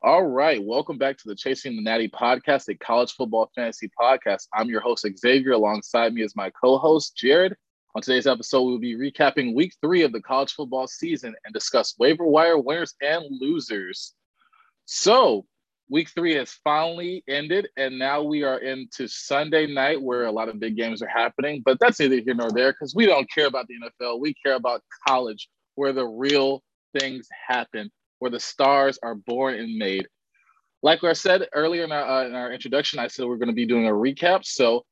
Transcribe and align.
All 0.00 0.22
right, 0.22 0.62
welcome 0.62 0.96
back 0.96 1.18
to 1.18 1.28
the 1.28 1.34
Chasing 1.34 1.74
the 1.74 1.82
Natty 1.82 2.08
podcast, 2.08 2.68
a 2.68 2.76
college 2.76 3.14
football 3.14 3.50
fantasy 3.56 3.90
podcast. 4.00 4.46
I'm 4.54 4.68
your 4.68 4.80
host, 4.80 5.04
Xavier. 5.18 5.54
Alongside 5.54 6.14
me 6.14 6.22
is 6.22 6.36
my 6.36 6.50
co 6.50 6.78
host, 6.78 7.16
Jared. 7.16 7.56
On 7.96 8.00
today's 8.02 8.28
episode, 8.28 8.62
we'll 8.62 8.78
be 8.78 8.94
recapping 8.94 9.56
week 9.56 9.72
three 9.82 10.02
of 10.02 10.12
the 10.12 10.22
college 10.22 10.52
football 10.52 10.86
season 10.86 11.34
and 11.44 11.52
discuss 11.52 11.98
waiver 11.98 12.24
wire 12.24 12.58
winners 12.58 12.94
and 13.02 13.24
losers. 13.40 14.14
So, 14.84 15.46
week 15.90 16.10
three 16.10 16.34
has 16.36 16.52
finally 16.62 17.24
ended, 17.26 17.66
and 17.76 17.98
now 17.98 18.22
we 18.22 18.44
are 18.44 18.58
into 18.58 19.08
Sunday 19.08 19.66
night 19.66 20.00
where 20.00 20.26
a 20.26 20.32
lot 20.32 20.48
of 20.48 20.60
big 20.60 20.76
games 20.76 21.02
are 21.02 21.08
happening. 21.08 21.60
But 21.64 21.80
that's 21.80 21.98
neither 21.98 22.20
here 22.20 22.34
nor 22.34 22.52
there 22.52 22.70
because 22.72 22.94
we 22.94 23.06
don't 23.06 23.28
care 23.32 23.48
about 23.48 23.66
the 23.66 23.74
NFL. 23.74 24.20
We 24.20 24.34
care 24.34 24.54
about 24.54 24.84
college 25.08 25.48
where 25.74 25.92
the 25.92 26.06
real 26.06 26.62
things 26.96 27.26
happen 27.48 27.90
where 28.18 28.30
the 28.30 28.40
stars 28.40 28.98
are 29.02 29.14
born 29.14 29.54
and 29.54 29.76
made. 29.76 30.08
Like 30.82 31.02
I 31.02 31.12
said 31.12 31.48
earlier 31.54 31.84
in 31.84 31.92
our, 31.92 32.04
uh, 32.04 32.26
in 32.26 32.34
our 32.34 32.52
introduction, 32.52 32.98
I 32.98 33.08
said 33.08 33.26
we're 33.26 33.36
going 33.36 33.48
to 33.48 33.54
be 33.54 33.66
doing 33.66 33.86
a 33.86 33.92
recap. 33.92 34.44
So 34.44 34.84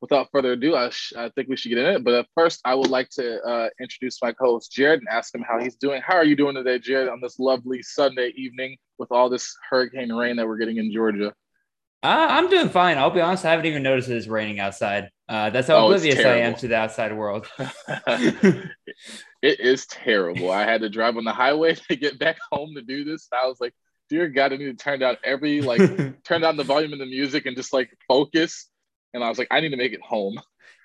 without 0.00 0.28
further 0.32 0.52
ado, 0.52 0.74
I, 0.74 0.90
sh- 0.90 1.12
I 1.16 1.28
think 1.30 1.48
we 1.48 1.56
should 1.56 1.70
get 1.70 1.78
in 1.78 1.86
it. 1.86 2.04
But 2.04 2.26
first, 2.34 2.60
I 2.64 2.74
would 2.74 2.90
like 2.90 3.08
to 3.10 3.40
uh, 3.42 3.68
introduce 3.80 4.20
my 4.22 4.32
co-host 4.32 4.72
Jared 4.72 5.00
and 5.00 5.08
ask 5.08 5.34
him 5.34 5.44
how 5.48 5.60
he's 5.60 5.76
doing. 5.76 6.02
How 6.04 6.16
are 6.16 6.24
you 6.24 6.36
doing 6.36 6.54
today, 6.54 6.78
Jared, 6.78 7.08
on 7.08 7.20
this 7.20 7.38
lovely 7.38 7.82
Sunday 7.82 8.32
evening 8.36 8.76
with 8.98 9.12
all 9.12 9.28
this 9.28 9.56
hurricane 9.70 10.12
rain 10.12 10.36
that 10.36 10.46
we're 10.46 10.58
getting 10.58 10.78
in 10.78 10.92
Georgia? 10.92 11.32
Uh, 12.02 12.26
I'm 12.30 12.48
doing 12.48 12.68
fine. 12.68 12.96
I'll 12.96 13.10
be 13.10 13.20
honest. 13.20 13.44
I 13.44 13.50
haven't 13.50 13.66
even 13.66 13.82
noticed 13.82 14.08
it's 14.08 14.28
raining 14.28 14.60
outside. 14.60 15.10
Uh, 15.28 15.50
that's 15.50 15.66
how 15.66 15.76
oh, 15.76 15.86
oblivious 15.86 16.24
I 16.24 16.38
am 16.38 16.54
to 16.56 16.68
the 16.68 16.76
outside 16.76 17.16
world. 17.16 17.48
it 19.42 19.60
is 19.60 19.86
terrible. 19.86 20.50
I 20.50 20.64
had 20.64 20.80
to 20.80 20.88
drive 20.88 21.16
on 21.16 21.24
the 21.24 21.32
highway 21.32 21.74
to 21.90 21.96
get 21.96 22.18
back 22.18 22.38
home 22.50 22.74
to 22.74 22.82
do 22.82 23.04
this. 23.04 23.28
I 23.32 23.46
was 23.46 23.60
like, 23.60 23.74
dear 24.08 24.28
God, 24.28 24.52
I 24.52 24.56
need 24.56 24.78
to 24.78 24.84
turn 24.84 25.00
down 25.00 25.16
every 25.24 25.60
like 25.60 25.80
turn 26.24 26.40
down 26.40 26.56
the 26.56 26.64
volume 26.64 26.92
of 26.92 26.98
the 26.98 27.06
music 27.06 27.46
and 27.46 27.56
just 27.56 27.72
like 27.72 27.90
focus. 28.06 28.68
And 29.14 29.22
I 29.22 29.28
was 29.28 29.38
like, 29.38 29.48
I 29.50 29.60
need 29.60 29.70
to 29.70 29.76
make 29.76 29.92
it 29.92 30.02
home. 30.02 30.38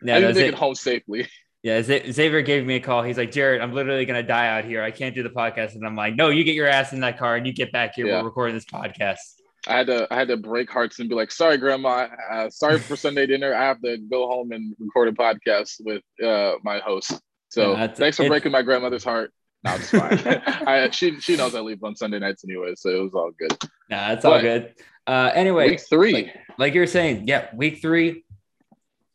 I 0.03 0.19
need 0.19 0.21
to 0.21 0.27
make 0.33 0.37
it, 0.37 0.47
it 0.49 0.55
home 0.55 0.75
safely. 0.75 1.27
Yeah, 1.65 1.81
Xavier 1.81 2.41
gave 2.41 2.65
me 2.65 2.75
a 2.75 2.81
call. 2.81 3.03
He's 3.03 3.17
like, 3.17 3.31
Jared, 3.31 3.61
I'm 3.61 3.71
literally 3.71 4.03
gonna 4.03 4.21
die 4.21 4.47
out 4.47 4.65
here. 4.65 4.83
I 4.83 4.91
can't 4.91 5.15
do 5.15 5.23
the 5.23 5.29
podcast. 5.29 5.75
And 5.75 5.87
I'm 5.87 5.95
like, 5.95 6.13
no, 6.13 6.27
you 6.27 6.43
get 6.43 6.55
your 6.55 6.67
ass 6.67 6.91
in 6.91 6.99
that 6.99 7.17
car 7.17 7.37
and 7.37 7.47
you 7.47 7.53
get 7.53 7.71
back 7.71 7.95
here. 7.95 8.05
Yeah. 8.05 8.19
We're 8.19 8.25
recording 8.25 8.53
this 8.53 8.65
podcast. 8.65 9.19
I 9.65 9.77
had 9.77 9.87
to 9.87 10.07
I 10.11 10.15
had 10.17 10.27
to 10.27 10.35
break 10.35 10.69
hearts 10.69 10.99
and 10.99 11.07
be 11.07 11.15
like, 11.15 11.31
sorry, 11.31 11.55
grandma, 11.55 12.09
uh, 12.29 12.49
sorry 12.49 12.79
for 12.79 12.97
Sunday 12.97 13.27
dinner. 13.27 13.55
I 13.55 13.63
have 13.63 13.81
to 13.83 13.97
go 13.97 14.27
home 14.27 14.51
and 14.51 14.75
record 14.77 15.07
a 15.07 15.11
podcast 15.13 15.75
with 15.79 16.03
uh, 16.21 16.55
my 16.63 16.79
host. 16.79 17.17
So 17.53 17.73
yeah, 17.73 17.85
thanks 17.85 18.17
for 18.17 18.27
breaking 18.27 18.51
my 18.51 18.63
grandmother's 18.63 19.03
heart. 19.03 19.31
No, 19.63 19.75
it's 19.75 19.91
fine. 19.91 20.17
I, 20.67 20.89
she 20.89 21.19
she 21.19 21.35
knows 21.35 21.53
I 21.53 21.59
leave 21.59 21.83
on 21.83 21.95
Sunday 21.95 22.17
nights 22.17 22.43
anyway, 22.43 22.73
so 22.75 22.89
it 22.89 22.99
was 22.99 23.13
all 23.13 23.29
good. 23.29 23.55
Nah, 23.91 24.13
it's 24.13 24.25
all 24.25 24.41
good. 24.41 24.73
Uh, 25.05 25.29
anyway, 25.35 25.69
week 25.69 25.81
three, 25.87 26.13
like, 26.13 26.35
like 26.57 26.73
you 26.73 26.79
were 26.79 26.87
saying, 26.87 27.27
yeah, 27.27 27.49
week 27.53 27.79
three. 27.79 28.25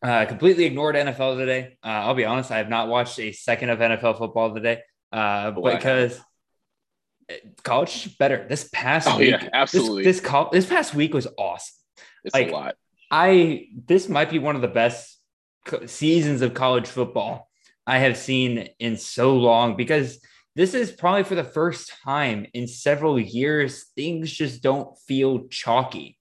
Uh, 0.01 0.25
completely 0.27 0.67
ignored 0.67 0.95
NFL 0.95 1.37
today. 1.37 1.77
Uh, 1.83 1.89
I'll 1.89 2.15
be 2.15 2.25
honest, 2.25 2.53
I 2.53 2.59
have 2.59 2.69
not 2.69 2.87
watched 2.87 3.19
a 3.19 3.33
second 3.33 3.71
of 3.71 3.81
NFL 3.81 4.19
football 4.19 4.55
today 4.55 4.83
uh, 5.13 5.51
because 5.51 6.21
college 7.65 8.17
better. 8.19 8.47
This 8.49 8.71
past 8.73 9.09
oh, 9.11 9.19
week, 9.19 9.31
yeah, 9.31 9.49
absolutely. 9.53 10.05
This 10.05 10.21
this, 10.21 10.45
this 10.53 10.67
past 10.67 10.95
week 10.95 11.13
was 11.13 11.27
awesome. 11.37 11.75
It's 12.23 12.35
like, 12.35 12.51
a 12.51 12.53
lot. 12.53 12.77
I 13.11 13.67
this 13.85 14.09
might 14.09 14.31
be 14.31 14.39
one 14.39 14.55
of 14.55 14.63
the 14.63 14.69
best 14.69 15.19
seasons 15.87 16.41
of 16.41 16.55
college 16.55 16.87
football 16.87 17.48
I 17.89 18.01
have 18.01 18.19
seen 18.19 18.69
in 18.79 18.99
so 18.99 19.35
long 19.35 19.75
because 19.75 20.21
this 20.55 20.75
is 20.75 20.93
probably 20.93 21.25
for 21.25 21.37
the 21.37 21.43
first 21.43 21.91
time 22.05 22.47
in 22.53 22.69
several 22.69 23.19
years 23.19 23.87
things 23.97 24.31
just 24.31 24.63
don't 24.63 24.95
feel 25.07 25.49
chalky. 25.49 26.19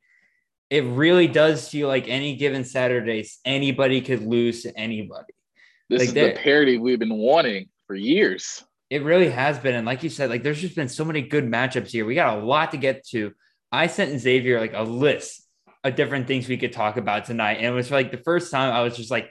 It 0.70 0.86
really 0.86 1.28
does 1.28 1.68
feel 1.68 1.90
like 1.90 2.08
any 2.08 2.38
given 2.38 2.64
Saturdays 2.64 3.40
anybody 3.44 4.00
could 4.00 4.22
lose 4.22 4.64
to 4.64 4.78
anybody. 4.80 5.34
This 5.90 6.00
like 6.00 6.08
is 6.08 6.14
the 6.14 6.40
parity 6.42 6.78
we've 6.78 7.00
been 7.00 7.18
wanting 7.18 7.68
for 7.86 7.96
years. 7.96 8.64
It 8.90 9.04
really 9.04 9.30
has 9.30 9.60
been. 9.60 9.76
And 9.76 9.86
like 9.86 10.04
you 10.04 10.10
said, 10.10 10.30
like 10.30 10.44
there's 10.44 10.62
just 10.62 10.76
been 10.76 10.88
so 10.88 11.04
many 11.04 11.22
good 11.22 11.44
matchups 11.44 11.90
here. 11.90 12.06
We 12.06 12.16
got 12.16 12.38
a 12.38 12.46
lot 12.46 12.72
to 12.72 12.78
get 12.78 13.06
to. 13.08 13.34
I 13.74 13.88
sent 13.88 14.18
Xavier 14.22 14.62
like 14.62 14.74
a 14.74 14.84
list 14.84 15.46
of 15.84 15.96
different 15.96 16.28
things 16.28 16.48
we 16.48 16.56
could 16.56 16.72
talk 16.72 16.96
about 16.96 17.26
tonight. 17.26 17.58
And 17.58 17.66
it 17.66 17.72
was 17.72 17.92
like 17.92 18.12
the 18.12 18.24
first 18.24 18.52
time 18.52 18.74
I 18.74 18.84
was 18.84 18.96
just 18.96 19.12
like, 19.12 19.30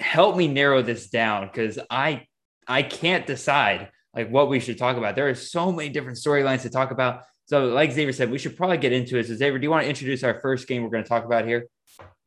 help 0.00 0.36
me 0.36 0.48
narrow 0.48 0.82
this 0.82 1.10
down 1.10 1.46
because 1.46 1.78
I 1.90 2.26
I 2.66 2.82
can't 2.82 3.26
decide 3.26 3.90
like 4.14 4.30
what 4.30 4.48
we 4.48 4.60
should 4.60 4.78
talk 4.78 4.96
about. 4.96 5.14
There 5.14 5.28
are 5.28 5.34
so 5.34 5.72
many 5.72 5.88
different 5.88 6.18
storylines 6.18 6.62
to 6.62 6.70
talk 6.70 6.90
about. 6.90 7.22
So, 7.46 7.66
like 7.66 7.90
Xavier 7.92 8.12
said, 8.12 8.30
we 8.30 8.38
should 8.38 8.56
probably 8.56 8.78
get 8.78 8.92
into 8.92 9.18
it. 9.18 9.26
So, 9.26 9.34
Xavier, 9.34 9.58
do 9.58 9.64
you 9.64 9.70
want 9.70 9.84
to 9.84 9.88
introduce 9.88 10.22
our 10.22 10.40
first 10.40 10.68
game 10.68 10.82
we're 10.82 10.90
going 10.90 11.02
to 11.02 11.08
talk 11.08 11.24
about 11.24 11.46
here? 11.46 11.66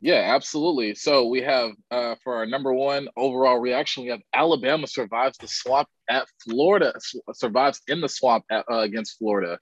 Yeah, 0.02 0.34
absolutely. 0.36 0.96
So 0.96 1.28
we 1.28 1.42
have 1.44 1.72
uh, 1.90 2.16
for 2.26 2.36
our 2.36 2.46
number 2.46 2.74
one 2.74 3.08
overall 3.16 3.58
reaction, 3.58 4.04
we 4.04 4.10
have 4.10 4.20
Alabama 4.34 4.86
survives 4.86 5.38
the 5.38 5.48
swamp 5.48 5.88
at 6.10 6.28
Florida, 6.44 6.94
survives 7.34 7.80
in 7.88 8.02
the 8.02 8.10
swamp 8.10 8.44
at, 8.52 8.66
uh, 8.70 8.80
against 8.80 9.18
Florida. 9.18 9.60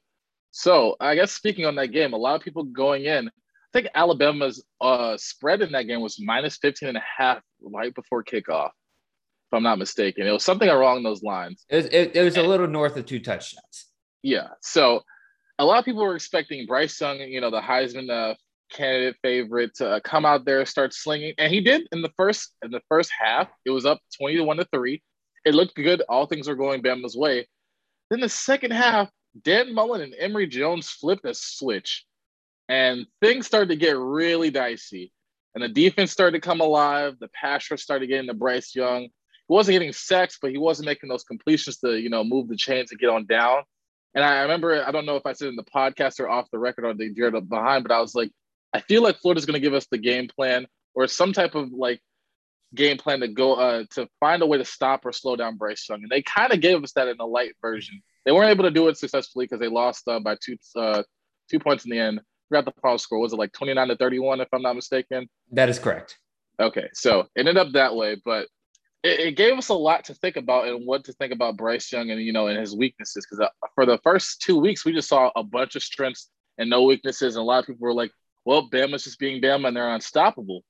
So 0.50 0.96
I 1.00 1.14
guess 1.14 1.32
speaking 1.32 1.68
on 1.68 1.76
that 1.76 1.90
game, 1.90 2.14
a 2.14 2.18
lot 2.18 2.36
of 2.36 2.42
people 2.42 2.64
going 2.64 3.06
in, 3.06 3.30
I 3.74 3.80
think 3.80 3.92
Alabama's 3.96 4.64
uh, 4.82 5.16
spread 5.18 5.62
in 5.62 5.72
that 5.72 5.84
game 5.84 6.02
was 6.02 6.20
minus 6.20 6.58
15 6.58 6.90
and 6.90 6.98
a 6.98 7.04
half 7.18 7.42
right 7.62 7.94
before 7.96 8.24
kickoff, 8.24 8.68
if 8.68 9.54
I'm 9.54 9.64
not 9.64 9.80
mistaken. 9.80 10.28
It 10.28 10.32
was 10.32 10.44
something 10.44 10.68
along 10.68 11.04
those 11.04 11.24
lines. 11.24 11.64
It 11.70 11.76
was, 11.78 11.86
it, 11.86 12.16
it 12.16 12.24
was 12.24 12.36
a 12.36 12.44
little 12.44 12.68
north 12.68 12.98
of 12.98 13.06
two 13.06 13.20
touchdowns. 13.20 13.88
Yeah. 14.24 14.50
So 14.62 15.04
a 15.58 15.64
lot 15.64 15.80
of 15.80 15.86
people 15.86 16.04
were 16.04 16.16
expecting 16.16 16.66
Bryce 16.66 17.00
Young, 17.00 17.20
you 17.20 17.40
know, 17.40 17.50
the 17.50 17.62
Heisman 17.62 18.10
uh, 18.10 18.36
candidate 18.72 19.16
favorite 19.22 19.76
to 19.76 19.88
uh, 19.90 20.00
come 20.00 20.26
out 20.26 20.46
there 20.46 20.66
start 20.66 20.94
slinging 20.94 21.34
and 21.38 21.54
he 21.54 21.62
did 21.62 21.88
in 21.92 22.02
the 22.02 22.12
first 22.18 22.56
in 22.64 22.72
the 22.72 22.82
first 22.88 23.12
half 23.20 23.50
it 23.66 23.70
was 23.70 23.86
up 23.86 24.00
20 24.18 24.38
to 24.38 24.44
1 24.44 24.58
to 24.58 24.68
3 24.74 25.02
it 25.46 25.54
looked 25.54 25.76
good 25.76 26.02
all 26.10 26.26
things 26.26 26.48
were 26.48 26.56
going 26.56 26.82
bama's 26.82 27.16
way 27.16 27.46
then 28.10 28.22
the 28.22 28.30
second 28.30 28.72
half 28.72 29.10
dan 29.44 29.74
mullen 29.74 30.02
and 30.02 30.16
emory 30.18 30.48
jones 30.48 30.90
flipped 30.90 31.26
a 31.26 31.34
switch 31.34 32.06
and 32.72 33.06
things 33.20 33.46
started 33.46 33.68
to 33.68 33.76
get 33.76 33.98
really 33.98 34.50
dicey. 34.50 35.12
And 35.54 35.62
the 35.62 35.68
defense 35.68 36.10
started 36.10 36.42
to 36.42 36.48
come 36.48 36.62
alive. 36.62 37.18
The 37.20 37.28
pass 37.28 37.70
rush 37.70 37.82
started 37.82 38.08
getting 38.08 38.28
to 38.28 38.34
bryce 38.34 38.74
young. 38.74 39.02
He 39.02 39.10
wasn't 39.50 39.76
getting 39.76 39.92
sacks 39.92 40.38
but 40.42 40.52
he 40.52 40.58
wasn't 40.58 40.86
making 40.86 41.10
those 41.10 41.26
completions 41.26 41.78
to 41.80 42.00
you 42.00 42.10
know 42.10 42.24
move 42.24 42.48
the 42.48 42.56
chains 42.56 42.92
and 42.92 43.00
get 43.00 43.10
on 43.10 43.26
down. 43.26 43.64
And 44.16 44.24
I 44.24 44.42
remember, 44.44 44.86
I 44.86 44.92
don't 44.92 45.06
know 45.06 45.18
if 45.18 45.26
I 45.26 45.34
said 45.34 45.50
in 45.50 45.58
the 45.58 45.64
podcast 45.64 46.20
or 46.20 46.30
off 46.30 46.50
the 46.52 46.60
record 46.60 46.86
or 46.86 46.94
the 46.94 47.14
Jared 47.14 47.50
behind, 47.50 47.84
but 47.84 47.94
I 47.94 48.00
was 48.00 48.16
like, 48.16 48.32
I 48.74 48.80
feel 48.80 49.04
like 49.04 49.18
Florida's 49.20 49.46
going 49.46 49.62
to 49.62 49.66
give 49.66 49.74
us 49.74 49.88
the 49.92 49.98
game 49.98 50.28
plan 50.28 50.66
or 50.94 51.08
some 51.08 51.34
type 51.34 51.56
of 51.56 51.72
like 51.74 52.02
game 52.74 52.98
plan 52.98 53.20
to 53.20 53.28
go 53.28 53.56
uh, 53.56 53.84
to 53.92 54.08
find 54.22 54.42
a 54.42 54.46
way 54.46 54.58
to 54.58 54.66
stop 54.66 55.06
or 55.06 55.12
slow 55.12 55.36
down 55.36 55.58
Bryce 55.58 55.88
Young, 55.90 56.04
and 56.04 56.10
they 56.10 56.22
kind 56.22 56.54
of 56.54 56.62
gave 56.62 56.82
us 56.84 56.94
that 56.94 57.10
in 57.10 57.20
a 57.20 57.26
light 57.26 57.54
version. 57.62 58.02
They 58.26 58.32
weren't 58.32 58.50
able 58.50 58.64
to 58.64 58.72
do 58.72 58.88
it 58.88 58.98
successfully 58.98 59.46
because 59.46 59.60
they 59.60 59.68
lost 59.68 60.08
uh, 60.08 60.22
by 60.22 60.38
two 60.42 60.56
uh, 60.78 61.04
two 61.50 61.60
points 61.60 61.84
in 61.84 61.92
the 61.92 62.00
end. 62.00 62.22
Forgot 62.52 62.66
the 62.66 62.82
final 62.82 62.98
score. 62.98 63.20
Was 63.20 63.32
it 63.32 63.38
like 63.38 63.54
twenty 63.54 63.74
nine 63.74 63.88
to 63.88 63.96
thirty 63.96 64.20
one, 64.20 64.42
if 64.42 64.50
I'm 64.52 64.62
not 64.62 64.76
mistaken? 64.76 65.30
That 65.52 65.70
is 65.70 65.80
correct. 65.80 66.20
Okay, 66.60 66.90
so 66.94 67.22
it 67.22 67.48
ended 67.48 67.58
up 67.58 67.72
that 67.72 67.96
way, 67.96 68.18
but 68.26 68.48
it, 69.04 69.20
it, 69.22 69.38
gave 69.38 69.58
us 69.58 69.70
a 69.70 69.74
lot 69.74 70.04
to 70.06 70.14
think 70.16 70.36
about 70.36 70.68
and 70.68 70.86
what 70.86 71.06
to 71.06 71.14
think 71.14 71.32
about 71.32 71.56
Bryce 71.56 71.90
Young 71.94 72.12
and 72.12 72.22
you 72.22 72.34
know 72.34 72.48
and 72.48 72.60
his 72.60 72.76
weaknesses. 72.76 73.26
Because 73.26 73.46
uh, 73.46 73.68
for 73.74 73.86
the 73.86 74.00
first 74.04 74.42
two 74.42 74.60
weeks, 74.60 74.84
we 74.84 74.92
just 74.92 75.08
saw 75.08 75.32
a 75.38 75.44
bunch 75.44 75.78
of 75.78 75.82
strengths 75.82 76.30
and 76.58 76.70
no 76.70 76.84
weaknesses, 76.84 77.38
and 77.38 77.42
a 77.42 77.46
lot 77.46 77.60
of 77.60 77.68
people 77.68 77.88
were 77.88 77.94
like, 77.94 78.12
well, 78.44 78.70
Bama's 78.70 79.06
just 79.06 79.18
being 79.18 79.42
Bama 79.42 79.70
and 79.70 79.78
they're 79.78 79.94
unstoppable. 79.94 80.64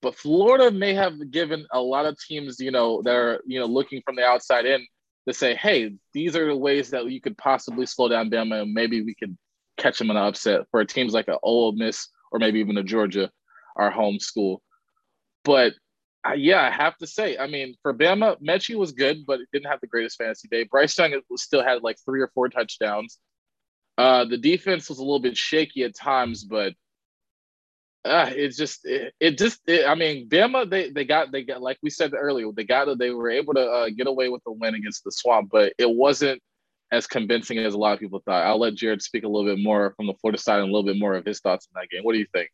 But 0.00 0.14
Florida 0.14 0.70
may 0.70 0.94
have 0.94 1.32
given 1.32 1.66
a 1.72 1.80
lot 1.80 2.06
of 2.06 2.16
teams, 2.18 2.60
you 2.60 2.70
know, 2.70 3.02
that 3.02 3.14
are, 3.14 3.42
you 3.44 3.58
know, 3.58 3.66
looking 3.66 4.00
from 4.04 4.14
the 4.14 4.24
outside 4.24 4.64
in 4.64 4.86
to 5.26 5.34
say, 5.34 5.56
hey, 5.56 5.94
these 6.14 6.36
are 6.36 6.46
the 6.46 6.56
ways 6.56 6.90
that 6.90 7.10
you 7.10 7.20
could 7.20 7.36
possibly 7.36 7.84
slow 7.84 8.08
down 8.08 8.30
Bama 8.30 8.62
and 8.62 8.72
maybe 8.72 9.02
we 9.02 9.14
could 9.14 9.36
catch 9.78 9.98
them 9.98 10.10
in 10.10 10.16
an 10.16 10.22
upset 10.22 10.62
for 10.70 10.84
teams 10.84 11.14
like 11.14 11.28
a 11.28 11.38
Ole 11.42 11.72
Miss 11.72 12.08
or 12.30 12.38
maybe 12.38 12.60
even 12.60 12.76
a 12.76 12.82
Georgia, 12.82 13.30
our 13.76 13.90
home 13.90 14.20
school. 14.20 14.62
But 15.44 15.72
uh, 16.28 16.34
yeah, 16.34 16.62
I 16.62 16.70
have 16.70 16.96
to 16.98 17.06
say, 17.06 17.38
I 17.38 17.46
mean, 17.46 17.74
for 17.82 17.94
Bama, 17.94 18.36
Metchie 18.42 18.76
was 18.76 18.92
good, 18.92 19.24
but 19.26 19.40
it 19.40 19.48
didn't 19.52 19.70
have 19.70 19.80
the 19.80 19.86
greatest 19.86 20.18
fantasy 20.18 20.48
day. 20.48 20.64
Bryce 20.64 20.98
Young 20.98 21.20
still 21.36 21.62
had 21.62 21.82
like 21.82 21.96
three 22.04 22.20
or 22.20 22.30
four 22.34 22.48
touchdowns. 22.48 23.18
Uh, 23.96 24.24
the 24.24 24.36
defense 24.36 24.88
was 24.88 24.98
a 24.98 25.02
little 25.02 25.20
bit 25.20 25.36
shaky 25.36 25.84
at 25.84 25.94
times, 25.94 26.44
but 26.44 26.74
uh, 28.04 28.30
it's 28.30 28.56
just 28.56 28.84
it, 28.84 29.12
it 29.20 29.38
just 29.38 29.60
it, 29.66 29.86
I 29.86 29.94
mean 29.94 30.28
Bama 30.28 30.70
they 30.70 30.90
they 30.90 31.04
got 31.04 31.32
they 31.32 31.42
got 31.42 31.60
like 31.60 31.78
we 31.82 31.90
said 31.90 32.14
earlier 32.14 32.50
they 32.54 32.64
got 32.64 32.96
they 32.96 33.10
were 33.10 33.28
able 33.28 33.54
to 33.54 33.60
uh, 33.60 33.88
get 33.90 34.06
away 34.06 34.28
with 34.28 34.42
the 34.44 34.52
win 34.52 34.74
against 34.74 35.04
the 35.04 35.10
Swamp, 35.10 35.50
but 35.50 35.72
it 35.78 35.90
wasn't 35.90 36.40
as 36.90 37.06
convincing 37.06 37.58
as 37.58 37.74
a 37.74 37.78
lot 37.78 37.92
of 37.92 38.00
people 38.00 38.22
thought. 38.24 38.44
I'll 38.44 38.58
let 38.58 38.74
Jared 38.74 39.02
speak 39.02 39.24
a 39.24 39.28
little 39.28 39.48
bit 39.48 39.62
more 39.62 39.92
from 39.96 40.06
the 40.06 40.14
Florida 40.14 40.38
side 40.38 40.60
and 40.60 40.70
a 40.70 40.72
little 40.72 40.84
bit 40.84 40.98
more 40.98 41.14
of 41.14 41.24
his 41.24 41.40
thoughts 41.40 41.68
on 41.74 41.80
that 41.80 41.90
game. 41.90 42.02
What 42.02 42.12
do 42.12 42.18
you 42.18 42.26
think? 42.32 42.50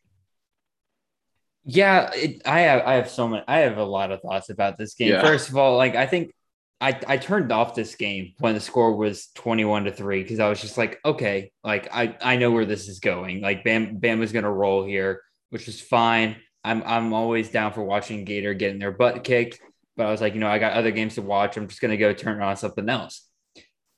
Yeah, 1.63 2.11
it, 2.13 2.41
I 2.45 2.61
have 2.61 2.85
I 2.85 2.93
have 2.93 3.09
so 3.09 3.27
many 3.27 3.43
I 3.47 3.59
have 3.59 3.77
a 3.77 3.83
lot 3.83 4.11
of 4.11 4.21
thoughts 4.21 4.49
about 4.49 4.77
this 4.77 4.93
game. 4.93 5.09
Yeah. 5.09 5.21
First 5.21 5.49
of 5.49 5.57
all, 5.57 5.77
like 5.77 5.95
I 5.95 6.05
think 6.05 6.31
I, 6.79 6.99
I 7.07 7.17
turned 7.17 7.51
off 7.51 7.73
this 7.73 7.95
game 7.95 8.33
when 8.39 8.53
the 8.53 8.59
score 8.59 8.95
was 8.95 9.29
21 9.35 9.85
to 9.85 9.91
3 9.91 10.21
because 10.21 10.39
I 10.39 10.49
was 10.49 10.61
just 10.61 10.77
like, 10.77 10.99
okay, 11.05 11.51
like 11.63 11.87
I, 11.91 12.17
I 12.21 12.35
know 12.35 12.51
where 12.51 12.65
this 12.65 12.87
is 12.87 12.99
going. 12.99 13.41
Like 13.41 13.63
Bam 13.63 13.97
Bam 13.97 14.19
was 14.19 14.31
gonna 14.31 14.51
roll 14.51 14.85
here, 14.85 15.21
which 15.49 15.67
is 15.67 15.81
fine. 15.81 16.35
I'm 16.63 16.83
I'm 16.85 17.13
always 17.13 17.49
down 17.49 17.73
for 17.73 17.83
watching 17.83 18.25
Gator 18.25 18.53
getting 18.53 18.79
their 18.79 18.91
butt 18.91 19.23
kicked, 19.23 19.59
but 19.97 20.05
I 20.05 20.11
was 20.11 20.21
like, 20.21 20.35
you 20.35 20.39
know, 20.39 20.49
I 20.49 20.59
got 20.59 20.73
other 20.73 20.91
games 20.91 21.15
to 21.15 21.23
watch. 21.23 21.57
I'm 21.57 21.67
just 21.67 21.81
gonna 21.81 21.97
go 21.97 22.13
turn 22.13 22.41
on 22.41 22.57
something 22.57 22.87
else. 22.89 23.24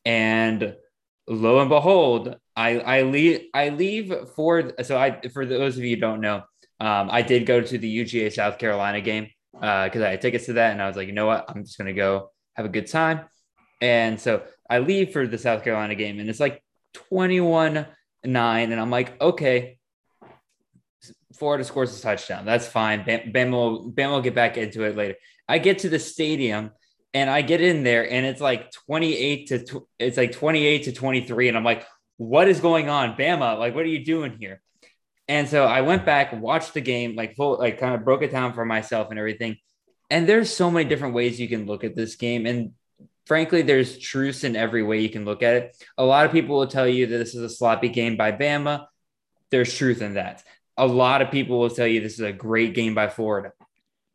And 0.08 0.74
lo 1.28 1.60
and 1.60 1.70
behold, 1.70 2.38
I 2.56 2.80
I 2.80 3.02
leave 3.02 3.42
I 3.54 3.70
leave 3.70 4.14
for 4.36 4.72
so 4.82 4.98
I 4.98 5.20
for 5.34 5.46
those 5.46 5.78
of 5.78 5.84
you 5.84 5.98
don't 5.98 6.22
know, 6.22 6.44
um, 6.80 7.10
I 7.12 7.22
did 7.22 7.46
go 7.46 7.60
to 7.60 7.78
the 7.78 7.98
UGA 8.00 8.34
South 8.34 8.58
Carolina 8.58 9.02
game 9.02 9.28
because 9.52 10.02
uh, 10.02 10.06
I 10.06 10.12
had 10.12 10.22
tickets 10.22 10.46
to 10.46 10.54
that, 10.54 10.72
and 10.72 10.82
I 10.82 10.88
was 10.88 10.96
like, 10.96 11.08
you 11.08 11.14
know 11.14 11.26
what, 11.26 11.46
I'm 11.50 11.64
just 11.66 11.78
gonna 11.78 11.92
go 11.92 12.32
have 12.56 12.66
a 12.66 12.70
good 12.70 12.88
time. 12.88 13.26
And 13.82 14.20
so 14.20 14.44
I 14.70 14.80
leave 14.80 15.12
for 15.12 15.28
the 15.28 15.38
South 15.38 15.64
Carolina 15.66 15.94
game, 15.96 16.20
and 16.20 16.30
it's 16.30 16.40
like 16.40 16.64
21 17.10 17.86
9. 18.26 18.72
And 18.72 18.82
I'm 18.82 18.90
like, 18.90 19.20
okay, 19.22 19.78
Florida 21.34 21.64
scores 21.64 21.98
a 21.98 22.02
touchdown. 22.02 22.46
That's 22.46 22.68
fine. 22.68 23.04
Bam, 23.06 23.32
Bam, 23.32 23.52
will, 23.52 23.90
Bam 23.90 24.12
will 24.12 24.22
get 24.22 24.36
back 24.36 24.58
into 24.58 24.84
it 24.84 24.96
later. 24.96 25.16
I 25.48 25.60
get 25.60 25.80
to 25.80 25.90
the 25.90 26.00
stadium 26.00 26.72
and 27.18 27.30
I 27.30 27.42
get 27.42 27.62
in 27.62 27.84
there 27.84 28.10
and 28.10 28.26
it's 28.26 28.42
like 28.42 28.72
28 28.72 29.48
to 29.48 29.60
tw- 29.60 29.88
it's 30.00 30.18
like 30.18 30.32
28 30.32 30.84
to 30.84 30.92
23 30.92 31.48
and 31.50 31.58
I'm 31.58 31.64
like 31.64 31.86
what 32.18 32.48
is 32.48 32.60
going 32.60 32.90
on 32.90 33.16
Bama 33.16 33.58
like 33.58 33.76
what 33.76 33.84
are 33.84 33.90
you 33.90 34.04
doing 34.04 34.38
here 34.40 34.62
and 35.28 35.48
so 35.48 35.66
I 35.66 35.82
went 35.82 36.06
back 36.06 36.34
watched 36.34 36.74
the 36.74 36.82
game 36.82 37.16
like 37.16 37.36
full 37.36 37.58
like 37.58 37.80
kind 37.80 37.96
of 37.96 38.04
broke 38.04 38.24
it 38.24 38.32
down 38.32 38.54
for 38.54 38.66
myself 38.66 39.10
and 39.10 39.20
everything 39.20 39.58
and 40.10 40.28
there's 40.28 40.54
so 40.54 40.72
many 40.72 40.88
different 40.88 41.14
ways 41.14 41.40
you 41.40 41.50
can 41.50 41.66
look 41.66 41.84
at 41.84 41.96
this 41.96 42.16
game. 42.16 42.46
And 42.46 42.72
frankly, 43.26 43.62
there's 43.62 43.98
truths 43.98 44.44
in 44.44 44.56
every 44.56 44.84
way 44.84 45.02
you 45.02 45.10
can 45.10 45.26
look 45.26 45.44
at 45.44 45.56
it. 45.56 45.84
A 45.98 46.06
lot 46.06 46.26
of 46.26 46.32
people 46.32 46.58
will 46.58 46.68
tell 46.68 46.88
you 46.88 47.08
that 47.08 47.18
this 47.18 47.36
is 47.36 47.42
a 47.42 47.50
sloppy 47.50 47.90
game 47.90 48.16
by 48.16 48.32
Bama. 48.32 48.86
There's 49.52 49.74
truth 49.74 50.02
in 50.02 50.14
that. 50.16 50.44
A 50.78 50.88
lot 50.88 51.22
of 51.22 51.32
people 51.32 51.60
will 51.60 51.70
tell 51.70 51.88
you 51.88 52.00
this 52.00 52.14
is 52.14 52.22
a 52.22 52.32
great 52.32 52.74
game 52.74 52.94
by 52.94 53.10
Florida. 53.10 53.52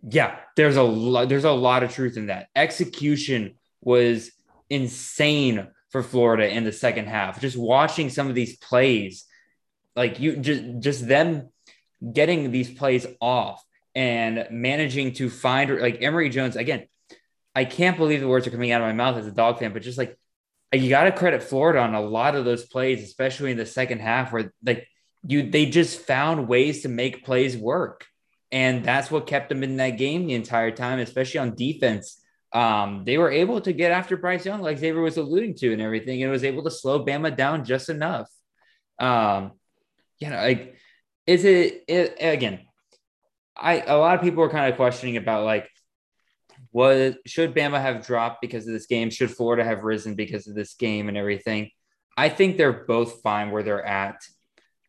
Yeah, 0.08 0.36
there's 0.56 0.76
a 0.76 0.82
lot, 0.82 1.28
there's 1.28 1.44
a 1.44 1.52
lot 1.52 1.82
of 1.82 1.92
truth 1.92 2.16
in 2.16 2.26
that. 2.26 2.48
Execution 2.56 3.54
was 3.80 4.30
insane 4.68 5.68
for 5.90 6.02
Florida 6.02 6.48
in 6.48 6.64
the 6.64 6.72
second 6.72 7.06
half. 7.06 7.40
Just 7.40 7.56
watching 7.56 8.10
some 8.10 8.28
of 8.28 8.34
these 8.34 8.56
plays, 8.56 9.24
like 9.94 10.18
you 10.18 10.36
just 10.36 10.62
just 10.80 11.06
them 11.06 11.50
getting 12.12 12.50
these 12.50 12.72
plays 12.72 13.06
off 13.20 13.62
and 13.94 14.46
managing 14.50 15.12
to 15.12 15.28
find 15.28 15.80
like 15.80 16.02
Emory 16.02 16.30
Jones 16.30 16.56
again. 16.56 16.86
I 17.54 17.66
can't 17.66 17.98
believe 17.98 18.20
the 18.20 18.28
words 18.28 18.46
are 18.46 18.50
coming 18.50 18.72
out 18.72 18.80
of 18.80 18.86
my 18.86 18.94
mouth 18.94 19.18
as 19.18 19.26
a 19.26 19.30
dog 19.30 19.58
fan, 19.58 19.72
but 19.72 19.82
just 19.82 19.98
like 19.98 20.18
you 20.72 20.88
got 20.88 21.04
to 21.04 21.12
credit 21.12 21.42
Florida 21.42 21.80
on 21.80 21.94
a 21.94 22.00
lot 22.00 22.34
of 22.34 22.46
those 22.46 22.64
plays, 22.64 23.02
especially 23.02 23.50
in 23.50 23.58
the 23.58 23.66
second 23.66 24.00
half, 24.00 24.32
where 24.32 24.52
like 24.64 24.88
you 25.26 25.50
they 25.50 25.66
just 25.66 26.00
found 26.00 26.48
ways 26.48 26.82
to 26.82 26.88
make 26.88 27.24
plays 27.24 27.56
work, 27.56 28.06
and 28.52 28.84
that's 28.84 29.10
what 29.10 29.26
kept 29.26 29.48
them 29.48 29.62
in 29.62 29.78
that 29.78 29.96
game 29.96 30.26
the 30.26 30.34
entire 30.34 30.70
time, 30.70 30.98
especially 30.98 31.40
on 31.40 31.54
defense. 31.54 32.20
Um, 32.52 33.04
they 33.04 33.16
were 33.16 33.30
able 33.30 33.62
to 33.62 33.72
get 33.72 33.92
after 33.92 34.16
Bryce 34.16 34.44
Young, 34.44 34.60
like 34.60 34.78
Xavier 34.78 35.00
was 35.00 35.16
alluding 35.16 35.54
to, 35.56 35.72
and 35.72 35.80
everything, 35.80 36.22
and 36.22 36.30
was 36.30 36.44
able 36.44 36.62
to 36.64 36.70
slow 36.70 37.04
Bama 37.04 37.34
down 37.34 37.64
just 37.64 37.88
enough. 37.88 38.28
Um, 38.98 39.52
you 40.18 40.28
know, 40.28 40.36
like 40.36 40.76
is 41.26 41.44
it, 41.44 41.84
it 41.88 42.16
again? 42.20 42.60
I 43.56 43.80
a 43.80 43.96
lot 43.96 44.16
of 44.16 44.20
people 44.20 44.44
are 44.44 44.50
kind 44.50 44.70
of 44.70 44.76
questioning 44.76 45.16
about 45.16 45.44
like 45.44 45.68
was 46.72 47.14
should 47.26 47.54
Bama 47.54 47.80
have 47.80 48.06
dropped 48.06 48.42
because 48.42 48.66
of 48.66 48.74
this 48.74 48.86
game? 48.86 49.08
Should 49.10 49.30
Florida 49.30 49.64
have 49.64 49.82
risen 49.82 50.14
because 50.14 50.46
of 50.46 50.54
this 50.54 50.74
game 50.74 51.08
and 51.08 51.16
everything? 51.16 51.70
I 52.16 52.28
think 52.28 52.56
they're 52.56 52.84
both 52.84 53.22
fine 53.22 53.50
where 53.50 53.62
they're 53.62 53.84
at 53.84 54.16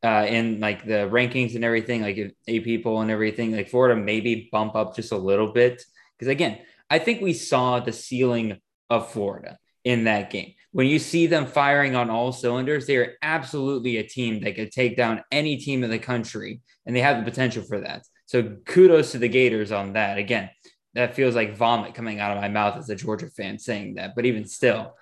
uh, 0.03 0.25
in 0.27 0.59
like 0.59 0.85
the 0.85 1.09
rankings 1.09 1.55
and 1.55 1.63
everything, 1.63 2.01
like 2.01 2.17
AP 2.47 2.83
poll 2.83 3.01
and 3.01 3.11
everything. 3.11 3.55
Like 3.55 3.69
Florida 3.69 3.99
maybe 3.99 4.49
bump 4.51 4.75
up 4.75 4.95
just 4.95 5.11
a 5.11 5.17
little 5.17 5.53
bit 5.53 5.81
because 6.17 6.31
again, 6.31 6.59
I 6.89 6.99
think 6.99 7.21
we 7.21 7.33
saw 7.33 7.79
the 7.79 7.93
ceiling 7.93 8.59
of 8.89 9.11
Florida 9.11 9.57
in 9.83 10.05
that 10.05 10.29
game. 10.29 10.53
When 10.71 10.87
you 10.87 10.99
see 10.99 11.27
them 11.27 11.45
firing 11.45 11.95
on 11.95 12.09
all 12.09 12.31
cylinders, 12.31 12.85
they 12.85 12.97
are 12.97 13.15
absolutely 13.21 13.97
a 13.97 14.03
team 14.03 14.41
that 14.43 14.55
could 14.55 14.71
take 14.71 14.97
down 14.97 15.23
any 15.31 15.57
team 15.57 15.83
in 15.83 15.89
the 15.89 15.99
country, 15.99 16.61
and 16.85 16.95
they 16.95 17.01
have 17.01 17.17
the 17.17 17.29
potential 17.29 17.63
for 17.63 17.79
that. 17.81 18.03
So 18.25 18.57
kudos 18.65 19.11
to 19.11 19.19
the 19.19 19.27
Gators 19.27 19.71
on 19.71 19.93
that. 19.93 20.17
Again, 20.17 20.49
that 20.95 21.15
feels 21.15 21.35
like 21.35 21.55
vomit 21.55 21.93
coming 21.93 22.19
out 22.19 22.35
of 22.35 22.41
my 22.41 22.49
mouth 22.49 22.77
as 22.77 22.89
a 22.89 22.95
Georgia 22.95 23.27
fan 23.27 23.59
saying 23.59 23.95
that, 23.95 24.15
but 24.15 24.25
even 24.25 24.45
still. 24.45 24.95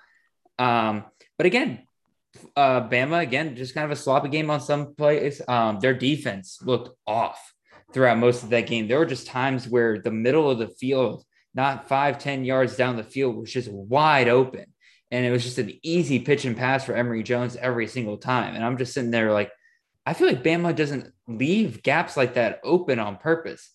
Um, 0.58 1.04
but 1.36 1.46
again, 1.46 1.86
uh, 2.56 2.88
Bama 2.88 3.22
again, 3.22 3.56
just 3.56 3.74
kind 3.74 3.84
of 3.84 3.90
a 3.90 4.00
sloppy 4.00 4.28
game 4.28 4.50
on 4.50 4.60
some 4.60 4.94
plays. 4.94 5.40
Um, 5.46 5.80
their 5.80 5.94
defense 5.94 6.58
looked 6.62 6.90
off 7.06 7.52
throughout 7.92 8.18
most 8.18 8.42
of 8.42 8.50
that 8.50 8.66
game. 8.66 8.88
There 8.88 8.98
were 8.98 9.06
just 9.06 9.26
times 9.26 9.68
where 9.68 9.98
the 9.98 10.10
middle 10.10 10.50
of 10.50 10.58
the 10.58 10.68
field, 10.68 11.24
not 11.54 11.88
five, 11.88 12.18
ten 12.18 12.44
yards 12.44 12.76
down 12.76 12.96
the 12.96 13.04
field, 13.04 13.36
was 13.36 13.52
just 13.52 13.70
wide 13.70 14.28
open. 14.28 14.66
And 15.10 15.26
it 15.26 15.30
was 15.30 15.44
just 15.44 15.58
an 15.58 15.72
easy 15.82 16.18
pitch 16.18 16.46
and 16.46 16.56
pass 16.56 16.84
for 16.84 16.94
Emory 16.94 17.22
Jones 17.22 17.56
every 17.56 17.86
single 17.86 18.16
time. 18.16 18.54
And 18.54 18.64
I'm 18.64 18.78
just 18.78 18.94
sitting 18.94 19.10
there 19.10 19.32
like, 19.32 19.50
I 20.06 20.14
feel 20.14 20.26
like 20.26 20.42
Bama 20.42 20.74
doesn't 20.74 21.12
leave 21.28 21.82
gaps 21.82 22.16
like 22.16 22.34
that 22.34 22.60
open 22.64 22.98
on 22.98 23.18
purpose. 23.18 23.70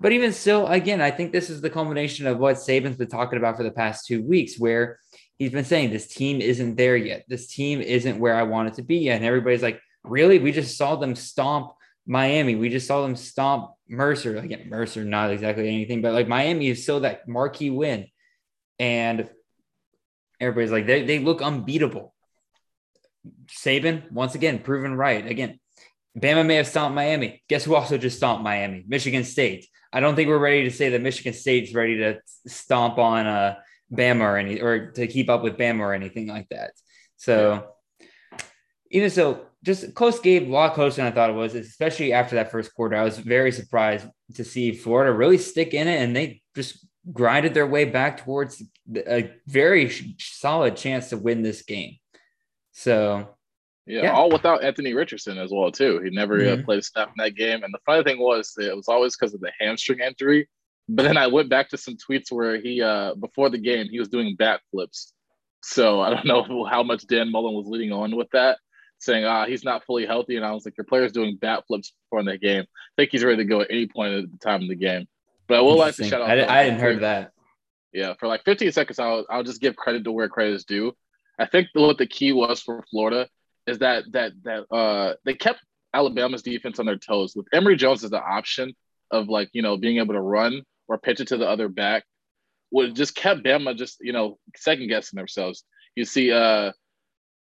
But 0.00 0.10
even 0.10 0.32
still, 0.32 0.66
again, 0.66 1.00
I 1.00 1.12
think 1.12 1.30
this 1.30 1.48
is 1.48 1.60
the 1.60 1.70
culmination 1.70 2.26
of 2.26 2.38
what 2.38 2.56
Saban's 2.56 2.96
been 2.96 3.08
talking 3.08 3.38
about 3.38 3.56
for 3.56 3.62
the 3.62 3.70
past 3.70 4.04
two 4.04 4.20
weeks, 4.20 4.58
where 4.58 4.98
he's 5.42 5.50
been 5.50 5.64
saying 5.64 5.90
this 5.90 6.06
team 6.06 6.40
isn't 6.40 6.76
there 6.76 6.96
yet. 6.96 7.24
This 7.26 7.48
team 7.48 7.80
isn't 7.80 8.20
where 8.20 8.36
I 8.36 8.44
want 8.44 8.68
it 8.68 8.74
to 8.74 8.82
be 8.82 8.98
yet. 8.98 9.16
And 9.16 9.24
everybody's 9.24 9.62
like, 9.62 9.80
really? 10.04 10.38
We 10.38 10.52
just 10.52 10.76
saw 10.76 10.94
them 10.94 11.16
stomp 11.16 11.72
Miami. 12.06 12.54
We 12.54 12.68
just 12.68 12.86
saw 12.86 13.02
them 13.02 13.16
stomp 13.16 13.72
Mercer. 13.88 14.36
Again, 14.36 14.68
Mercer, 14.68 15.04
not 15.04 15.32
exactly 15.32 15.66
anything, 15.66 16.00
but 16.00 16.12
like 16.12 16.28
Miami 16.28 16.68
is 16.68 16.84
still 16.84 17.00
that 17.00 17.26
marquee 17.26 17.70
win. 17.70 18.06
And 18.78 19.28
everybody's 20.38 20.70
like, 20.70 20.86
they, 20.86 21.04
they 21.04 21.18
look 21.18 21.42
unbeatable. 21.42 22.14
Saban, 23.48 24.10
once 24.12 24.36
again, 24.36 24.60
proven 24.60 24.94
right. 24.94 25.26
Again, 25.26 25.58
Bama 26.16 26.46
may 26.46 26.54
have 26.54 26.68
stomped 26.68 26.94
Miami. 26.94 27.42
Guess 27.48 27.64
who 27.64 27.74
also 27.74 27.98
just 27.98 28.16
stomped 28.16 28.44
Miami? 28.44 28.84
Michigan 28.86 29.24
State. 29.24 29.66
I 29.92 29.98
don't 29.98 30.14
think 30.14 30.28
we're 30.28 30.38
ready 30.38 30.62
to 30.62 30.70
say 30.70 30.90
that 30.90 31.02
Michigan 31.02 31.32
State's 31.32 31.74
ready 31.74 31.98
to 31.98 32.20
stomp 32.46 32.98
on 32.98 33.26
uh, 33.26 33.56
Bama 33.92 34.20
or 34.20 34.36
any 34.36 34.60
or 34.60 34.90
to 34.92 35.06
keep 35.06 35.28
up 35.28 35.42
with 35.42 35.58
Bama 35.58 35.80
or 35.80 35.92
anything 35.92 36.26
like 36.26 36.48
that. 36.50 36.72
So, 37.16 37.68
even 38.90 39.10
so, 39.10 39.46
just 39.62 39.94
close 39.94 40.18
game, 40.18 40.48
a 40.48 40.52
lot 40.52 40.74
closer 40.74 40.96
than 40.96 41.12
I 41.12 41.14
thought 41.14 41.30
it 41.30 41.34
was, 41.34 41.54
especially 41.54 42.12
after 42.12 42.36
that 42.36 42.50
first 42.50 42.74
quarter. 42.74 42.96
I 42.96 43.04
was 43.04 43.18
very 43.18 43.52
surprised 43.52 44.06
to 44.34 44.44
see 44.44 44.72
Florida 44.72 45.12
really 45.12 45.38
stick 45.38 45.74
in 45.74 45.86
it 45.86 46.00
and 46.00 46.16
they 46.16 46.42
just 46.56 46.86
grinded 47.12 47.54
their 47.54 47.66
way 47.66 47.84
back 47.84 48.24
towards 48.24 48.62
a 48.96 49.30
very 49.46 49.90
solid 50.18 50.76
chance 50.76 51.10
to 51.10 51.16
win 51.16 51.42
this 51.42 51.62
game. 51.62 51.96
So, 52.72 53.36
yeah, 53.86 54.04
yeah, 54.04 54.12
all 54.12 54.30
without 54.30 54.64
Anthony 54.64 54.94
Richardson 54.94 55.38
as 55.38 55.50
well 55.52 55.72
too. 55.72 56.00
He 56.00 56.10
never 56.10 56.36
uh, 56.36 56.42
mm-hmm. 56.42 56.60
uh, 56.62 56.64
played 56.64 56.78
a 56.78 56.82
snap 56.82 57.08
in 57.08 57.24
that 57.24 57.34
game. 57.34 57.62
And 57.64 57.74
the 57.74 57.80
funny 57.84 58.04
thing 58.04 58.20
was, 58.20 58.54
it 58.58 58.74
was 58.74 58.88
always 58.88 59.16
because 59.16 59.34
of 59.34 59.40
the 59.40 59.52
hamstring 59.58 60.00
injury. 60.00 60.48
But 60.88 61.04
then 61.04 61.16
I 61.16 61.28
went 61.28 61.48
back 61.48 61.70
to 61.70 61.78
some 61.78 61.96
tweets 61.96 62.30
where 62.30 62.60
he, 62.60 62.82
uh, 62.82 63.14
before 63.14 63.50
the 63.50 63.58
game, 63.58 63.88
he 63.90 63.98
was 63.98 64.08
doing 64.08 64.36
bat 64.36 64.60
flips. 64.70 65.12
So 65.62 66.00
I 66.00 66.10
don't 66.10 66.26
know 66.26 66.64
how 66.70 66.82
much 66.82 67.06
Dan 67.06 67.30
Mullen 67.30 67.54
was 67.54 67.66
leading 67.66 67.92
on 67.92 68.16
with 68.16 68.28
that, 68.32 68.58
saying, 68.98 69.24
ah, 69.24 69.46
he's 69.46 69.64
not 69.64 69.84
fully 69.84 70.06
healthy. 70.06 70.36
And 70.36 70.44
I 70.44 70.52
was 70.52 70.64
like, 70.64 70.76
your 70.76 70.84
player's 70.84 71.12
doing 71.12 71.38
bat 71.40 71.64
flips 71.66 71.92
before 72.04 72.24
the 72.24 72.36
game. 72.38 72.62
I 72.62 72.92
think 72.96 73.10
he's 73.12 73.24
ready 73.24 73.38
to 73.38 73.44
go 73.44 73.60
at 73.60 73.70
any 73.70 73.86
point 73.86 74.14
at 74.14 74.30
the 74.30 74.38
time 74.38 74.62
of 74.62 74.68
the 74.68 74.76
game. 74.76 75.06
But 75.48 75.58
I 75.58 75.60
will 75.60 75.76
like 75.76 75.96
to 75.96 76.04
shout 76.04 76.22
out. 76.22 76.30
I, 76.30 76.60
I 76.60 76.64
didn't 76.64 76.80
heard 76.80 77.00
that. 77.00 77.32
Yeah, 77.92 78.14
for 78.18 78.26
like 78.26 78.44
15 78.44 78.72
seconds, 78.72 78.98
I'll, 78.98 79.26
I'll 79.28 79.42
just 79.42 79.60
give 79.60 79.76
credit 79.76 80.04
to 80.04 80.12
where 80.12 80.28
credit 80.28 80.54
is 80.54 80.64
due. 80.64 80.96
I 81.38 81.46
think 81.46 81.68
what 81.74 81.98
the 81.98 82.06
key 82.06 82.32
was 82.32 82.62
for 82.62 82.84
Florida 82.90 83.28
is 83.66 83.78
that 83.78 84.04
that 84.12 84.32
that 84.42 84.64
uh 84.74 85.14
they 85.24 85.34
kept 85.34 85.60
Alabama's 85.94 86.42
defense 86.42 86.78
on 86.78 86.86
their 86.86 86.96
toes 86.96 87.34
with 87.36 87.46
Emory 87.52 87.76
Jones 87.76 88.04
as 88.04 88.10
the 88.10 88.22
option 88.22 88.74
of 89.10 89.28
like 89.28 89.50
you 89.52 89.62
know 89.62 89.76
being 89.76 89.98
able 89.98 90.14
to 90.14 90.20
run 90.20 90.62
or 90.92 90.98
pitch 90.98 91.20
it 91.20 91.28
to 91.28 91.36
the 91.36 91.48
other 91.48 91.68
back. 91.68 92.04
Would 92.70 92.94
just 92.94 93.14
kept 93.14 93.42
Bama 93.42 93.76
just 93.76 93.98
you 94.00 94.12
know 94.12 94.38
second 94.56 94.88
guessing 94.88 95.16
themselves. 95.16 95.64
You 95.96 96.04
see, 96.04 96.32
uh, 96.32 96.72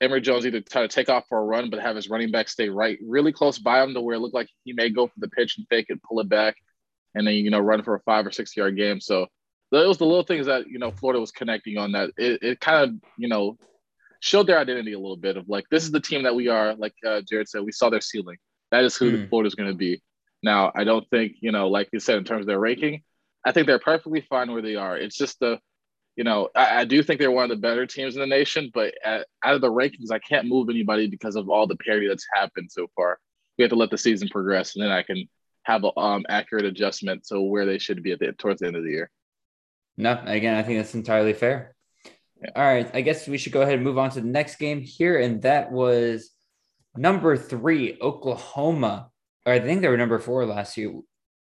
Emory 0.00 0.20
Jones 0.20 0.46
either 0.46 0.60
try 0.60 0.82
to 0.82 0.88
take 0.88 1.08
off 1.08 1.24
for 1.28 1.38
a 1.38 1.44
run, 1.44 1.70
but 1.70 1.80
have 1.80 1.96
his 1.96 2.08
running 2.08 2.30
back 2.30 2.48
stay 2.48 2.68
right, 2.68 2.98
really 3.06 3.32
close 3.32 3.58
by 3.58 3.82
him 3.82 3.94
to 3.94 4.00
where 4.00 4.16
it 4.16 4.20
looked 4.20 4.34
like 4.34 4.48
he 4.64 4.72
may 4.72 4.88
go 4.88 5.06
for 5.06 5.18
the 5.18 5.28
pitch 5.28 5.56
and 5.58 5.66
fake 5.68 5.86
it, 5.88 6.02
pull 6.02 6.20
it 6.20 6.28
back, 6.28 6.56
and 7.14 7.26
then 7.26 7.34
you 7.34 7.50
know 7.50 7.60
run 7.60 7.82
for 7.82 7.94
a 7.94 8.00
five 8.00 8.26
or 8.26 8.32
six 8.32 8.56
yard 8.56 8.76
game. 8.76 9.00
So 9.00 9.26
those 9.70 9.98
the 9.98 10.06
little 10.06 10.24
things 10.24 10.46
that 10.46 10.68
you 10.68 10.78
know 10.78 10.90
Florida 10.90 11.20
was 11.20 11.32
connecting 11.32 11.78
on 11.78 11.92
that 11.92 12.10
it, 12.16 12.42
it 12.42 12.60
kind 12.60 12.84
of 12.84 13.10
you 13.18 13.28
know 13.28 13.56
showed 14.20 14.46
their 14.46 14.58
identity 14.58 14.92
a 14.92 14.98
little 14.98 15.16
bit 15.16 15.36
of 15.36 15.48
like 15.48 15.64
this 15.70 15.84
is 15.84 15.90
the 15.90 16.00
team 16.00 16.22
that 16.22 16.34
we 16.34 16.48
are. 16.48 16.74
Like 16.74 16.94
uh, 17.06 17.22
Jared 17.28 17.48
said, 17.48 17.62
we 17.62 17.72
saw 17.72 17.90
their 17.90 18.00
ceiling. 18.00 18.36
That 18.70 18.84
is 18.84 18.96
who 18.96 19.12
mm. 19.12 19.28
Florida 19.28 19.48
is 19.48 19.54
going 19.54 19.70
to 19.70 19.76
be. 19.76 20.02
Now, 20.42 20.72
I 20.74 20.84
don't 20.84 21.08
think 21.10 21.36
you 21.40 21.52
know, 21.52 21.68
like 21.68 21.88
you 21.92 22.00
said, 22.00 22.18
in 22.18 22.24
terms 22.24 22.42
of 22.42 22.46
their 22.46 22.58
ranking, 22.58 23.02
I 23.44 23.52
think 23.52 23.66
they're 23.66 23.78
perfectly 23.78 24.20
fine 24.28 24.52
where 24.52 24.62
they 24.62 24.76
are. 24.76 24.96
It's 24.96 25.16
just 25.16 25.38
the, 25.40 25.58
you 26.16 26.24
know, 26.24 26.48
I, 26.54 26.80
I, 26.80 26.84
do 26.84 27.02
think 27.02 27.18
they're 27.18 27.30
one 27.30 27.44
of 27.44 27.50
the 27.50 27.56
better 27.56 27.86
teams 27.86 28.14
in 28.14 28.20
the 28.20 28.26
nation, 28.26 28.70
but 28.74 28.94
at, 29.04 29.26
out 29.42 29.54
of 29.54 29.60
the 29.60 29.70
rankings, 29.70 30.10
I 30.10 30.18
can't 30.18 30.48
move 30.48 30.68
anybody 30.68 31.06
because 31.06 31.36
of 31.36 31.48
all 31.48 31.66
the 31.66 31.76
parity 31.76 32.08
that's 32.08 32.26
happened 32.34 32.70
so 32.70 32.88
far. 32.94 33.18
We 33.56 33.62
have 33.62 33.70
to 33.70 33.76
let 33.76 33.90
the 33.90 33.98
season 33.98 34.28
progress, 34.28 34.74
and 34.74 34.84
then 34.84 34.90
I 34.90 35.02
can 35.02 35.28
have 35.64 35.84
an 35.84 35.92
um, 35.96 36.26
accurate 36.28 36.64
adjustment 36.64 37.24
to 37.28 37.40
where 37.40 37.66
they 37.66 37.78
should 37.78 38.02
be 38.02 38.12
at 38.12 38.18
the, 38.18 38.32
towards 38.32 38.60
the 38.60 38.66
end 38.66 38.76
of 38.76 38.84
the 38.84 38.90
year. 38.90 39.10
No, 39.96 40.20
again, 40.26 40.56
I 40.56 40.62
think 40.62 40.78
that's 40.78 40.94
entirely 40.94 41.32
fair. 41.32 41.74
Yeah. 42.42 42.50
All 42.56 42.64
right, 42.64 42.90
I 42.94 43.02
guess 43.02 43.28
we 43.28 43.38
should 43.38 43.52
go 43.52 43.62
ahead 43.62 43.74
and 43.74 43.84
move 43.84 43.98
on 43.98 44.10
to 44.10 44.20
the 44.20 44.26
next 44.26 44.56
game 44.56 44.80
here, 44.80 45.18
and 45.18 45.42
that 45.42 45.70
was 45.70 46.30
number 46.96 47.36
three, 47.36 47.98
Oklahoma. 48.00 49.10
Or 49.46 49.52
I 49.52 49.60
think 49.60 49.80
they 49.80 49.88
were 49.88 49.96
number 49.96 50.18
four 50.18 50.44
last 50.46 50.76
year. 50.76 51.00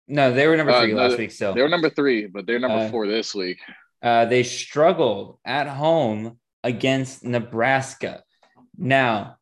No, 0.08 0.34
they 0.34 0.48
were 0.48 0.58
number 0.58 0.72
uh, 0.72 0.82
three 0.82 0.94
uh, 0.94 0.98
last 0.98 1.18
week. 1.18 1.32
So 1.32 1.54
they 1.54 1.62
were 1.62 1.70
number 1.70 1.90
three, 1.90 2.28
but 2.28 2.46
they're 2.46 2.60
number 2.60 2.86
uh, 2.86 2.90
four 2.90 3.08
this 3.08 3.34
week. 3.34 3.60
Uh, 4.02 4.26
they 4.26 4.44
struggled 4.44 5.40
at 5.46 5.68
home 5.68 6.38
against 6.64 7.24
Nebraska. 7.24 8.24
Now, 8.78 9.38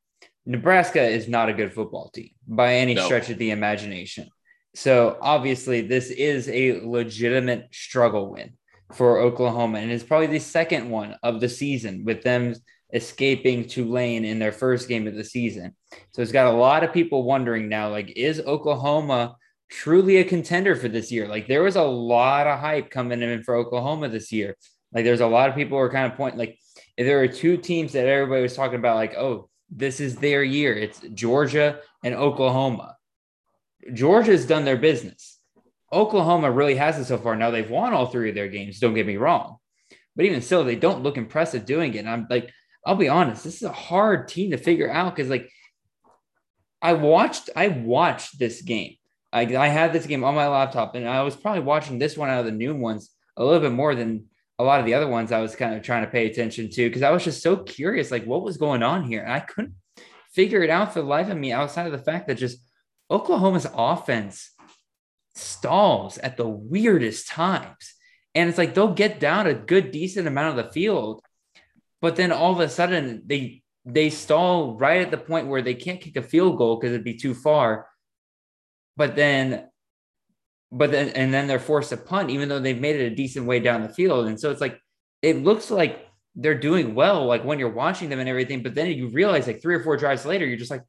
Nebraska 0.46 1.02
is 1.02 1.28
not 1.28 1.50
a 1.50 1.54
good 1.54 1.74
football 1.74 2.10
team 2.10 2.32
by 2.48 2.76
any 2.76 2.94
no. 2.94 3.06
stretch 3.06 3.30
of 3.30 3.38
the 3.38 3.52
imagination. 3.52 4.28
So 4.74 5.18
obviously, 5.22 5.82
this 5.82 6.10
is 6.10 6.48
a 6.48 6.80
legitimate 6.82 7.68
struggle 7.72 8.32
win 8.32 8.54
for 8.94 9.20
Oklahoma, 9.20 9.80
and 9.80 9.92
it's 9.92 10.04
probably 10.04 10.28
the 10.28 10.40
second 10.40 10.90
one 10.90 11.16
of 11.24 11.42
the 11.42 11.50
season 11.50 12.04
with 12.06 12.24
them 12.24 12.56
escaping 12.94 13.68
Tulane 13.68 14.26
in 14.26 14.40
their 14.40 14.52
first 14.52 14.88
game 14.88 15.08
of 15.08 15.16
the 15.16 15.24
season. 15.24 15.76
So 16.12 16.22
it's 16.22 16.32
got 16.32 16.54
a 16.54 16.58
lot 16.58 16.84
of 16.84 16.94
people 16.94 17.24
wondering 17.24 17.70
now, 17.70 17.90
like, 17.90 18.12
is 18.12 18.40
Oklahoma 18.42 19.36
truly 19.72 20.18
a 20.18 20.24
contender 20.24 20.76
for 20.76 20.90
this 20.90 21.12
year. 21.12 21.28
Like 21.28 21.48
there 21.48 21.64
was 21.64 21.78
a 21.78 21.82
lot 21.82 22.46
of 22.46 22.60
hype 22.60 22.92
coming 22.92 23.22
in 23.22 23.42
for 23.42 23.56
Oklahoma 23.56 24.10
this 24.10 24.32
year. 24.32 24.56
Like 24.94 25.06
there's 25.06 25.22
a 25.22 25.28
lot 25.28 25.50
of 25.50 25.56
people 25.56 25.78
who 25.78 25.84
are 25.84 25.90
kind 25.90 26.12
of 26.12 26.18
pointing 26.18 26.38
like 26.38 26.60
if 26.98 27.08
there 27.08 27.22
are 27.22 27.28
two 27.28 27.58
teams 27.58 27.94
that 27.94 28.06
everybody 28.06 28.44
was 28.44 28.56
talking 28.56 28.78
about, 28.78 28.98
like, 28.98 29.16
oh, 29.16 29.50
this 29.70 30.00
is 30.00 30.18
their 30.18 30.44
year. 30.44 30.74
It's 30.74 31.00
Georgia 31.14 31.80
and 32.04 32.14
Oklahoma. 32.14 32.98
Georgia's 33.94 34.46
done 34.46 34.66
their 34.66 34.78
business. 34.78 35.40
Oklahoma 35.92 36.52
really 36.52 36.76
hasn't 36.76 37.08
so 37.08 37.18
far. 37.18 37.36
Now 37.36 37.50
they've 37.50 37.70
won 37.70 37.94
all 37.94 38.08
three 38.08 38.30
of 38.30 38.36
their 38.36 38.50
games, 38.50 38.80
don't 38.80 38.94
get 38.94 39.08
me 39.08 39.18
wrong. 39.18 39.58
But 40.16 40.26
even 40.26 40.42
still, 40.42 40.64
they 40.64 40.76
don't 40.76 41.04
look 41.04 41.18
impressive 41.18 41.66
doing 41.66 41.94
it. 41.94 42.00
And 42.00 42.10
I'm 42.10 42.28
like, 42.30 42.52
I'll 42.86 42.96
be 42.96 43.10
honest, 43.10 43.44
this 43.44 43.56
is 43.56 43.64
a 43.64 43.72
hard 43.72 44.28
team 44.28 44.52
to 44.52 44.58
figure 44.58 44.92
out 44.92 45.16
because 45.16 45.30
like 45.30 45.50
I 46.82 46.94
watched, 46.94 47.50
I 47.56 47.70
watched 47.70 48.38
this 48.38 48.62
game 48.62 48.96
I, 49.34 49.42
I 49.56 49.68
had 49.68 49.94
this 49.94 50.06
game 50.06 50.24
on 50.24 50.36
my 50.36 50.48
laptop 50.48 50.96
and 50.96 51.08
I 51.08 51.24
was 51.24 51.36
probably 51.36 51.62
watching 51.62 52.00
this 52.00 52.18
one 52.18 52.30
out 52.30 52.40
of 52.40 52.46
the 52.46 52.52
new 52.52 52.76
ones 52.76 53.12
a 53.38 53.44
little 53.44 53.62
bit 53.62 53.72
more 53.72 53.96
than 53.96 54.26
a 54.60 54.64
lot 54.64 54.80
of 54.80 54.86
the 54.86 54.94
other 54.94 55.08
ones 55.08 55.32
I 55.32 55.42
was 55.42 55.56
kind 55.56 55.74
of 55.74 55.82
trying 55.82 56.06
to 56.06 56.12
pay 56.12 56.28
attention 56.28 56.70
to 56.70 56.88
because 56.88 57.02
I 57.02 57.12
was 57.12 57.24
just 57.24 57.42
so 57.42 57.58
curious, 57.58 58.12
like 58.12 58.26
what 58.26 58.44
was 58.44 58.58
going 58.58 58.84
on 58.84 59.04
here. 59.04 59.22
And 59.22 59.32
I 59.32 59.40
couldn't 59.40 59.74
figure 60.34 60.64
it 60.64 60.70
out 60.70 60.94
for 60.94 61.02
the 61.02 61.08
life 61.08 61.30
of 61.30 61.38
me 61.38 61.52
outside 61.52 61.86
of 61.86 61.92
the 61.92 61.98
fact 61.98 62.28
that 62.28 62.36
just 62.36 62.60
Oklahoma's 63.10 63.68
offense 63.74 64.52
stalls 65.36 66.18
at 66.18 66.38
the 66.38 66.48
weirdest 66.48 67.28
times. 67.28 67.96
And 68.36 68.50
it's 68.50 68.58
like 68.58 68.74
they'll 68.74 68.94
get 68.94 69.20
down 69.20 69.48
a 69.48 69.54
good, 69.54 69.92
decent 69.92 70.28
amount 70.28 70.58
of 70.58 70.66
the 70.66 70.72
field, 70.72 71.22
but 72.02 72.16
then 72.16 72.32
all 72.32 72.52
of 72.52 72.60
a 72.60 72.70
sudden 72.70 73.24
they 73.26 73.64
they 73.84 74.12
stall 74.12 74.78
right 74.78 75.02
at 75.02 75.10
the 75.10 75.18
point 75.18 75.48
where 75.48 75.64
they 75.64 75.74
can't 75.74 76.02
kick 76.02 76.16
a 76.16 76.22
field 76.22 76.58
goal 76.58 76.80
because 76.80 76.94
it'd 76.94 77.04
be 77.04 77.18
too 77.18 77.34
far 77.34 77.88
but 79.02 79.16
then 79.16 79.68
but 80.72 80.92
then 80.92 81.10
and 81.10 81.34
then 81.34 81.48
they're 81.48 81.58
forced 81.58 81.90
to 81.90 81.98
punt 81.98 82.30
even 82.30 82.48
though 82.48 82.60
they've 82.60 82.80
made 82.80 82.96
it 82.96 83.12
a 83.12 83.16
decent 83.16 83.48
way 83.48 83.60
down 83.60 83.82
the 83.82 83.90
field. 83.90 84.28
And 84.28 84.40
so 84.40 84.52
it's 84.52 84.62
like 84.62 84.80
it 85.24 85.38
looks 85.38 85.72
like 85.72 86.08
they're 86.36 86.54
doing 86.60 86.94
well 86.94 87.26
like 87.26 87.44
when 87.44 87.58
you're 87.58 87.74
watching 87.74 88.10
them 88.10 88.20
and 88.20 88.30
everything 88.30 88.62
but 88.62 88.76
then 88.76 88.92
you 88.92 89.08
realize 89.08 89.48
like 89.48 89.60
three 89.60 89.74
or 89.74 89.84
four 89.84 89.98
drives 89.98 90.24
later 90.24 90.46
you're 90.46 90.56
just 90.56 90.70
like 90.70 90.84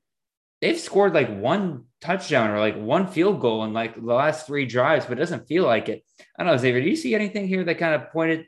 they've 0.61 0.79
scored 0.79 1.15
like 1.15 1.35
one 1.41 1.87
touchdown 2.03 2.51
or 2.51 2.59
like 2.61 2.77
one 2.77 3.07
field 3.07 3.41
goal 3.41 3.65
in 3.65 3.73
like 3.73 3.95
the 3.95 4.15
last 4.15 4.47
three 4.47 4.67
drives 4.67 5.07
but 5.07 5.17
it 5.17 5.23
doesn't 5.23 5.49
feel 5.49 5.65
like 5.65 5.89
it. 5.89 6.05
I 6.39 6.45
don't 6.45 6.53
know 6.53 6.59
xavier 6.59 6.83
do 6.83 6.91
you 6.91 6.97
see 6.97 7.15
anything 7.15 7.49
here 7.49 7.65
that 7.65 7.79
kind 7.79 7.95
of 7.95 8.13
pointed 8.13 8.45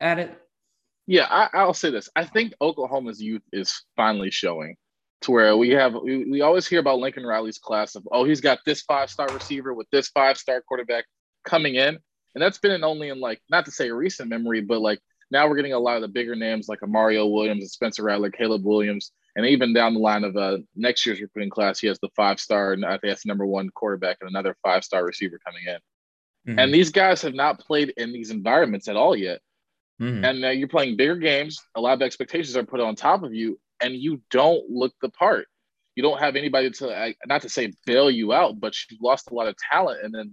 at 0.00 0.18
it? 0.18 0.38
Yeah 1.06 1.26
I, 1.28 1.50
i'll 1.52 1.74
say 1.74 1.90
this. 1.90 2.08
I 2.16 2.24
think 2.24 2.54
oklahoma's 2.62 3.20
youth 3.20 3.42
is 3.52 3.82
finally 3.94 4.30
showing 4.30 4.76
to 5.22 5.30
where 5.32 5.56
we 5.56 5.70
have 5.70 5.94
we, 5.94 6.30
we 6.30 6.40
always 6.40 6.66
hear 6.66 6.80
about 6.80 6.98
Lincoln 6.98 7.26
Riley's 7.26 7.58
class 7.58 7.94
of 7.94 8.06
oh 8.10 8.24
he's 8.24 8.40
got 8.40 8.60
this 8.64 8.82
five 8.82 9.10
star 9.10 9.28
receiver 9.28 9.74
with 9.74 9.88
this 9.90 10.08
five 10.08 10.38
star 10.38 10.62
quarterback 10.62 11.04
coming 11.44 11.74
in, 11.74 11.98
and 12.34 12.42
that's 12.42 12.58
been 12.58 12.72
in 12.72 12.84
only 12.84 13.08
in 13.08 13.20
like 13.20 13.40
not 13.50 13.64
to 13.66 13.70
say 13.70 13.90
recent 13.90 14.28
memory, 14.28 14.60
but 14.60 14.80
like 14.80 15.00
now 15.30 15.48
we're 15.48 15.56
getting 15.56 15.72
a 15.72 15.78
lot 15.78 15.96
of 15.96 16.02
the 16.02 16.08
bigger 16.08 16.34
names 16.34 16.68
like 16.68 16.82
a 16.82 16.86
Mario 16.86 17.26
Williams 17.26 17.62
and 17.62 17.70
Spencer 17.70 18.02
Rattler, 18.02 18.30
Caleb 18.30 18.64
Williams, 18.64 19.12
and 19.36 19.46
even 19.46 19.72
down 19.72 19.94
the 19.94 20.00
line 20.00 20.24
of 20.24 20.36
uh, 20.36 20.58
next 20.74 21.06
year's 21.06 21.20
recruiting 21.20 21.50
class, 21.50 21.78
he 21.78 21.86
has 21.86 21.98
the 22.00 22.08
five 22.16 22.40
star 22.40 22.72
and 22.72 22.84
I 22.84 22.90
think 22.92 23.12
that's 23.12 23.22
the 23.22 23.28
number 23.28 23.46
one 23.46 23.70
quarterback 23.70 24.18
and 24.20 24.30
another 24.30 24.56
five 24.62 24.84
star 24.84 25.04
receiver 25.04 25.38
coming 25.44 25.62
in. 25.66 25.78
Mm-hmm. 26.48 26.58
And 26.58 26.74
these 26.74 26.90
guys 26.90 27.22
have 27.22 27.34
not 27.34 27.60
played 27.60 27.92
in 27.96 28.12
these 28.12 28.30
environments 28.30 28.88
at 28.88 28.96
all 28.96 29.14
yet. 29.14 29.40
Mm-hmm. 30.00 30.24
And 30.24 30.44
uh, 30.44 30.48
you're 30.48 30.68
playing 30.68 30.96
bigger 30.96 31.16
games. 31.16 31.62
A 31.74 31.80
lot 31.80 31.92
of 31.92 32.02
expectations 32.02 32.56
are 32.56 32.64
put 32.64 32.80
on 32.80 32.96
top 32.96 33.22
of 33.22 33.34
you, 33.34 33.60
and 33.80 33.94
you 33.94 34.20
don't 34.30 34.68
look 34.70 34.92
the 35.00 35.08
part. 35.08 35.46
You 35.96 36.02
don't 36.02 36.20
have 36.20 36.36
anybody 36.36 36.70
to 36.70 37.14
not 37.26 37.42
to 37.42 37.48
say 37.48 37.72
bail 37.84 38.10
you 38.10 38.32
out, 38.32 38.60
but 38.60 38.74
you've 38.90 39.02
lost 39.02 39.30
a 39.30 39.34
lot 39.34 39.48
of 39.48 39.56
talent. 39.70 40.04
And 40.04 40.14
then, 40.14 40.32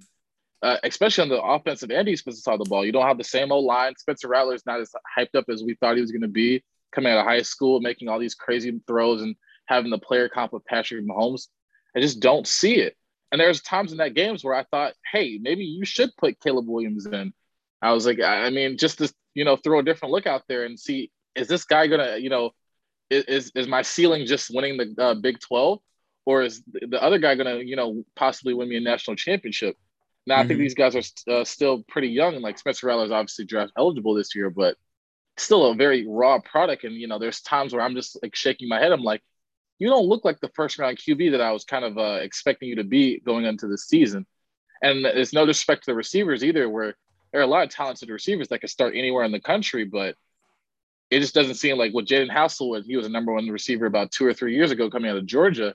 uh, 0.62 0.78
especially 0.84 1.24
on 1.24 1.30
the 1.30 1.42
offensive 1.42 1.92
and 1.92 2.06
defensive 2.06 2.42
side 2.42 2.54
of 2.54 2.60
the 2.60 2.70
ball, 2.70 2.86
you 2.86 2.92
don't 2.92 3.08
have 3.08 3.18
the 3.18 3.24
same 3.24 3.52
old 3.52 3.66
line. 3.66 3.94
Spencer 3.98 4.28
Rattler 4.28 4.56
is 4.56 4.66
not 4.66 4.80
as 4.80 4.92
hyped 5.18 5.36
up 5.36 5.46
as 5.50 5.64
we 5.64 5.76
thought 5.76 5.96
he 5.96 6.02
was 6.02 6.12
going 6.12 6.22
to 6.22 6.28
be 6.28 6.64
coming 6.94 7.12
out 7.12 7.20
of 7.20 7.26
high 7.26 7.42
school, 7.42 7.82
making 7.82 8.08
all 8.08 8.20
these 8.20 8.36
crazy 8.36 8.80
throws 8.88 9.22
and 9.22 9.36
having 9.66 9.92
the 9.92 9.98
player 9.98 10.30
comp 10.30 10.54
with 10.54 10.66
Patrick 10.66 11.06
Mahomes. 11.06 11.48
I 11.96 12.00
just 12.00 12.20
don't 12.20 12.48
see 12.48 12.76
it. 12.76 12.96
And 13.32 13.42
there's 13.42 13.62
times 13.62 13.92
in 13.92 13.98
that 13.98 14.14
games 14.14 14.44
where 14.44 14.56
I 14.56 14.64
thought, 14.64 14.94
hey, 15.12 15.38
maybe 15.42 15.66
you 15.66 15.86
should 15.86 16.12
put 16.18 16.40
Caleb 16.40 16.68
Williams 16.68 17.06
in. 17.06 17.34
I 17.82 17.92
was 17.92 18.06
like, 18.06 18.22
I 18.22 18.50
mean, 18.50 18.78
just 18.78 19.00
to 19.00 19.14
you 19.38 19.46
know 19.46 19.56
throw 19.56 19.80
a 19.80 19.84
different 19.84 20.14
look 20.14 20.26
out 20.26 20.44
there 20.48 20.66
and 20.66 20.80
see 20.80 21.12
is 21.36 21.48
this 21.48 21.64
guy 21.64 21.86
gonna 21.86 22.18
you 22.18 22.30
know 22.30 22.52
is 23.10 23.52
is 23.56 23.68
my 23.68 23.82
ceiling 23.82 24.26
just 24.26 24.54
winning 24.54 24.78
the 24.78 25.04
uh, 25.04 25.14
Big 25.14 25.40
Twelve, 25.40 25.80
or 26.26 26.44
is 26.44 26.64
the 26.68 27.02
other 27.02 27.20
guy 27.20 27.36
gonna 27.36 27.58
you 27.58 27.76
know 27.76 28.04
possibly 28.16 28.54
win 28.54 28.70
me 28.70 28.78
a 28.78 28.82
national 28.82 29.16
championship? 29.16 29.76
Now 30.26 30.36
mm-hmm. 30.36 30.40
I 30.40 30.48
think 30.48 30.58
mm-hmm. 30.58 30.64
these 30.64 30.74
guys 30.76 30.96
are 30.96 31.34
uh, 31.34 31.44
still 31.44 31.84
pretty 31.88 32.10
young, 32.10 32.36
and 32.36 32.44
like 32.44 32.58
Spencer 32.58 32.88
Rattler 32.88 33.06
is 33.06 33.12
obviously 33.12 33.46
draft 33.46 33.72
eligible 33.78 34.14
this 34.14 34.36
year, 34.36 34.50
but 34.50 34.76
still 35.38 35.68
a 35.68 35.76
very 35.76 36.06
raw 36.08 36.40
product. 36.40 36.84
And 36.84 36.96
you 36.96 37.08
know, 37.08 37.20
there's 37.20 37.42
times 37.42 37.74
where 37.74 37.82
I'm 37.82 37.96
just 37.96 38.18
like 38.22 38.36
shaking 38.36 38.68
my 38.68 38.80
head. 38.80 38.92
I'm 38.92 39.04
like, 39.04 39.22
you 39.80 39.88
don't 39.88 40.08
look 40.08 40.26
like 40.26 40.40
the 40.40 40.52
first 40.56 40.80
round 40.80 40.98
QB 40.98 41.32
that 41.32 41.42
I 41.42 41.52
was 41.52 41.64
kind 41.64 41.86
of 41.86 41.98
uh, 41.98 42.20
expecting 42.22 42.70
you 42.70 42.76
to 42.78 42.84
be 42.84 43.20
going 43.20 43.46
into 43.46 43.68
the 43.68 43.78
season. 43.78 44.26
And 44.82 45.06
it's 45.06 45.34
no 45.34 45.46
disrespect 45.46 45.86
to 45.86 45.92
the 45.92 45.96
receivers 45.96 46.44
either, 46.44 46.70
where 46.70 46.96
there 47.32 47.42
are 47.42 47.46
a 47.46 47.48
lot 47.48 47.64
of 47.64 47.70
talented 47.70 48.10
receivers 48.10 48.48
that 48.50 48.60
could 48.60 48.70
start 48.70 48.96
anywhere 48.96 49.24
in 49.24 49.32
the 49.32 49.40
country, 49.40 49.86
but 49.86 50.16
it 51.10 51.20
just 51.20 51.34
doesn't 51.34 51.56
seem 51.56 51.78
like 51.78 51.94
what 51.94 52.06
Jadon 52.06 52.30
Haselwood, 52.30 52.84
he 52.86 52.98
was 52.98 53.06
a 53.06 53.10
number 53.10 53.34
one 53.34 53.48
receiver 53.48 53.86
about 53.86 54.12
two 54.12 54.26
or 54.26 54.34
three 54.34 54.56
years 54.56 54.72
ago 54.72 54.90
coming 54.90 55.10
out 55.10 55.18
of 55.18 55.26
Georgia. 55.26 55.74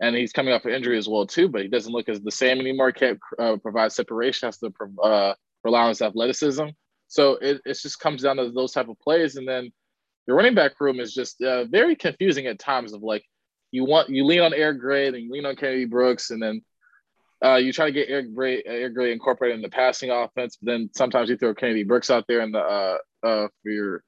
And 0.00 0.14
he's 0.14 0.32
coming 0.32 0.54
off 0.54 0.64
an 0.64 0.72
injury 0.72 0.96
as 0.96 1.08
well, 1.08 1.26
too, 1.26 1.48
but 1.48 1.62
he 1.62 1.68
doesn't 1.68 1.92
look 1.92 2.08
as 2.08 2.20
the 2.20 2.30
same 2.30 2.60
anymore. 2.60 2.92
Can't 2.92 3.18
uh, 3.38 3.56
provide 3.56 3.90
separation, 3.90 4.46
has 4.46 4.58
to 4.58 4.72
uh, 5.02 5.34
rely 5.64 5.82
on 5.82 5.88
his 5.88 6.02
athleticism. 6.02 6.66
So 7.08 7.32
it, 7.36 7.60
it 7.64 7.78
just 7.80 7.98
comes 7.98 8.22
down 8.22 8.36
to 8.36 8.50
those 8.50 8.72
type 8.72 8.88
of 8.88 8.98
plays. 9.00 9.34
And 9.36 9.48
then 9.48 9.72
the 10.26 10.34
running 10.34 10.54
back 10.54 10.80
room 10.80 11.00
is 11.00 11.12
just 11.12 11.42
uh, 11.42 11.64
very 11.64 11.96
confusing 11.96 12.46
at 12.46 12.60
times 12.60 12.92
of 12.92 13.02
like, 13.02 13.24
you 13.72 13.84
want, 13.84 14.08
you 14.08 14.24
lean 14.24 14.40
on 14.40 14.54
Eric 14.54 14.78
Gray, 14.78 15.08
and 15.08 15.16
you 15.16 15.32
lean 15.32 15.46
on 15.46 15.56
Kennedy 15.56 15.84
Brooks, 15.84 16.30
and 16.30 16.40
then 16.40 16.62
uh, 17.44 17.56
you 17.56 17.72
try 17.72 17.86
to 17.86 17.92
get 17.92 18.08
Eric 18.08 18.34
Gray, 18.34 18.62
Eric 18.64 18.94
Gray 18.94 19.12
incorporated 19.12 19.56
in 19.56 19.62
the 19.62 19.68
passing 19.68 20.10
offense, 20.10 20.56
but 20.56 20.70
then 20.72 20.90
sometimes 20.94 21.28
you 21.28 21.36
throw 21.36 21.54
Kennedy 21.54 21.82
Brooks 21.82 22.10
out 22.10 22.24
there 22.28 22.40
in 22.40 22.52
the 22.52 22.60
uh, 22.60 22.96
uh, 23.22 23.48
for 23.62 23.70
your 23.70 24.02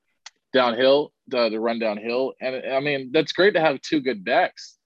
downhill, 0.53 1.13
the, 1.29 1.49
the 1.49 1.61
run 1.61 1.79
downhill. 1.79 2.35
And 2.41 2.63
I 2.73 2.81
mean, 2.81 3.11
that's 3.13 3.33
great 3.33 3.55
to 3.55 3.61
have 3.61 3.81
two 3.81 4.01
good 4.01 4.25
backs. 4.25 4.77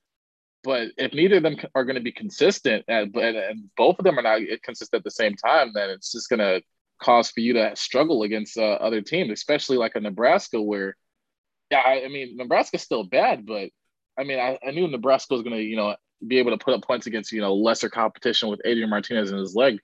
But 0.62 0.88
if 0.96 1.12
neither 1.12 1.36
of 1.36 1.42
them 1.42 1.56
are 1.74 1.84
going 1.84 1.96
to 1.96 2.02
be 2.02 2.12
consistent, 2.12 2.84
and, 2.88 3.14
and 3.14 3.70
both 3.76 3.98
of 3.98 4.04
them 4.04 4.18
are 4.18 4.22
not 4.22 4.40
consistent 4.62 5.00
at 5.00 5.04
the 5.04 5.10
same 5.10 5.34
time, 5.34 5.72
then 5.74 5.90
it's 5.90 6.10
just 6.10 6.30
going 6.30 6.40
to 6.40 6.62
cause 7.02 7.30
for 7.30 7.40
you 7.40 7.52
to 7.52 7.76
struggle 7.76 8.22
against 8.22 8.56
uh, 8.56 8.62
other 8.62 9.02
teams, 9.02 9.30
especially 9.30 9.76
like 9.76 9.94
a 9.94 10.00
Nebraska, 10.00 10.62
where, 10.62 10.96
yeah, 11.70 11.82
I, 11.84 12.04
I 12.04 12.08
mean, 12.08 12.36
Nebraska's 12.36 12.82
still 12.82 13.04
bad, 13.04 13.44
but 13.44 13.68
I 14.18 14.24
mean, 14.24 14.38
I, 14.38 14.58
I 14.66 14.70
knew 14.70 14.88
Nebraska 14.88 15.34
was 15.34 15.42
going 15.42 15.56
to, 15.56 15.62
you 15.62 15.76
know, 15.76 15.96
be 16.26 16.38
able 16.38 16.52
to 16.52 16.64
put 16.64 16.72
up 16.72 16.82
points 16.82 17.06
against, 17.06 17.32
you 17.32 17.42
know, 17.42 17.54
lesser 17.54 17.90
competition 17.90 18.48
with 18.48 18.62
Adrian 18.64 18.88
Martinez 18.88 19.30
and 19.30 19.40
his 19.40 19.54
leg, 19.54 19.78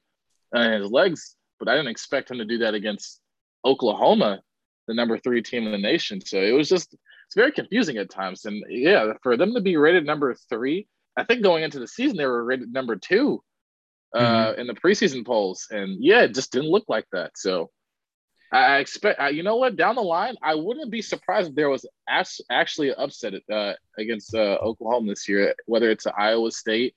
and 0.52 0.74
uh, 0.74 0.78
his 0.80 0.90
legs. 0.90 1.36
But 1.58 1.68
I 1.68 1.74
didn't 1.74 1.90
expect 1.90 2.30
him 2.30 2.38
to 2.38 2.46
do 2.46 2.58
that 2.58 2.74
against 2.74 3.20
Oklahoma, 3.66 4.40
the 4.90 4.94
number 4.94 5.16
three 5.16 5.40
team 5.40 5.66
in 5.66 5.72
the 5.72 5.78
nation. 5.78 6.20
So 6.20 6.38
it 6.38 6.50
was 6.50 6.68
just 6.68 6.92
it's 6.92 7.36
very 7.36 7.52
confusing 7.52 7.96
at 7.96 8.10
times. 8.10 8.44
And 8.44 8.62
yeah, 8.68 9.12
for 9.22 9.36
them 9.36 9.54
to 9.54 9.60
be 9.60 9.76
rated 9.76 10.04
number 10.04 10.34
three, 10.34 10.88
I 11.16 11.22
think 11.22 11.44
going 11.44 11.62
into 11.62 11.78
the 11.78 11.86
season 11.86 12.16
they 12.16 12.26
were 12.26 12.44
rated 12.44 12.72
number 12.72 12.96
two 12.96 13.42
uh, 14.14 14.20
mm-hmm. 14.20 14.60
in 14.60 14.66
the 14.66 14.74
preseason 14.74 15.24
polls, 15.24 15.68
and 15.70 16.02
yeah, 16.02 16.22
it 16.22 16.34
just 16.34 16.50
didn't 16.50 16.70
look 16.70 16.86
like 16.88 17.06
that. 17.12 17.32
So 17.36 17.70
I 18.52 18.78
expect, 18.78 19.20
you 19.32 19.44
know 19.44 19.56
what, 19.56 19.76
down 19.76 19.94
the 19.94 20.02
line, 20.02 20.34
I 20.42 20.56
wouldn't 20.56 20.90
be 20.90 21.02
surprised 21.02 21.50
if 21.50 21.54
there 21.54 21.70
was 21.70 21.86
actually 22.08 22.88
an 22.88 22.96
upset 22.98 23.34
uh, 23.52 23.74
against 23.96 24.34
uh, 24.34 24.58
Oklahoma 24.60 25.12
this 25.12 25.28
year, 25.28 25.54
whether 25.66 25.88
it's 25.88 26.06
Iowa 26.18 26.50
State. 26.50 26.96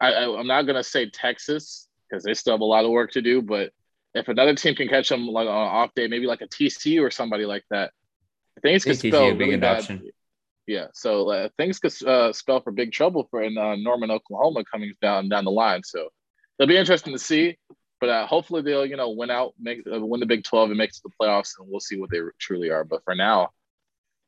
i 0.00 0.10
I, 0.10 0.40
am 0.40 0.48
not 0.48 0.62
going 0.62 0.74
to 0.74 0.82
say 0.82 1.08
Texas 1.08 1.86
because 2.10 2.24
they 2.24 2.34
still 2.34 2.54
have 2.54 2.62
a 2.62 2.64
lot 2.64 2.84
of 2.84 2.90
work 2.90 3.12
to 3.12 3.22
do, 3.22 3.40
but 3.42 3.70
if 4.14 4.28
another 4.28 4.54
team 4.54 4.74
can 4.74 4.88
catch 4.88 5.08
them 5.08 5.26
like 5.26 5.48
on 5.48 5.54
an 5.54 5.68
off 5.68 5.94
day, 5.94 6.06
maybe 6.06 6.26
like 6.26 6.42
a 6.42 6.48
TCU 6.48 7.02
or 7.02 7.10
somebody 7.10 7.46
like 7.46 7.64
that, 7.70 7.92
things 8.60 8.84
could 8.84 8.98
spell 8.98 9.34
really 9.34 9.56
bad. 9.56 9.78
Option. 9.78 10.10
Yeah, 10.66 10.86
so 10.94 11.28
uh, 11.30 11.48
things 11.56 11.78
could 11.78 11.92
uh, 12.06 12.32
spell 12.32 12.60
for 12.60 12.70
big 12.70 12.92
trouble 12.92 13.26
for 13.30 13.42
in 13.42 13.58
uh, 13.58 13.74
Norman, 13.76 14.10
Oklahoma, 14.10 14.62
coming 14.70 14.92
down 15.02 15.28
down 15.28 15.44
the 15.44 15.50
line. 15.50 15.82
So 15.82 16.08
it'll 16.58 16.68
be 16.68 16.76
interesting 16.76 17.12
to 17.12 17.18
see. 17.18 17.58
But 18.00 18.08
uh, 18.08 18.26
hopefully 18.26 18.62
they'll 18.62 18.86
you 18.86 18.96
know 18.96 19.10
win 19.10 19.30
out, 19.30 19.54
make 19.60 19.80
uh, 19.92 20.04
win 20.04 20.20
the 20.20 20.26
Big 20.26 20.44
Twelve 20.44 20.70
and 20.70 20.78
make 20.78 20.90
it 20.90 20.96
to 20.96 21.02
the 21.04 21.10
playoffs, 21.20 21.52
and 21.58 21.68
we'll 21.68 21.80
see 21.80 21.98
what 21.98 22.10
they 22.10 22.18
truly 22.38 22.70
are. 22.70 22.84
But 22.84 23.02
for 23.04 23.14
now, 23.14 23.50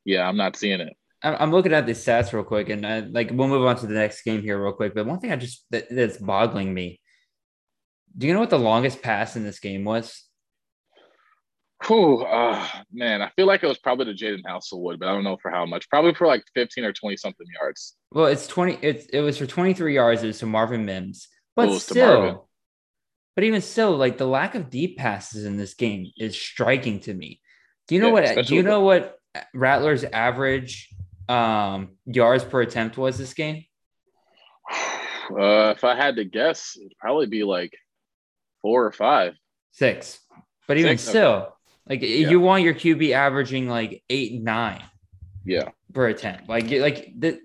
yeah, 0.03 0.27
I'm 0.27 0.37
not 0.37 0.55
seeing 0.55 0.81
it. 0.81 0.95
I'm 1.21 1.51
looking 1.51 1.73
at 1.73 1.85
the 1.85 1.93
stats 1.93 2.33
real 2.33 2.43
quick, 2.43 2.69
and 2.69 2.85
uh, 2.85 3.03
like 3.09 3.31
we'll 3.31 3.47
move 3.47 3.65
on 3.65 3.77
to 3.77 3.87
the 3.87 3.95
next 3.95 4.21
game 4.23 4.41
here 4.41 4.61
real 4.61 4.73
quick. 4.73 4.93
But 4.93 5.07
one 5.07 5.19
thing 5.19 5.31
I 5.31 5.37
just 5.37 5.65
that, 5.71 5.87
that's 5.89 6.17
boggling 6.17 6.73
me. 6.73 6.99
Do 8.17 8.27
you 8.27 8.33
know 8.33 8.39
what 8.39 8.49
the 8.49 8.59
longest 8.59 9.01
pass 9.01 9.35
in 9.35 9.43
this 9.43 9.59
game 9.59 9.83
was? 9.83 10.23
Whew, 11.85 12.23
uh, 12.23 12.67
man, 12.91 13.21
I 13.21 13.29
feel 13.35 13.45
like 13.45 13.61
it 13.61 13.67
was 13.67 13.77
probably 13.77 14.05
to 14.05 14.13
Jadon 14.13 14.43
Haselwood, 14.43 14.97
but 14.97 15.07
I 15.07 15.11
don't 15.11 15.23
know 15.23 15.37
for 15.41 15.51
how 15.51 15.65
much. 15.65 15.89
Probably 15.89 16.13
for 16.13 16.25
like 16.25 16.43
15 16.53 16.83
or 16.83 16.93
20 16.93 17.17
something 17.17 17.45
yards. 17.61 17.95
Well, 18.11 18.27
it's 18.27 18.47
20. 18.47 18.79
It's 18.81 19.05
it 19.07 19.19
was 19.19 19.37
for 19.37 19.45
23 19.45 19.93
yards. 19.93 20.23
It 20.23 20.27
was 20.27 20.39
to 20.39 20.45
Marvin 20.45 20.85
Mims, 20.85 21.27
but 21.55 21.77
still, 21.79 22.47
but 23.35 23.43
even 23.43 23.61
still, 23.61 23.97
like 23.97 24.17
the 24.17 24.25
lack 24.25 24.55
of 24.55 24.69
deep 24.69 24.97
passes 24.97 25.45
in 25.45 25.57
this 25.57 25.73
game 25.73 26.11
is 26.17 26.39
striking 26.39 27.01
to 27.01 27.13
me. 27.13 27.41
Do 27.87 27.95
you 27.95 28.01
know 28.01 28.17
yeah, 28.17 28.35
what? 28.35 28.45
Do 28.47 28.55
you 28.55 28.63
know 28.63 28.81
what 28.81 29.19
Rattler's 29.53 30.05
average 30.05 30.89
um, 31.27 31.97
yards 32.05 32.45
per 32.45 32.61
attempt 32.61 32.97
was 32.97 33.17
this 33.17 33.33
game? 33.33 33.65
Uh, 35.27 35.73
if 35.75 35.83
I 35.83 35.95
had 35.95 36.17
to 36.17 36.23
guess, 36.23 36.77
it'd 36.79 36.93
probably 36.99 37.25
be 37.25 37.43
like 37.43 37.73
four 38.65 38.83
or 38.83 38.91
five, 38.91 39.35
six. 39.71 40.19
But 40.67 40.77
even 40.77 40.97
Six? 40.97 41.09
still, 41.09 41.27
okay. 41.27 41.49
Like 41.87 42.01
yeah. 42.01 42.29
you 42.29 42.39
want 42.39 42.63
your 42.63 42.73
QB 42.73 43.11
averaging 43.11 43.69
like 43.69 44.03
eight 44.09 44.41
nine. 44.41 44.81
Yeah. 45.45 45.69
For 45.93 46.07
a 46.07 46.15
10. 46.15 46.45
Like 46.47 46.71
like 46.71 47.13
the 47.15 47.39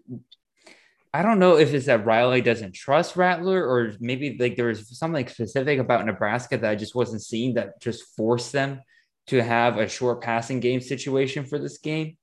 I 1.12 1.20
don't 1.20 1.38
know 1.38 1.58
if 1.58 1.74
it's 1.74 1.86
that 1.86 2.06
Riley 2.06 2.40
doesn't 2.40 2.74
trust 2.74 3.16
Rattler 3.16 3.62
or 3.62 3.92
maybe 4.00 4.38
like 4.40 4.56
there 4.56 4.68
was 4.68 4.98
something 4.98 5.28
specific 5.28 5.78
about 5.78 6.06
Nebraska 6.06 6.56
that 6.56 6.70
I 6.70 6.74
just 6.74 6.94
wasn't 6.94 7.20
seeing 7.22 7.54
that 7.54 7.82
just 7.82 8.16
forced 8.16 8.52
them 8.52 8.80
to 9.26 9.42
have 9.42 9.76
a 9.76 9.88
short 9.88 10.22
passing 10.22 10.60
game 10.60 10.80
situation 10.80 11.44
for 11.44 11.58
this 11.58 11.76
game. 11.76 12.16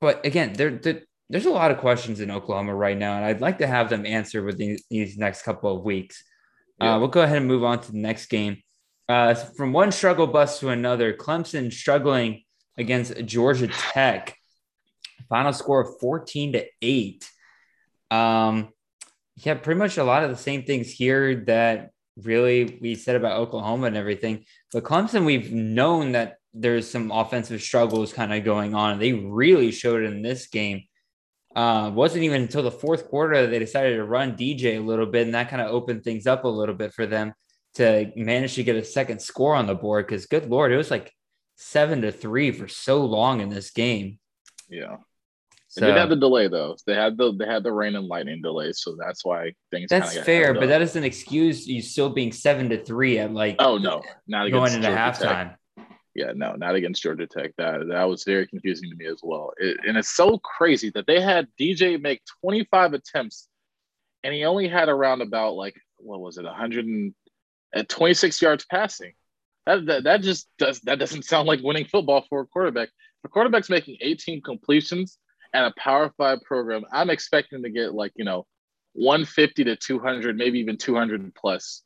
But 0.00 0.26
again, 0.26 0.54
there, 0.54 0.70
there 0.70 1.02
there's 1.28 1.46
a 1.46 1.50
lot 1.50 1.70
of 1.70 1.78
questions 1.78 2.18
in 2.18 2.32
Oklahoma 2.32 2.74
right 2.74 2.98
now, 2.98 3.14
and 3.14 3.24
I'd 3.24 3.40
like 3.40 3.58
to 3.58 3.66
have 3.66 3.88
them 3.88 4.04
answer 4.04 4.42
within 4.42 4.76
these 4.90 5.16
next 5.16 5.42
couple 5.42 5.76
of 5.76 5.84
weeks. 5.84 6.24
Uh, 6.80 6.84
yeah. 6.84 6.94
Uh, 6.94 6.98
we'll 6.98 7.08
go 7.08 7.22
ahead 7.22 7.38
and 7.38 7.46
move 7.46 7.64
on 7.64 7.80
to 7.80 7.92
the 7.92 7.98
next 7.98 8.26
game. 8.26 8.62
Uh, 9.08 9.34
from 9.34 9.72
one 9.72 9.90
struggle 9.90 10.26
bus 10.26 10.60
to 10.60 10.68
another, 10.68 11.12
Clemson 11.12 11.72
struggling 11.72 12.42
against 12.78 13.24
Georgia 13.26 13.68
Tech. 13.68 14.36
Final 15.28 15.52
score 15.52 15.80
of 15.80 15.98
14 16.00 16.52
to 16.52 16.66
8. 16.80 17.30
Um, 18.10 18.68
yeah, 19.36 19.54
pretty 19.54 19.78
much 19.78 19.98
a 19.98 20.04
lot 20.04 20.24
of 20.24 20.30
the 20.30 20.36
same 20.36 20.64
things 20.64 20.90
here 20.90 21.44
that 21.46 21.90
really 22.16 22.78
we 22.80 22.94
said 22.94 23.16
about 23.16 23.38
Oklahoma 23.38 23.86
and 23.86 23.96
everything. 23.96 24.44
But 24.72 24.84
Clemson, 24.84 25.24
we've 25.24 25.52
known 25.52 26.12
that 26.12 26.36
there's 26.52 26.90
some 26.90 27.10
offensive 27.10 27.62
struggles 27.62 28.12
kind 28.12 28.32
of 28.32 28.44
going 28.44 28.74
on. 28.74 28.98
They 28.98 29.12
really 29.12 29.70
showed 29.70 30.02
it 30.02 30.12
in 30.12 30.22
this 30.22 30.48
game. 30.48 30.84
Uh, 31.56 31.90
wasn't 31.92 32.22
even 32.22 32.42
until 32.42 32.62
the 32.62 32.70
fourth 32.70 33.08
quarter 33.08 33.42
that 33.42 33.48
they 33.48 33.58
decided 33.58 33.96
to 33.96 34.04
run 34.04 34.36
DJ 34.36 34.76
a 34.76 34.80
little 34.80 35.06
bit, 35.06 35.26
and 35.26 35.34
that 35.34 35.48
kind 35.48 35.60
of 35.60 35.70
opened 35.70 36.04
things 36.04 36.26
up 36.26 36.44
a 36.44 36.48
little 36.48 36.74
bit 36.74 36.92
for 36.92 37.06
them 37.06 37.34
to 37.74 38.10
manage 38.16 38.54
to 38.54 38.62
get 38.62 38.76
a 38.76 38.84
second 38.84 39.20
score 39.20 39.54
on 39.54 39.66
the 39.66 39.74
board 39.74 40.06
because 40.06 40.26
good 40.26 40.48
lord, 40.48 40.72
it 40.72 40.76
was 40.76 40.90
like 40.90 41.12
seven 41.56 42.02
to 42.02 42.12
three 42.12 42.52
for 42.52 42.68
so 42.68 43.04
long 43.04 43.40
in 43.40 43.48
this 43.48 43.70
game. 43.70 44.18
Yeah. 44.68 44.96
So, 45.68 45.82
they 45.82 45.92
had 45.92 46.08
the 46.08 46.16
delay 46.16 46.48
though. 46.48 46.76
They 46.84 46.94
had 46.96 47.16
the 47.16 47.32
they 47.32 47.46
had 47.46 47.62
the 47.62 47.70
rain 47.70 47.94
and 47.94 48.08
lightning 48.08 48.42
delay, 48.42 48.72
so 48.72 48.96
that's 48.98 49.24
why 49.24 49.52
things. 49.70 49.88
That's 49.88 50.18
fair, 50.18 50.52
but 50.52 50.66
that 50.66 50.78
doesn't 50.78 51.04
excuse 51.04 51.64
you 51.64 51.80
still 51.80 52.10
being 52.10 52.32
seven 52.32 52.68
to 52.70 52.84
three 52.84 53.18
at 53.18 53.32
like. 53.32 53.54
Oh 53.60 53.78
no, 53.78 54.02
not 54.26 54.50
going 54.50 54.72
into 54.72 54.88
halftime. 54.88 55.50
Tech. 55.50 55.59
Yeah, 56.14 56.32
no, 56.34 56.54
not 56.54 56.74
against 56.74 57.02
Georgia 57.02 57.26
Tech. 57.26 57.52
That 57.56 57.86
that 57.88 58.04
was 58.04 58.24
very 58.24 58.46
confusing 58.46 58.90
to 58.90 58.96
me 58.96 59.06
as 59.06 59.20
well. 59.22 59.52
It, 59.58 59.78
and 59.86 59.96
it's 59.96 60.10
so 60.10 60.38
crazy 60.38 60.90
that 60.94 61.06
they 61.06 61.20
had 61.20 61.46
DJ 61.58 62.00
make 62.00 62.22
25 62.42 62.94
attempts, 62.94 63.48
and 64.24 64.34
he 64.34 64.44
only 64.44 64.66
had 64.66 64.88
around 64.88 65.22
about 65.22 65.54
like 65.54 65.76
what 65.98 66.20
was 66.20 66.38
it, 66.38 66.44
100 66.44 66.86
and 66.86 67.14
at 67.74 67.88
26 67.88 68.40
yards 68.42 68.64
passing. 68.70 69.12
That, 69.66 69.86
that, 69.86 70.04
that 70.04 70.22
just 70.22 70.48
does 70.58 70.80
that 70.80 70.98
doesn't 70.98 71.24
sound 71.24 71.46
like 71.46 71.60
winning 71.62 71.84
football 71.84 72.24
for 72.28 72.40
a 72.40 72.46
quarterback. 72.46 72.88
If 72.88 73.24
a 73.24 73.28
quarterback's 73.28 73.70
making 73.70 73.98
18 74.00 74.42
completions 74.42 75.18
and 75.52 75.66
a 75.66 75.72
power 75.78 76.12
five 76.16 76.38
program, 76.44 76.84
I'm 76.92 77.10
expecting 77.10 77.62
to 77.62 77.70
get 77.70 77.94
like, 77.94 78.12
you 78.16 78.24
know, 78.24 78.46
150 78.94 79.64
to 79.64 79.76
200, 79.76 80.36
maybe 80.36 80.58
even 80.58 80.76
200 80.76 81.34
plus. 81.34 81.82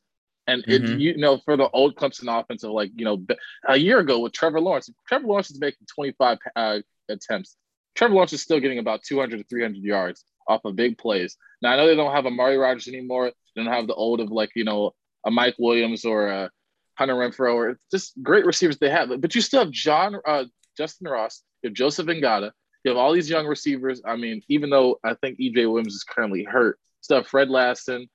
And 0.47 0.63
mm-hmm. 0.63 0.93
it, 0.93 1.01
you 1.01 1.17
know, 1.17 1.39
for 1.45 1.57
the 1.57 1.69
old 1.71 1.97
Clemson 1.97 2.29
offensive, 2.29 2.71
like, 2.71 2.91
you 2.95 3.05
know, 3.05 3.25
a 3.67 3.77
year 3.77 3.99
ago 4.01 4.21
with 4.21 4.33
Trevor 4.33 4.61
Lawrence, 4.61 4.91
Trevor 5.09 5.27
Lawrence 5.27 5.51
is 5.51 5.61
making 5.61 5.87
25 5.95 6.39
uh, 6.55 6.79
attempts. 7.09 7.57
Trevor 7.95 8.15
Lawrence 8.15 8.33
is 8.33 8.43
still 8.43 8.61
getting 8.61 8.79
about 8.79 9.03
200 9.03 9.39
to 9.39 9.45
300 9.45 9.83
yards 9.83 10.25
off 10.47 10.65
of 10.65 10.77
big 10.77 10.99
plays. 10.99 11.37
Now, 11.63 11.73
I 11.73 11.77
know 11.77 11.87
they 11.87 11.97
don't 11.97 12.15
have 12.15 12.27
Amari 12.27 12.59
Rodgers 12.59 12.89
anymore. 12.89 13.33
They 13.55 13.63
don't 13.63 13.73
have 13.73 13.87
the 13.87 13.95
old 13.95 14.21
of 14.21 14.31
like, 14.31 14.51
you 14.55 14.65
know, 14.65 14.93
a 15.25 15.31
Mike 15.31 15.55
Williams 15.59 16.05
or 16.05 16.27
a 16.29 16.51
Hunter 16.97 17.15
Renfrow 17.15 17.55
or 17.55 17.79
just 17.91 18.13
great 18.23 18.45
receivers 18.45 18.79
they 18.79 18.91
have. 18.91 19.09
But 19.21 19.35
you 19.35 19.41
still 19.41 19.61
have 19.61 19.71
John, 19.71 20.17
uh, 20.27 20.45
Justin 20.77 21.09
Ross, 21.09 21.43
you 21.63 21.69
have 21.69 21.75
Joseph 21.75 22.07
Ngata, 22.07 22.51
you 22.85 22.91
have 22.91 22.99
all 22.99 23.13
these 23.13 23.31
young 23.31 23.47
receivers. 23.47 24.03
I 24.05 24.17
mean, 24.17 24.43
even 24.49 24.71
though 24.71 24.99
I 25.03 25.15
think 25.15 25.39
EJ 25.39 25.71
Williams 25.71 25.95
is 25.95 26.05
currently 26.05 26.45
hurt, 26.45 26.79
stuff 27.01 27.29
Frank 27.29 27.51
Ladson, 27.51 28.09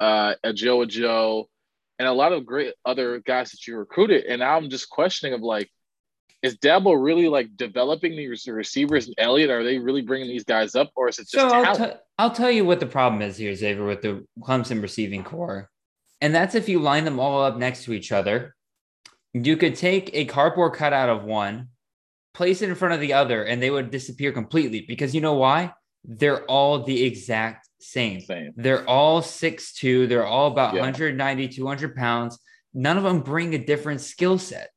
uh, 0.00 0.34
Joe 0.54 0.84
Joe, 0.84 1.48
and 1.98 2.08
a 2.08 2.12
lot 2.12 2.32
of 2.32 2.44
great 2.46 2.74
other 2.84 3.20
guys 3.20 3.50
that 3.52 3.66
you 3.66 3.76
recruited. 3.76 4.24
And 4.24 4.40
now 4.40 4.56
I'm 4.56 4.70
just 4.70 4.90
questioning 4.90 5.34
of 5.34 5.40
like, 5.40 5.70
is 6.42 6.58
Dabo 6.58 7.02
really 7.02 7.28
like 7.28 7.56
developing 7.56 8.16
these 8.16 8.46
receivers 8.46 9.06
and 9.06 9.14
Elliott? 9.16 9.50
Are 9.50 9.64
they 9.64 9.78
really 9.78 10.02
bringing 10.02 10.28
these 10.28 10.44
guys 10.44 10.74
up, 10.74 10.90
or 10.94 11.08
is 11.08 11.18
it 11.18 11.28
just 11.28 11.32
so 11.32 11.48
I'll, 11.48 11.76
t- 11.76 11.96
I'll 12.18 12.32
tell 12.32 12.50
you 12.50 12.66
what 12.66 12.80
the 12.80 12.86
problem 12.86 13.22
is 13.22 13.38
here, 13.38 13.54
Xavier, 13.54 13.86
with 13.86 14.02
the 14.02 14.26
Clemson 14.40 14.82
receiving 14.82 15.24
core. 15.24 15.70
And 16.20 16.34
that's 16.34 16.54
if 16.54 16.68
you 16.68 16.80
line 16.80 17.04
them 17.04 17.18
all 17.18 17.42
up 17.42 17.56
next 17.56 17.84
to 17.84 17.94
each 17.94 18.12
other. 18.12 18.54
You 19.32 19.56
could 19.56 19.74
take 19.74 20.10
a 20.12 20.26
cardboard 20.26 20.74
cutout 20.74 21.08
of 21.08 21.24
one, 21.24 21.68
place 22.34 22.62
it 22.62 22.68
in 22.68 22.74
front 22.74 22.94
of 22.94 23.00
the 23.00 23.14
other, 23.14 23.42
and 23.44 23.60
they 23.62 23.70
would 23.70 23.90
disappear 23.90 24.30
completely. 24.30 24.84
Because 24.86 25.14
you 25.14 25.20
know 25.20 25.34
why? 25.34 25.72
They're 26.04 26.44
all 26.44 26.82
the 26.82 27.04
exact 27.04 27.68
same. 27.84 28.20
same. 28.20 28.52
They're 28.56 28.88
all 28.88 29.22
six 29.22 29.72
two. 29.74 30.06
They're 30.06 30.26
all 30.26 30.50
about 30.50 30.74
yeah. 30.74 30.80
190, 30.80 31.48
200 31.48 31.96
pounds. 31.96 32.38
None 32.72 32.96
of 32.96 33.04
them 33.04 33.20
bring 33.20 33.54
a 33.54 33.64
different 33.64 34.00
skill 34.00 34.38
set. 34.38 34.70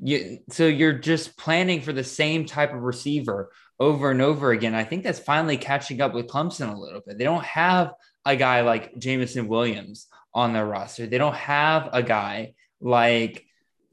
You, 0.00 0.38
so 0.50 0.66
you're 0.66 0.98
just 0.98 1.38
planning 1.38 1.80
for 1.80 1.92
the 1.92 2.04
same 2.04 2.44
type 2.44 2.74
of 2.74 2.82
receiver 2.82 3.50
over 3.78 4.10
and 4.10 4.20
over 4.20 4.52
again. 4.52 4.74
I 4.74 4.84
think 4.84 5.02
that's 5.04 5.18
finally 5.18 5.56
catching 5.56 6.00
up 6.00 6.12
with 6.12 6.26
Clemson 6.26 6.72
a 6.72 6.78
little 6.78 7.00
bit. 7.06 7.18
They 7.18 7.24
don't 7.24 7.44
have 7.44 7.92
a 8.24 8.36
guy 8.36 8.60
like 8.62 8.98
Jameson 8.98 9.48
Williams 9.48 10.08
on 10.34 10.52
their 10.52 10.66
roster. 10.66 11.06
They 11.06 11.18
don't 11.18 11.34
have 11.34 11.88
a 11.92 12.02
guy 12.02 12.54
like 12.80 13.44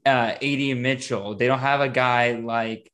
uh, 0.04 0.34
AD 0.42 0.76
Mitchell. 0.78 1.34
They 1.34 1.46
don't 1.46 1.58
have 1.58 1.80
a 1.80 1.88
guy 1.88 2.32
like, 2.32 2.90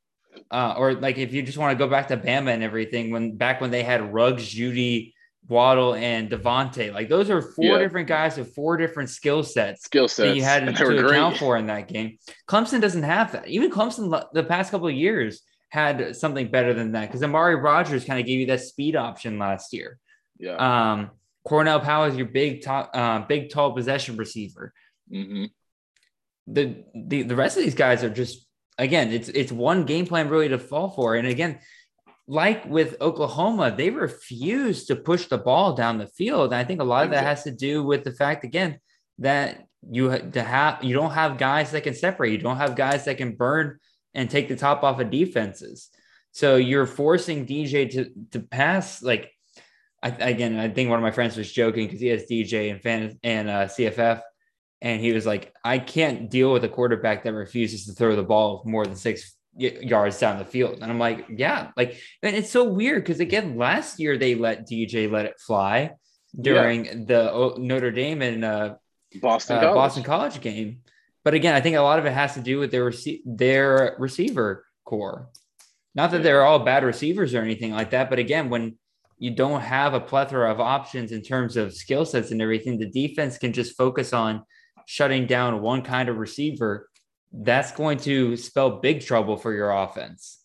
uh, 0.51 0.75
or 0.77 0.95
like 0.95 1.19
if 1.19 1.33
you 1.33 1.43
just 1.43 1.59
want 1.59 1.77
to 1.77 1.85
go 1.85 1.91
back 1.91 2.09
to 2.09 2.17
Bama 2.17 2.53
and 2.53 2.63
everything, 2.63 3.11
when 3.11 3.37
back 3.37 3.61
when 3.61 3.71
they 3.71 3.83
had 3.83 4.13
Ruggs, 4.13 4.45
Jeudy, 4.45 5.13
Waddle, 5.49 5.95
and 5.95 6.29
DeVonta. 6.31 6.93
like 6.93 7.09
those 7.09 7.31
are 7.31 7.41
four 7.41 7.65
yeah. 7.65 7.79
different 7.79 8.09
guys 8.09 8.37
with 8.37 8.55
four 8.55 8.77
different 8.77 9.11
skill 9.11 9.43
sets. 9.43 9.85
Skill 9.85 10.09
sets 10.09 10.29
that 10.29 10.37
you 10.37 10.43
had 10.43 10.67
to 10.77 11.07
account 11.07 11.37
for 11.37 11.57
in 11.57 11.67
that 11.67 11.89
game. 11.89 12.19
Clemson 12.49 12.81
doesn't 12.81 13.05
have 13.05 13.33
that. 13.33 13.47
Even 13.49 13.71
Clemson, 13.71 14.25
the 14.33 14.45
past 14.45 14.71
couple 14.71 14.89
of 14.89 14.95
years, 14.95 15.43
had 15.69 16.17
something 16.17 16.51
better 16.51 16.75
than 16.75 16.93
that 16.93 17.07
because 17.07 17.23
Amari 17.23 17.57
Rodgers 17.57 18.05
kind 18.05 18.19
of 18.19 18.27
gave 18.27 18.41
you 18.41 18.47
that 18.47 18.61
speed 18.61 18.97
option 18.97 19.39
last 19.39 19.73
year. 19.73 19.99
Yeah. 20.39 20.57
Um, 20.57 21.11
Cornell 21.45 21.81
Powell 21.81 22.11
is 22.11 22.17
your 22.17 22.27
big 22.27 22.63
top, 22.63 22.91
uh, 22.93 23.21
big 23.21 23.51
tall 23.51 23.73
possession 23.73 24.17
receiver. 24.17 24.73
Mm-hmm. 25.13 25.45
The, 26.49 26.85
the 26.95 27.23
the 27.23 27.37
rest 27.37 27.57
of 27.57 27.65
these 27.65 27.75
guys 27.75 28.05
are 28.05 28.11
just 28.11 28.47
again, 28.79 29.13
it's 29.13 29.29
it's 29.29 29.53
one 29.53 29.85
game 29.85 30.07
plan 30.07 30.29
really 30.29 30.49
to 30.49 30.59
fall 30.59 30.91
for. 30.91 31.17
And 31.17 31.27
again, 31.27 31.59
like 32.29 32.65
with 32.67 32.97
Oklahoma, 33.01 33.75
they 33.77 33.91
refuse 33.91 34.87
to 34.87 34.97
push 34.97 35.27
the 35.27 35.39
ball 35.39 35.75
down 35.75 35.99
the 35.99 36.09
field. 36.09 36.53
And 36.53 36.61
I 36.61 36.65
think 36.65 36.81
a 36.81 36.85
lot 36.85 37.05
of 37.05 37.11
that 37.13 37.25
has 37.25 37.45
to 37.45 37.51
do 37.51 37.85
with 37.85 38.05
the 38.05 38.13
fact 38.13 38.45
again 38.45 38.79
that 39.19 39.65
you 39.89 40.19
to 40.19 40.43
have 40.43 40.83
you 40.83 40.95
don't 40.95 41.13
have 41.13 41.39
guys 41.39 41.71
that 41.71 41.85
can 41.85 41.95
separate. 41.95 42.33
You 42.33 42.39
don't 42.39 42.57
have 42.57 42.75
guys 42.75 43.05
that 43.05 43.19
can 43.19 43.37
burn 43.37 43.79
and 44.15 44.29
take 44.29 44.49
the 44.49 44.57
top 44.57 44.83
off 44.83 44.99
of 44.99 45.11
defenses. 45.11 45.89
So 46.33 46.57
you're 46.57 46.87
forcing 46.87 47.47
DJ 47.47 47.91
to 47.93 48.11
to 48.33 48.41
pass 48.41 49.03
like 49.03 49.31
I, 50.03 50.09
again. 50.09 50.59
I 50.59 50.69
think 50.69 50.91
one 50.91 50.99
of 50.99 51.03
my 51.03 51.13
friends 51.13 51.37
was 51.37 51.51
joking 51.51 51.87
because 51.87 52.01
he 52.01 52.09
has 52.09 52.25
DJ 52.25 52.71
and 52.73 52.83
fan 52.83 53.19
and 53.23 53.49
uh, 53.49 53.67
CFF, 53.67 54.21
and 54.83 55.01
he 55.01 55.13
was 55.13 55.25
like, 55.25 55.55
"I 55.65 55.79
can't 55.79 56.29
deal 56.29 56.53
with 56.53 56.65
a 56.65 56.69
quarterback 56.69 57.25
that 57.25 57.33
refuses 57.33 57.87
to 57.87 57.93
throw 57.93 58.17
the 58.17 58.23
ball 58.23 58.63
more 58.67 58.85
than 58.85 58.97
six 58.97 59.36
yards 59.57 60.19
down 60.19 60.39
the 60.39 60.45
field." 60.45 60.79
And 60.81 60.85
I'm 60.85 60.99
like, 60.99 61.27
"Yeah, 61.29 61.71
like," 61.77 61.99
and 62.23 62.37
it's 62.37 62.51
so 62.51 62.65
weird 62.65 63.03
because 63.03 63.21
again, 63.21 63.57
last 63.57 63.99
year 63.99 64.17
they 64.19 64.35
let 64.35 64.69
DJ 64.69 65.11
let 65.11 65.27
it 65.27 65.41
fly 65.41 65.93
during 66.39 66.85
yeah. 66.85 66.93
the 67.07 67.55
Notre 67.59 67.91
Dame 67.91 68.23
and 68.23 68.45
uh, 68.45 68.75
Boston 69.21 69.57
uh, 69.57 69.61
College. 69.61 69.75
Boston 69.75 70.03
College 70.03 70.41
game. 70.41 70.81
But 71.25 71.35
again, 71.35 71.55
I 71.55 71.61
think 71.61 71.77
a 71.77 71.81
lot 71.81 71.99
of 71.99 72.07
it 72.07 72.13
has 72.13 72.35
to 72.35 72.41
do 72.41 72.59
with 72.59 72.71
their 72.71 72.91
rece- 72.91 73.23
their 73.25 73.97
receiver 73.99 74.65
core. 74.85 75.29
Not 75.95 76.11
that 76.11 76.23
they're 76.23 76.45
all 76.45 76.61
bad 76.61 76.85
receivers 76.85 77.35
or 77.35 77.41
anything 77.41 77.73
like 77.73 77.91
that, 77.91 78.11
but 78.11 78.19
again, 78.19 78.51
when 78.51 78.77
you 79.19 79.31
don't 79.31 79.63
have 79.63 79.95
a 79.95 80.01
plethora 80.01 80.51
of 80.53 80.61
options 80.61 81.11
in 81.11 81.23
terms 81.23 81.57
of 81.57 81.75
skill 81.75 82.05
sets 82.05 82.31
and 82.31 82.43
everything, 82.43 82.79
the 82.79 82.91
defense 82.91 83.39
can 83.39 83.53
just 83.53 83.77
focus 83.77 84.13
on 84.13 84.45
shutting 84.87 85.27
down 85.27 85.63
one 85.63 85.83
kind 85.83 86.09
of 86.09 86.19
receiver. 86.19 86.89
That's 87.33 87.73
going 87.73 87.99
to 88.01 88.37
spell 88.37 88.79
big 88.81 89.03
trouble 89.03 89.37
for 89.37 89.53
your 89.53 89.71
offense. 89.71 90.41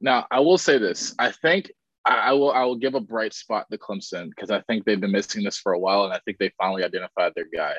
Now, 0.00 0.26
I 0.30 0.40
will 0.40 0.58
say 0.58 0.78
this. 0.78 1.14
I 1.18 1.32
think 1.32 1.70
I, 2.04 2.32
will 2.32 2.52
I 2.52 2.64
will 2.64 2.76
give 2.76 2.94
a 2.94 3.00
bright 3.00 3.34
spot 3.34 3.66
to 3.70 3.78
Clemson 3.78 4.30
because 4.30 4.50
I 4.50 4.60
think 4.62 4.84
they've 4.84 5.00
been 5.00 5.12
missing 5.12 5.44
this 5.44 5.58
for 5.58 5.72
a 5.72 5.78
while, 5.78 6.04
and 6.04 6.12
I 6.12 6.20
think 6.24 6.38
they 6.38 6.50
finally 6.58 6.84
identified 6.84 7.32
their 7.34 7.48
guy. 7.52 7.74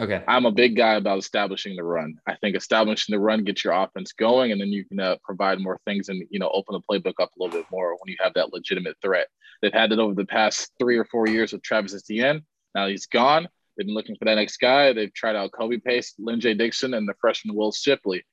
Okay. 0.00 0.22
I'm 0.28 0.46
a 0.46 0.52
big 0.52 0.76
guy 0.76 0.94
about 0.94 1.18
establishing 1.18 1.74
the 1.74 1.82
run. 1.82 2.14
I 2.26 2.36
think 2.36 2.56
establishing 2.56 3.12
the 3.12 3.18
run 3.18 3.42
gets 3.42 3.64
your 3.64 3.72
offense 3.72 4.12
going, 4.12 4.52
and 4.52 4.60
then 4.60 4.68
you 4.68 4.84
can 4.84 5.00
uh, 5.00 5.16
provide 5.24 5.60
more 5.60 5.78
things 5.86 6.08
and 6.08 6.22
you 6.30 6.38
know 6.38 6.50
open 6.52 6.74
the 6.74 6.80
playbook 6.80 7.14
up 7.20 7.30
a 7.30 7.42
little 7.42 7.60
bit 7.60 7.66
more 7.70 7.90
when 7.90 8.06
you 8.06 8.16
have 8.20 8.34
that 8.34 8.52
legitimate 8.52 8.96
threat. 9.02 9.26
They've 9.60 9.72
had 9.72 9.92
it 9.92 9.98
over 9.98 10.14
the 10.14 10.26
past 10.26 10.70
three 10.78 10.96
or 10.96 11.04
four 11.04 11.28
years 11.28 11.52
with 11.52 11.62
Travis 11.62 11.94
Etienne. 11.94 12.42
Now 12.74 12.86
he's 12.86 13.06
gone. 13.06 13.48
They've 13.78 13.86
been 13.86 13.94
looking 13.94 14.16
for 14.16 14.24
that 14.24 14.34
next 14.34 14.56
guy. 14.56 14.92
They've 14.92 15.14
tried 15.14 15.36
out 15.36 15.52
Kobe 15.52 15.78
Pace, 15.78 16.14
Lyn-J 16.18 16.54
Dixon, 16.54 16.94
and 16.94 17.08
the 17.08 17.14
freshman 17.20 17.54
Will 17.54 17.70
Shipley. 17.70 18.24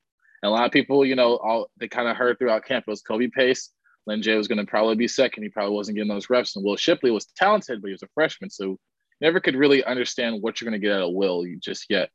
And 0.42 0.50
a 0.50 0.52
lot 0.52 0.66
of 0.66 0.72
people, 0.72 1.06
you 1.06 1.14
know, 1.14 1.36
all 1.36 1.70
they 1.78 1.86
kind 1.86 2.08
of 2.08 2.16
heard 2.16 2.38
throughout 2.38 2.64
camp 2.64 2.86
was 2.88 3.00
Kobe 3.00 3.28
Pace. 3.28 3.70
Lyn-J 4.06 4.36
was 4.36 4.48
going 4.48 4.58
to 4.58 4.66
probably 4.66 4.96
be 4.96 5.08
second. 5.08 5.44
He 5.44 5.48
probably 5.48 5.74
wasn't 5.74 5.96
getting 5.96 6.12
those 6.12 6.28
reps. 6.28 6.56
And 6.56 6.64
Will 6.64 6.76
Shipley 6.76 7.12
was 7.12 7.26
talented, 7.26 7.80
but 7.80 7.88
he 7.88 7.92
was 7.92 8.02
a 8.02 8.08
freshman. 8.14 8.50
So 8.50 8.78
never 9.20 9.40
could 9.40 9.54
really 9.54 9.84
understand 9.84 10.42
what 10.42 10.60
you're 10.60 10.68
going 10.68 10.80
to 10.80 10.84
get 10.84 10.96
out 10.96 11.08
of 11.08 11.14
Will 11.14 11.44
just 11.60 11.86
yet. 11.88 12.10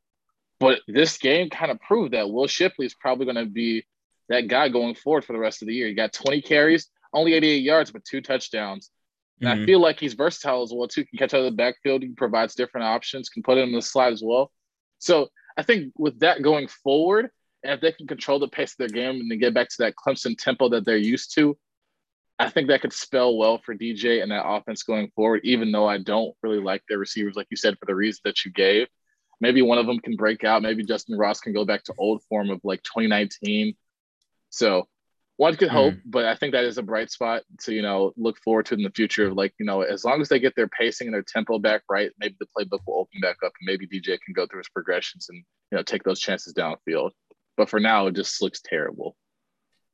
But 0.60 0.80
this 0.86 1.16
game 1.18 1.50
kind 1.50 1.70
of 1.70 1.80
proved 1.80 2.12
that 2.12 2.30
Will 2.30 2.46
Shipley 2.46 2.86
is 2.86 2.94
probably 2.94 3.24
going 3.24 3.36
to 3.36 3.46
be 3.46 3.84
that 4.28 4.46
guy 4.46 4.68
going 4.68 4.94
forward 4.94 5.24
for 5.24 5.32
the 5.32 5.38
rest 5.38 5.62
of 5.62 5.68
the 5.68 5.74
year. 5.74 5.88
He 5.88 5.94
got 5.94 6.12
20 6.12 6.42
carries, 6.42 6.88
only 7.12 7.34
88 7.34 7.62
yards, 7.62 7.90
but 7.90 8.04
two 8.04 8.20
touchdowns. 8.20 8.90
And 9.42 9.50
mm-hmm. 9.50 9.62
I 9.62 9.66
feel 9.66 9.80
like 9.80 9.98
he's 9.98 10.14
versatile 10.14 10.62
as 10.62 10.72
well, 10.72 10.86
too. 10.86 11.04
Can 11.04 11.18
catch 11.18 11.34
out 11.34 11.40
of 11.40 11.46
the 11.46 11.56
backfield. 11.56 12.02
He 12.02 12.10
provides 12.10 12.54
different 12.54 12.86
options, 12.86 13.28
can 13.28 13.42
put 13.42 13.58
it 13.58 13.62
in 13.62 13.72
the 13.72 13.82
slide 13.82 14.12
as 14.12 14.22
well. 14.24 14.52
So 15.00 15.28
I 15.56 15.62
think 15.62 15.92
with 15.98 16.20
that 16.20 16.42
going 16.42 16.68
forward, 16.68 17.28
and 17.64 17.72
if 17.72 17.80
they 17.80 17.90
can 17.90 18.06
control 18.06 18.38
the 18.38 18.48
pace 18.48 18.72
of 18.72 18.78
their 18.78 18.88
game 18.88 19.20
and 19.20 19.28
then 19.28 19.40
get 19.40 19.52
back 19.52 19.68
to 19.68 19.76
that 19.80 19.94
Clemson 19.96 20.36
tempo 20.38 20.68
that 20.68 20.84
they're 20.84 20.96
used 20.96 21.34
to, 21.34 21.58
I 22.38 22.50
think 22.50 22.68
that 22.68 22.82
could 22.82 22.92
spell 22.92 23.36
well 23.36 23.58
for 23.58 23.74
DJ 23.74 24.22
and 24.22 24.30
that 24.30 24.46
offense 24.46 24.84
going 24.84 25.10
forward, 25.14 25.40
even 25.42 25.72
though 25.72 25.88
I 25.88 25.98
don't 25.98 26.34
really 26.42 26.60
like 26.60 26.82
their 26.88 26.98
receivers, 26.98 27.34
like 27.34 27.48
you 27.50 27.56
said, 27.56 27.76
for 27.78 27.86
the 27.86 27.94
reason 27.94 28.20
that 28.24 28.44
you 28.44 28.52
gave. 28.52 28.86
Maybe 29.40 29.60
one 29.60 29.78
of 29.78 29.86
them 29.86 29.98
can 29.98 30.14
break 30.14 30.44
out. 30.44 30.62
Maybe 30.62 30.84
Justin 30.84 31.18
Ross 31.18 31.40
can 31.40 31.52
go 31.52 31.64
back 31.64 31.82
to 31.84 31.94
old 31.98 32.22
form 32.28 32.50
of 32.50 32.60
like 32.62 32.82
2019. 32.84 33.74
So 34.50 34.86
one 35.42 35.56
could 35.56 35.70
hope, 35.70 35.94
mm-hmm. 35.94 36.10
but 36.10 36.24
I 36.24 36.36
think 36.36 36.52
that 36.52 36.62
is 36.62 36.78
a 36.78 36.84
bright 36.84 37.10
spot 37.10 37.42
to, 37.62 37.74
you 37.74 37.82
know, 37.82 38.12
look 38.16 38.38
forward 38.38 38.64
to 38.66 38.74
in 38.74 38.82
the 38.84 38.92
future. 38.92 39.34
Like, 39.34 39.52
you 39.58 39.66
know, 39.66 39.80
as 39.80 40.04
long 40.04 40.20
as 40.20 40.28
they 40.28 40.38
get 40.38 40.54
their 40.54 40.68
pacing 40.68 41.08
and 41.08 41.14
their 41.14 41.24
tempo 41.24 41.58
back 41.58 41.82
right, 41.90 42.12
maybe 42.20 42.36
the 42.38 42.46
playbook 42.56 42.78
will 42.86 43.00
open 43.00 43.20
back 43.20 43.38
up 43.44 43.50
and 43.58 43.66
maybe 43.66 43.88
DJ 43.88 44.20
can 44.24 44.34
go 44.34 44.46
through 44.46 44.60
his 44.60 44.68
progressions 44.68 45.26
and, 45.30 45.38
you 45.72 45.76
know, 45.76 45.82
take 45.82 46.04
those 46.04 46.20
chances 46.20 46.54
downfield. 46.54 47.10
But 47.56 47.68
for 47.68 47.80
now, 47.80 48.06
it 48.06 48.14
just 48.14 48.40
looks 48.40 48.60
terrible. 48.64 49.16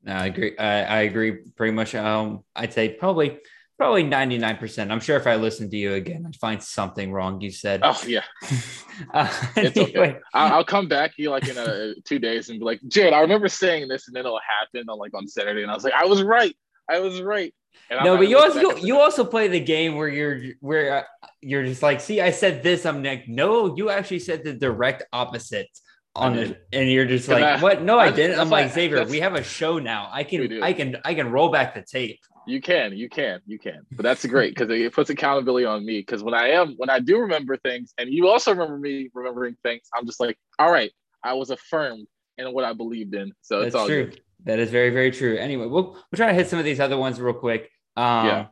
No, 0.03 0.13
I 0.13 0.27
agree. 0.27 0.55
I, 0.55 0.83
I 0.83 0.99
agree 0.99 1.31
pretty 1.55 1.73
much. 1.73 1.95
Um, 1.95 2.43
I'd 2.55 2.71
say 2.71 2.89
probably 2.89 3.39
probably 3.79 4.03
99%. 4.03 4.91
I'm 4.91 4.99
sure 4.99 5.15
if 5.15 5.25
I 5.25 5.37
listened 5.37 5.71
to 5.71 5.77
you 5.77 5.93
again, 5.93 6.25
I'd 6.27 6.35
find 6.35 6.61
something 6.61 7.13
wrong 7.13 7.39
you 7.39 7.49
said. 7.49 7.79
Oh, 7.81 7.97
yeah. 8.05 8.23
uh, 9.13 9.33
it's 9.55 9.77
anyway. 9.77 10.09
okay. 10.09 10.19
I'll, 10.33 10.55
I'll, 10.55 10.65
come 10.65 10.89
back 10.89 11.13
you 11.15 11.29
like 11.29 11.47
in 11.47 11.57
a, 11.57 11.93
two 12.05 12.19
days 12.19 12.49
and 12.49 12.59
be 12.59 12.65
like, 12.65 12.81
Jared, 12.89 13.13
I 13.13 13.21
remember 13.21 13.47
saying 13.47 13.87
this 13.87 14.07
and 14.07 14.15
then 14.15 14.25
it'll 14.25 14.37
happen 14.45 14.89
on 14.89 14.99
like 14.99 15.13
on 15.13 15.29
Saturday. 15.29 15.61
And 15.61 15.71
I 15.71 15.75
was 15.75 15.85
like, 15.85 15.93
I 15.93 16.05
was 16.05 16.21
right. 16.21 16.53
I 16.89 16.99
was 16.99 17.21
right. 17.21 17.53
And 17.89 18.03
no, 18.03 18.17
but 18.17 18.27
you 18.27 18.37
also 18.37 18.59
you, 18.59 18.77
you 18.79 18.99
also 18.99 19.23
play 19.23 19.47
the 19.47 19.59
game 19.59 19.95
where 19.95 20.09
you're 20.09 20.41
where 20.59 20.97
uh, 20.97 21.03
you're 21.39 21.63
just 21.63 21.81
like, 21.81 22.01
see, 22.01 22.19
I 22.19 22.31
said 22.31 22.61
this. 22.61 22.85
I'm 22.85 23.01
like, 23.01 23.29
no, 23.29 23.77
you 23.77 23.89
actually 23.89 24.19
said 24.19 24.43
the 24.43 24.53
direct 24.53 25.03
opposite 25.13 25.69
on 26.15 26.37
it, 26.37 26.67
and 26.73 26.91
you're 26.91 27.05
just 27.05 27.29
like, 27.29 27.43
I, 27.43 27.59
"What? 27.59 27.81
No, 27.81 27.97
I, 27.97 28.07
I 28.07 28.11
didn't." 28.11 28.39
I'm 28.39 28.49
like, 28.49 28.73
Xavier, 28.73 29.05
we 29.05 29.19
have 29.21 29.35
a 29.35 29.43
show 29.43 29.79
now. 29.79 30.09
I 30.11 30.23
can, 30.23 30.61
I 30.61 30.73
can, 30.73 30.97
I 31.05 31.13
can 31.13 31.31
roll 31.31 31.49
back 31.49 31.75
the 31.75 31.81
tape. 31.81 32.19
You 32.49 32.61
can, 32.61 32.97
you 32.97 33.09
can, 33.09 33.41
you 33.45 33.59
can. 33.59 33.85
But 33.91 34.03
that's 34.03 34.25
great 34.25 34.55
because 34.55 34.69
it 34.71 34.93
puts 34.93 35.09
accountability 35.09 35.65
on 35.65 35.85
me. 35.85 35.99
Because 35.99 36.23
when 36.23 36.33
I 36.33 36.49
am, 36.49 36.73
when 36.77 36.89
I 36.89 36.99
do 36.99 37.19
remember 37.19 37.57
things, 37.57 37.93
and 37.97 38.09
you 38.09 38.27
also 38.27 38.51
remember 38.51 38.77
me 38.77 39.09
remembering 39.13 39.55
things, 39.63 39.83
I'm 39.95 40.05
just 40.05 40.19
like, 40.19 40.37
all 40.57 40.71
right, 40.71 40.91
I 41.23 41.33
was 41.33 41.49
affirmed 41.49 42.07
in 42.37 42.51
what 42.53 42.65
I 42.65 42.73
believed 42.73 43.13
in. 43.13 43.33
So 43.41 43.59
that's 43.59 43.67
it's 43.67 43.75
all 43.75 43.87
true. 43.87 44.05
Good. 44.05 44.21
That 44.45 44.59
is 44.59 44.71
very, 44.71 44.89
very 44.89 45.11
true. 45.11 45.37
Anyway, 45.37 45.67
we'll 45.67 45.91
we'll 45.93 46.15
try 46.15 46.27
to 46.27 46.33
hit 46.33 46.47
some 46.47 46.59
of 46.59 46.65
these 46.65 46.79
other 46.79 46.97
ones 46.97 47.19
real 47.19 47.33
quick. 47.33 47.69
Um, 47.95 48.25
yeah. 48.25 48.45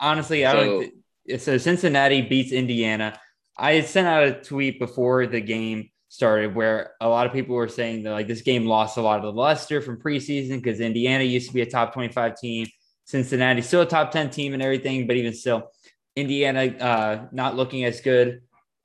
Honestly, 0.00 0.46
I 0.46 0.52
so, 0.52 0.64
don't. 0.64 0.92
Th- 1.28 1.40
so 1.40 1.58
Cincinnati 1.58 2.22
beats 2.22 2.52
Indiana. 2.52 3.18
I 3.56 3.74
had 3.74 3.86
sent 3.86 4.06
out 4.06 4.24
a 4.24 4.32
tweet 4.42 4.78
before 4.78 5.26
the 5.26 5.40
game 5.40 5.90
started 6.14 6.54
where 6.54 6.92
a 7.00 7.08
lot 7.08 7.26
of 7.26 7.32
people 7.32 7.56
were 7.56 7.66
saying 7.66 8.04
that 8.04 8.12
like 8.12 8.28
this 8.28 8.42
game 8.42 8.66
lost 8.66 8.98
a 8.98 9.02
lot 9.02 9.18
of 9.18 9.24
the 9.24 9.32
luster 9.32 9.82
from 9.82 10.00
preseason 10.00 10.62
because 10.62 10.78
Indiana 10.78 11.24
used 11.24 11.48
to 11.48 11.54
be 11.54 11.60
a 11.60 11.66
top 11.66 11.92
25 11.92 12.38
team, 12.38 12.68
Cincinnati 13.04 13.60
still 13.62 13.80
a 13.80 13.86
top 13.86 14.12
10 14.12 14.30
team 14.30 14.54
and 14.54 14.62
everything, 14.62 15.08
but 15.08 15.16
even 15.16 15.34
still, 15.34 15.72
Indiana 16.14 16.66
uh, 16.66 17.26
not 17.32 17.56
looking 17.56 17.84
as 17.84 18.00
good, 18.00 18.42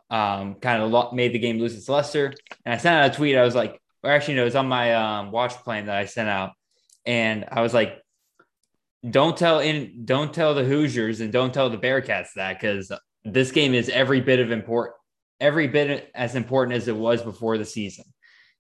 um, 0.10 0.56
kind 0.56 0.82
of 0.82 0.90
lo- 0.90 1.12
made 1.12 1.32
the 1.32 1.38
game 1.38 1.60
lose 1.60 1.76
its 1.76 1.88
luster. 1.88 2.34
And 2.66 2.74
I 2.74 2.78
sent 2.78 2.96
out 2.96 3.12
a 3.12 3.16
tweet. 3.16 3.38
I 3.38 3.44
was 3.44 3.54
like, 3.54 3.80
or 4.04 4.10
actually, 4.10 4.34
no, 4.34 4.42
it 4.42 4.46
was 4.46 4.56
on 4.56 4.68
my 4.68 4.96
um, 4.96 5.32
watch 5.32 5.54
plan 5.54 5.86
that 5.86 5.98
I 5.98 6.06
sent 6.06 6.30
out, 6.30 6.54
and 7.06 7.46
I 7.52 7.62
was 7.62 7.76
like, 7.76 8.02
don't 9.08 9.38
tell 9.38 9.60
in, 9.60 10.04
don't 10.04 10.34
tell 10.34 10.56
the 10.56 10.64
Hoosiers 10.64 11.22
and 11.22 11.32
don't 11.32 11.54
tell 11.54 11.70
the 11.70 11.78
Bearcats 11.78 12.34
that 12.38 12.60
because 12.60 12.92
this 13.24 13.52
game 13.52 13.76
is 13.76 13.88
every 13.90 14.20
bit 14.20 14.40
of 14.40 14.50
important 14.50 14.96
every 15.40 15.68
bit 15.68 16.12
as 16.14 16.36
important 16.36 16.76
as 16.76 16.88
it 16.88 16.96
was 16.96 17.22
before 17.22 17.58
the 17.58 17.66
season. 17.66 18.06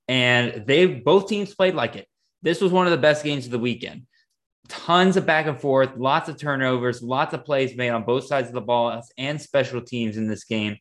And 0.08 0.66
they 0.66 0.86
both 0.86 1.28
teams 1.28 1.54
played 1.54 1.76
like 1.76 1.96
it. 1.96 2.08
This 2.42 2.62
was 2.62 2.72
one 2.72 2.88
of 2.88 2.92
the 2.92 2.98
best 2.98 3.24
games 3.24 3.46
of 3.46 3.52
the 3.52 3.60
weekend. 3.60 4.04
Tons 4.68 5.18
of 5.18 5.26
back 5.26 5.48
and 5.48 5.60
forth, 5.60 5.92
lots 5.98 6.30
of 6.30 6.38
turnovers, 6.38 7.02
lots 7.02 7.34
of 7.34 7.44
plays 7.44 7.76
made 7.76 7.90
on 7.90 8.04
both 8.04 8.26
sides 8.26 8.48
of 8.48 8.54
the 8.54 8.62
ball 8.62 9.02
and 9.18 9.42
special 9.42 9.82
teams 9.82 10.18
in 10.18 10.28
this 10.28 10.44
game. 10.44 10.78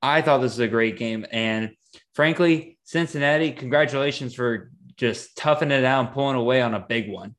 I 0.00 0.22
thought 0.22 0.38
this 0.38 0.52
was 0.52 0.60
a 0.60 0.68
great 0.68 0.96
game. 0.96 1.26
And 1.30 1.70
frankly, 2.14 2.78
Cincinnati, 2.84 3.52
congratulations 3.52 4.34
for 4.34 4.70
just 4.96 5.36
toughing 5.36 5.70
it 5.70 5.84
out 5.84 6.06
and 6.06 6.14
pulling 6.14 6.36
away 6.36 6.62
on 6.62 6.74
a 6.74 6.80
big 6.80 7.10
one. 7.10 7.34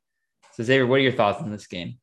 So, 0.53 0.63
Xavier, 0.63 0.85
what 0.85 0.95
are 0.95 1.03
your 1.03 1.11
thoughts 1.13 1.41
on 1.41 1.51
this 1.51 1.67
game? 1.67 1.99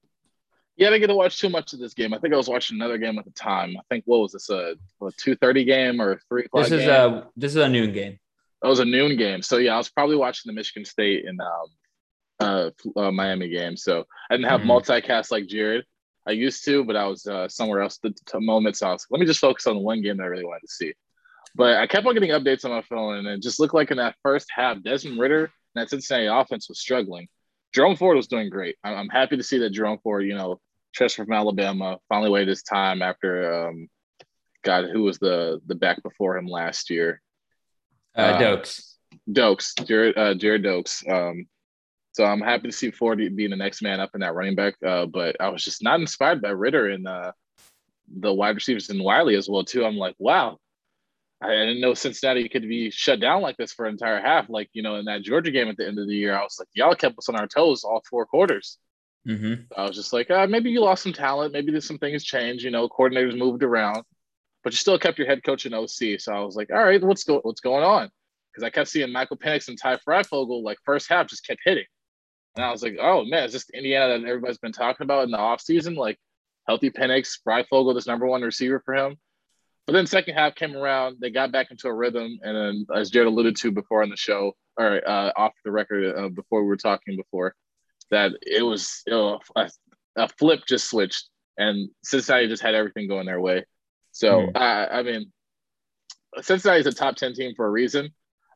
Yeah, 0.77 0.89
I 0.89 0.91
didn't 0.91 1.03
get 1.03 1.07
to 1.09 1.15
watch 1.15 1.41
too 1.41 1.49
much 1.49 1.73
of 1.73 1.79
this 1.79 1.95
game. 1.95 2.13
I 2.13 2.19
think 2.19 2.35
I 2.35 2.37
was 2.37 2.49
watching 2.49 2.77
another 2.77 2.99
game 2.99 3.19
at 3.19 3.25
the 3.25 3.31
time. 3.31 3.77
I 3.79 3.83
think 3.89 4.05
what 4.07 4.19
was 4.19 4.33
this 4.33 4.51
a, 4.51 4.75
a 5.03 5.13
two 5.17 5.35
thirty 5.37 5.65
game 5.65 6.01
or 6.01 6.21
three 6.29 6.45
o'clock? 6.45 6.65
This 6.65 6.73
is 6.73 6.87
game? 6.87 6.91
a 6.91 7.27
this 7.37 7.53
is 7.53 7.57
a 7.57 7.69
noon 7.69 7.93
game. 7.93 8.19
That 8.63 8.69
was 8.69 8.81
a 8.81 8.85
noon 8.85 9.17
game. 9.17 9.43
So 9.43 9.57
yeah, 9.57 9.75
I 9.75 9.79
was 9.79 9.89
probably 9.89 10.17
watching 10.17 10.51
the 10.51 10.55
Michigan 10.55 10.85
State 10.85 11.25
and 11.27 11.41
um, 11.41 11.67
uh, 12.41 12.71
uh, 13.01 13.11
Miami 13.11 13.49
game. 13.49 13.77
So 13.77 14.05
I 14.31 14.37
didn't 14.37 14.51
have 14.51 14.61
mm-hmm. 14.61 14.71
multicast 14.71 15.31
like 15.31 15.47
Jared. 15.47 15.85
I 16.27 16.33
used 16.33 16.65
to, 16.65 16.85
but 16.85 16.97
I 16.97 17.07
was 17.07 17.27
uh, 17.27 17.49
somewhere 17.49 17.81
else 17.81 17.99
at 18.05 18.13
the 18.31 18.41
moment. 18.41 18.77
So 18.77 18.89
I 18.89 18.93
was 18.93 19.07
let 19.11 19.21
me 19.21 19.27
just 19.27 19.41
focus 19.41 19.67
on 19.67 19.77
the 19.77 19.83
one 19.83 20.03
game 20.03 20.19
that 20.19 20.25
I 20.25 20.27
really 20.27 20.45
wanted 20.45 20.63
to 20.63 20.73
see. 20.73 20.93
But 21.55 21.77
I 21.79 21.87
kept 21.87 22.07
on 22.07 22.13
getting 22.13 22.31
updates 22.31 22.67
on 22.67 22.71
my 22.71 22.83
phone, 22.83 23.17
and 23.17 23.27
it 23.27 23.43
just 23.43 23.59
looked 23.59 23.73
like 23.73 23.91
in 23.91 23.97
that 23.97 24.17
first 24.23 24.49
half, 24.55 24.83
Desmond 24.83 25.19
Ridder 25.19 25.45
and 25.45 25.51
that 25.83 25.89
Cincinnati 25.89 26.27
offense 26.27 26.69
was 26.69 26.79
struggling. 26.79 27.29
Jerome 27.77 27.95
Ford 27.95 28.17
was 28.17 28.27
doing 28.27 28.49
great. 28.49 28.77
I'm 28.83 29.11
happy 29.11 29.37
to 29.37 29.43
see 29.43 29.59
that 29.59 29.69
Jerome 29.69 29.99
Ford, 30.03 30.25
you 30.25 30.35
know, 30.35 30.59
transfer 30.95 31.27
from 31.27 31.35
Alabama, 31.35 31.99
finally 32.09 32.31
waited 32.31 32.49
his 32.49 32.63
time 32.63 33.03
after 33.03 33.69
um, 33.69 33.91
God, 34.65 34.87
who 34.91 35.03
was 35.03 35.19
the 35.19 35.61
the 35.67 35.75
back 35.75 36.03
before 36.03 36.39
him 36.39 36.47
last 36.47 36.89
year? 36.89 37.21
Uh, 38.17 38.21
uh 38.23 38.39
Doaks. 38.39 38.97
Doaks, 39.31 39.75
Jared, 39.85 40.17
uh, 40.17 40.33
Gerrid 40.33 40.63
Doaks. 40.63 41.05
Um, 41.07 41.47
so 42.13 42.25
I'm 42.25 42.41
happy 42.41 42.69
to 42.69 42.73
see 42.73 42.91
Ford 42.91 43.19
being 43.19 43.51
the 43.51 43.57
next 43.57 43.83
man 43.83 44.01
up 44.01 44.13
in 44.15 44.23
that 44.23 44.35
running 44.35 44.55
back. 44.55 44.77
Uh, 44.83 45.05
but 45.05 45.37
I 45.39 45.51
was 45.51 45.63
just 45.63 45.83
not 45.83 46.01
inspired 46.01 46.41
by 46.41 46.53
Ridder 46.53 46.89
and 46.89 47.07
uh, 47.07 47.33
the 48.09 48.33
wide 48.33 48.55
receivers 48.55 48.89
and 48.89 49.05
Wiley 49.05 49.37
as 49.37 49.51
well 49.51 49.65
too. 49.65 49.85
I'm 49.85 49.99
like, 49.99 50.15
wow, 50.19 50.57
I 51.41 51.51
didn't 51.51 51.81
know 51.81 51.95
Cincinnati 51.95 52.49
could 52.49 52.63
be 52.63 52.91
shut 52.91 53.21
down 53.21 53.43
like 53.43 53.57
this 53.59 53.73
for 53.73 53.87
an 53.87 53.93
entire 53.93 54.21
half. 54.21 54.49
Like, 54.49 54.71
you 54.73 54.83
know, 54.83 54.97
in 54.97 55.05
that 55.05 55.23
Georgia 55.23 55.51
game 55.51 55.69
at 55.69 55.77
the 55.77 55.87
end 55.87 55.99
of 55.99 56.07
the 56.07 56.15
year, 56.15 56.35
I 56.35 56.43
was 56.43 56.57
like, 56.59 56.69
y'all 56.73 56.95
kept 56.95 57.19
us 57.19 57.29
on 57.29 57.37
our 57.37 57.47
toes 57.47 57.85
all 57.85 58.03
four 58.09 58.25
quarters. 58.25 58.79
Mm-hmm. 59.27 59.65
I 59.77 59.83
was 59.83 59.97
just 59.97 60.13
like, 60.13 60.31
uh, 60.31 60.47
maybe 60.47 60.71
you 60.71 60.81
lost 60.81 61.03
some 61.03 61.13
talent. 61.13 61.53
Maybe 61.53 61.73
there's 61.73 61.87
some 61.87 61.99
things 61.99 62.25
changed. 62.25 62.65
You 62.65 62.71
know, 62.71 62.89
coordinators 62.89 63.37
moved 63.37 63.63
around, 63.63 64.03
but 64.65 64.73
you 64.73 64.77
still 64.77 64.99
kept 64.99 65.19
your 65.19 65.27
head 65.27 65.43
coach 65.45 65.67
in 65.67 65.75
OC. 65.75 66.21
So 66.21 66.33
I 66.33 66.41
was 66.41 66.57
like, 66.57 66.71
all 66.73 66.83
right, 66.83 67.03
what's 67.03 67.25
go 67.25 67.41
what's 67.43 67.61
going 67.61 67.85
on? 67.85 68.09
Because 68.53 68.65
I 68.65 68.71
kept 68.71 68.89
seeing 68.89 69.13
Michael 69.13 69.37
Penix 69.37 69.69
and 69.69 69.79
Ty 69.79 69.99
Fryfogle 70.09 70.63
like 70.63 70.79
first 70.85 71.09
half 71.11 71.27
just 71.27 71.47
kept 71.47 71.61
hitting, 71.65 71.85
and 72.55 72.65
I 72.65 72.71
was 72.71 72.83
like, 72.83 72.97
oh 73.01 73.25
man, 73.25 73.45
is 73.45 73.53
this 73.53 73.69
Indiana 73.75 74.19
that 74.19 74.27
everybody's 74.27 74.59
been 74.59 74.73
talking 74.73 75.05
about 75.05 75.25
in 75.25 75.33
the 75.33 75.39
offseason? 75.39 75.97
Like 75.97 76.19
healthy 76.69 76.91
Penix, 76.91 77.39
Fryfogle, 77.47 77.95
this 77.95 78.07
number 78.07 78.27
one 78.27 78.43
receiver 78.43 78.81
for 78.85 78.95
him. 78.95 79.17
But 79.87 79.93
then 79.93 80.07
second 80.07 80.35
half 80.35 80.57
came 80.57 80.77
around, 80.77 81.19
they 81.21 81.31
got 81.31 81.53
back 81.53 81.71
into 81.71 81.87
a 81.87 81.95
rhythm, 81.95 82.39
and 82.43 82.57
then 82.57 82.87
as 82.95 83.11
Jared 83.11 83.29
alluded 83.29 83.55
to 83.57 83.71
before 83.71 84.03
on 84.03 84.11
the 84.11 84.17
show, 84.17 84.53
or 84.77 85.01
uh, 85.09 85.33
off 85.37 85.53
the 85.65 85.71
record 85.71 86.17
uh, 86.17 86.29
before 86.29 86.63
we 86.63 86.69
were 86.69 86.77
talking 86.77 87.17
before, 87.17 87.55
that 88.11 88.33
it 88.43 88.63
was 88.63 89.03
you 89.07 89.13
know, 89.13 89.41
a, 89.55 89.71
a, 90.17 90.29
flip 90.29 90.63
just 90.67 90.91
switched, 90.91 91.29
and 91.57 91.89
Cincinnati 92.03 92.49
just 92.49 92.63
had 92.63 92.75
everything 92.75 93.07
going 93.07 93.27
their 93.27 93.41
way. 93.41 93.65
So 94.11 94.49
mm. 94.49 94.53
I 94.57 95.03
mean, 95.03 95.33
Cincinnati 96.41 96.81
is 96.81 96.87
a 96.87 96.93
top 96.93 97.15
ten 97.15 97.35
team 97.35 97.55
for 97.55 97.67
a 97.67 97.71
reason. 97.71 98.11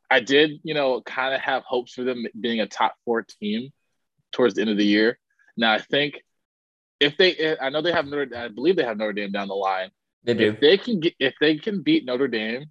I 0.09 0.19
did, 0.19 0.59
you 0.63 0.73
know, 0.73 1.01
kind 1.01 1.33
of 1.33 1.39
have 1.39 1.63
hopes 1.63 1.93
for 1.93 2.03
them 2.03 2.25
being 2.37 2.59
a 2.59 2.67
top 2.67 2.95
four 3.05 3.23
team 3.23 3.69
towards 4.33 4.55
the 4.55 4.61
end 4.61 4.69
of 4.69 4.77
the 4.77 4.85
year. 4.85 5.17
Now 5.55 5.71
I 5.71 5.79
think 5.79 6.21
if 6.99 7.15
they, 7.15 7.57
I 7.57 7.69
know 7.69 7.81
they 7.81 7.93
have 7.93 8.05
Notre, 8.05 8.35
I 8.35 8.49
believe 8.49 8.75
they 8.75 8.83
have 8.83 8.97
Notre 8.97 9.13
Dame 9.13 9.31
down 9.31 9.47
the 9.47 9.55
line. 9.55 9.89
They 10.23 10.33
do. 10.33 10.49
If 10.51 10.59
they 10.59 10.77
can 10.77 10.99
get, 10.99 11.13
if 11.19 11.33
they 11.41 11.57
can 11.57 11.81
beat 11.81 12.05
Notre 12.05 12.27
Dame, 12.27 12.65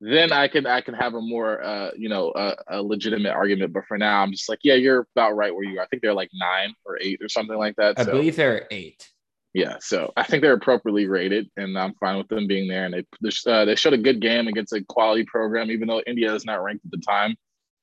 then 0.00 0.32
I 0.32 0.48
can 0.48 0.66
I 0.66 0.80
can 0.80 0.94
have 0.94 1.14
a 1.14 1.20
more 1.20 1.62
uh 1.62 1.90
you 1.96 2.08
know 2.08 2.32
a, 2.34 2.54
a, 2.68 2.82
legitimate 2.82 3.32
argument. 3.32 3.72
But 3.72 3.86
for 3.86 3.98
now, 3.98 4.22
I'm 4.22 4.32
just 4.32 4.48
like, 4.48 4.60
yeah, 4.62 4.74
you're 4.74 5.06
about 5.14 5.36
right 5.36 5.54
where 5.54 5.64
you 5.64 5.78
are. 5.78 5.82
I 5.82 5.86
think 5.86 6.02
they're 6.02 6.14
like 6.14 6.30
nine 6.32 6.74
or 6.84 6.98
eight 7.00 7.20
or 7.22 7.28
something 7.28 7.56
like 7.56 7.76
that. 7.76 7.98
I 7.98 8.04
so, 8.04 8.12
believe 8.12 8.36
they're 8.36 8.66
eight. 8.70 9.08
Yeah, 9.52 9.76
so 9.80 10.12
I 10.16 10.22
think 10.22 10.42
they're 10.42 10.54
appropriately 10.54 11.08
rated, 11.08 11.50
and 11.56 11.76
I'm 11.76 11.94
fine 11.94 12.18
with 12.18 12.28
them 12.28 12.46
being 12.46 12.68
there. 12.68 12.84
And 12.84 12.94
they 12.94 13.50
uh, 13.50 13.64
they 13.64 13.74
showed 13.74 13.94
a 13.94 13.98
good 13.98 14.20
game 14.20 14.46
against 14.46 14.72
a 14.72 14.82
quality 14.84 15.24
program, 15.24 15.70
even 15.70 15.88
though 15.88 16.02
India 16.06 16.32
is 16.32 16.44
not 16.44 16.62
ranked 16.62 16.84
at 16.84 16.92
the 16.92 16.98
time. 16.98 17.36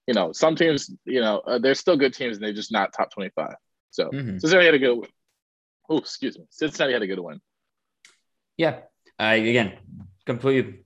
You 0.07 0.13
know, 0.13 0.31
some 0.31 0.55
teams, 0.55 0.89
you 1.03 1.19
know, 1.19 1.39
uh, 1.39 1.59
they're 1.59 1.75
still 1.75 1.97
good 1.97 2.13
teams, 2.13 2.37
and 2.37 2.45
they're 2.45 2.53
just 2.53 2.71
not 2.71 2.93
top 2.93 3.11
25. 3.11 3.55
So 3.91 4.09
mm-hmm. 4.09 4.37
Cincinnati 4.37 4.65
had 4.65 4.75
a 4.75 4.79
good. 4.79 5.07
Oh, 5.89 5.97
excuse 5.97 6.37
me, 6.37 6.45
Cincinnati 6.49 6.93
had 6.93 7.01
a 7.01 7.07
good 7.07 7.19
win. 7.19 7.41
Yeah. 8.57 8.79
I 9.19 9.35
again 9.35 9.73
completely. 10.25 10.83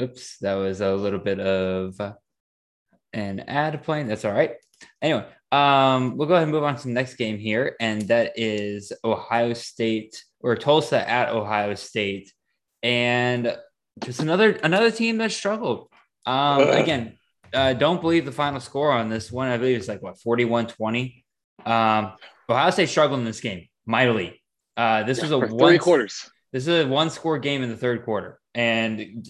Oops, 0.00 0.38
that 0.38 0.54
was 0.54 0.80
a 0.80 0.94
little 0.94 1.18
bit 1.18 1.40
of 1.40 2.00
an 3.12 3.40
ad 3.40 3.82
playing. 3.82 4.06
That's 4.06 4.24
all 4.24 4.32
right. 4.32 4.54
Anyway, 5.02 5.26
um, 5.50 6.16
we'll 6.16 6.28
go 6.28 6.34
ahead 6.34 6.44
and 6.44 6.52
move 6.52 6.62
on 6.62 6.76
to 6.76 6.82
the 6.84 6.92
next 6.92 7.14
game 7.14 7.38
here, 7.38 7.76
and 7.80 8.02
that 8.02 8.32
is 8.36 8.92
Ohio 9.04 9.52
State 9.54 10.24
or 10.40 10.56
Tulsa 10.56 11.08
at 11.08 11.30
Ohio 11.30 11.74
State, 11.74 12.32
and 12.82 13.56
just 14.04 14.20
another 14.20 14.52
another 14.62 14.90
team 14.90 15.18
that 15.18 15.32
struggled. 15.32 15.88
Um, 16.26 16.68
again, 16.68 17.18
uh, 17.52 17.72
don't 17.72 18.00
believe 18.00 18.24
the 18.24 18.32
final 18.32 18.60
score 18.60 18.92
on 18.92 19.08
this 19.08 19.32
one. 19.32 19.48
I 19.48 19.56
believe 19.56 19.78
it's 19.78 19.88
like 19.88 20.02
what 20.02 20.16
41-20. 20.18 21.24
Um, 21.64 22.12
Ohio 22.48 22.70
State 22.70 22.88
struggled 22.88 23.20
in 23.20 23.24
this 23.24 23.40
game 23.40 23.66
mightily. 23.86 24.40
Uh, 24.78 25.02
this 25.02 25.20
was 25.20 25.32
a 25.32 25.38
one, 25.38 25.58
three 25.58 25.78
quarters. 25.78 26.30
This 26.52 26.66
is 26.66 26.86
a 26.86 26.88
one 26.88 27.10
score 27.10 27.38
game 27.38 27.62
in 27.62 27.68
the 27.68 27.76
third 27.76 28.04
quarter. 28.04 28.38
And 28.54 29.28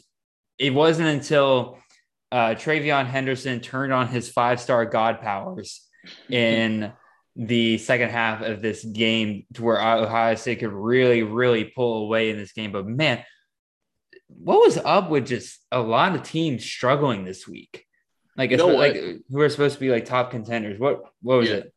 it 0.59 0.75
wasn't 0.75 1.09
until 1.09 1.79
uh, 2.31 2.51
TreVeyon 2.51 3.07
Henderson 3.07 3.61
turned 3.61 3.93
on 3.93 4.09
his 4.09 4.29
five 4.29 4.61
star 4.61 4.85
God 4.85 5.21
powers 5.21 5.87
in 6.29 6.93
the 7.35 7.79
second 7.79 8.11
half 8.11 8.43
of 8.43 8.61
this 8.61 8.85
game 8.85 9.47
to 9.55 9.63
where 9.63 9.81
Ohio 9.81 10.35
State 10.35 10.59
could 10.61 10.73
really, 10.73 11.23
really 11.23 11.65
pull 11.65 12.05
away 12.05 12.31
in 12.31 12.37
this 12.37 12.53
game. 12.53 12.71
But 12.71 12.87
man, 12.87 13.25
what 14.29 14.61
was 14.61 14.77
up 14.77 15.09
with 15.09 15.27
just 15.27 15.59
a 15.73 15.81
lot 15.81 16.15
of 16.15 16.25
teams 16.25 16.63
struggling 16.63 17.25
this 17.25 17.49
week? 17.49 17.87
Like, 18.37 18.51
you 18.51 18.57
know 18.59 18.69
like 18.69 18.95
who 18.95 19.41
are 19.41 19.49
supposed 19.49 19.75
to 19.75 19.81
be 19.81 19.91
like 19.91 20.05
top 20.05 20.31
contenders? 20.31 20.79
What 20.79 21.03
what 21.23 21.39
was 21.39 21.49
yeah. 21.49 21.57
it? 21.57 21.75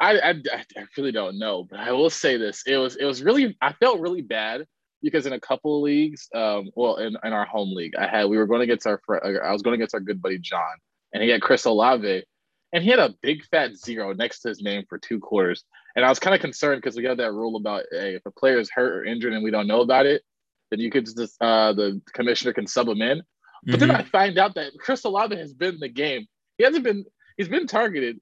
I, 0.00 0.30
I, 0.30 0.30
I 0.30 0.84
really 0.96 1.12
don't 1.12 1.38
know, 1.38 1.64
but 1.64 1.78
I 1.78 1.92
will 1.92 2.10
say 2.10 2.36
this: 2.36 2.62
it 2.66 2.76
was 2.76 2.96
it 2.96 3.04
was 3.04 3.22
really 3.22 3.56
I 3.60 3.72
felt 3.74 4.00
really 4.00 4.22
bad 4.22 4.66
because 5.02 5.26
in 5.26 5.32
a 5.32 5.40
couple 5.40 5.76
of 5.76 5.82
leagues, 5.82 6.28
um, 6.34 6.70
well, 6.74 6.96
in, 6.96 7.16
in 7.22 7.32
our 7.32 7.44
home 7.44 7.74
league, 7.74 7.94
I 7.96 8.06
had 8.06 8.24
we 8.26 8.38
were 8.38 8.46
going 8.46 8.62
against 8.62 8.86
our 8.86 9.00
I 9.44 9.52
was 9.52 9.62
going 9.62 9.74
against 9.74 9.94
our 9.94 10.00
good 10.00 10.22
buddy 10.22 10.38
John, 10.38 10.76
and 11.12 11.22
he 11.22 11.28
had 11.28 11.42
Chris 11.42 11.66
Olave, 11.66 12.24
and 12.72 12.82
he 12.82 12.90
had 12.90 12.98
a 12.98 13.14
big 13.22 13.44
fat 13.46 13.76
zero 13.76 14.14
next 14.14 14.40
to 14.40 14.48
his 14.48 14.62
name 14.62 14.84
for 14.88 14.98
two 14.98 15.20
quarters, 15.20 15.64
and 15.94 16.04
I 16.04 16.08
was 16.08 16.18
kind 16.18 16.34
of 16.34 16.40
concerned 16.40 16.80
because 16.80 16.96
we 16.96 17.04
have 17.04 17.18
that 17.18 17.32
rule 17.32 17.56
about 17.56 17.84
hey, 17.90 18.14
if 18.14 18.24
a 18.24 18.30
player 18.30 18.58
is 18.58 18.70
hurt 18.70 18.94
or 18.94 19.04
injured 19.04 19.34
and 19.34 19.44
we 19.44 19.50
don't 19.50 19.66
know 19.66 19.82
about 19.82 20.06
it, 20.06 20.22
then 20.70 20.80
you 20.80 20.90
could 20.90 21.04
just 21.04 21.36
uh, 21.42 21.72
the 21.74 22.00
commissioner 22.14 22.54
can 22.54 22.66
sub 22.66 22.88
him 22.88 23.02
in. 23.02 23.22
But 23.64 23.72
mm-hmm. 23.72 23.88
then 23.88 23.90
I 23.90 24.02
find 24.04 24.38
out 24.38 24.54
that 24.54 24.72
Chris 24.78 25.04
Olave 25.04 25.36
has 25.36 25.52
been 25.52 25.74
in 25.74 25.80
the 25.80 25.88
game. 25.88 26.26
He 26.56 26.64
hasn't 26.64 26.84
been. 26.84 27.04
He's 27.36 27.48
been 27.48 27.66
targeted, 27.66 28.20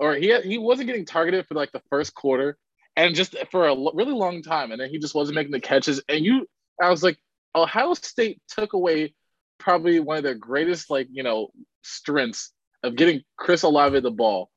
or 0.00 0.14
he 0.14 0.36
he 0.40 0.58
wasn't 0.58 0.88
getting 0.88 1.04
targeted 1.04 1.46
for 1.46 1.54
like 1.54 1.70
the 1.70 1.82
first 1.90 2.14
quarter 2.14 2.56
and 2.96 3.14
just 3.14 3.36
for 3.50 3.68
a 3.68 3.76
really 3.94 4.12
long 4.12 4.42
time, 4.42 4.72
and 4.72 4.80
then 4.80 4.90
he 4.90 4.98
just 4.98 5.14
wasn't 5.14 5.36
making 5.36 5.52
the 5.52 5.60
catches. 5.60 6.02
And 6.08 6.24
you, 6.24 6.46
I 6.82 6.88
was 6.88 7.02
like, 7.02 7.18
Ohio 7.54 7.94
State 7.94 8.40
took 8.48 8.72
away 8.72 9.14
probably 9.58 10.00
one 10.00 10.16
of 10.16 10.22
their 10.22 10.34
greatest 10.34 10.90
like 10.90 11.06
you 11.12 11.22
know 11.22 11.50
strengths 11.82 12.52
of 12.82 12.96
getting 12.96 13.22
Chris 13.36 13.62
Olave 13.62 14.00
the 14.00 14.10
ball. 14.10 14.50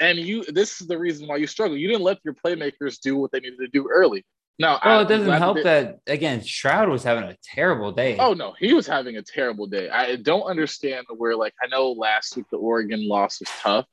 And 0.00 0.18
you, 0.18 0.44
this 0.44 0.80
is 0.80 0.88
the 0.88 0.98
reason 0.98 1.28
why 1.28 1.36
you 1.36 1.46
struggle. 1.46 1.76
You 1.76 1.88
didn't 1.88 2.02
let 2.02 2.18
your 2.24 2.34
playmakers 2.34 3.00
do 3.00 3.16
what 3.16 3.30
they 3.30 3.40
needed 3.40 3.58
to 3.58 3.68
do 3.68 3.88
early. 3.88 4.24
Now, 4.58 4.78
well, 4.84 5.00
it 5.00 5.08
doesn't 5.08 5.30
help 5.30 5.62
that 5.62 6.00
again. 6.06 6.42
Stroud 6.42 6.88
was 6.88 7.02
having 7.02 7.24
a 7.24 7.36
terrible 7.42 7.90
day. 7.92 8.18
Oh 8.18 8.34
no, 8.34 8.54
he 8.58 8.74
was 8.74 8.86
having 8.86 9.16
a 9.16 9.22
terrible 9.22 9.66
day. 9.66 9.88
I 9.88 10.16
don't 10.16 10.42
understand 10.42 11.06
where, 11.16 11.36
like, 11.36 11.54
I 11.62 11.68
know 11.68 11.92
last 11.92 12.36
week 12.36 12.46
the 12.50 12.58
Oregon 12.58 13.08
loss 13.08 13.40
was 13.40 13.48
tough, 13.60 13.86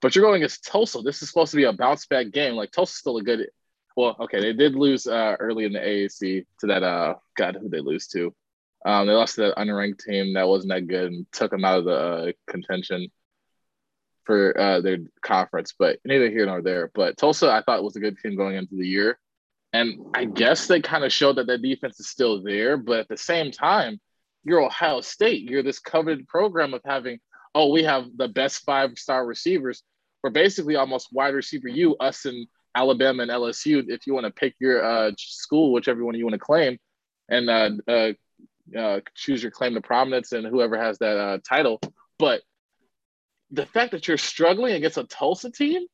but 0.00 0.14
you're 0.14 0.24
going 0.24 0.36
against 0.36 0.64
Tulsa. 0.64 1.02
This 1.02 1.22
is 1.22 1.28
supposed 1.28 1.50
to 1.50 1.56
be 1.56 1.64
a 1.64 1.72
bounce 1.72 2.06
back 2.06 2.30
game. 2.30 2.54
Like 2.54 2.70
Tulsa's 2.70 2.98
still 2.98 3.18
a 3.18 3.22
good. 3.22 3.48
Well, 3.96 4.16
okay, 4.20 4.40
they 4.40 4.52
did 4.52 4.74
lose 4.74 5.06
uh, 5.06 5.36
early 5.40 5.64
in 5.64 5.72
the 5.72 5.80
AAC 5.80 6.46
to 6.60 6.66
that. 6.68 6.82
Uh, 6.82 7.14
God, 7.36 7.56
who 7.60 7.68
they 7.68 7.80
lose 7.80 8.06
to? 8.08 8.34
Um, 8.86 9.06
they 9.06 9.12
lost 9.12 9.34
to 9.34 9.42
that 9.42 9.56
unranked 9.56 9.98
team 9.98 10.34
that 10.34 10.48
wasn't 10.48 10.72
that 10.72 10.86
good 10.86 11.12
and 11.12 11.26
took 11.32 11.50
them 11.50 11.64
out 11.64 11.80
of 11.80 11.84
the 11.84 11.92
uh, 11.92 12.32
contention 12.46 13.08
for 14.24 14.58
uh, 14.58 14.80
their 14.80 14.98
conference. 15.22 15.74
But 15.78 15.98
neither 16.04 16.30
here 16.30 16.46
nor 16.46 16.62
there. 16.62 16.90
But 16.94 17.18
Tulsa, 17.18 17.50
I 17.50 17.62
thought 17.62 17.82
was 17.82 17.96
a 17.96 18.00
good 18.00 18.18
team 18.18 18.36
going 18.36 18.56
into 18.56 18.76
the 18.76 18.86
year, 18.86 19.18
and 19.72 19.98
I 20.14 20.24
guess 20.24 20.66
they 20.66 20.80
kind 20.80 21.04
of 21.04 21.12
showed 21.12 21.36
that 21.36 21.46
their 21.46 21.58
defense 21.58 22.00
is 22.00 22.08
still 22.08 22.42
there. 22.42 22.78
But 22.78 23.00
at 23.00 23.08
the 23.08 23.18
same 23.18 23.50
time, 23.50 24.00
you're 24.44 24.62
Ohio 24.62 25.02
State. 25.02 25.50
You're 25.50 25.62
this 25.62 25.78
coveted 25.78 26.26
program 26.26 26.72
of 26.72 26.80
having 26.86 27.18
oh, 27.54 27.70
we 27.70 27.84
have 27.84 28.06
the 28.16 28.28
best 28.28 28.64
five 28.64 28.98
star 28.98 29.26
receivers. 29.26 29.82
We're 30.22 30.30
basically 30.30 30.76
almost 30.76 31.08
wide 31.12 31.34
receiver 31.34 31.68
you, 31.68 31.96
us 31.96 32.24
and 32.24 32.46
Alabama 32.74 33.22
and 33.22 33.30
LSU, 33.30 33.84
if 33.88 34.06
you 34.06 34.14
want 34.14 34.26
to 34.26 34.32
pick 34.32 34.54
your 34.60 34.84
uh, 34.84 35.12
school, 35.16 35.72
whichever 35.72 36.04
one 36.04 36.14
you 36.14 36.24
want 36.24 36.34
to 36.34 36.38
claim, 36.38 36.78
and 37.28 37.50
uh, 37.50 37.70
uh, 37.88 38.12
uh, 38.78 39.00
choose 39.14 39.42
your 39.42 39.50
claim 39.50 39.74
to 39.74 39.80
prominence 39.80 40.32
and 40.32 40.46
whoever 40.46 40.76
has 40.76 40.98
that 40.98 41.18
uh, 41.18 41.38
title. 41.48 41.80
But 42.18 42.42
the 43.50 43.66
fact 43.66 43.92
that 43.92 44.06
you're 44.06 44.18
struggling 44.18 44.74
against 44.74 44.98
a 44.98 45.04
Tulsa 45.04 45.50
team 45.50 45.86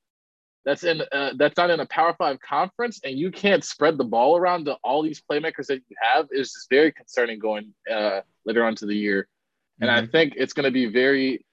that's 0.64 0.82
in 0.82 1.00
uh, 1.12 1.30
that's 1.36 1.56
not 1.56 1.70
in 1.70 1.80
a 1.80 1.86
Power 1.86 2.14
Five 2.18 2.40
conference, 2.40 3.00
and 3.04 3.16
you 3.16 3.30
can't 3.30 3.64
spread 3.64 3.96
the 3.96 4.04
ball 4.04 4.36
around 4.36 4.64
to 4.64 4.74
all 4.82 5.02
these 5.02 5.22
playmakers 5.22 5.66
that 5.66 5.80
you 5.88 5.96
have 6.02 6.26
is 6.32 6.52
just 6.52 6.68
very 6.68 6.92
concerning 6.92 7.38
going 7.38 7.72
uh, 7.90 8.20
later 8.44 8.64
on 8.64 8.74
to 8.76 8.86
the 8.86 8.96
year. 8.96 9.28
And 9.80 9.88
mm-hmm. 9.88 10.04
I 10.04 10.06
think 10.08 10.34
it's 10.36 10.52
going 10.52 10.64
to 10.64 10.72
be 10.72 10.86
very 10.86 11.46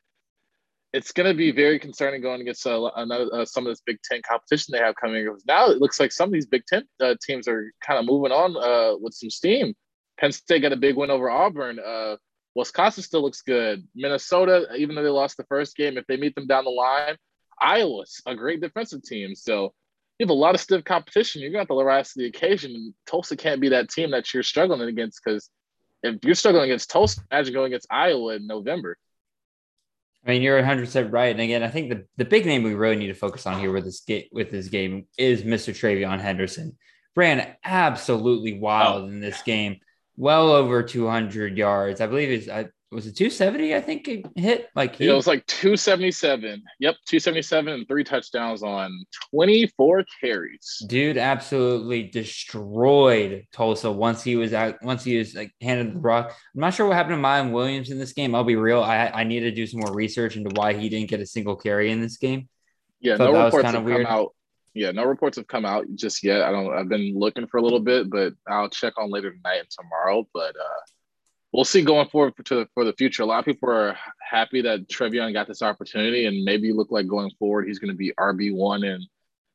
it's 0.93 1.11
going 1.11 1.27
to 1.27 1.33
be 1.33 1.51
very 1.51 1.79
concerning 1.79 2.21
going 2.21 2.41
against 2.41 2.67
uh, 2.67 2.91
another, 2.95 3.27
uh, 3.33 3.45
some 3.45 3.65
of 3.65 3.71
this 3.71 3.81
Big 3.81 3.97
Ten 4.03 4.21
competition 4.21 4.71
they 4.71 4.77
have 4.77 4.95
coming. 4.95 5.27
Now 5.47 5.69
it 5.69 5.79
looks 5.79 5.99
like 5.99 6.11
some 6.11 6.29
of 6.29 6.33
these 6.33 6.45
Big 6.45 6.65
Ten 6.67 6.83
uh, 7.01 7.15
teams 7.25 7.47
are 7.47 7.73
kind 7.85 7.99
of 7.99 8.05
moving 8.05 8.31
on 8.31 8.55
uh, 8.55 8.97
with 8.99 9.13
some 9.13 9.31
steam. 9.31 9.73
Penn 10.19 10.31
State 10.31 10.61
got 10.61 10.71
a 10.71 10.77
big 10.77 10.95
win 10.95 11.09
over 11.09 11.29
Auburn. 11.29 11.79
Uh, 11.79 12.17
Wisconsin 12.55 13.03
still 13.03 13.23
looks 13.23 13.41
good. 13.41 13.87
Minnesota, 13.95 14.67
even 14.77 14.95
though 14.95 15.03
they 15.03 15.09
lost 15.09 15.37
the 15.37 15.45
first 15.45 15.75
game, 15.75 15.97
if 15.97 16.05
they 16.05 16.17
meet 16.17 16.35
them 16.35 16.45
down 16.45 16.65
the 16.65 16.69
line, 16.69 17.17
Iowa's 17.59 18.21
a 18.27 18.35
great 18.35 18.61
defensive 18.61 19.01
team. 19.03 19.33
So 19.33 19.73
you 20.19 20.25
have 20.25 20.29
a 20.29 20.33
lot 20.33 20.53
of 20.53 20.61
stiff 20.61 20.83
competition. 20.83 21.41
You're 21.41 21.49
going 21.49 21.65
to 21.65 21.73
have 21.73 21.79
to 21.79 21.83
rise 21.83 22.13
to 22.13 22.19
the 22.19 22.27
occasion. 22.27 22.93
Tulsa 23.07 23.35
can't 23.35 23.59
be 23.59 23.69
that 23.69 23.89
team 23.89 24.11
that 24.11 24.31
you're 24.33 24.43
struggling 24.43 24.87
against 24.87 25.21
because 25.23 25.49
if 26.03 26.23
you're 26.23 26.35
struggling 26.35 26.65
against 26.65 26.91
Tulsa, 26.91 27.21
imagine 27.31 27.53
going 27.53 27.71
against 27.71 27.87
Iowa 27.89 28.35
in 28.35 28.45
November. 28.45 28.97
I 30.25 30.31
mean, 30.31 30.41
you're 30.41 30.57
100 30.57 30.85
percent 30.85 31.11
right. 31.11 31.31
And 31.31 31.41
again, 31.41 31.63
I 31.63 31.69
think 31.69 31.89
the, 31.89 32.05
the 32.17 32.25
big 32.25 32.45
name 32.45 32.63
we 32.63 32.73
really 32.73 32.95
need 32.95 33.07
to 33.07 33.13
focus 33.13 33.45
on 33.45 33.59
here 33.59 33.71
with 33.71 33.83
this 33.83 34.01
game 34.01 34.23
with 34.31 34.51
this 34.51 34.69
game 34.69 35.07
is 35.17 35.43
Mr. 35.43 35.73
TreVeyon 35.73 36.19
Henderson. 36.19 36.77
Ran 37.15 37.55
absolutely 37.63 38.59
wild 38.59 39.03
oh. 39.03 39.07
in 39.07 39.19
this 39.19 39.41
game. 39.43 39.79
well 40.15 40.51
over 40.51 40.83
200 40.83 41.57
yards. 41.57 42.01
I 42.01 42.07
believe 42.07 42.31
it's 42.31 42.49
I 42.49 42.67
was 42.93 43.07
it 43.07 43.15
270? 43.15 43.75
I 43.75 43.81
think 43.81 44.07
it 44.07 44.25
hit 44.35 44.69
like 44.75 44.95
he, 44.95 45.07
it 45.07 45.13
was 45.13 45.27
like 45.27 45.45
277. 45.47 46.61
Yep, 46.79 46.95
277 47.07 47.73
and 47.73 47.87
three 47.87 48.03
touchdowns 48.03 48.63
on 48.63 48.91
24 49.31 50.05
carries. 50.21 50.83
Dude 50.87 51.17
absolutely 51.17 52.03
destroyed 52.03 53.45
Tulsa 53.51 53.91
once 53.91 54.23
he 54.23 54.35
was 54.35 54.53
out. 54.53 54.75
Once 54.83 55.03
he 55.03 55.17
was 55.17 55.35
like 55.35 55.51
handed 55.61 55.95
the 55.95 55.99
rock. 55.99 56.35
I'm 56.53 56.61
not 56.61 56.73
sure 56.73 56.87
what 56.87 56.95
happened 56.95 57.17
to 57.17 57.21
Miyan 57.21 57.51
Williams 57.51 57.89
in 57.89 57.99
this 57.99 58.13
game. 58.13 58.35
I'll 58.35 58.43
be 58.43 58.55
real. 58.55 58.83
I 58.83 59.07
I 59.07 59.23
need 59.23 59.41
to 59.41 59.51
do 59.51 59.65
some 59.67 59.79
more 59.79 59.93
research 59.93 60.35
into 60.35 60.51
why 60.55 60.73
he 60.73 60.89
didn't 60.89 61.09
get 61.09 61.19
a 61.19 61.25
single 61.25 61.55
carry 61.55 61.91
in 61.91 62.01
this 62.01 62.17
game. 62.17 62.47
Yeah, 62.99 63.17
no 63.17 63.43
reports 63.43 63.71
have 63.71 63.83
weird. 63.83 64.05
come 64.05 64.15
out. 64.15 64.35
Yeah, 64.73 64.91
no 64.91 65.03
reports 65.03 65.37
have 65.37 65.47
come 65.47 65.65
out 65.65 65.85
just 65.93 66.23
yet. 66.23 66.41
I 66.41 66.51
don't. 66.51 66.73
I've 66.73 66.89
been 66.89 67.13
looking 67.17 67.47
for 67.47 67.57
a 67.57 67.61
little 67.61 67.79
bit, 67.79 68.09
but 68.09 68.33
I'll 68.47 68.69
check 68.69 68.93
on 68.97 69.11
later 69.11 69.31
tonight 69.31 69.59
and 69.59 69.69
tomorrow. 69.69 70.27
But 70.33 70.55
uh, 70.55 70.81
we'll 71.53 71.63
see 71.63 71.83
going 71.83 72.09
forward 72.09 72.35
for, 72.35 72.43
to, 72.43 72.67
for 72.73 72.83
the 72.83 72.93
future. 72.93 73.23
A 73.23 73.25
lot 73.25 73.39
of 73.39 73.45
people 73.45 73.69
are 73.69 73.95
happy 74.19 74.61
that 74.61 74.89
TreVeyon 74.89 75.33
got 75.33 75.47
this 75.47 75.61
opportunity, 75.61 76.25
and 76.25 76.43
maybe 76.43 76.73
look 76.73 76.91
like 76.91 77.07
going 77.07 77.31
forward 77.39 77.67
he's 77.67 77.79
going 77.79 77.91
to 77.91 77.97
be 77.97 78.11
RB 78.19 78.53
one, 78.53 78.83
and 78.83 79.05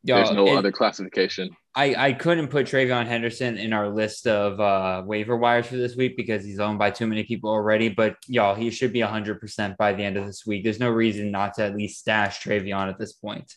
Yo, 0.05 0.15
there's 0.15 0.31
no 0.31 0.57
other 0.57 0.71
classification. 0.71 1.55
I 1.75 1.95
I 1.97 2.13
couldn't 2.13 2.49
put 2.49 2.67
TreVeyon 2.67 3.07
Henderson 3.07 3.59
in 3.59 3.73
our 3.73 3.89
list 3.89 4.29
of 4.29 4.61
uh, 4.61 5.03
waiver 5.05 5.37
wires 5.37 5.67
for 5.67 5.77
this 5.77 5.97
week 5.97 6.17
because 6.17 6.45
he's 6.45 6.61
owned 6.61 6.79
by 6.79 6.93
too 6.93 7.09
many 7.09 7.25
people 7.25 7.51
already. 7.51 7.89
But 7.89 8.17
y'all, 8.29 8.55
he 8.55 8.71
should 8.71 8.93
be 8.93 9.03
100 9.03 9.41
percent 9.41 9.77
by 9.77 9.93
the 9.93 10.05
end 10.05 10.17
of 10.17 10.25
this 10.25 10.47
week. 10.47 10.63
There's 10.63 10.79
no 10.79 10.89
reason 10.89 11.33
not 11.33 11.55
to 11.55 11.65
at 11.65 11.75
least 11.75 11.99
stash 11.99 12.41
TreVeyon 12.43 12.89
at 12.89 12.99
this 12.99 13.13
point. 13.13 13.53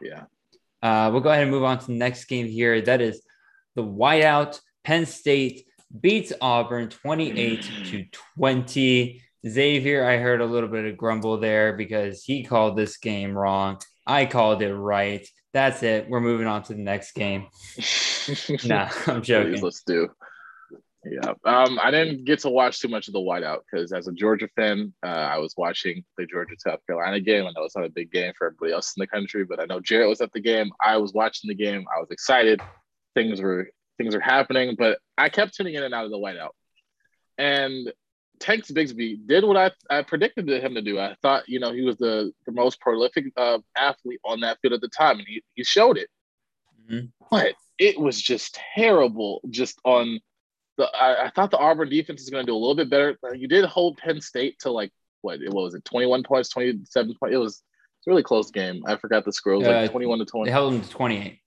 Yeah. 0.00 0.24
Uh, 0.82 1.10
we'll 1.12 1.20
go 1.20 1.30
ahead 1.30 1.42
and 1.42 1.50
move 1.50 1.64
on 1.64 1.78
to 1.78 1.86
the 1.86 1.92
next 1.92 2.24
game 2.24 2.46
here. 2.46 2.80
That 2.80 3.02
is 3.02 3.22
the 3.74 3.84
whiteout 3.84 4.60
Penn 4.84 5.06
State 5.06 5.66
beats 6.00 6.32
Auburn 6.40 6.88
28 6.88 7.62
to 7.86 8.04
20. 8.36 9.22
Xavier, 9.46 10.04
I 10.06 10.16
heard 10.16 10.40
a 10.40 10.46
little 10.46 10.68
bit 10.68 10.86
of 10.86 10.96
grumble 10.96 11.38
there 11.38 11.74
because 11.74 12.24
he 12.24 12.44
called 12.44 12.76
this 12.76 12.96
game 12.96 13.36
wrong. 13.36 13.78
I 14.06 14.26
called 14.26 14.62
it 14.62 14.74
right. 14.74 15.26
That's 15.52 15.82
it. 15.82 16.08
We're 16.08 16.20
moving 16.20 16.46
on 16.46 16.62
to 16.64 16.74
the 16.74 16.80
next 16.80 17.12
game. 17.12 17.46
nah, 18.64 18.88
I'm 19.06 19.22
joking. 19.22 19.52
Please, 19.52 19.62
let's 19.62 19.82
do. 19.82 20.08
Yeah. 21.04 21.34
Um, 21.44 21.78
I 21.82 21.90
didn't 21.90 22.24
get 22.24 22.40
to 22.40 22.48
watch 22.48 22.80
too 22.80 22.88
much 22.88 23.08
of 23.08 23.12
the 23.12 23.20
whiteout 23.20 23.60
because 23.70 23.92
as 23.92 24.08
a 24.08 24.12
Georgia 24.12 24.48
fan, 24.56 24.92
uh, 25.04 25.08
I 25.08 25.38
was 25.38 25.54
watching 25.56 26.02
the 26.16 26.26
Georgia 26.26 26.54
South 26.58 26.80
Carolina 26.86 27.20
game. 27.20 27.46
I 27.46 27.50
know 27.50 27.64
it's 27.64 27.76
not 27.76 27.84
a 27.84 27.90
big 27.90 28.10
game 28.10 28.32
for 28.36 28.46
everybody 28.46 28.72
else 28.72 28.94
in 28.96 29.00
the 29.00 29.06
country, 29.06 29.44
but 29.44 29.60
I 29.60 29.66
know 29.66 29.80
Jarrett 29.80 30.08
was 30.08 30.22
at 30.22 30.32
the 30.32 30.40
game. 30.40 30.70
I 30.82 30.96
was 30.96 31.12
watching 31.12 31.48
the 31.48 31.54
game. 31.54 31.84
I 31.94 32.00
was 32.00 32.10
excited. 32.10 32.62
Things 33.14 33.40
were 33.40 33.68
things 33.98 34.14
are 34.14 34.20
happening, 34.20 34.76
but 34.78 34.98
I 35.16 35.28
kept 35.28 35.54
tuning 35.54 35.74
in 35.74 35.82
and 35.82 35.94
out 35.94 36.04
of 36.04 36.10
the 36.10 36.18
whiteout. 36.18 36.50
And 37.38 37.92
Tanks 38.40 38.70
Bigsby 38.70 39.26
did 39.26 39.44
what 39.44 39.56
I, 39.56 39.70
I 39.90 40.02
predicted 40.02 40.48
him 40.48 40.74
to 40.74 40.82
do. 40.82 40.98
I 40.98 41.16
thought, 41.22 41.48
you 41.48 41.60
know, 41.60 41.72
he 41.72 41.82
was 41.82 41.96
the, 41.96 42.32
the 42.46 42.52
most 42.52 42.80
prolific 42.80 43.26
uh, 43.36 43.58
athlete 43.76 44.20
on 44.24 44.40
that 44.40 44.58
field 44.60 44.74
at 44.74 44.80
the 44.80 44.88
time, 44.88 45.18
and 45.18 45.26
he, 45.26 45.42
he 45.54 45.64
showed 45.64 45.98
it. 45.98 46.08
Mm-hmm. 46.90 47.06
But 47.30 47.54
it 47.78 47.98
was 47.98 48.20
just 48.20 48.58
terrible 48.74 49.40
just 49.50 49.78
on 49.84 50.20
the 50.76 50.84
I, 50.94 51.26
I 51.26 51.30
thought 51.30 51.50
the 51.50 51.58
Auburn 51.58 51.88
defense 51.88 52.22
is 52.22 52.30
going 52.30 52.44
to 52.44 52.50
do 52.50 52.56
a 52.56 52.58
little 52.58 52.74
bit 52.74 52.90
better. 52.90 53.16
You 53.34 53.48
did 53.48 53.64
hold 53.64 53.98
Penn 53.98 54.20
State 54.20 54.58
to 54.60 54.70
like 54.70 54.92
what, 55.22 55.40
what 55.46 55.64
was 55.64 55.74
it, 55.74 55.84
21 55.84 56.22
points, 56.22 56.50
27 56.50 57.14
points. 57.18 57.34
It 57.34 57.38
was 57.38 57.62
a 58.06 58.10
really 58.10 58.22
close 58.22 58.50
game. 58.50 58.82
I 58.86 58.96
forgot 58.96 59.24
the 59.24 59.32
score. 59.32 59.54
It 59.54 59.58
was 59.58 59.68
uh, 59.68 59.72
like 59.72 59.90
21 59.90 60.18
to 60.18 60.24
20. 60.24 60.48
They 60.48 60.52
held 60.52 60.74
them 60.74 60.82
to 60.82 60.88
28. 60.88 61.38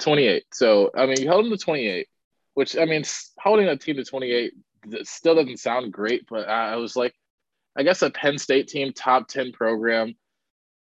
28. 0.00 0.44
So, 0.52 0.90
I 0.96 1.06
mean, 1.06 1.20
you 1.20 1.28
held 1.28 1.44
them 1.44 1.52
to 1.52 1.58
28, 1.58 2.06
which, 2.54 2.76
I 2.76 2.84
mean, 2.84 3.04
holding 3.38 3.68
a 3.68 3.76
team 3.76 3.96
to 3.96 4.04
28 4.04 4.52
still 5.02 5.34
doesn't 5.34 5.58
sound 5.58 5.92
great, 5.92 6.26
but 6.28 6.48
I 6.48 6.76
was 6.76 6.96
like, 6.96 7.14
I 7.76 7.82
guess 7.82 8.02
a 8.02 8.10
Penn 8.10 8.38
State 8.38 8.68
team, 8.68 8.92
top 8.92 9.28
10 9.28 9.52
program, 9.52 10.14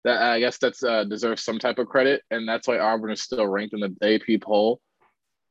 that 0.04 0.22
I 0.22 0.40
guess 0.40 0.58
that's 0.58 0.84
uh, 0.84 1.04
deserves 1.04 1.44
some 1.44 1.60
type 1.60 1.78
of 1.78 1.88
credit. 1.88 2.24
And 2.32 2.48
that's 2.48 2.68
why 2.68 2.80
Auburn 2.80 3.12
is 3.12 3.22
still 3.22 3.46
ranked 3.48 3.74
in 3.74 3.82
the 3.82 4.16
AP 4.16 4.42
poll. 4.42 4.82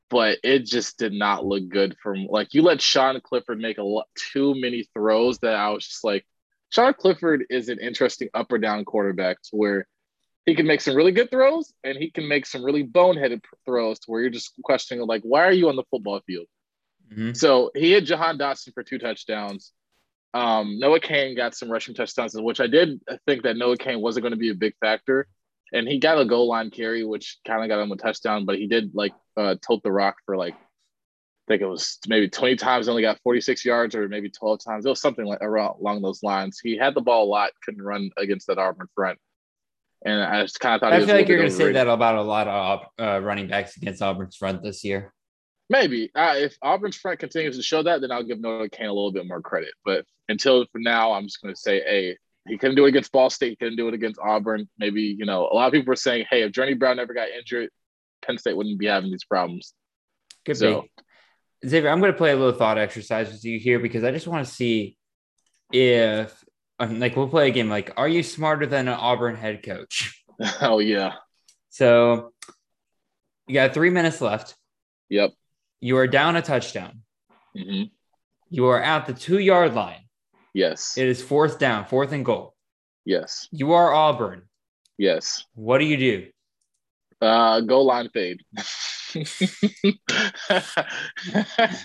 But 0.09 0.39
it 0.43 0.67
just 0.67 0.99
did 0.99 1.13
not 1.13 1.47
look 1.47 1.69
good 1.69 1.97
from 2.03 2.27
like 2.29 2.53
you 2.53 2.63
let 2.63 2.81
Sean 2.81 3.21
Clifford 3.21 3.61
make 3.61 3.79
a 3.79 3.83
lot 3.85 4.09
too 4.33 4.55
many 4.57 4.89
throws 4.93 5.39
that 5.39 5.55
I 5.55 5.71
was 5.71 5.87
just 5.87 6.03
like, 6.03 6.27
Sean 6.71 6.95
Clifford 6.95 7.45
is 7.49 7.69
an 7.69 7.79
interesting 7.81 8.29
up 8.35 8.51
or 8.51 8.59
down 8.59 8.85
quarterback 8.85 9.41
to 9.43 9.51
where 9.53 9.87
he 10.47 10.55
can 10.55 10.67
make 10.67 10.81
some 10.81 10.95
really 10.95 11.13
good 11.13 11.31
throws 11.31 11.73
and 11.85 11.97
he 11.97 12.11
can 12.11 12.27
make 12.27 12.47
some 12.47 12.65
really 12.65 12.85
boneheaded 12.85 13.43
throws 13.65 13.99
to 14.01 14.11
where 14.11 14.21
you're 14.21 14.31
just 14.31 14.53
questioning 14.65 15.07
like 15.07 15.23
why 15.23 15.45
are 15.45 15.53
you 15.53 15.69
on 15.69 15.77
the 15.77 15.85
football 15.91 16.21
field 16.27 16.47
mm-hmm. 17.11 17.33
so 17.33 17.71
he 17.75 17.93
had 17.93 18.07
jahan 18.07 18.39
dotson 18.39 18.73
for 18.75 18.83
two 18.83 18.99
touchdowns 18.99 19.73
um, 20.33 20.79
noah 20.79 21.01
cain 21.01 21.37
got 21.37 21.55
some 21.55 21.71
rushing 21.71 21.95
touchdowns 21.95 22.35
which 22.37 22.61
i 22.61 22.67
did 22.67 23.01
think 23.27 23.43
that 23.43 23.57
noah 23.57 23.77
cain 23.77 24.01
wasn't 24.01 24.23
going 24.23 24.33
to 24.33 24.39
be 24.39 24.51
a 24.51 24.55
big 24.55 24.75
factor 24.81 25.27
and 25.73 25.89
he 25.89 25.99
got 25.99 26.21
a 26.21 26.25
goal 26.25 26.49
line 26.49 26.71
carry 26.71 27.05
which 27.05 27.39
kind 27.47 27.63
of 27.63 27.69
got 27.69 27.83
him 27.83 27.93
a 27.93 27.97
touchdown 27.97 28.45
but 28.45 28.57
he 28.57 28.67
did 28.67 28.95
like 28.95 29.13
uh, 29.37 29.57
tilt 29.67 29.83
the 29.83 29.93
rock 29.93 30.17
for 30.27 30.37
like 30.37 30.55
I 30.55 31.55
think 31.55 31.63
it 31.63 31.67
was 31.67 31.99
maybe 32.07 32.29
20 32.29 32.55
times, 32.55 32.89
only 32.89 33.03
got 33.03 33.19
46 33.25 33.65
yards, 33.65 33.97
or 33.97 34.09
maybe 34.09 34.31
12 34.31 34.61
times. 34.63 34.87
It 34.87 34.89
was 34.89 35.01
something 35.01 35.25
like 35.25 35.43
around 35.43 35.81
along 35.81 36.01
those 36.01 36.23
lines. 36.23 36.61
He 36.63 36.77
had 36.77 36.95
the 36.95 37.01
ball 37.01 37.25
a 37.25 37.27
lot, 37.27 37.51
couldn't 37.65 37.83
run 37.83 38.11
against 38.17 38.47
that 38.47 38.59
Auburn 38.59 38.87
front. 38.95 39.19
And 40.05 40.23
I 40.23 40.43
just 40.43 40.61
kind 40.61 40.75
of 40.75 40.81
thought. 40.81 40.93
I 40.93 41.05
feel 41.05 41.15
like 41.15 41.29
you're 41.29 41.39
going 41.39 41.51
to 41.51 41.55
say 41.55 41.73
that 41.73 41.87
about 41.87 42.17
a 42.17 42.23
lot 42.23 42.49
of 42.49 42.81
uh, 42.99 43.21
running 43.21 43.49
backs 43.49 43.77
against 43.77 44.01
Auburn's 44.01 44.37
front 44.37 44.63
this 44.63 44.83
year. 44.83 45.13
Maybe 45.69 46.11
uh, 46.15 46.35
if 46.37 46.57
Auburn's 46.63 46.97
front 46.97 47.21
continues 47.21 47.57
to 47.57 47.63
show 47.63 47.83
that, 47.83 48.01
then 48.01 48.11
I'll 48.11 48.25
give 48.25 48.41
Noah 48.41 48.69
Cain 48.69 48.87
a 48.87 48.93
little 48.93 49.13
bit 49.13 49.27
more 49.27 49.41
credit. 49.41 49.71
But 49.85 50.05
until 50.29 50.65
for 50.73 50.79
now, 50.79 51.13
I'm 51.13 51.25
just 51.25 51.41
going 51.43 51.55
to 51.55 51.61
say, 51.61 51.81
hey, 51.81 52.17
he 52.49 52.59
couldn't 52.59 52.77
do 52.77 52.87
it 52.87 52.89
against 52.89 53.13
Ball 53.13 53.31
State. 53.31 53.51
He 53.51 53.57
couldn't 53.57 53.77
do 53.77 53.89
it 53.89 53.95
against 53.95 54.19
Auburn. 54.19 54.69
Maybe 54.79 55.03
you 55.03 55.27
know 55.27 55.49
a 55.51 55.55
lot 55.55 55.67
of 55.67 55.73
people 55.73 55.93
are 55.93 55.97
saying, 55.97 56.27
hey, 56.31 56.43
if 56.43 56.53
Journey 56.53 56.75
Brown 56.75 56.97
never 56.97 57.15
got 57.15 57.29
injured, 57.29 57.69
Penn 58.25 58.39
State 58.39 58.57
wouldn't 58.57 58.79
be 58.79 58.87
having 58.87 59.11
these 59.11 59.25
problems. 59.25 59.75
Could 60.47 60.57
so, 60.57 60.83
be. 61.63 61.69
Xavier, 61.69 61.91
I'm 61.91 62.01
going 62.01 62.13
to 62.13 62.19
play 62.19 62.33
a 62.33 62.37
little 62.37 62.59
thought 62.59 62.79
exercise 62.79 63.31
with 63.31 63.45
you 63.45 63.59
here 63.59 63.79
because 63.79 64.03
I 64.03 64.13
just 64.13 64.27
want 64.27 64.47
to 64.47 64.53
see 64.53 64.97
if 65.73 66.43
like 66.89 67.17
we'll 67.17 67.29
play 67.29 67.49
a 67.49 67.51
game 67.51 67.69
like 67.69 67.93
are 67.97 68.09
you 68.09 68.23
smarter 68.23 68.67
than 68.67 68.89
an 68.89 68.95
auburn 68.95 69.37
head 69.37 69.63
coach? 69.63 70.17
Oh 70.63 70.79
yeah. 70.79 71.17
So 71.69 72.33
you 73.47 73.53
got 73.53 73.75
three 73.75 73.91
minutes 73.91 74.23
left. 74.23 74.57
Yep. 75.11 75.33
You 75.83 75.99
are 75.99 76.07
down 76.07 76.37
a 76.37 76.41
touchdown. 76.43 77.03
Mm-hmm. 77.55 77.85
you 78.49 78.67
are 78.67 78.81
at 78.81 79.07
the 79.07 79.13
two 79.13 79.39
yard 79.39 79.75
line. 79.75 80.01
Yes. 80.55 80.97
It 80.97 81.07
is 81.09 81.21
fourth 81.23 81.59
down 81.59 81.85
fourth 81.85 82.13
and 82.13 82.25
goal. 82.25 82.55
Yes. 83.05 83.49
You 83.51 83.73
are 83.73 83.93
auburn. 83.93 84.43
Yes. 84.97 85.45
What 85.55 85.79
do 85.79 85.85
you 85.85 85.99
do? 85.99 86.27
Uh 87.21 87.61
goal 87.61 87.85
line 87.85 88.09
fade. 88.09 88.41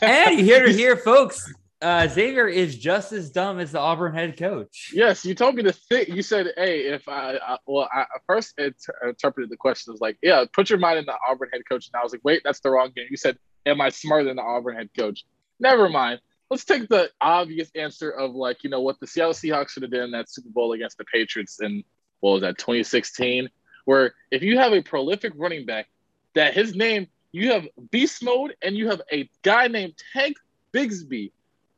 And 0.02 0.40
you 0.40 0.46
hear 0.46 0.66
to 0.66 0.72
hear 0.72 0.96
folks 0.96 1.52
uh, 1.82 2.08
Xavier 2.08 2.48
is 2.48 2.78
just 2.78 3.12
as 3.12 3.30
dumb 3.30 3.60
as 3.60 3.72
the 3.72 3.80
Auburn 3.80 4.14
head 4.14 4.38
coach. 4.38 4.92
Yes, 4.94 5.26
you 5.26 5.36
told 5.36 5.56
me 5.56 5.64
to 5.64 5.74
think. 5.74 6.10
You 6.10 6.22
said, 6.22 6.54
"Hey, 6.56 6.82
if 6.88 7.08
I, 7.08 7.38
I 7.38 7.58
well, 7.68 7.90
I 7.94 8.06
first 8.26 8.54
inter- 8.58 9.10
interpreted 9.10 9.50
the 9.50 9.58
question 9.58 9.94
as 9.94 10.00
like, 10.00 10.18
yeah, 10.22 10.46
put 10.52 10.70
your 10.70 10.80
mind 10.80 11.00
in 11.00 11.06
the 11.06 11.16
Auburn 11.28 11.50
head 11.52 11.62
coach." 11.68 11.88
And 11.88 12.00
I 12.00 12.04
was 12.04 12.14
like, 12.14 12.24
"Wait, 12.24 12.42
that's 12.44 12.62
the 12.62 12.70
wrong 12.70 12.92
game." 12.96 13.08
You 13.10 13.18
said, 13.18 13.38
"Am 13.66 13.82
I 13.82 13.90
smarter 13.90 14.24
than 14.24 14.38
the 14.38 14.42
Auburn 14.42 14.76
head 14.76 14.90
coach?" 14.98 15.26
Never 15.60 15.90
mind. 15.90 16.22
Let's 16.50 16.66
take 16.66 16.88
the 16.88 17.10
obvious 17.22 17.72
answer 17.76 18.12
of 18.12 18.36
like, 18.36 18.64
you 18.64 18.70
know, 18.70 18.82
what 18.82 19.00
the 19.00 19.08
Seattle 19.08 19.34
Seahawks 19.34 19.70
should 19.70 19.84
have 19.84 19.92
done 19.92 20.04
in 20.04 20.12
that 20.12 20.30
Super 20.30 20.50
Bowl 20.50 20.74
against 20.74 20.98
the 20.98 21.06
Patriots 21.06 21.60
in 21.60 21.84
what 22.20 22.34
was 22.34 22.42
that 22.42 22.58
2016, 22.58 23.50
where 23.86 24.14
if 24.32 24.44
you 24.44 24.60
have 24.60 24.72
a 24.72 24.82
prolific 24.82 25.34
running 25.36 25.66
back, 25.66 25.88
that 26.36 26.54
his 26.54 26.76
name 26.76 27.08
you 27.32 27.52
have 27.52 27.68
beast 27.92 28.24
mode 28.24 28.56
and 28.62 28.78
you 28.78 28.88
have 28.88 29.02
a 29.12 29.30
guy 29.42 29.68
named 29.68 29.94
Tank 30.14 30.38
Bigsby 30.74 31.32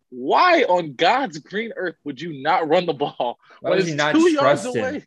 why 0.10 0.64
on 0.64 0.94
God's 0.94 1.40
green 1.40 1.72
earth 1.76 1.96
would 2.04 2.22
you 2.22 2.42
not 2.42 2.68
run 2.68 2.86
the 2.86 2.94
ball 2.94 3.38
why 3.62 3.72
when 3.72 3.80
it's 3.80 4.14
two 4.14 4.32
yards 4.32 4.66
away? 4.66 5.06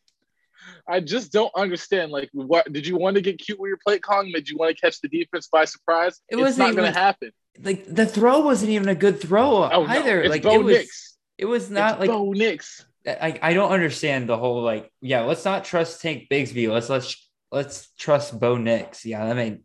I 0.88 1.00
just 1.00 1.32
don't 1.32 1.52
understand. 1.56 2.10
Like, 2.10 2.30
what 2.32 2.70
did 2.72 2.86
you 2.86 2.96
want 2.96 3.16
to 3.16 3.22
get 3.22 3.38
cute 3.38 3.58
with 3.58 3.68
your 3.68 3.78
plate 3.84 4.02
calling? 4.02 4.32
Did 4.32 4.48
you 4.48 4.56
want 4.56 4.76
to 4.76 4.80
catch 4.80 5.00
the 5.00 5.08
defense 5.08 5.48
by 5.50 5.64
surprise? 5.64 6.20
It 6.28 6.36
was 6.36 6.58
not 6.58 6.74
going 6.74 6.92
to 6.92 6.98
happen. 6.98 7.30
Like 7.62 7.84
the 7.86 8.06
throw 8.06 8.40
wasn't 8.40 8.70
even 8.70 8.88
a 8.88 8.94
good 8.94 9.20
throw 9.20 9.68
oh, 9.70 9.86
either. 9.86 10.22
No, 10.22 10.28
like 10.28 10.42
Bo 10.42 10.54
it 10.54 10.64
was, 10.64 10.76
Nix. 10.76 11.18
it 11.38 11.44
was 11.44 11.70
not 11.70 11.92
it's 11.92 12.00
like 12.00 12.10
Bo 12.10 12.32
Nix. 12.32 12.84
I, 13.06 13.38
I 13.42 13.54
don't 13.54 13.72
understand 13.72 14.28
the 14.28 14.36
whole 14.36 14.62
like 14.62 14.90
yeah. 15.00 15.22
Let's 15.22 15.44
not 15.44 15.64
trust 15.64 16.00
Tank 16.00 16.28
Bigsby. 16.30 16.70
Let's 16.70 16.88
let's 16.88 17.30
let's 17.50 17.92
trust 17.98 18.38
Bo 18.38 18.56
Nix. 18.56 19.04
Yeah, 19.04 19.24
I 19.24 19.34
mean 19.34 19.62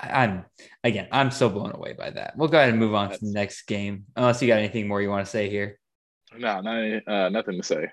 I'm 0.00 0.44
again, 0.84 1.08
I'm 1.10 1.30
so 1.30 1.48
blown 1.48 1.72
away 1.74 1.92
by 1.92 2.10
that. 2.10 2.36
We'll 2.36 2.48
go 2.48 2.58
ahead 2.58 2.70
and 2.70 2.78
move 2.78 2.94
on 2.94 3.08
That's, 3.08 3.20
to 3.20 3.26
the 3.26 3.32
next 3.32 3.62
game, 3.62 4.04
unless 4.16 4.40
you 4.40 4.48
got 4.48 4.58
anything 4.58 4.86
more 4.86 5.02
you 5.02 5.10
want 5.10 5.24
to 5.26 5.30
say 5.30 5.50
here. 5.50 5.78
No, 6.36 6.60
not, 6.60 7.08
uh, 7.08 7.28
nothing 7.30 7.56
to 7.56 7.62
say. 7.62 7.90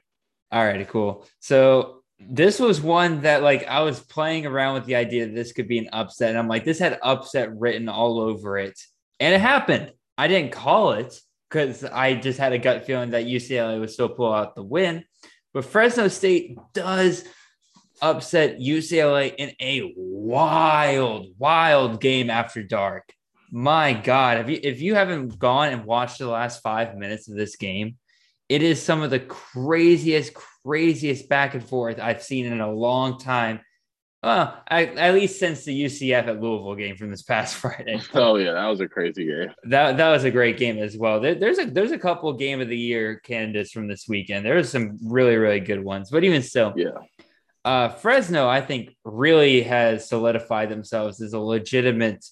All 0.52 0.66
righty, 0.66 0.86
cool. 0.86 1.28
So 1.40 2.04
this 2.20 2.60
was 2.60 2.80
one 2.80 3.22
that 3.22 3.44
like 3.44 3.68
I 3.68 3.82
was 3.82 4.00
playing 4.00 4.46
around 4.46 4.76
with 4.76 4.86
the 4.86 4.96
idea 4.96 5.26
that 5.26 5.36
this 5.36 5.52
could 5.52 5.68
be 5.68 5.80
an 5.80 5.90
upset, 5.92 6.30
and 6.30 6.38
I'm 6.38 6.48
like, 6.48 6.66
this 6.66 6.80
had 6.80 7.00
upset 7.02 7.56
written 7.58 7.90
all 7.90 8.20
over 8.20 8.58
it, 8.58 8.80
and 9.20 9.34
it 9.34 9.42
happened. 9.42 9.92
I 10.18 10.28
didn't 10.28 10.52
call 10.52 10.94
it 10.94 11.20
because 11.50 11.84
I 11.84 12.16
just 12.16 12.40
had 12.40 12.54
a 12.54 12.58
gut 12.58 12.86
feeling 12.86 13.12
that 13.12 13.26
UCLA 13.26 13.80
would 13.80 13.90
still 13.90 14.10
pull 14.10 14.34
out 14.34 14.56
the 14.56 14.64
win. 14.64 15.04
But 15.54 15.66
Fresno 15.66 16.08
State 16.08 16.58
does 16.74 17.24
upset 18.02 18.60
UCLA 18.60 19.34
in 19.38 19.52
a 19.62 19.94
wild, 19.96 21.28
wild 21.38 22.02
game 22.02 22.30
after 22.30 22.64
dark. 22.64 23.14
My 23.52 23.94
God, 23.94 24.40
if 24.40 24.50
you 24.50 24.60
if 24.64 24.82
you 24.82 24.96
haven't 24.96 25.40
gone 25.40 25.70
and 25.70 25.86
watched 25.86 26.20
the 26.20 26.28
last 26.28 26.62
five 26.62 26.96
minutes 26.96 27.30
of 27.30 27.38
this 27.38 27.56
game, 27.56 27.98
it 28.50 28.62
is 28.62 28.82
some 28.82 29.02
of 29.02 29.12
the 29.12 29.20
craziest, 29.20 30.34
craziest 30.66 31.30
back 31.30 31.54
and 31.54 31.64
forth 31.64 32.00
I've 32.00 32.24
seen 32.24 32.46
in 32.46 32.60
a 32.60 32.72
long 32.72 33.20
time. 33.20 33.62
Uh, 34.26 34.48
well, 34.48 34.64
I, 34.68 34.86
at 34.86 35.14
least 35.14 35.38
since 35.38 35.66
the 35.66 35.86
UCF 35.86 36.28
at 36.28 36.42
Louisville 36.42 36.74
game 36.74 36.98
from 36.98 37.12
this 37.12 37.22
past 37.22 37.56
Friday. 37.62 38.02
Oh 38.16 38.38
yeah, 38.38 38.54
that 38.54 38.66
was 38.66 38.82
a 38.82 38.88
crazy 38.88 39.28
game. 39.28 39.52
That 39.66 39.98
that 39.98 40.10
was 40.10 40.24
a 40.24 40.32
great 40.32 40.58
game 40.58 40.80
as 40.80 40.98
well. 40.98 41.20
There, 41.20 41.36
there's 41.36 41.60
a 41.60 41.66
there's 41.66 41.92
a 41.92 42.00
couple 42.00 42.34
game 42.34 42.60
of 42.60 42.68
the 42.68 42.78
year 42.78 43.20
candidates 43.20 43.72
from 43.72 43.88
this 43.88 44.08
weekend. 44.08 44.44
There's 44.44 44.70
some 44.70 44.98
really 45.04 45.36
really 45.36 45.60
good 45.60 45.84
ones, 45.84 46.10
but 46.10 46.24
even 46.24 46.42
still, 46.42 46.74
yeah. 46.76 46.90
Uh, 47.66 47.90
Fresno, 47.90 48.48
I 48.48 48.62
think, 48.62 48.96
really 49.04 49.64
has 49.64 50.08
solidified 50.08 50.70
themselves 50.70 51.20
as 51.20 51.34
a 51.34 51.40
legitimate 51.40 52.24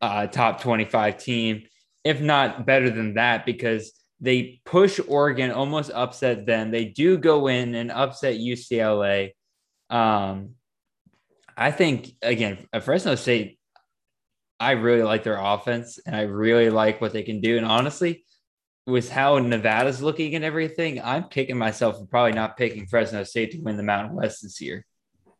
uh, 0.00 0.28
top 0.28 0.60
25 0.60 1.18
team, 1.18 1.64
if 2.04 2.20
not 2.20 2.66
better 2.66 2.88
than 2.88 3.14
that, 3.14 3.44
because 3.44 3.92
they 4.20 4.60
push 4.64 5.00
Oregon, 5.08 5.50
almost 5.50 5.90
upset 5.90 6.46
them. 6.46 6.70
They 6.70 6.84
do 6.84 7.18
go 7.18 7.48
in 7.48 7.74
and 7.74 7.90
upset 7.90 8.36
UCLA. 8.36 9.32
Um, 9.90 10.50
I 11.56 11.72
think 11.72 12.12
again, 12.22 12.58
Fresno 12.80 13.16
State, 13.16 13.58
I 14.60 14.72
really 14.72 15.02
like 15.02 15.24
their 15.24 15.38
offense 15.40 15.98
and 16.06 16.14
I 16.14 16.22
really 16.22 16.70
like 16.70 17.00
what 17.00 17.12
they 17.12 17.24
can 17.24 17.40
do. 17.40 17.56
And 17.56 17.66
honestly, 17.66 18.24
with 18.90 19.10
how 19.10 19.38
Nevada's 19.38 20.02
looking 20.02 20.34
and 20.34 20.44
everything, 20.44 21.00
I'm 21.00 21.24
kicking 21.24 21.56
myself 21.58 21.98
for 21.98 22.06
probably 22.06 22.32
not 22.32 22.56
picking 22.56 22.86
Fresno 22.86 23.24
State 23.24 23.52
to 23.52 23.58
win 23.58 23.76
the 23.76 23.82
Mountain 23.82 24.16
West 24.16 24.42
this 24.42 24.60
year. 24.60 24.84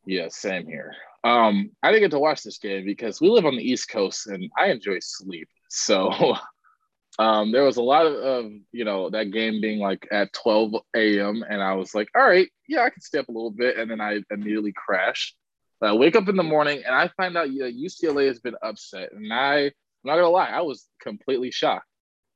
Yeah, 0.06 0.28
same 0.30 0.66
here. 0.66 0.94
Um, 1.22 1.70
I 1.82 1.90
didn't 1.90 2.04
get 2.04 2.10
to 2.12 2.18
watch 2.18 2.42
this 2.42 2.58
game 2.58 2.84
because 2.84 3.20
we 3.20 3.28
live 3.28 3.44
on 3.44 3.56
the 3.56 3.62
East 3.62 3.90
Coast 3.90 4.26
and 4.26 4.50
I 4.56 4.66
enjoy 4.66 4.98
sleep. 5.00 5.48
So 5.68 6.36
um, 7.18 7.52
there 7.52 7.64
was 7.64 7.76
a 7.76 7.82
lot 7.82 8.06
of, 8.06 8.14
of, 8.14 8.52
you 8.72 8.84
know, 8.84 9.10
that 9.10 9.30
game 9.30 9.60
being 9.60 9.78
like 9.78 10.08
at 10.10 10.32
12 10.32 10.74
a.m. 10.96 11.44
And 11.48 11.62
I 11.62 11.74
was 11.74 11.94
like, 11.94 12.08
all 12.16 12.26
right, 12.26 12.48
yeah, 12.68 12.82
I 12.82 12.90
can 12.90 13.02
stay 13.02 13.18
up 13.18 13.28
a 13.28 13.32
little 13.32 13.50
bit. 13.50 13.76
And 13.76 13.90
then 13.90 14.00
I 14.00 14.20
immediately 14.30 14.72
crashed. 14.72 15.36
I 15.82 15.94
wake 15.94 16.16
up 16.16 16.28
in 16.28 16.36
the 16.36 16.42
morning 16.42 16.82
and 16.84 16.94
I 16.94 17.08
find 17.16 17.36
out 17.36 17.48
UCLA 17.48 18.28
has 18.28 18.40
been 18.40 18.56
upset. 18.62 19.12
And 19.12 19.32
I, 19.32 19.64
I'm 19.64 19.72
not 20.04 20.16
gonna 20.16 20.28
lie, 20.28 20.50
I 20.50 20.60
was 20.60 20.86
completely 21.00 21.50
shocked. 21.50 21.86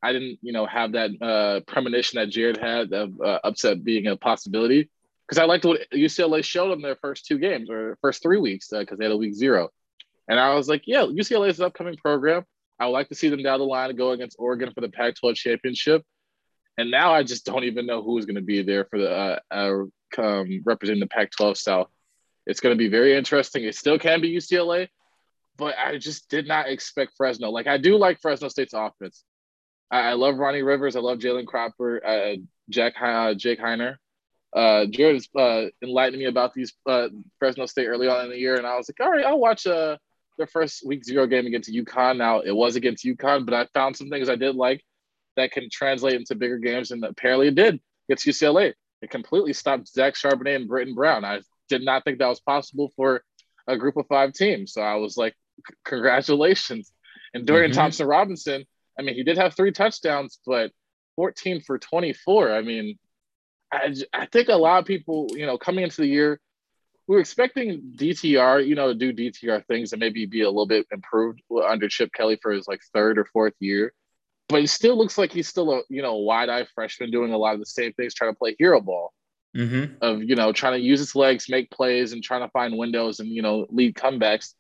I 0.05 0.13
didn't, 0.13 0.39
you 0.43 0.53
know, 0.53 0.67
have 0.67 0.93
that 0.93 1.11
uh, 1.23 1.61
premonition 1.67 2.21
that 2.21 2.29
Jared 2.29 2.59
had 2.59 2.93
of 2.93 3.19
uh, 3.21 3.39
upset 3.43 3.83
being 3.83 4.07
a 4.07 4.17
possibility 4.17 4.91
because 5.27 5.39
I 5.39 5.47
liked 5.47 5.65
what 5.65 5.81
UCLA 5.91 6.45
showed 6.45 6.71
them 6.71 6.83
their 6.83 6.97
first 6.97 7.25
two 7.25 7.39
games 7.39 7.71
or 7.71 7.97
first 8.03 8.23
three 8.23 8.39
weeks 8.39 8.69
because 8.69 8.93
uh, 8.93 8.97
they 8.99 9.07
had 9.07 9.13
a 9.13 9.17
week 9.17 9.35
zero, 9.35 9.71
and 10.29 10.39
I 10.39 10.55
was 10.55 10.69
like, 10.69 10.83
yeah, 10.87 11.05
UCLA 11.05 11.49
is 11.49 11.59
an 11.59 11.67
upcoming 11.67 11.97
program. 11.97 12.45
I 12.79 12.87
would 12.87 12.93
like 12.93 13.09
to 13.09 13.15
see 13.15 13.31
them 13.31 13.43
down 13.43 13.61
the 13.61 13.65
line 13.65 13.95
go 13.97 14.11
against 14.11 14.37
Oregon 14.39 14.73
for 14.75 14.81
the 14.81 14.89
Pac-12 14.89 15.37
championship. 15.37 16.03
And 16.77 16.91
now 16.91 17.15
I 17.15 17.23
just 17.23 17.47
don't 17.47 17.65
even 17.65 17.87
know 17.87 18.03
who's 18.03 18.27
going 18.27 18.35
to 18.35 18.43
be 18.43 18.63
there 18.63 18.85
for 18.85 18.99
the 18.99 19.11
uh, 19.11 19.39
uh, 19.51 20.21
um, 20.21 20.61
representing 20.65 21.01
the 21.01 21.07
Pac-12 21.07 21.57
South. 21.57 21.89
It's 22.47 22.61
going 22.61 22.75
to 22.75 22.79
be 22.79 22.89
very 22.89 23.17
interesting. 23.17 23.65
It 23.65 23.77
still 23.77 23.99
can 23.99 24.21
be 24.21 24.37
UCLA, 24.37 24.89
but 25.57 25.77
I 25.79 25.99
just 25.99 26.29
did 26.29 26.47
not 26.47 26.69
expect 26.69 27.13
Fresno. 27.17 27.51
Like 27.51 27.69
I 27.69 27.79
do 27.79 27.97
like 27.97 28.21
Fresno 28.21 28.49
State's 28.49 28.75
offense. 28.75 29.25
I, 29.91 30.01
I 30.01 30.13
love 30.15 30.39
Ronnie 30.39 30.63
Rivers. 30.63 30.97
I 30.97 31.01
love 31.01 31.19
Jalen 31.19 31.47
Cropper, 31.47 32.05
uh, 32.05 32.37
Jack 32.69 32.95
uh, 33.01 33.35
Jake 33.35 33.61
Haener. 33.61 33.97
Uh, 34.55 34.87
Jared 34.87 35.27
uh, 35.37 35.65
enlightened 35.83 36.21
me 36.21 36.27
about 36.27 36.55
these 36.55 36.73
uh, 36.87 37.09
Fresno 37.39 37.67
State 37.67 37.89
early 37.89 38.07
on 38.07 38.25
in 38.25 38.31
the 38.31 38.39
year, 38.39 38.57
and 38.57 38.67
I 38.67 38.77
was 38.77 38.89
like, 38.89 39.05
all 39.05 39.13
right, 39.13 39.25
I'll 39.25 39.41
watch 39.41 39.67
uh, 39.67 39.97
their 40.39 40.47
first 40.47 40.87
week 40.87 41.05
zero 41.05 41.27
game 41.27 41.47
against 41.47 41.73
UConn. 41.73 42.19
Now 42.19 42.41
it 42.41 42.53
was 42.53 42.77
against 42.77 43.05
UConn, 43.05 43.45
but 43.45 43.55
I 43.55 43.67
found 43.75 43.97
some 43.97 44.11
things 44.11 44.29
I 44.29 44.37
did 44.37 44.55
like 44.55 44.83
that 45.37 45.51
can 45.51 45.69
translate 45.71 46.15
into 46.15 46.37
bigger 46.37 46.59
games, 46.59 46.93
and 46.93 47.05
apparently 47.05 47.49
it 47.49 47.57
did 47.57 47.81
against 48.09 48.27
UCLA. 48.27 48.75
It 49.03 49.11
completely 49.11 49.53
stopped 49.53 49.89
Zach 49.89 50.15
Charbonnet 50.15 50.57
and 50.57 50.69
Brittain 50.69 50.95
Brown. 50.95 51.25
I 51.25 51.41
did 51.69 51.85
not 51.85 52.05
think 52.05 52.19
that 52.19 52.29
was 52.29 52.41
possible 52.41 52.93
for 52.97 53.23
a 53.67 53.77
group 53.77 53.97
of 53.97 54.07
five 54.07 54.33
team. 54.33 54.67
So 54.67 54.83
I 54.83 54.97
was 54.97 55.17
like, 55.17 55.35
congratulations. 55.85 56.93
And 57.33 57.47
Dorian 57.47 57.71
mm-hmm. 57.71 57.81
Thompson 57.81 58.07
Robinson, 58.07 58.65
I 58.99 59.03
mean, 59.03 59.15
he 59.15 59.23
did 59.23 59.39
have 59.39 59.55
three 59.55 59.73
touchdowns, 59.73 60.39
but 60.47 60.71
14 61.17 61.61
for 61.61 61.79
24. 61.79 62.55
I 62.55 62.63
mean, 62.63 62.99
I, 63.73 63.95
I 64.13 64.27
think 64.27 64.49
a 64.49 64.57
lot 64.57 64.79
of 64.79 64.87
people, 64.87 65.29
you 65.33 65.47
know, 65.47 65.59
coming 65.59 65.85
into 65.85 66.03
the 66.03 66.07
year, 66.07 66.41
we 67.07 67.17
were 67.17 67.21
expecting 67.21 67.93
DTR, 67.97 68.67
you 68.67 68.75
know, 68.75 68.89
to 68.89 68.95
do 68.95 69.13
DTR 69.13 69.67
things 69.67 69.93
and 69.93 70.01
maybe 70.01 70.27
be 70.27 70.43
a 70.43 70.49
little 70.49 70.67
bit 70.67 70.87
improved 70.91 71.43
under 71.67 71.89
Chip 71.89 72.11
Kelly 72.13 72.39
for 72.41 72.53
his 72.53 72.67
like 72.67 72.81
third 72.95 73.19
or 73.19 73.27
fourth 73.27 73.55
year. 73.61 73.93
But 74.49 74.63
it 74.63 74.69
still 74.69 74.97
looks 74.97 75.19
like 75.19 75.33
he's 75.33 75.49
still 75.49 75.73
a, 75.73 75.83
you 75.89 76.03
know, 76.03 76.17
wide 76.17 76.49
eye 76.49 76.67
freshman 76.75 77.11
doing 77.11 77.33
a 77.33 77.39
lot 77.39 77.55
of 77.55 77.61
the 77.61 77.67
same 77.67 77.93
things, 77.93 78.15
trying 78.15 78.33
to 78.33 78.39
play 78.39 78.55
hero 78.59 78.81
ball 78.81 79.13
mm-hmm. 79.57 79.95
of, 80.01 80.23
you 80.23 80.35
know, 80.35 80.53
trying 80.53 80.75
to 80.75 80.87
use 80.87 81.01
his 81.01 81.15
legs, 81.15 81.49
make 81.49 81.71
plays 81.71 82.13
and 82.13 82.23
trying 82.23 82.43
to 82.43 82.51
find 82.51 82.77
windows 82.77 83.21
and, 83.21 83.29
you 83.29 83.43
know, 83.43 83.67
lead 83.71 83.95
comebacks. 83.95 84.55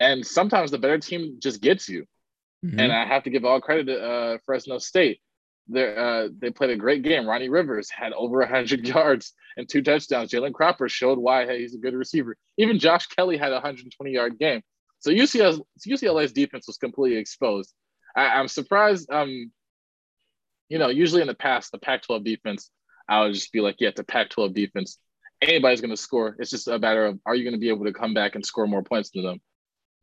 And 0.00 0.26
sometimes 0.26 0.70
the 0.70 0.78
better 0.78 0.98
team 0.98 1.38
just 1.40 1.60
gets 1.60 1.88
you. 1.88 2.06
Mm-hmm. 2.64 2.80
And 2.80 2.92
I 2.92 3.04
have 3.04 3.24
to 3.24 3.30
give 3.30 3.44
all 3.44 3.60
credit 3.60 3.86
to 3.86 4.02
uh, 4.02 4.38
Fresno 4.46 4.78
State. 4.78 5.20
They 5.68 5.96
uh, 5.96 6.28
they 6.38 6.50
played 6.50 6.70
a 6.70 6.76
great 6.76 7.02
game. 7.02 7.26
Ronnie 7.26 7.48
Rivers 7.48 7.90
had 7.90 8.12
over 8.12 8.38
100 8.38 8.86
yards 8.88 9.32
and 9.56 9.68
two 9.68 9.82
touchdowns. 9.82 10.30
Jalen 10.30 10.54
Cropper 10.54 10.88
showed 10.88 11.18
why 11.18 11.46
hey, 11.46 11.60
he's 11.60 11.74
a 11.74 11.78
good 11.78 11.94
receiver. 11.94 12.36
Even 12.56 12.78
Josh 12.78 13.06
Kelly 13.06 13.36
had 13.36 13.50
a 13.50 13.56
120 13.56 14.10
yard 14.10 14.38
game. 14.38 14.62
So 15.00 15.10
UCLA's, 15.10 15.60
UCLA's 15.86 16.32
defense 16.32 16.66
was 16.66 16.78
completely 16.78 17.18
exposed. 17.18 17.74
I, 18.16 18.40
am 18.40 18.48
surprised. 18.48 19.10
Um, 19.10 19.52
you 20.70 20.78
know, 20.78 20.88
usually 20.88 21.20
in 21.20 21.26
the 21.26 21.34
past, 21.34 21.72
the 21.72 21.78
Pac-12 21.78 22.24
defense, 22.24 22.70
I 23.06 23.20
would 23.20 23.34
just 23.34 23.52
be 23.52 23.60
like, 23.60 23.76
yeah, 23.80 23.90
it's 23.90 24.00
a 24.00 24.04
Pac-12 24.04 24.54
defense. 24.54 24.98
Anybody's 25.42 25.82
going 25.82 25.90
to 25.90 25.96
score. 25.96 26.36
It's 26.38 26.50
just 26.50 26.68
a 26.68 26.78
matter 26.78 27.04
of 27.04 27.20
are 27.26 27.34
you 27.34 27.44
going 27.44 27.52
to 27.52 27.60
be 27.60 27.68
able 27.68 27.84
to 27.84 27.92
come 27.92 28.14
back 28.14 28.34
and 28.34 28.46
score 28.46 28.66
more 28.66 28.82
points 28.82 29.10
than 29.10 29.24
them. 29.24 29.40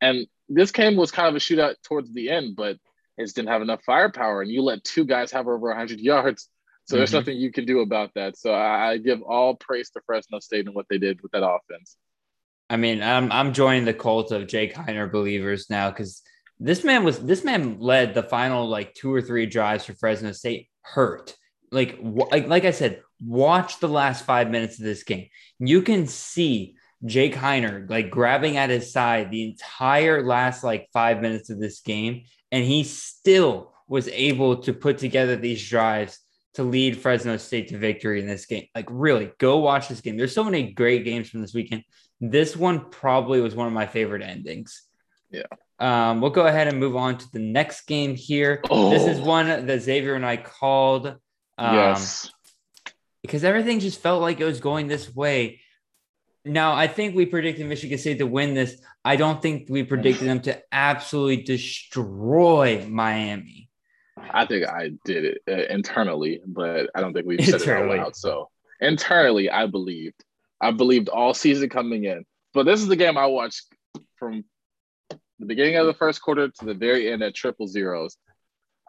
And 0.00 0.26
this 0.54 0.70
game 0.70 0.96
was 0.96 1.10
kind 1.10 1.28
of 1.28 1.34
a 1.34 1.38
shootout 1.38 1.74
towards 1.82 2.12
the 2.12 2.30
end, 2.30 2.56
but 2.56 2.76
it 3.18 3.24
just 3.24 3.36
didn't 3.36 3.48
have 3.48 3.62
enough 3.62 3.82
firepower. 3.84 4.42
And 4.42 4.50
you 4.50 4.62
let 4.62 4.84
two 4.84 5.04
guys 5.04 5.32
have 5.32 5.46
over 5.46 5.68
100 5.68 6.00
yards. 6.00 6.48
So 6.84 6.94
mm-hmm. 6.94 7.00
there's 7.00 7.12
nothing 7.12 7.36
you 7.36 7.52
can 7.52 7.64
do 7.64 7.80
about 7.80 8.10
that. 8.14 8.36
So 8.36 8.52
I, 8.52 8.90
I 8.90 8.98
give 8.98 9.22
all 9.22 9.54
praise 9.54 9.90
to 9.90 10.00
Fresno 10.04 10.40
State 10.40 10.66
and 10.66 10.74
what 10.74 10.86
they 10.88 10.98
did 10.98 11.20
with 11.22 11.32
that 11.32 11.46
offense. 11.46 11.96
I 12.68 12.76
mean, 12.76 13.02
I'm 13.02 13.30
I'm 13.30 13.52
joining 13.52 13.84
the 13.84 13.92
cult 13.92 14.32
of 14.32 14.46
Jake 14.46 14.74
Haener 14.74 15.12
believers 15.12 15.68
now 15.68 15.90
because 15.90 16.22
this 16.58 16.84
man 16.84 17.04
was 17.04 17.18
this 17.18 17.44
man 17.44 17.78
led 17.80 18.14
the 18.14 18.22
final 18.22 18.66
like 18.66 18.94
two 18.94 19.12
or 19.12 19.20
three 19.20 19.44
drives 19.44 19.84
for 19.84 19.92
Fresno 19.94 20.32
State 20.32 20.68
hurt. 20.80 21.36
Like 21.70 21.98
like 22.00 22.48
like 22.48 22.64
I 22.64 22.70
said, 22.70 23.02
watch 23.22 23.78
the 23.78 23.88
last 23.88 24.24
five 24.24 24.50
minutes 24.50 24.78
of 24.78 24.84
this 24.84 25.02
game. 25.02 25.28
You 25.58 25.82
can 25.82 26.06
see 26.06 26.76
Jake 27.04 27.34
Haener 27.34 27.88
like 27.90 28.10
grabbing 28.10 28.56
at 28.56 28.70
his 28.70 28.92
side 28.92 29.30
the 29.30 29.44
entire 29.44 30.24
last 30.24 30.62
like 30.62 30.88
five 30.92 31.20
minutes 31.20 31.50
of 31.50 31.60
this 31.60 31.80
game, 31.80 32.24
and 32.50 32.64
he 32.64 32.84
still 32.84 33.72
was 33.88 34.08
able 34.08 34.56
to 34.58 34.72
put 34.72 34.98
together 34.98 35.36
these 35.36 35.68
drives 35.68 36.18
to 36.54 36.62
lead 36.62 36.98
Fresno 36.98 37.36
State 37.36 37.68
to 37.68 37.78
victory 37.78 38.20
in 38.20 38.26
this 38.26 38.46
game. 38.46 38.66
Like, 38.74 38.86
really, 38.90 39.32
go 39.38 39.58
watch 39.58 39.88
this 39.88 40.00
game. 40.00 40.16
There's 40.16 40.34
so 40.34 40.44
many 40.44 40.72
great 40.72 41.04
games 41.04 41.28
from 41.28 41.40
this 41.40 41.54
weekend. 41.54 41.82
This 42.20 42.56
one 42.56 42.90
probably 42.90 43.40
was 43.40 43.54
one 43.54 43.66
of 43.66 43.72
my 43.72 43.86
favorite 43.86 44.22
endings. 44.22 44.82
Yeah. 45.30 45.46
Um, 45.78 46.20
we'll 46.20 46.30
go 46.30 46.46
ahead 46.46 46.68
and 46.68 46.78
move 46.78 46.94
on 46.94 47.18
to 47.18 47.26
the 47.32 47.38
next 47.38 47.86
game 47.86 48.14
here. 48.14 48.62
Oh. 48.70 48.90
This 48.90 49.06
is 49.06 49.20
one 49.20 49.46
that 49.48 49.80
Xavier 49.80 50.14
and 50.14 50.24
I 50.24 50.36
called. 50.36 51.06
Um, 51.58 51.74
yes. 51.74 52.30
Because 53.22 53.44
everything 53.44 53.80
just 53.80 54.00
felt 54.00 54.20
like 54.20 54.40
it 54.40 54.44
was 54.44 54.60
going 54.60 54.88
this 54.88 55.14
way. 55.14 55.60
Now, 56.44 56.72
I 56.74 56.88
think 56.88 57.14
we 57.14 57.26
predicted 57.26 57.66
Michigan 57.66 57.98
State 57.98 58.18
to 58.18 58.26
win 58.26 58.54
this. 58.54 58.80
I 59.04 59.16
don't 59.16 59.40
think 59.40 59.68
we 59.68 59.84
predicted 59.84 60.26
them 60.26 60.40
to 60.42 60.60
absolutely 60.72 61.42
destroy 61.44 62.84
Miami. 62.88 63.68
I 64.18 64.46
think 64.46 64.66
I 64.66 64.90
did 65.04 65.24
it 65.24 65.42
uh, 65.48 65.72
internally, 65.72 66.40
but 66.44 66.90
I 66.94 67.00
don't 67.00 67.12
think 67.12 67.26
we've 67.26 67.44
said 67.44 67.60
internally. 67.60 67.96
it 67.96 68.00
out 68.00 68.04
loud. 68.06 68.16
So 68.16 68.50
internally, 68.80 69.50
I 69.50 69.66
believed. 69.66 70.24
I 70.60 70.72
believed 70.72 71.08
all 71.08 71.34
season 71.34 71.68
coming 71.68 72.04
in. 72.04 72.24
But 72.54 72.64
this 72.64 72.80
is 72.80 72.88
the 72.88 72.96
game 72.96 73.16
I 73.16 73.26
watched 73.26 73.66
from 74.16 74.44
the 75.38 75.46
beginning 75.46 75.76
of 75.76 75.86
the 75.86 75.94
first 75.94 76.22
quarter 76.22 76.48
to 76.48 76.64
the 76.64 76.74
very 76.74 77.10
end 77.12 77.22
at 77.22 77.34
triple 77.34 77.66
zeros. 77.66 78.16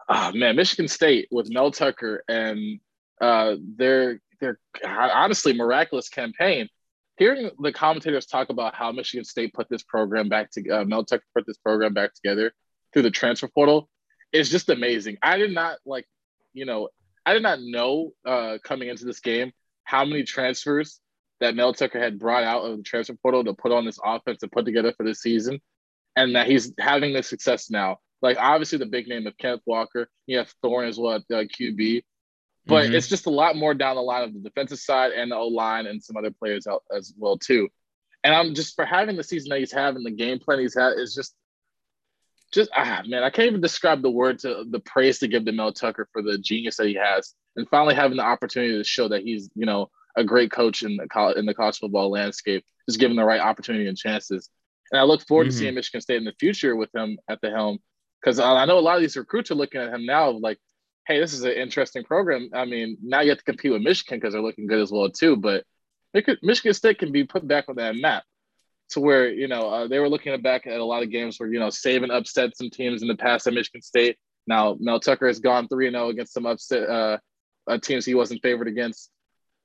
Oh 0.08 0.32
man, 0.32 0.56
Michigan 0.56 0.88
State 0.88 1.28
with 1.30 1.50
Mel 1.50 1.70
Tucker 1.70 2.22
and 2.28 2.80
uh, 3.20 3.56
their 3.76 4.20
their 4.40 4.58
honestly 4.84 5.52
miraculous 5.52 6.08
campaign 6.08 6.68
hearing 7.16 7.50
the 7.58 7.72
commentators 7.72 8.26
talk 8.26 8.50
about 8.50 8.74
how 8.74 8.92
Michigan 8.92 9.24
State 9.24 9.54
put 9.54 9.68
this 9.68 9.82
program 9.82 10.28
back 10.28 10.50
to 10.52 10.68
uh, 10.70 10.84
Mel 10.84 11.04
Tucker 11.04 11.24
put 11.34 11.46
this 11.46 11.58
program 11.58 11.94
back 11.94 12.14
together 12.14 12.52
through 12.92 13.02
the 13.02 13.10
transfer 13.10 13.48
portal, 13.48 13.88
is 14.32 14.50
just 14.50 14.68
amazing. 14.68 15.18
I 15.22 15.36
did 15.38 15.52
not 15.52 15.78
like, 15.84 16.06
you 16.52 16.64
know, 16.64 16.88
I 17.26 17.34
did 17.34 17.42
not 17.42 17.60
know 17.60 18.12
uh, 18.24 18.58
coming 18.62 18.88
into 18.88 19.04
this 19.04 19.20
game 19.20 19.52
how 19.84 20.04
many 20.04 20.24
transfers 20.24 21.00
that 21.40 21.54
Mel 21.54 21.74
Tucker 21.74 22.00
had 22.00 22.18
brought 22.18 22.44
out 22.44 22.62
of 22.62 22.76
the 22.76 22.82
transfer 22.82 23.14
portal 23.20 23.44
to 23.44 23.54
put 23.54 23.72
on 23.72 23.84
this 23.84 23.98
offense 24.02 24.42
and 24.42 24.52
put 24.52 24.64
together 24.64 24.92
for 24.96 25.04
this 25.04 25.20
season, 25.20 25.60
and 26.16 26.36
that 26.36 26.46
he's 26.46 26.72
having 26.78 27.12
the 27.12 27.22
success 27.22 27.70
now. 27.70 27.98
Like 28.22 28.38
obviously 28.38 28.78
the 28.78 28.86
big 28.86 29.08
name 29.08 29.26
of 29.26 29.36
Kenneth 29.36 29.60
Walker, 29.66 30.08
you 30.26 30.38
have 30.38 30.52
Thorne 30.62 30.88
as 30.88 30.98
well 30.98 31.16
at 31.16 31.22
uh, 31.30 31.44
QB, 31.44 32.02
but 32.66 32.84
mm-hmm. 32.84 32.94
it's 32.94 33.08
just 33.08 33.26
a 33.26 33.30
lot 33.30 33.56
more 33.56 33.74
down 33.74 33.96
the 33.96 34.02
line 34.02 34.22
of 34.22 34.32
the 34.32 34.40
defensive 34.40 34.78
side 34.78 35.12
and 35.12 35.30
the 35.30 35.36
O 35.36 35.48
line 35.48 35.86
and 35.86 36.02
some 36.02 36.16
other 36.16 36.30
players 36.30 36.66
out 36.66 36.82
as 36.94 37.12
well 37.16 37.36
too. 37.36 37.68
And 38.22 38.34
I'm 38.34 38.54
just 38.54 38.74
for 38.74 38.84
having 38.84 39.16
the 39.16 39.24
season 39.24 39.50
that 39.50 39.58
he's 39.58 39.72
having, 39.72 40.02
the 40.02 40.10
game 40.10 40.38
plan 40.38 40.58
he's 40.58 40.74
had 40.74 40.94
is 40.96 41.14
just, 41.14 41.34
just 42.52 42.70
ah 42.74 43.02
man, 43.06 43.22
I 43.22 43.30
can't 43.30 43.48
even 43.48 43.60
describe 43.60 44.00
the 44.00 44.10
word 44.10 44.38
to 44.40 44.64
the 44.68 44.80
praise 44.80 45.18
to 45.18 45.28
give 45.28 45.44
to 45.44 45.52
Mel 45.52 45.72
Tucker 45.72 46.08
for 46.12 46.22
the 46.22 46.38
genius 46.38 46.76
that 46.76 46.86
he 46.86 46.94
has, 46.94 47.34
and 47.56 47.68
finally 47.68 47.94
having 47.94 48.16
the 48.16 48.22
opportunity 48.22 48.78
to 48.78 48.84
show 48.84 49.08
that 49.08 49.22
he's 49.22 49.50
you 49.54 49.66
know 49.66 49.90
a 50.16 50.24
great 50.24 50.52
coach 50.52 50.82
in 50.82 50.96
the 50.96 51.08
college 51.08 51.36
in 51.36 51.46
the 51.46 51.54
college 51.54 51.78
football 51.78 52.10
landscape, 52.10 52.64
just 52.88 53.00
given 53.00 53.16
the 53.16 53.24
right 53.24 53.40
opportunity 53.40 53.88
and 53.88 53.98
chances. 53.98 54.48
And 54.92 55.00
I 55.00 55.04
look 55.04 55.26
forward 55.26 55.48
mm-hmm. 55.48 55.50
to 55.50 55.56
seeing 55.56 55.74
Michigan 55.74 56.00
State 56.00 56.18
in 56.18 56.24
the 56.24 56.34
future 56.38 56.76
with 56.76 56.94
him 56.94 57.18
at 57.28 57.40
the 57.40 57.50
helm, 57.50 57.78
because 58.20 58.38
I 58.38 58.64
know 58.66 58.78
a 58.78 58.80
lot 58.80 58.96
of 58.96 59.02
these 59.02 59.16
recruits 59.16 59.50
are 59.50 59.56
looking 59.56 59.80
at 59.80 59.92
him 59.92 60.06
now 60.06 60.30
like, 60.30 60.58
hey, 61.06 61.20
this 61.20 61.34
is 61.34 61.42
an 61.44 61.52
interesting 61.52 62.04
program. 62.04 62.50
I 62.54 62.64
mean, 62.64 62.96
now 63.02 63.20
you 63.20 63.30
have 63.30 63.38
to 63.38 63.44
compete 63.44 63.72
with 63.72 63.82
Michigan 63.82 64.18
because 64.18 64.32
they're 64.32 64.42
looking 64.42 64.66
good 64.66 64.80
as 64.80 64.90
well 64.90 65.10
too, 65.10 65.36
but 65.36 65.64
Michigan 66.42 66.74
State 66.74 66.98
can 66.98 67.12
be 67.12 67.24
put 67.24 67.46
back 67.46 67.68
on 67.68 67.76
that 67.76 67.96
map 67.96 68.24
to 68.90 69.00
where 69.00 69.28
you 69.28 69.48
know 69.48 69.68
uh, 69.68 69.88
they 69.88 69.98
were 69.98 70.08
looking 70.08 70.40
back 70.42 70.66
at 70.66 70.80
a 70.80 70.84
lot 70.84 71.02
of 71.02 71.10
games 71.10 71.38
where 71.38 71.52
you 71.52 71.58
know 71.58 71.68
Saban 71.68 72.14
upset 72.14 72.56
some 72.56 72.70
teams 72.70 73.02
in 73.02 73.08
the 73.08 73.16
past 73.16 73.46
at 73.46 73.54
Michigan 73.54 73.82
State. 73.82 74.16
Now 74.46 74.76
Mel 74.78 75.00
Tucker 75.00 75.26
has 75.26 75.40
gone 75.40 75.68
three 75.68 75.86
and 75.86 75.94
zero 75.94 76.06
oh 76.06 76.10
against 76.10 76.32
some 76.32 76.46
upset 76.46 76.88
uh, 76.88 77.18
uh, 77.66 77.78
teams 77.78 78.04
he 78.04 78.14
wasn't 78.14 78.42
favored 78.42 78.68
against. 78.68 79.10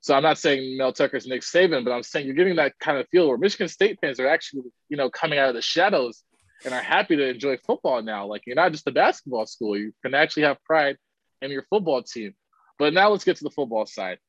So 0.02 0.16
I'm 0.16 0.24
not 0.24 0.38
saying 0.38 0.78
Mel 0.78 0.94
Tucker's 0.94 1.28
Nick 1.28 1.42
Saban, 1.42 1.84
but 1.84 1.92
I'm 1.92 2.04
saying 2.04 2.26
you're 2.26 2.36
getting 2.36 2.56
that 2.56 2.80
kind 2.80 2.98
of 2.98 3.08
feel 3.10 3.28
where 3.28 3.38
Michigan 3.38 3.68
State 3.68 4.00
fans 4.02 4.20
are 4.20 4.28
actually 4.28 4.64
you 4.90 4.98
know 4.98 5.10
coming 5.10 5.38
out 5.38 5.50
of 5.50 5.56
the 5.56 5.62
shadows 5.62 6.24
and 6.66 6.74
are 6.74 6.82
happy 6.82 7.16
to 7.16 7.30
enjoy 7.30 7.58
football 7.58 8.02
now. 8.02 8.26
Like 8.26 8.44
you're 8.46 8.56
not 8.56 8.72
just 8.72 8.88
a 8.88 8.92
basketball 8.92 9.46
school; 9.46 9.78
you 9.78 9.94
can 10.02 10.16
actually 10.16 10.44
have 10.44 10.64
pride 10.64 10.98
in 11.42 11.52
your 11.52 11.66
football 11.70 12.04
team. 12.04 12.34
But 12.78 12.94
now 12.94 13.10
let's 13.10 13.24
get 13.24 13.38
to 13.38 13.44
the 13.44 13.50
football 13.50 13.86
side. 13.86 14.20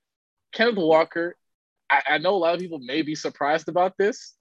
Kenneth 0.53 0.77
Walker 0.77 1.37
I, 1.91 2.03
I 2.09 2.19
know 2.19 2.35
a 2.35 2.39
lot 2.39 2.55
of 2.55 2.61
people 2.61 2.79
may 2.79 3.03
be 3.03 3.15
surprised 3.15 3.69
about 3.69 3.99
this, 3.99 4.35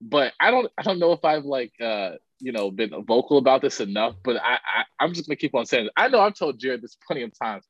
but 0.00 0.32
I 0.40 0.50
don't 0.50 0.70
I 0.76 0.82
don't 0.82 0.98
know 0.98 1.12
if 1.12 1.24
I've 1.24 1.44
like 1.44 1.72
uh 1.80 2.12
you 2.40 2.52
know 2.52 2.70
been 2.70 2.90
vocal 3.06 3.38
about 3.38 3.62
this 3.62 3.80
enough. 3.80 4.16
But 4.22 4.36
I, 4.36 4.58
I 5.00 5.04
am 5.04 5.14
just 5.14 5.28
gonna 5.28 5.36
keep 5.36 5.54
on 5.54 5.66
saying 5.66 5.86
it. 5.86 5.92
I 5.96 6.08
know 6.08 6.20
I've 6.20 6.34
told 6.34 6.58
Jared 6.58 6.82
this 6.82 6.96
plenty 7.06 7.22
of 7.22 7.32
times 7.40 7.64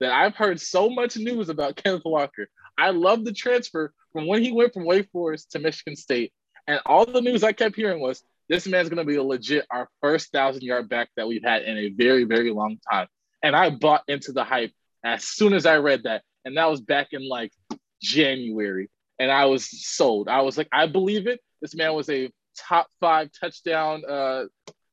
that 0.00 0.12
I've 0.12 0.36
heard 0.36 0.60
so 0.60 0.90
much 0.90 1.16
news 1.16 1.48
about 1.48 1.76
Kenneth 1.82 2.02
Walker. 2.04 2.48
I 2.78 2.90
love 2.90 3.24
the 3.24 3.32
transfer 3.32 3.92
from 4.12 4.26
when 4.26 4.42
he 4.42 4.52
went 4.52 4.74
from 4.74 4.84
Wake 4.84 5.08
Forest 5.10 5.52
to 5.52 5.58
Michigan 5.58 5.96
State, 5.96 6.32
and 6.66 6.80
all 6.84 7.06
the 7.06 7.20
news 7.20 7.42
I 7.42 7.52
kept 7.52 7.76
hearing 7.76 8.00
was 8.00 8.22
this 8.48 8.66
man's 8.66 8.90
gonna 8.90 9.04
be 9.04 9.16
a 9.16 9.22
legit 9.22 9.66
our 9.70 9.88
first 10.02 10.32
thousand 10.32 10.62
yard 10.62 10.88
back 10.88 11.08
that 11.16 11.26
we've 11.26 11.44
had 11.44 11.62
in 11.62 11.78
a 11.78 11.88
very 11.88 12.24
very 12.24 12.50
long 12.50 12.78
time. 12.90 13.08
And 13.42 13.56
I 13.56 13.70
bought 13.70 14.02
into 14.08 14.32
the 14.32 14.44
hype 14.44 14.72
as 15.04 15.24
soon 15.24 15.52
as 15.52 15.66
I 15.66 15.78
read 15.78 16.04
that, 16.04 16.22
and 16.44 16.56
that 16.56 16.70
was 16.70 16.80
back 16.80 17.08
in 17.12 17.28
like 17.28 17.52
January, 18.00 18.88
and 19.18 19.30
I 19.30 19.46
was 19.46 19.68
sold. 19.86 20.28
I 20.28 20.42
was 20.42 20.56
like, 20.56 20.68
I 20.72 20.86
believe 20.86 21.26
it. 21.26 21.40
This 21.60 21.74
man 21.74 21.94
was 21.94 22.08
a 22.08 22.30
top 22.56 22.88
five 23.00 23.30
touchdown, 23.40 24.02
uh, 24.08 24.44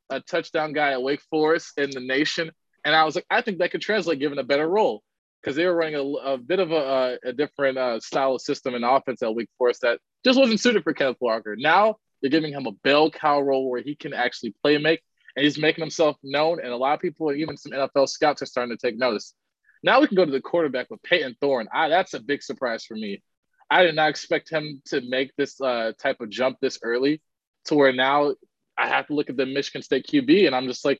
a 0.09 0.19
touchdown 0.21 0.73
guy 0.73 0.93
at 0.93 1.01
Wake 1.03 1.21
Forest 1.29 1.73
in 1.77 1.91
the 1.91 1.99
nation, 1.99 2.51
and 2.83 2.95
I 2.95 3.03
was 3.03 3.15
like, 3.15 3.25
I 3.29 3.41
think 3.41 3.59
that 3.59 3.71
could 3.71 3.81
translate 3.81 4.19
given 4.19 4.39
a 4.39 4.43
better 4.43 4.67
role 4.67 5.03
because 5.41 5.55
they 5.55 5.65
were 5.65 5.75
running 5.75 5.95
a, 5.95 6.31
a 6.33 6.37
bit 6.37 6.59
of 6.59 6.71
a, 6.71 7.17
a 7.23 7.33
different 7.33 7.77
uh, 7.77 7.99
style 7.99 8.35
of 8.35 8.41
system 8.41 8.75
and 8.75 8.83
offense 8.83 9.21
at 9.21 9.33
Wake 9.33 9.49
Forest 9.57 9.81
that 9.81 9.99
just 10.25 10.39
wasn't 10.39 10.59
suited 10.59 10.83
for 10.83 10.93
Kenneth 10.93 11.17
Walker. 11.19 11.55
Now 11.57 11.95
they're 12.21 12.31
giving 12.31 12.53
him 12.53 12.65
a 12.65 12.71
bell 12.71 13.09
cow 13.09 13.39
role 13.39 13.69
where 13.69 13.81
he 13.81 13.95
can 13.95 14.13
actually 14.13 14.53
play 14.61 14.77
make, 14.77 15.01
and 15.39 15.45
he's 15.45 15.57
making 15.57 15.81
himself 15.81 16.17
known. 16.21 16.59
And 16.61 16.73
a 16.73 16.75
lot 16.75 16.95
of 16.95 16.99
people, 16.99 17.31
even 17.31 17.55
some 17.55 17.71
NFL 17.71 18.09
scouts, 18.09 18.41
are 18.41 18.45
starting 18.45 18.75
to 18.75 18.87
take 18.87 18.97
notice. 18.97 19.33
Now 19.81 20.01
we 20.01 20.07
can 20.07 20.17
go 20.17 20.25
to 20.25 20.31
the 20.31 20.41
quarterback 20.41 20.91
with 20.91 21.01
Payton 21.01 21.37
Thorne. 21.39 21.69
I, 21.73 21.87
that's 21.87 22.13
a 22.13 22.19
big 22.19 22.43
surprise 22.43 22.83
for 22.83 22.95
me. 22.95 23.23
I 23.71 23.83
did 23.83 23.95
not 23.95 24.09
expect 24.09 24.49
him 24.49 24.81
to 24.87 24.99
make 24.99 25.33
this 25.37 25.61
uh, 25.61 25.93
type 25.97 26.19
of 26.19 26.29
jump 26.29 26.57
this 26.59 26.79
early 26.83 27.21
to 27.65 27.75
where 27.75 27.93
now 27.93 28.33
I 28.77 28.89
have 28.89 29.07
to 29.07 29.13
look 29.13 29.29
at 29.29 29.37
the 29.37 29.45
Michigan 29.45 29.81
State 29.81 30.07
QB 30.11 30.45
and 30.45 30.53
I'm 30.53 30.67
just 30.67 30.83
like, 30.83 30.99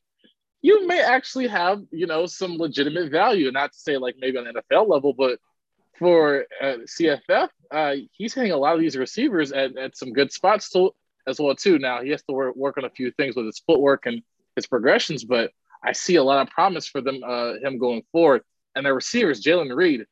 you 0.61 0.87
may 0.87 1.01
actually 1.01 1.47
have, 1.47 1.81
you 1.91 2.07
know, 2.07 2.25
some 2.25 2.53
legitimate 2.53 3.11
value. 3.11 3.51
Not 3.51 3.73
to 3.73 3.77
say 3.77 3.97
like 3.97 4.15
maybe 4.19 4.37
on 4.37 4.45
NFL 4.45 4.87
level, 4.87 5.11
but 5.11 5.37
for 5.97 6.45
uh, 6.61 6.77
CFF, 6.87 7.49
uh, 7.71 7.95
he's 8.13 8.33
hitting 8.33 8.53
a 8.53 8.57
lot 8.57 8.75
of 8.75 8.79
these 8.79 8.95
receivers 8.95 9.51
at, 9.51 9.77
at 9.77 9.97
some 9.97 10.13
good 10.13 10.31
spots 10.31 10.69
to, 10.69 10.91
as 11.29 11.39
well 11.39 11.55
too. 11.55 11.79
Now 11.79 12.01
he 12.01 12.09
has 12.09 12.23
to 12.23 12.33
work, 12.33 12.55
work 12.55 12.77
on 12.77 12.85
a 12.85 12.89
few 12.89 13.11
things 13.11 13.35
with 13.35 13.45
his 13.45 13.59
footwork 13.59 14.05
and 14.05 14.21
his 14.55 14.67
progressions, 14.67 15.23
but 15.23 15.51
I 15.83 15.93
see 15.93 16.15
a 16.15 16.23
lot 16.23 16.45
of 16.45 16.51
promise 16.53 16.87
for 16.87 17.01
them, 17.01 17.21
uh, 17.25 17.53
him 17.63 17.77
going 17.77 18.03
forward 18.11 18.41
and 18.75 18.85
their 18.85 18.95
receivers, 18.95 19.41
Jayden 19.41 19.75
Reed, 19.75 20.05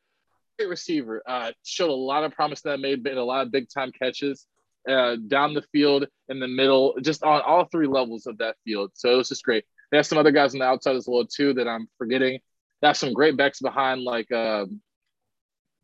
great 0.58 0.70
receiver, 0.70 1.22
uh, 1.28 1.52
showed 1.64 1.90
a 1.90 1.94
lot 1.94 2.24
of 2.24 2.32
promise 2.32 2.62
that 2.62 2.80
made 2.80 3.06
a 3.08 3.24
lot 3.24 3.46
of 3.46 3.52
big 3.52 3.68
time 3.70 3.92
catches 3.92 4.46
uh, 4.88 5.16
down 5.28 5.54
the 5.54 5.64
field, 5.74 6.08
in 6.30 6.40
the 6.40 6.48
middle, 6.48 6.96
just 7.02 7.24
on 7.24 7.42
all 7.42 7.66
three 7.66 7.88
levels 7.88 8.26
of 8.26 8.38
that 8.40 8.56
field. 8.64 8.92
So 8.94 9.12
it 9.12 9.16
was 9.16 9.30
just 9.30 9.44
great. 9.44 9.66
They 9.92 9.98
have 9.98 10.06
some 10.06 10.18
other 10.18 10.32
guys 10.32 10.54
on 10.54 10.60
the 10.60 10.66
outside 10.66 10.96
as 10.96 11.08
well 11.08 11.26
too 11.26 11.54
that 11.54 11.68
I'm 11.68 11.88
forgetting. 11.98 12.40
They 12.82 12.88
have 12.88 12.98
some 12.98 13.14
great 13.14 13.38
backs 13.38 13.60
behind 13.60 14.04
like 14.04 14.32
uh, 14.32 14.66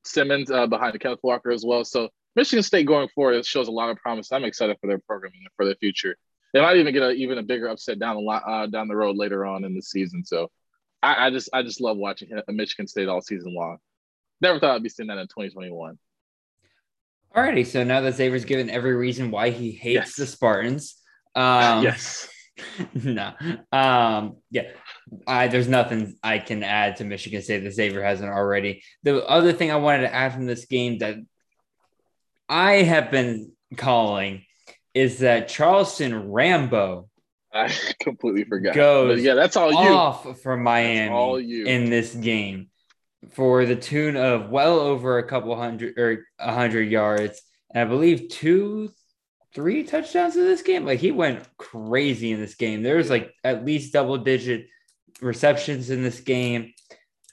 Simmons 0.04 0.52
uh, 0.52 0.68
behind 0.68 1.00
Kenneth 1.00 1.20
Walker 1.24 1.52
as 1.52 1.64
well. 1.66 1.86
So 1.86 2.10
Michigan 2.36 2.64
State 2.64 2.88
going 2.88 3.10
forward 3.10 3.46
shows 3.46 3.68
a 3.68 3.72
lot 3.72 3.90
of 3.90 3.98
promise. 3.98 4.32
I'm 4.32 4.44
excited 4.44 4.78
for 4.82 4.88
their 4.88 5.00
program 5.00 5.32
for 5.56 5.66
the 5.66 5.76
future. 5.76 6.16
They 6.54 6.62
might 6.62 6.78
even 6.78 6.94
get 6.94 7.04
a, 7.04 7.12
even 7.12 7.38
a 7.38 7.44
bigger 7.44 7.68
upset 7.68 8.00
down 8.00 8.16
the 8.16 8.32
uh, 8.32 8.68
down 8.68 8.88
the 8.88 8.96
road 8.96 9.18
later 9.18 9.46
on 9.46 9.64
in 9.64 9.74
the 9.76 9.82
season. 9.82 10.24
So 10.24 10.50
I, 11.02 11.28
I 11.28 11.30
just 11.30 11.50
I 11.54 11.64
just 11.64 11.82
love 11.82 11.98
watching 11.98 12.30
Michigan 12.48 12.88
State 12.88 13.08
all 13.08 13.22
season 13.22 13.54
long. 13.56 13.78
Never 14.42 14.60
thought 14.60 14.76
I'd 14.76 14.84
be 14.84 14.90
seeing 14.90 15.08
that 15.08 15.18
in 15.18 15.28
2021. 15.28 15.98
Alrighty, 17.36 17.66
so 17.66 17.84
now 17.84 18.02
that 18.02 18.14
Xavier's 18.14 18.46
given 18.46 18.70
every 18.70 18.94
reason 18.94 19.32
why 19.32 19.50
he 19.50 19.72
hates 19.72 19.94
yes. 19.96 20.16
the 20.16 20.28
Spartans. 20.28 20.96
Um, 21.34 21.84
yes. 21.84 22.30
no. 22.94 23.34
Um, 23.72 24.38
yeah. 24.52 24.70
I, 25.26 25.48
there's 25.48 25.68
nothing 25.68 26.18
I 26.22 26.38
can 26.38 26.64
add 26.64 26.98
to 26.98 27.04
Michigan 27.04 27.42
State 27.42 27.64
that 27.64 27.74
Xavier 27.74 28.04
hasn't 28.04 28.30
already. 28.30 28.84
The 29.02 29.26
other 29.26 29.52
thing 29.52 29.72
I 29.72 29.78
wanted 29.78 30.02
to 30.02 30.14
add 30.14 30.34
from 30.34 30.46
this 30.46 30.66
game 30.66 31.00
that 31.00 31.18
I 32.54 32.84
have 32.84 33.10
been 33.10 33.52
calling 33.78 34.46
is 34.94 35.20
that 35.20 35.48
Charleston 35.48 36.32
Rambo 36.32 37.10
I 37.52 37.74
completely 38.00 38.44
forgot. 38.44 38.76
Goes 38.76 39.18
but 39.18 39.24
yeah, 39.24 39.34
that's 39.34 39.56
all 39.56 39.72
you. 39.72 39.90
Off 39.90 40.40
for 40.42 40.56
Miami 40.56 41.10
all 41.10 41.40
you. 41.40 41.66
in 41.66 41.90
this 41.90 42.14
game 42.14 42.70
for 43.32 43.66
the 43.66 43.76
tune 43.76 44.16
of 44.16 44.52
well 44.52 44.80
over 44.80 45.18
a 45.18 45.28
couple 45.28 45.56
hundred 45.56 45.98
or 45.98 46.28
a 46.38 46.54
hundred 46.54 46.92
yards. 46.92 47.42
And 47.72 47.88
I 47.88 47.90
believe 47.90 48.30
two, 48.30 48.92
three 49.56 49.84
touchdowns 49.84 50.36
in 50.36 50.44
this 50.44 50.62
game. 50.62 50.86
Like 50.86 51.00
he 51.00 51.12
went 51.12 51.48
crazy 51.58 52.32
in 52.32 52.40
this 52.40 52.54
game. 52.54 52.84
There 52.84 52.98
was 52.98 53.10
like 53.10 53.34
at 53.44 53.66
least 53.66 53.94
double 53.94 54.20
digit 54.20 54.68
receptions 55.22 55.90
in 55.90 56.04
this 56.04 56.20
game. 56.20 56.74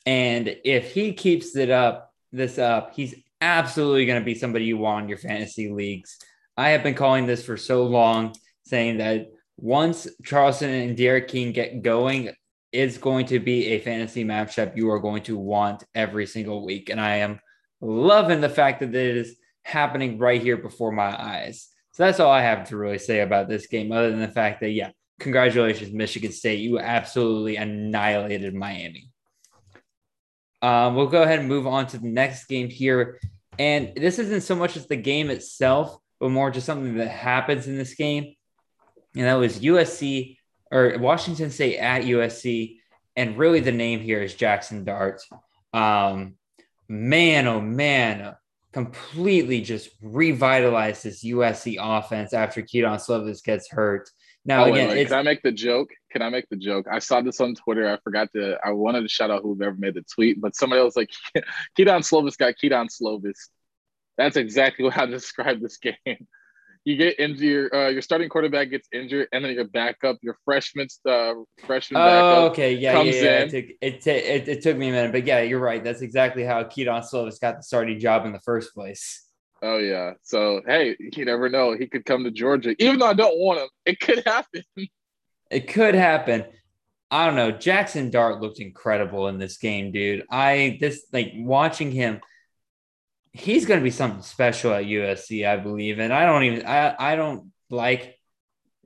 And 0.06 0.56
if 0.64 0.92
he 0.94 1.12
keeps 1.12 1.56
it 1.56 1.68
up, 1.68 2.14
this 2.32 2.58
up, 2.58 2.94
he's 2.94 3.14
absolutely 3.40 4.06
going 4.06 4.20
to 4.20 4.24
be 4.24 4.34
somebody 4.34 4.64
you 4.64 4.76
want 4.76 5.04
in 5.04 5.08
your 5.08 5.18
fantasy 5.18 5.70
leagues. 5.70 6.18
I 6.56 6.70
have 6.70 6.82
been 6.82 6.94
calling 6.94 7.26
this 7.26 7.44
for 7.44 7.56
so 7.56 7.84
long, 7.84 8.34
saying 8.64 8.98
that 8.98 9.28
once 9.56 10.08
Charleston 10.24 10.70
and 10.70 10.96
D'Eriq 10.96 11.28
King 11.28 11.52
get 11.52 11.82
going, 11.82 12.30
it's 12.72 12.98
going 12.98 13.26
to 13.26 13.40
be 13.40 13.68
a 13.68 13.80
fantasy 13.80 14.24
matchup 14.24 14.76
you 14.76 14.90
are 14.90 15.00
going 15.00 15.22
to 15.24 15.36
want 15.36 15.84
every 15.94 16.26
single 16.26 16.64
week. 16.64 16.88
And 16.88 17.00
I 17.00 17.16
am 17.16 17.40
loving 17.80 18.40
the 18.40 18.48
fact 18.48 18.80
that 18.80 18.94
it 18.94 19.16
is 19.16 19.36
happening 19.62 20.18
right 20.18 20.40
here 20.40 20.56
before 20.56 20.92
my 20.92 21.20
eyes. 21.20 21.68
So 21.92 22.04
that's 22.04 22.20
all 22.20 22.30
I 22.30 22.42
have 22.42 22.68
to 22.68 22.76
really 22.76 22.98
say 22.98 23.20
about 23.20 23.48
this 23.48 23.66
game, 23.66 23.90
other 23.90 24.10
than 24.10 24.20
the 24.20 24.28
fact 24.28 24.60
that, 24.60 24.70
yeah, 24.70 24.90
congratulations, 25.18 25.92
Michigan 25.92 26.32
State. 26.32 26.60
You 26.60 26.78
absolutely 26.78 27.56
annihilated 27.56 28.54
Miami. 28.54 29.09
Um, 30.62 30.94
we'll 30.94 31.06
go 31.06 31.22
ahead 31.22 31.38
and 31.38 31.48
move 31.48 31.66
on 31.66 31.86
to 31.88 31.98
the 31.98 32.08
next 32.08 32.46
game 32.46 32.68
here. 32.68 33.20
And 33.58 33.92
this 33.96 34.18
isn't 34.18 34.42
so 34.42 34.54
much 34.54 34.76
as 34.76 34.86
the 34.86 34.96
game 34.96 35.30
itself, 35.30 35.96
but 36.18 36.30
more 36.30 36.50
just 36.50 36.66
something 36.66 36.96
that 36.96 37.08
happens 37.08 37.66
in 37.66 37.76
this 37.76 37.94
game 37.94 38.34
and 39.14 39.24
that 39.24 39.34
was 39.34 39.60
USC 39.60 40.36
or 40.70 40.96
Washington 40.98 41.50
State 41.50 41.78
at 41.78 42.02
USC. 42.02 42.78
And 43.16 43.36
really, 43.36 43.60
the 43.60 43.72
name 43.72 44.00
here 44.00 44.22
is 44.22 44.34
Jackson 44.34 44.84
Dart. 44.84 45.20
Um, 45.72 46.36
man, 46.88 47.46
oh 47.46 47.60
man, 47.60 48.34
completely 48.72 49.62
just 49.62 49.90
revitalized 50.00 51.04
this 51.04 51.24
USC 51.24 51.76
offense 51.80 52.32
after 52.32 52.62
Kedon 52.62 52.98
Slovis 52.98 53.42
gets 53.42 53.68
hurt. 53.70 54.08
Now, 54.50 54.64
Oh, 54.64 54.72
again, 54.72 54.88
wait, 54.88 54.98
it's, 55.02 55.10
can 55.10 55.18
I 55.20 55.22
make 55.22 55.42
the 55.42 55.52
joke? 55.52 55.90
Can 56.10 56.22
I 56.22 56.28
make 56.28 56.48
the 56.50 56.56
joke? 56.56 56.86
I 56.90 56.98
saw 56.98 57.20
this 57.20 57.40
on 57.40 57.54
Twitter. 57.54 57.88
I 57.88 57.98
forgot 58.02 58.30
to. 58.34 58.56
I 58.64 58.72
wanted 58.72 59.02
to 59.02 59.08
shout 59.08 59.30
out 59.30 59.42
whoever 59.44 59.76
made 59.78 59.94
the 59.94 60.02
tweet, 60.12 60.40
but 60.40 60.56
somebody 60.56 60.80
else 60.80 60.96
was 60.96 61.06
like 61.36 61.44
Kedon 61.76 62.02
Slovis 62.02 62.36
got 62.36 62.56
Kedon 62.60 62.88
Slovis. 62.88 63.38
That's 64.18 64.36
exactly 64.36 64.90
how 64.96 65.06
to 65.06 65.12
describe 65.12 65.60
this 65.60 65.76
game. 65.78 65.94
You 66.86 66.96
get 66.96 67.20
injured. 67.20 67.40
Your, 67.40 67.74
uh, 67.74 67.88
your 67.90 68.00
starting 68.00 68.30
quarterback 68.30 68.70
gets 68.70 68.88
injured, 68.90 69.28
and 69.34 69.44
then 69.44 69.52
your 69.52 69.66
backup, 69.68 70.16
your 70.22 70.38
freshman, 70.46 70.88
uh, 71.06 71.34
freshman 71.66 72.00
Oh, 72.00 72.06
backup. 72.06 72.52
okay. 72.52 72.72
Yeah, 72.72 72.92
yeah, 72.92 72.92
comes 72.94 73.16
yeah. 73.16 73.22
It 73.22 73.42
in. 73.42 73.50
took, 73.50 73.76
it, 73.82 74.00
ta- 74.02 74.10
it, 74.34 74.48
it 74.48 74.62
took 74.62 74.78
me 74.78 74.88
a 74.88 74.92
minute, 74.92 75.12
but 75.12 75.26
yeah, 75.26 75.42
you're 75.42 75.60
right. 75.60 75.84
That's 75.84 76.00
exactly 76.00 76.42
how 76.42 76.64
Kedon 76.64 77.02
Slovis 77.02 77.38
got 77.38 77.58
the 77.58 77.62
starting 77.64 77.98
job 78.00 78.24
in 78.24 78.32
the 78.32 78.40
first 78.40 78.72
place. 78.72 79.26
Oh 79.62 79.78
yeah. 79.78 80.14
So 80.22 80.62
hey, 80.66 80.96
you 80.98 81.24
never 81.24 81.48
know. 81.48 81.76
He 81.76 81.86
could 81.86 82.04
come 82.04 82.24
to 82.24 82.30
Georgia, 82.30 82.74
even 82.78 82.98
though 82.98 83.06
I 83.06 83.14
don't 83.14 83.38
want 83.38 83.60
him. 83.60 83.68
It 83.84 84.00
could 84.00 84.22
happen. 84.26 84.62
It 85.50 85.66
could 85.66 85.96
happen. 85.96 86.44
I 87.10 87.26
don't 87.26 87.34
know. 87.34 87.50
Jackson 87.50 88.10
Dart 88.10 88.40
looked 88.40 88.60
incredible 88.60 89.26
in 89.26 89.38
this 89.38 89.58
game, 89.58 89.90
dude. 89.90 90.24
I 90.30 90.78
this 90.80 91.06
like 91.12 91.32
watching 91.34 91.90
him. 91.90 92.20
He's 93.32 93.66
going 93.66 93.80
to 93.80 93.84
be 93.84 93.90
something 93.90 94.22
special 94.22 94.72
at 94.72 94.84
USC, 94.84 95.44
I 95.44 95.56
believe, 95.56 95.98
and 95.98 96.12
I 96.12 96.24
don't 96.24 96.44
even 96.44 96.66
I 96.66 96.94
I 96.96 97.16
don't 97.16 97.50
like 97.68 98.16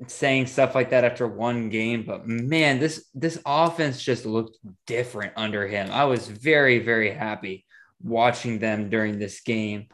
saying 0.06 0.46
stuff 0.46 0.74
like 0.74 0.90
that 0.90 1.04
after 1.04 1.28
one 1.28 1.68
game, 1.68 2.04
but 2.06 2.26
man, 2.26 2.80
this 2.80 3.08
this 3.14 3.38
offense 3.44 4.02
just 4.02 4.24
looked 4.24 4.56
different 4.86 5.34
under 5.36 5.66
him. 5.68 5.90
I 5.90 6.04
was 6.04 6.26
very 6.26 6.78
very 6.78 7.10
happy 7.10 7.66
watching 8.02 8.58
them 8.58 8.88
during 8.88 9.18
this 9.18 9.40
game. 9.40 9.88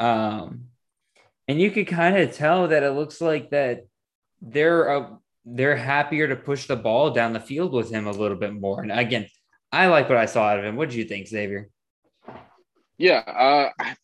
Um, 0.00 0.66
and 1.46 1.60
you 1.60 1.70
could 1.70 1.86
kind 1.86 2.16
of 2.16 2.34
tell 2.34 2.68
that 2.68 2.82
it 2.82 2.92
looks 2.92 3.20
like 3.20 3.50
that 3.50 3.86
they're 4.40 4.88
uh, 4.88 5.06
they're 5.44 5.76
happier 5.76 6.28
to 6.28 6.36
push 6.36 6.66
the 6.66 6.76
ball 6.76 7.10
down 7.10 7.32
the 7.32 7.40
field 7.40 7.72
with 7.72 7.90
him 7.90 8.06
a 8.06 8.12
little 8.12 8.36
bit 8.36 8.54
more. 8.54 8.82
And 8.82 8.90
again, 8.90 9.26
I 9.70 9.86
like 9.86 10.08
what 10.08 10.18
I 10.18 10.26
saw 10.26 10.48
out 10.48 10.58
of 10.58 10.64
him. 10.64 10.76
What 10.76 10.90
do 10.90 10.96
you 10.96 11.04
think, 11.04 11.28
Xavier? 11.28 11.68
Yeah, 12.98 13.18
uh, 13.26 13.70
I, 13.78 13.94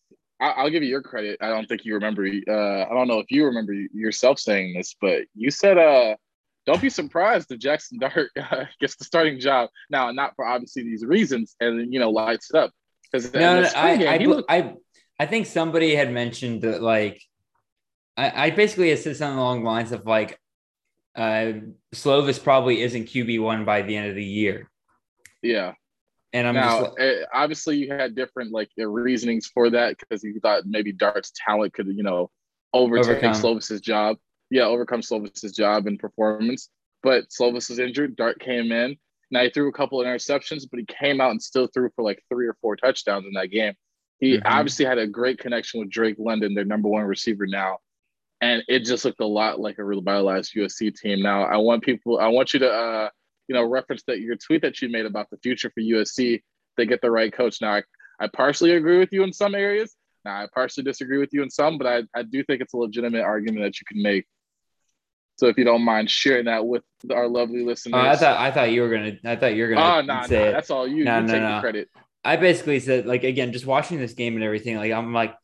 I'll 0.41 0.71
give 0.71 0.83
you 0.83 0.89
your 0.89 1.03
credit. 1.03 1.39
I 1.41 1.49
don't 1.49 1.67
think 1.67 1.85
you 1.85 1.95
remember. 1.95 2.27
Uh, 2.27 2.85
I 2.85 2.89
don't 2.91 3.09
know 3.09 3.21
if 3.21 3.31
you 3.31 3.47
remember 3.47 3.73
yourself 3.73 4.39
saying 4.39 4.75
this, 4.75 4.95
but 5.01 5.23
you 5.35 5.51
said, 5.51 5.79
uh, 5.79 6.17
"Don't 6.67 6.81
be 6.81 6.91
surprised 6.91 7.51
if 7.51 7.59
Jackson 7.59 7.99
Dart 7.99 8.31
uh, 8.39 8.65
gets 8.81 8.97
the 8.97 9.05
starting 9.05 9.41
job." 9.41 9.71
Now, 9.91 10.11
not 10.13 10.35
for 10.37 10.45
obviously 10.45 10.83
these 10.83 11.05
reasons, 11.05 11.57
and 11.61 11.93
you 11.93 12.01
know, 12.01 12.11
lights 12.11 12.51
it 12.51 12.57
up 12.57 12.73
because 13.11 13.33
No, 13.33 13.61
no, 13.63 13.71
I, 13.75 14.07
I, 14.07 14.19
bel- 14.19 14.45
I, 14.49 14.75
I 15.19 15.27
think 15.27 15.47
somebody 15.47 15.95
had 15.95 16.13
mentioned 16.13 16.63
that, 16.63 16.83
like, 16.83 17.23
I, 18.17 18.47
I 18.47 18.51
basically 18.51 18.91
had 18.91 18.99
said 18.99 19.17
something 19.17 19.39
along 19.39 19.63
the 19.63 19.71
lines 19.71 19.93
of 19.93 20.07
like, 20.07 20.39
uh, 21.15 21.53
Slovis 21.95 22.43
probably 22.43 22.83
isn't 22.83 23.07
QB 23.07 23.41
one 23.41 23.65
by 23.65 23.83
the 23.83 23.97
end 23.97 24.09
of 24.09 24.15
the 24.15 24.25
year, 24.25 24.71
yeah. 25.43 25.73
and 26.33 26.47
I'm 26.47 26.55
now, 26.55 26.85
just 26.85 27.01
uh, 27.01 27.27
obviously, 27.33 27.79
you 27.79 27.93
had 27.93 28.15
different 28.15 28.53
like 28.53 28.71
reasonings 28.77 29.47
for 29.47 29.71
that 29.71 29.97
because 29.99 30.23
you 30.23 30.39
thought 30.41 30.67
maybe 30.67 30.93
Dart's 30.93 31.33
talent 31.35 31.73
could, 31.73 31.87
you 31.87 32.03
know, 32.03 32.31
overtake 32.75 33.23
Overcome. 33.23 33.35
Slovis's 33.35 33.81
job. 33.81 34.19
Yeah, 34.51 34.65
overcome 34.65 35.01
Slovis's 35.01 35.53
job 35.53 35.87
and 35.87 35.99
performance. 35.99 36.69
But 37.03 37.29
Slovis 37.31 37.71
was 37.71 37.79
injured. 37.79 38.17
Dart 38.17 38.39
came 38.41 38.73
in. 38.73 38.97
Now 39.31 39.43
he 39.43 39.51
threw 39.51 39.69
a 39.69 39.73
couple 39.73 40.01
of 40.01 40.07
interceptions, 40.07 40.65
but 40.71 40.81
he 40.81 40.87
came 40.87 41.21
out 41.21 41.31
and 41.31 41.43
still 41.43 41.67
threw 41.67 41.91
for 41.97 42.03
like 42.03 42.23
three 42.29 42.47
or 42.47 42.57
four 42.61 42.77
touchdowns 42.77 43.27
in 43.27 43.33
that 43.35 43.51
game. 43.51 43.75
He 44.19 44.39
Mhm. 44.39 44.43
obviously 44.45 44.85
had 44.85 44.99
a 44.99 45.07
great 45.07 45.39
connection 45.39 45.81
with 45.81 45.91
Drake 45.91 46.17
London, 46.19 46.55
their 46.55 46.65
number 46.65 46.89
one 46.89 47.05
receiver 47.05 47.47
now. 47.47 47.79
And 48.41 48.63
it 48.69 48.81
just 48.81 49.05
looked 49.05 49.21
a 49.21 49.27
lot 49.27 49.61
like 49.61 49.79
a 49.79 49.85
revitalized 49.85 50.55
USC 50.55 50.91
team. 50.91 51.23
Now 51.23 51.43
I 51.45 51.57
want 51.57 51.83
people, 51.83 52.19
I 52.19 52.29
want 52.29 52.53
you 52.53 52.61
to 52.61 52.71
uh, 52.71 53.11
you 53.49 53.55
know, 53.55 53.63
reference 53.65 54.03
that 54.09 54.19
your 54.21 54.37
tweet 54.37 54.63
that 54.63 54.83
you 54.83 54.89
made 54.89 55.07
about 55.07 55.31
the 55.31 55.37
future 55.39 55.71
for 55.71 55.81
USC. 55.81 56.43
They 56.77 56.85
get 56.87 57.01
the 57.01 57.11
right 57.11 57.33
coach. 57.33 57.61
Now 57.63 57.75
I, 57.77 57.83
I 58.21 58.27
partially 58.29 58.73
agree 58.73 58.99
with 58.99 59.13
you 59.13 59.23
in 59.23 59.33
some 59.33 59.55
areas. 59.55 59.95
Now 60.25 60.43
I 60.43 60.47
partially 60.53 60.83
disagree 60.85 61.19
with 61.19 61.33
you 61.33 61.43
in 61.43 61.51
some, 61.51 61.79
but 61.79 61.87
I, 61.87 62.03
I 62.15 62.23
do 62.25 62.43
think 62.43 62.61
it's 62.61 62.75
a 62.75 62.77
legitimate 62.77 63.23
argument 63.23 63.65
that 63.65 63.79
you 63.81 63.85
can 63.87 64.03
make. 64.03 64.27
So 65.37 65.47
if 65.49 65.57
you 65.59 65.65
don't 65.65 65.83
mind 65.83 66.11
sharing 66.11 66.47
that 66.47 66.67
with 66.67 66.83
our 67.13 67.29
lovely 67.29 67.63
listeners. 67.63 67.95
Oh, 67.95 68.01
I 68.01 68.17
thought 68.17 68.39
I 68.39 68.51
thought 68.51 68.71
you 68.73 68.81
were 68.83 68.89
gonna 68.91 69.19
I 69.25 69.37
thought 69.37 69.55
you 69.55 69.65
were 69.67 69.73
Oh, 69.73 69.77
gonna 69.77 70.03
no, 70.07 70.21
no, 70.23 70.27
say 70.27 70.49
it. 70.49 70.53
that's 70.53 70.71
all 70.71 70.89
you. 70.89 71.05
No, 71.05 71.17
you 71.21 71.27
no, 71.27 71.33
take 71.33 71.43
no. 71.43 71.55
the 71.57 71.61
credit. 71.61 71.89
I 72.27 72.37
basically 72.37 72.81
said 72.81 73.07
like 73.07 73.25
again, 73.25 73.53
just 73.53 73.67
watching 73.67 73.99
this 73.99 74.15
game 74.15 74.35
and 74.35 74.45
everything, 74.45 74.77
like 74.77 74.93
I'm 74.93 75.13
like 75.13 75.35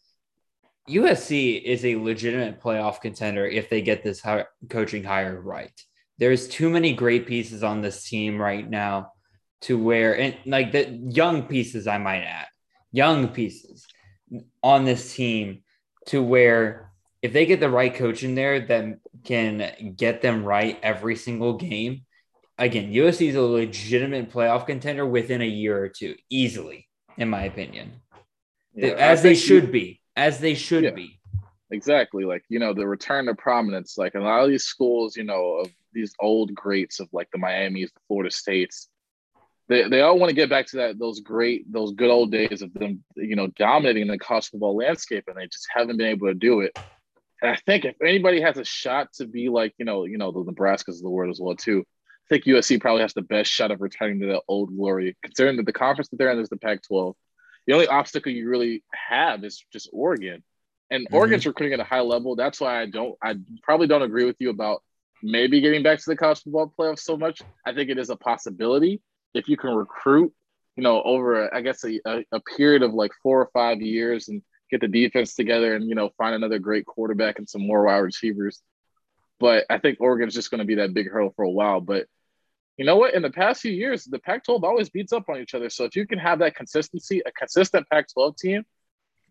USC 0.90 1.62
is 1.62 1.84
a 1.84 1.96
legitimate 1.96 2.60
playoff 2.60 3.00
contender 3.00 3.46
if 3.46 3.70
they 3.70 3.82
get 3.82 4.02
this 4.02 4.20
hi- 4.20 4.46
coaching 4.68 5.04
hire 5.04 5.40
right. 5.40 5.72
There's 6.18 6.48
too 6.48 6.68
many 6.68 6.92
great 6.92 7.26
pieces 7.26 7.62
on 7.62 7.82
this 7.82 8.02
team 8.04 8.40
right 8.40 8.68
now 8.68 9.12
to 9.62 9.78
where 9.78 10.18
and 10.18 10.36
like 10.44 10.72
the 10.72 10.90
young 10.90 11.44
pieces 11.44 11.86
I 11.86 11.98
might 11.98 12.22
add, 12.22 12.48
young 12.90 13.28
pieces 13.28 13.86
on 14.60 14.84
this 14.84 15.14
team 15.14 15.62
to 16.06 16.20
where 16.20 16.90
if 17.22 17.32
they 17.32 17.46
get 17.46 17.60
the 17.60 17.70
right 17.70 17.94
coach 17.94 18.24
in 18.24 18.34
there 18.34 18.58
that 18.58 18.98
can 19.22 19.94
get 19.96 20.20
them 20.20 20.44
right 20.44 20.80
every 20.82 21.14
single 21.14 21.56
game, 21.58 22.02
again, 22.64 22.92
USC 22.92 23.28
is 23.28 23.34
a 23.36 23.42
legitimate 23.42 24.30
playoff 24.30 24.66
contender 24.66 25.06
within 25.06 25.42
a 25.42 25.46
year 25.46 25.82
or 25.82 25.88
two, 25.88 26.16
easily, 26.30 26.88
in 27.16 27.28
my 27.28 27.44
opinion. 27.44 27.92
Yeah, 28.74 28.90
as 28.90 29.22
they 29.22 29.34
think 29.34 29.40
you- 29.40 29.46
should 29.60 29.72
be, 29.72 30.00
as 30.16 30.40
they 30.40 30.54
should 30.54 30.84
Yeah. 30.84 30.90
be. 30.90 31.20
Exactly. 31.70 32.24
Like, 32.24 32.44
you 32.48 32.58
know, 32.58 32.74
the 32.74 32.86
return 32.86 33.26
to 33.26 33.34
prominence, 33.34 33.96
like 33.96 34.14
a 34.14 34.20
lot 34.20 34.44
of 34.44 34.50
these 34.50 34.64
schools, 34.64 35.16
you 35.16 35.24
know, 35.24 35.56
of 35.60 35.72
these 35.92 36.14
old 36.20 36.54
greats 36.54 37.00
of 37.00 37.08
like 37.12 37.30
the 37.30 37.38
Miamis, 37.38 37.90
the 37.92 38.00
Florida 38.08 38.30
States, 38.30 38.88
they, 39.68 39.88
they 39.88 40.02
all 40.02 40.18
want 40.18 40.28
to 40.28 40.34
get 40.34 40.50
back 40.50 40.66
to 40.66 40.76
that 40.78 40.98
those 40.98 41.20
great, 41.20 41.70
those 41.72 41.92
good 41.92 42.10
old 42.10 42.30
days 42.30 42.60
of 42.60 42.74
them, 42.74 43.02
you 43.16 43.36
know, 43.36 43.46
dominating 43.46 44.06
the 44.06 44.18
college 44.18 44.50
football 44.50 44.76
landscape, 44.76 45.24
and 45.28 45.36
they 45.36 45.46
just 45.46 45.66
haven't 45.74 45.96
been 45.96 46.08
able 46.08 46.26
to 46.28 46.34
do 46.34 46.60
it. 46.60 46.78
And 47.40 47.50
I 47.50 47.56
think 47.56 47.84
if 47.86 47.96
anybody 48.02 48.40
has 48.42 48.58
a 48.58 48.64
shot 48.64 49.12
to 49.14 49.26
be 49.26 49.48
like, 49.48 49.72
you 49.78 49.84
know, 49.86 50.04
you 50.04 50.18
know, 50.18 50.30
the 50.30 50.44
Nebraskas 50.44 50.96
of 50.96 51.02
the 51.02 51.10
world 51.10 51.30
as 51.30 51.40
well, 51.40 51.56
too. 51.56 51.84
I 52.32 52.36
think 52.36 52.46
USC 52.46 52.80
probably 52.80 53.02
has 53.02 53.12
the 53.12 53.20
best 53.20 53.50
shot 53.50 53.70
of 53.70 53.82
returning 53.82 54.18
to 54.20 54.26
the 54.26 54.40
old 54.48 54.74
glory, 54.74 55.14
considering 55.22 55.58
that 55.58 55.66
the 55.66 55.72
conference 55.74 56.08
that 56.08 56.16
they're 56.16 56.30
in 56.30 56.38
is 56.38 56.48
the 56.48 56.56
Pac-12. 56.56 57.12
The 57.66 57.74
only 57.74 57.86
obstacle 57.88 58.32
you 58.32 58.48
really 58.48 58.82
have 58.90 59.44
is 59.44 59.62
just 59.70 59.90
Oregon 59.92 60.42
and 60.90 61.06
Mhm. 61.10 61.14
Oregon's 61.14 61.44
recruiting 61.44 61.74
at 61.74 61.80
a 61.80 61.84
high 61.84 62.00
level. 62.00 62.34
That's 62.34 62.58
why 62.58 62.80
I 62.80 62.86
don't, 62.86 63.18
I 63.22 63.34
probably 63.62 63.86
don't 63.86 64.00
agree 64.00 64.24
with 64.24 64.36
you 64.38 64.48
about 64.48 64.82
maybe 65.22 65.60
getting 65.60 65.82
back 65.82 65.98
to 65.98 66.04
the 66.06 66.16
college 66.16 66.42
football 66.42 66.72
playoffs 66.74 67.00
so 67.00 67.18
much. 67.18 67.42
I 67.66 67.74
think 67.74 67.90
it 67.90 67.98
is 67.98 68.08
a 68.08 68.16
possibility 68.16 69.02
if 69.34 69.46
you 69.46 69.58
can 69.58 69.74
recruit, 69.74 70.32
you 70.76 70.82
know, 70.82 71.02
over, 71.02 71.54
I 71.54 71.60
guess, 71.60 71.84
a, 71.84 72.00
a, 72.06 72.24
a 72.32 72.40
period 72.56 72.82
of 72.82 72.94
like 72.94 73.12
four 73.22 73.42
or 73.42 73.50
five 73.52 73.82
years 73.82 74.30
and 74.30 74.42
get 74.70 74.80
the 74.80 74.88
defense 74.88 75.34
together 75.34 75.74
and, 75.74 75.86
you 75.86 75.94
know, 75.94 76.08
find 76.16 76.34
another 76.34 76.58
great 76.58 76.86
quarterback 76.86 77.38
and 77.38 77.46
some 77.46 77.66
more 77.66 77.84
wide 77.84 77.98
receivers. 77.98 78.62
But 79.38 79.66
I 79.68 79.76
think 79.76 80.00
Oregon's 80.00 80.32
just 80.32 80.50
going 80.50 80.60
to 80.60 80.64
be 80.64 80.76
that 80.76 80.94
big 80.94 81.10
hurdle 81.10 81.34
for 81.36 81.44
a 81.44 81.50
while. 81.50 81.82
But 81.82 82.06
you 82.82 82.86
know 82.86 82.96
what? 82.96 83.14
In 83.14 83.22
the 83.22 83.30
past 83.30 83.60
few 83.60 83.70
years, 83.70 84.02
the 84.06 84.18
Pac 84.18 84.42
12 84.42 84.64
always 84.64 84.90
beats 84.90 85.12
up 85.12 85.28
on 85.28 85.38
each 85.38 85.54
other. 85.54 85.70
So 85.70 85.84
if 85.84 85.94
you 85.94 86.04
can 86.04 86.18
have 86.18 86.40
that 86.40 86.56
consistency, 86.56 87.22
a 87.24 87.30
consistent 87.30 87.88
Pac 87.88 88.12
12 88.12 88.36
team, 88.36 88.64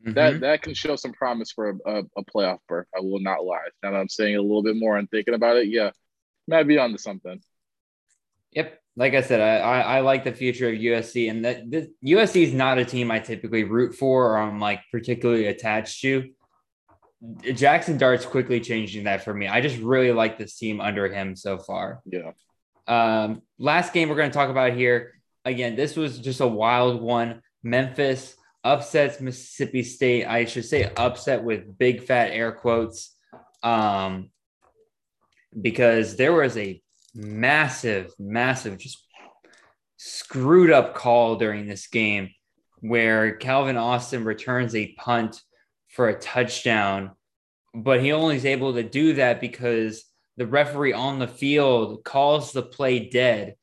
that 0.03 0.35
Mhm. 0.35 0.39
that 0.39 0.61
can 0.61 0.73
show 0.73 0.95
some 0.95 1.11
promise 1.11 1.51
for 1.51 1.71
a, 1.71 1.75
a, 1.85 2.03
a 2.15 2.23
playoff 2.23 2.59
berth. 2.69 2.87
I 2.95 3.01
will 3.01 3.19
not 3.19 3.43
lie. 3.43 3.67
Now 3.83 3.91
that 3.91 3.97
I'm 3.97 4.07
saying 4.07 4.35
it 4.35 4.37
a 4.37 4.41
little 4.41 4.63
bit 4.63 4.77
more 4.77 4.97
and 4.97 5.09
thinking 5.11 5.33
about 5.33 5.57
it, 5.57 5.67
yeah, 5.67 5.91
might 6.47 6.63
be 6.63 6.77
onto 6.77 6.97
something. 6.97 7.41
Yep. 8.53 8.79
Like 8.95 9.15
I 9.15 9.21
said, 9.21 9.41
I, 9.41 9.57
I, 9.57 9.79
I 9.97 9.99
like 9.99 10.23
the 10.23 10.31
future 10.31 10.69
of 10.69 10.75
USC, 10.75 11.29
and 11.29 11.43
that 11.43 11.69
this, 11.69 11.87
USC 12.05 12.43
is 12.43 12.53
not 12.53 12.77
a 12.77 12.85
team 12.85 13.11
I 13.11 13.19
typically 13.19 13.65
root 13.65 13.95
for 13.95 14.31
or 14.31 14.37
I'm 14.37 14.61
like 14.61 14.79
particularly 14.93 15.47
attached 15.47 16.01
to. 16.03 16.29
Jackson 17.53 17.97
Dart's 17.97 18.25
quickly 18.25 18.61
changing 18.61 19.03
that 19.03 19.25
for 19.25 19.33
me. 19.33 19.49
I 19.49 19.59
just 19.59 19.77
really 19.77 20.13
like 20.13 20.37
this 20.37 20.57
team 20.57 20.79
under 20.79 21.11
him 21.13 21.35
so 21.35 21.57
far. 21.57 22.01
Yeah, 22.05 22.31
Um, 22.91 23.41
last 23.57 23.93
game 23.93 24.09
we're 24.09 24.17
going 24.17 24.29
to 24.29 24.37
talk 24.37 24.49
about 24.49 24.73
here. 24.73 25.13
Again, 25.45 25.77
this 25.77 25.95
was 25.95 26.19
just 26.19 26.41
a 26.41 26.47
wild 26.47 27.01
one. 27.01 27.41
Memphis 27.63 28.35
upsets 28.65 29.21
Mississippi 29.21 29.81
State. 29.81 30.25
I 30.25 30.43
should 30.43 30.65
say 30.65 30.91
upset 30.97 31.41
with 31.41 31.77
big 31.77 32.03
fat 32.03 32.31
air 32.31 32.51
quotes. 32.51 33.15
Um, 33.63 34.29
because 35.59 36.17
there 36.17 36.33
was 36.33 36.57
a 36.57 36.81
massive, 37.15 38.11
massive, 38.19 38.77
just 38.77 39.07
screwed 39.95 40.69
up 40.69 40.93
call 40.93 41.37
during 41.37 41.67
this 41.67 41.87
game 41.87 42.29
where 42.81 43.37
Calvin 43.37 43.77
Austin 43.77 44.25
returns 44.25 44.75
a 44.75 44.93
punt 44.95 45.39
for 45.87 46.09
a 46.09 46.19
touchdown, 46.19 47.11
but 47.73 48.01
he 48.01 48.11
only 48.11 48.35
is 48.35 48.45
able 48.45 48.73
to 48.73 48.83
do 48.83 49.13
that 49.13 49.39
because 49.39 50.10
the 50.41 50.47
referee 50.47 50.91
on 50.91 51.19
the 51.19 51.27
field 51.27 52.03
calls 52.03 52.51
the 52.51 52.63
play 52.63 52.97
dead, 52.97 53.53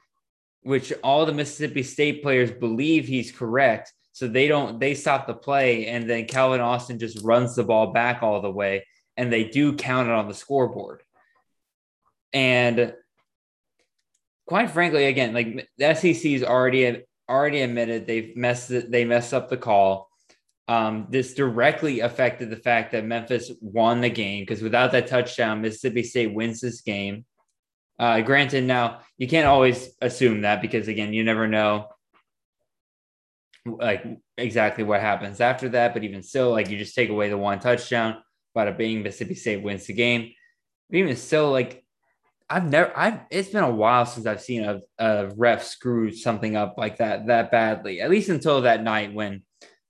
which 0.63 0.93
all 1.03 1.27
the 1.27 1.33
Mississippi 1.33 1.83
State 1.83 2.23
players 2.23 2.53
believe 2.53 3.05
he's 3.05 3.33
correct. 3.33 3.93
So 4.13 4.29
they 4.29 4.47
don't 4.47 4.79
they 4.79 4.95
stop 4.95 5.27
the 5.27 5.35
play, 5.35 5.89
and 5.89 6.09
then 6.09 6.27
Calvin 6.27 6.61
Austin 6.61 7.01
just 7.01 7.25
runs 7.25 7.57
the 7.57 7.65
ball 7.65 7.93
back 7.93 8.23
all 8.23 8.41
the 8.41 8.51
way, 8.51 8.87
and 9.17 9.33
they 9.33 9.43
do 9.43 9.73
count 9.73 10.09
it 10.09 10.15
on 10.15 10.29
the 10.29 10.35
scoreboard. 10.35 11.03
And 12.33 12.95
quite 14.47 14.71
frankly, 14.71 15.07
again, 15.07 15.35
like 15.35 15.69
the 15.79 15.95
SEC's 15.97 16.45
already 16.45 17.03
already 17.29 17.63
admitted 17.63 18.07
they've 18.07 18.37
messed 18.37 18.69
they 18.69 19.05
messed 19.05 19.35
up 19.35 19.49
the 19.49 19.57
call. 19.57 20.08
Um, 20.69 21.07
this 21.09 21.33
directly 21.33 22.01
affected 22.01 22.51
the 22.51 22.57
fact 22.57 22.93
that 22.93 23.07
Memphis 23.07 23.51
won 23.63 24.03
the 24.03 24.11
game 24.11 24.43
because 24.43 24.63
without 24.63 24.93
that 24.93 25.07
touchdown, 25.07 25.63
Mississippi 25.63 26.03
State 26.03 26.35
wins 26.35 26.61
this 26.61 26.83
game. 26.83 27.25
Uh, 27.99 28.21
granted, 28.21 28.65
now 28.65 29.01
you 29.17 29.27
can't 29.27 29.47
always 29.47 29.91
assume 30.03 30.43
that 30.43 30.61
because 30.61 30.87
again, 30.87 31.15
you 31.15 31.25
never 31.25 31.49
know 31.49 31.89
like 33.65 34.05
exactly 34.37 34.85
what 34.85 35.01
happens 35.01 35.41
after 35.41 35.71
that. 35.71 35.95
But 35.95 36.05
even 36.05 36.23
still, 36.23 36.51
like 36.51 36.69
you 36.69 36.77
just 36.79 36.95
take 36.95 37.09
away 37.09 37.31
the 37.31 37.39
one 37.39 37.61
touchdown, 37.61 38.23
bada 38.55 38.77
bing, 38.77 39.03
Mississippi 39.03 39.35
State 39.35 39.63
wins 39.63 39.87
the 39.87 39.95
game. 39.95 40.33
But 40.91 40.99
even 40.99 41.17
still, 41.17 41.51
like 41.51 41.83
I've 42.51 42.69
never, 42.69 42.93
I've 42.97 43.21
it's 43.31 43.49
been 43.49 43.65
a 43.65 43.75
while 43.75 44.07
since 44.07 44.27
I've 44.27 44.41
seen 44.41 44.65
a, 44.65 44.81
a 44.99 45.31
ref 45.35 45.65
screw 45.65 46.13
something 46.13 46.57
up 46.57 46.75
like 46.77 46.99
that 46.99 47.27
that 47.27 47.51
badly. 47.51 48.01
At 48.01 48.11
least 48.11 48.29
until 48.29 48.63
that 48.63 48.83
night 48.83 49.13
when 49.13 49.43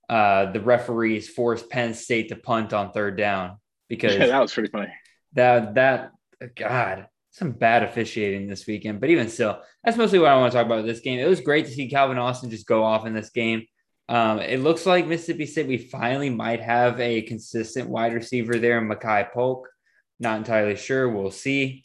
uh, 0.08 0.52
the 0.52 0.60
referees 0.60 1.28
forced 1.28 1.68
Penn 1.68 1.94
State 1.94 2.30
to 2.30 2.36
punt 2.36 2.72
on 2.72 2.92
third 2.92 3.16
down 3.16 3.58
because 3.88 4.14
yeah, 4.14 4.26
that 4.26 4.40
was 4.40 4.52
pretty 4.52 4.70
funny. 4.70 4.92
That 5.34 5.74
that 5.74 6.12
God, 6.54 7.08
some 7.30 7.52
bad 7.52 7.82
officiating 7.82 8.48
this 8.48 8.66
weekend. 8.66 9.00
But 9.00 9.10
even 9.10 9.28
still, 9.28 9.60
that's 9.84 9.96
mostly 9.96 10.18
what 10.18 10.30
I 10.30 10.36
want 10.36 10.52
to 10.52 10.58
talk 10.58 10.66
about 10.66 10.86
this 10.86 11.00
game. 11.00 11.18
It 11.18 11.28
was 11.28 11.40
great 11.40 11.66
to 11.66 11.72
see 11.72 11.88
Calvin 11.88 12.18
Austin 12.18 12.50
just 12.50 12.66
go 12.66 12.84
off 12.84 13.06
in 13.06 13.14
this 13.14 13.30
game. 13.30 13.66
Um, 14.08 14.38
it 14.38 14.60
looks 14.60 14.86
like 14.86 15.06
Mississippi 15.06 15.44
State, 15.44 15.66
we 15.66 15.76
finally 15.76 16.30
might 16.30 16.60
have 16.60 16.98
a 16.98 17.22
consistent 17.22 17.90
wide 17.90 18.14
receiver 18.14 18.58
there 18.58 18.78
in 18.78 18.88
Makai 18.88 19.30
Polk. 19.30 19.68
Not 20.18 20.38
entirely 20.38 20.76
sure. 20.76 21.08
We'll 21.08 21.30
see. 21.30 21.82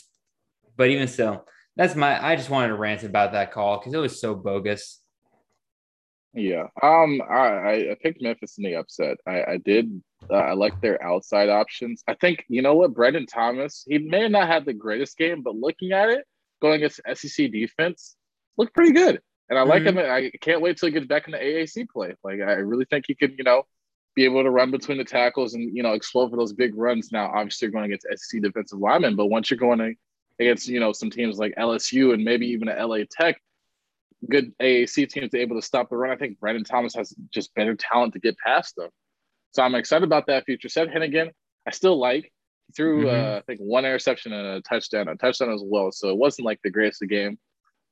But 0.77 0.89
even 0.89 1.07
still, 1.07 1.45
that's 1.75 1.95
my, 1.95 2.23
I 2.25 2.35
just 2.37 2.49
wanted 2.49 2.69
to 2.69 2.75
rant 2.75 3.03
about 3.03 3.33
that 3.33 3.51
call 3.51 3.77
because 3.77 3.93
it 3.93 3.97
was 3.97 4.21
so 4.21 4.35
bogus. 4.35 5.02
Yeah. 6.33 6.67
Um, 6.81 7.21
I, 7.29 7.91
I 7.91 7.97
picked 8.01 8.21
Memphis 8.21 8.57
in 8.57 8.63
the 8.63 8.75
upset. 8.75 9.17
I, 9.27 9.43
I 9.43 9.57
did. 9.57 10.01
Uh, 10.29 10.35
I 10.35 10.53
like 10.53 10.79
their 10.81 11.03
outside 11.03 11.49
options. 11.49 12.03
I 12.07 12.15
think, 12.15 12.43
you 12.47 12.61
know 12.61 12.73
what, 12.75 12.93
Brandon 12.93 13.25
Thomas, 13.25 13.85
he 13.87 13.99
may 13.99 14.27
not 14.27 14.47
have 14.47 14.65
the 14.65 14.73
greatest 14.73 15.17
game, 15.17 15.43
but 15.43 15.55
looking 15.55 15.91
at 15.91 16.09
it, 16.09 16.25
going 16.61 16.81
against 16.81 17.01
SEC 17.13 17.51
defense, 17.51 18.15
looked 18.57 18.73
pretty 18.73 18.93
good. 18.93 19.21
And 19.49 19.59
I 19.59 19.63
like 19.63 19.83
mm-hmm. 19.83 19.99
him. 19.99 20.11
I 20.11 20.31
can't 20.41 20.61
wait 20.61 20.77
till 20.77 20.87
he 20.87 20.93
gets 20.93 21.05
back 21.05 21.27
in 21.27 21.33
the 21.33 21.37
AAC 21.37 21.87
play. 21.89 22.15
Like, 22.23 22.39
I 22.39 22.53
really 22.53 22.85
think 22.85 23.05
he 23.07 23.13
could, 23.13 23.35
you 23.37 23.43
know, 23.43 23.63
be 24.15 24.25
able 24.25 24.43
to 24.43 24.49
run 24.49 24.71
between 24.71 24.97
the 24.97 25.03
tackles 25.03 25.53
and, 25.53 25.75
you 25.75 25.83
know, 25.83 25.93
explode 25.93 26.31
for 26.31 26.37
those 26.37 26.53
big 26.53 26.75
runs. 26.75 27.11
Now, 27.11 27.31
obviously, 27.33 27.67
you're 27.67 27.73
going 27.73 27.85
against 27.91 28.07
SEC 28.15 28.41
defensive 28.41 28.79
linemen, 28.79 29.15
but 29.15 29.27
once 29.27 29.51
you're 29.51 29.59
going 29.59 29.95
against, 30.39 30.67
you 30.67 30.79
know, 30.79 30.93
some 30.93 31.11
teams 31.11 31.37
like 31.37 31.53
LSU 31.57 32.13
and 32.13 32.23
maybe 32.23 32.47
even 32.47 32.69
LA 32.69 32.99
Tech, 33.11 33.39
good 34.29 34.53
AAC 34.61 35.09
teams 35.09 35.29
to 35.29 35.29
be 35.29 35.39
able 35.39 35.55
to 35.55 35.65
stop 35.65 35.89
the 35.89 35.97
run. 35.97 36.11
I 36.11 36.15
think 36.15 36.39
Brandon 36.39 36.63
Thomas 36.63 36.95
has 36.95 37.13
just 37.33 37.53
better 37.55 37.75
talent 37.75 38.13
to 38.13 38.19
get 38.19 38.37
past 38.37 38.75
them. 38.75 38.89
So 39.51 39.63
I'm 39.63 39.75
excited 39.75 40.03
about 40.03 40.27
that 40.27 40.45
future. 40.45 40.69
Seth 40.69 40.89
Henigan, 40.89 41.29
I 41.67 41.71
still 41.71 41.99
like. 41.99 42.31
He 42.67 42.73
threw, 42.73 43.05
mm-hmm. 43.05 43.35
uh, 43.35 43.37
I 43.37 43.41
think, 43.41 43.59
one 43.59 43.85
interception 43.85 44.33
and 44.33 44.47
a 44.47 44.61
touchdown, 44.61 45.07
a 45.07 45.15
touchdown 45.15 45.51
as 45.51 45.61
well. 45.63 45.91
So 45.91 46.09
it 46.09 46.17
wasn't 46.17 46.45
like 46.45 46.59
the 46.63 46.71
greatest 46.71 47.03
of 47.03 47.09
game. 47.09 47.37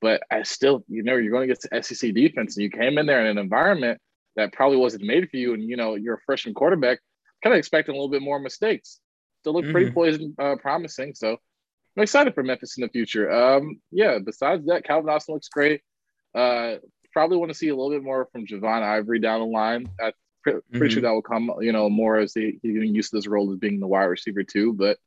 But 0.01 0.23
I 0.31 0.41
still, 0.41 0.83
you 0.87 1.03
know, 1.03 1.15
you're 1.17 1.31
going 1.31 1.47
to 1.47 1.53
get 1.53 1.61
to 1.61 1.83
SEC 1.83 2.13
defense, 2.15 2.57
and 2.57 2.63
you 2.63 2.71
came 2.71 2.97
in 2.97 3.05
there 3.05 3.21
in 3.21 3.27
an 3.27 3.37
environment 3.37 3.99
that 4.35 4.51
probably 4.53 4.77
wasn't 4.77 5.03
made 5.03 5.29
for 5.29 5.37
you. 5.37 5.53
And, 5.53 5.61
you 5.61 5.77
know, 5.77 5.95
you're 5.95 6.15
a 6.15 6.21
freshman 6.25 6.55
quarterback, 6.55 6.99
kind 7.43 7.53
of 7.53 7.59
expecting 7.59 7.93
a 7.93 7.97
little 7.97 8.09
bit 8.09 8.23
more 8.23 8.39
mistakes. 8.39 8.99
Still 9.41 9.53
look 9.53 9.65
mm-hmm. 9.65 9.73
pretty 9.73 9.91
poised, 9.91 10.23
uh, 10.39 10.55
promising. 10.55 11.13
So 11.13 11.37
I'm 11.95 12.03
excited 12.03 12.33
for 12.33 12.41
Memphis 12.41 12.77
in 12.77 12.81
the 12.81 12.89
future. 12.89 13.31
Um, 13.31 13.79
yeah, 13.91 14.17
besides 14.23 14.65
that, 14.65 14.85
Calvin 14.85 15.09
Austin 15.11 15.35
looks 15.35 15.49
great. 15.49 15.81
Uh, 16.33 16.75
probably 17.11 17.37
want 17.37 17.51
to 17.51 17.57
see 17.57 17.69
a 17.69 17.75
little 17.75 17.91
bit 17.91 18.03
more 18.03 18.27
from 18.31 18.45
Javon 18.45 18.83
Ivory 18.83 19.19
down 19.19 19.41
the 19.41 19.45
line. 19.45 19.89
I'm 20.01 20.13
pretty 20.43 20.59
mm-hmm. 20.73 20.87
sure 20.87 21.01
that 21.01 21.11
will 21.11 21.21
come, 21.21 21.51
you 21.59 21.71
know, 21.71 21.89
more 21.89 22.17
as 22.17 22.33
he, 22.33 22.59
he's 22.61 22.73
getting 22.73 22.95
used 22.95 23.11
to 23.11 23.17
this 23.17 23.27
role 23.27 23.51
as 23.51 23.57
being 23.57 23.79
the 23.79 23.87
wide 23.87 24.05
receiver 24.05 24.43
too. 24.43 24.73
But 24.73 24.97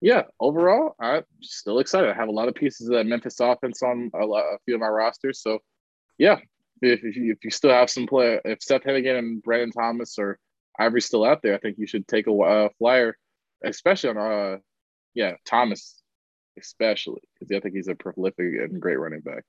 yeah, 0.00 0.22
overall, 0.40 0.94
I'm 1.00 1.24
still 1.40 1.78
excited. 1.78 2.10
I 2.10 2.14
have 2.14 2.28
a 2.28 2.32
lot 2.32 2.48
of 2.48 2.54
pieces 2.54 2.88
of 2.88 2.94
that 2.94 3.06
Memphis 3.06 3.40
offense 3.40 3.82
on 3.82 4.10
a, 4.14 4.24
lot, 4.24 4.42
a 4.42 4.58
few 4.64 4.74
of 4.74 4.80
my 4.80 4.88
rosters. 4.88 5.40
So 5.40 5.60
yeah, 6.18 6.38
if, 6.82 7.04
if, 7.04 7.16
you, 7.16 7.32
if 7.32 7.44
you 7.44 7.50
still 7.50 7.70
have 7.70 7.90
some 7.90 8.06
play, 8.06 8.40
if 8.44 8.62
Seth 8.62 8.82
Henigan 8.82 9.18
and 9.18 9.42
Brandon 9.42 9.70
Thomas 9.70 10.18
or 10.18 10.38
Ivory 10.78 11.00
still 11.00 11.24
out 11.24 11.42
there, 11.42 11.54
I 11.54 11.58
think 11.58 11.78
you 11.78 11.86
should 11.86 12.08
take 12.08 12.26
a 12.26 12.32
uh, 12.32 12.68
flyer, 12.78 13.16
especially 13.64 14.10
on 14.10 14.18
uh, 14.18 14.56
yeah, 15.14 15.34
Thomas, 15.46 16.02
especially 16.58 17.20
because 17.34 17.54
I 17.54 17.60
think 17.60 17.76
he's 17.76 17.88
a 17.88 17.94
prolific 17.94 18.38
and 18.38 18.80
great 18.80 18.98
running 18.98 19.20
back. 19.20 19.44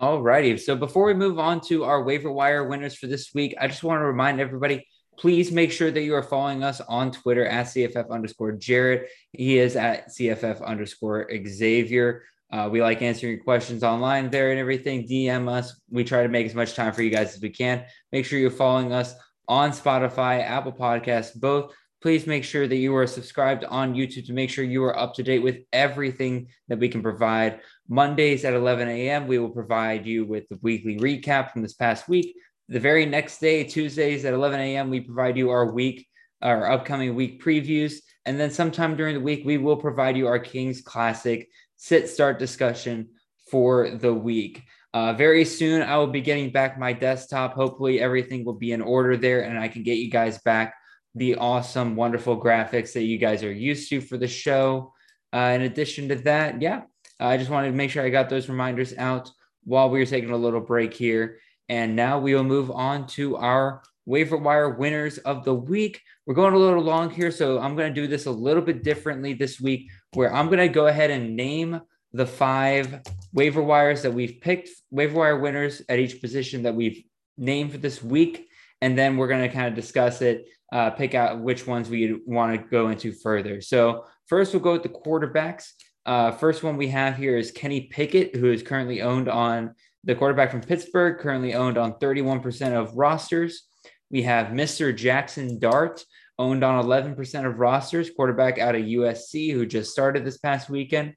All 0.00 0.22
righty. 0.22 0.56
So 0.56 0.76
before 0.76 1.04
we 1.04 1.12
move 1.12 1.38
on 1.38 1.60
to 1.68 1.84
our 1.84 2.02
waiver 2.02 2.32
wire 2.32 2.64
winners 2.66 2.96
for 2.96 3.06
this 3.06 3.34
week, 3.34 3.54
I 3.60 3.68
just 3.68 3.82
want 3.82 4.00
to 4.00 4.06
remind 4.06 4.40
everybody 4.40 4.86
please 5.18 5.52
make 5.52 5.70
sure 5.70 5.90
that 5.90 6.00
you 6.00 6.14
are 6.14 6.22
following 6.22 6.64
us 6.64 6.80
on 6.80 7.12
Twitter 7.12 7.44
at 7.44 7.66
CFF 7.66 8.08
underscore 8.08 8.52
Jared. 8.52 9.08
He 9.32 9.58
is 9.58 9.76
at 9.76 10.08
CFF 10.08 10.64
underscore 10.64 11.28
Xavier. 11.46 12.22
Uh, 12.50 12.70
we 12.72 12.80
like 12.80 13.02
answering 13.02 13.34
your 13.34 13.44
questions 13.44 13.84
online 13.84 14.30
there 14.30 14.52
and 14.52 14.58
everything. 14.58 15.06
DM 15.06 15.50
us. 15.50 15.78
We 15.90 16.04
try 16.04 16.22
to 16.22 16.30
make 16.30 16.46
as 16.46 16.54
much 16.54 16.74
time 16.74 16.94
for 16.94 17.02
you 17.02 17.10
guys 17.10 17.34
as 17.34 17.42
we 17.42 17.50
can. 17.50 17.84
Make 18.10 18.24
sure 18.24 18.38
you're 18.38 18.50
following 18.50 18.94
us 18.94 19.14
on 19.48 19.72
Spotify, 19.72 20.42
Apple 20.42 20.72
Podcasts, 20.72 21.38
both 21.38 21.74
please 22.02 22.26
make 22.26 22.44
sure 22.44 22.66
that 22.66 22.76
you 22.76 22.94
are 22.96 23.06
subscribed 23.06 23.64
on 23.64 23.94
YouTube 23.94 24.26
to 24.26 24.32
make 24.32 24.50
sure 24.50 24.64
you 24.64 24.82
are 24.84 24.98
up 24.98 25.14
to 25.14 25.22
date 25.22 25.42
with 25.42 25.58
everything 25.72 26.48
that 26.68 26.78
we 26.78 26.88
can 26.88 27.02
provide. 27.02 27.60
Mondays 27.88 28.44
at 28.44 28.54
11 28.54 28.88
a.m., 28.88 29.26
we 29.26 29.38
will 29.38 29.50
provide 29.50 30.06
you 30.06 30.24
with 30.24 30.48
the 30.48 30.58
weekly 30.62 30.96
recap 30.96 31.50
from 31.50 31.62
this 31.62 31.74
past 31.74 32.08
week. 32.08 32.34
The 32.68 32.80
very 32.80 33.04
next 33.04 33.38
day, 33.40 33.64
Tuesdays 33.64 34.24
at 34.24 34.34
11 34.34 34.60
a.m., 34.60 34.90
we 34.90 35.00
provide 35.00 35.36
you 35.36 35.50
our 35.50 35.72
week, 35.72 36.06
our 36.40 36.70
upcoming 36.70 37.14
week 37.14 37.42
previews. 37.42 37.94
And 38.24 38.38
then 38.38 38.50
sometime 38.50 38.96
during 38.96 39.14
the 39.14 39.20
week, 39.20 39.42
we 39.44 39.58
will 39.58 39.76
provide 39.76 40.16
you 40.16 40.26
our 40.26 40.38
Kings 40.38 40.80
Classic 40.80 41.48
sit 41.76 42.08
start 42.08 42.38
discussion 42.38 43.08
for 43.50 43.90
the 43.90 44.12
week. 44.12 44.62
Uh, 44.92 45.12
very 45.12 45.44
soon, 45.44 45.82
I 45.82 45.96
will 45.96 46.08
be 46.08 46.20
getting 46.20 46.50
back 46.50 46.78
my 46.78 46.92
desktop. 46.92 47.54
Hopefully, 47.54 48.00
everything 48.00 48.44
will 48.44 48.54
be 48.54 48.72
in 48.72 48.82
order 48.82 49.16
there 49.16 49.42
and 49.42 49.58
I 49.58 49.68
can 49.68 49.82
get 49.82 49.98
you 49.98 50.10
guys 50.10 50.38
back 50.38 50.74
the 51.14 51.36
awesome, 51.36 51.96
wonderful 51.96 52.40
graphics 52.40 52.92
that 52.92 53.02
you 53.02 53.18
guys 53.18 53.42
are 53.42 53.52
used 53.52 53.88
to 53.90 54.00
for 54.00 54.16
the 54.16 54.28
show. 54.28 54.92
Uh, 55.32 55.52
in 55.54 55.62
addition 55.62 56.08
to 56.08 56.16
that, 56.16 56.60
yeah, 56.62 56.82
I 57.18 57.36
just 57.36 57.50
wanted 57.50 57.70
to 57.70 57.76
make 57.76 57.90
sure 57.90 58.04
I 58.04 58.10
got 58.10 58.28
those 58.28 58.48
reminders 58.48 58.94
out 58.96 59.30
while 59.64 59.90
we 59.90 59.98
were 59.98 60.06
taking 60.06 60.30
a 60.30 60.36
little 60.36 60.60
break 60.60 60.94
here. 60.94 61.38
And 61.68 61.94
now 61.94 62.18
we 62.18 62.34
will 62.34 62.44
move 62.44 62.70
on 62.70 63.06
to 63.08 63.36
our 63.36 63.82
waiver 64.06 64.36
wire 64.36 64.70
winners 64.70 65.18
of 65.18 65.44
the 65.44 65.54
week. 65.54 66.00
We're 66.26 66.34
going 66.34 66.54
a 66.54 66.58
little 66.58 66.82
long 66.82 67.10
here, 67.10 67.30
so 67.30 67.60
I'm 67.60 67.76
going 67.76 67.92
to 67.94 68.00
do 68.00 68.08
this 68.08 68.26
a 68.26 68.30
little 68.30 68.62
bit 68.62 68.82
differently 68.82 69.34
this 69.34 69.60
week, 69.60 69.88
where 70.14 70.34
I'm 70.34 70.46
going 70.46 70.58
to 70.58 70.68
go 70.68 70.86
ahead 70.86 71.10
and 71.10 71.36
name 71.36 71.80
the 72.12 72.26
five 72.26 73.02
waiver 73.32 73.62
wires 73.62 74.02
that 74.02 74.12
we've 74.12 74.40
picked, 74.40 74.70
waiver 74.90 75.18
wire 75.18 75.38
winners 75.38 75.82
at 75.88 76.00
each 76.00 76.20
position 76.20 76.64
that 76.64 76.74
we've 76.74 77.04
named 77.38 77.72
for 77.72 77.78
this 77.78 78.02
week. 78.02 78.48
And 78.80 78.98
then 78.98 79.16
we're 79.16 79.28
going 79.28 79.48
to 79.48 79.54
kind 79.54 79.68
of 79.68 79.74
discuss 79.74 80.22
it 80.22 80.46
uh, 80.72 80.90
pick 80.90 81.14
out 81.14 81.40
which 81.40 81.66
ones 81.66 81.88
we 81.88 82.20
want 82.26 82.56
to 82.56 82.68
go 82.68 82.88
into 82.88 83.12
further. 83.12 83.60
So 83.60 84.04
first, 84.26 84.52
we'll 84.52 84.62
go 84.62 84.72
with 84.72 84.82
the 84.82 84.88
quarterbacks. 84.88 85.72
Uh, 86.06 86.30
first 86.30 86.62
one 86.62 86.76
we 86.76 86.88
have 86.88 87.16
here 87.16 87.36
is 87.36 87.50
Kenny 87.50 87.82
Pickett, 87.82 88.36
who 88.36 88.50
is 88.50 88.62
currently 88.62 89.02
owned 89.02 89.28
on 89.28 89.74
the 90.04 90.14
quarterback 90.14 90.50
from 90.50 90.62
Pittsburgh, 90.62 91.18
currently 91.18 91.54
owned 91.54 91.76
on 91.76 91.94
31% 91.94 92.72
of 92.72 92.96
rosters. 92.96 93.64
We 94.10 94.22
have 94.22 94.48
Mr. 94.48 94.96
Jackson 94.96 95.58
Dart, 95.58 96.04
owned 96.38 96.64
on 96.64 96.82
11% 96.82 97.46
of 97.46 97.58
rosters, 97.58 98.10
quarterback 98.10 98.58
out 98.58 98.74
of 98.74 98.82
USC, 98.82 99.52
who 99.52 99.66
just 99.66 99.92
started 99.92 100.24
this 100.24 100.38
past 100.38 100.70
weekend. 100.70 101.14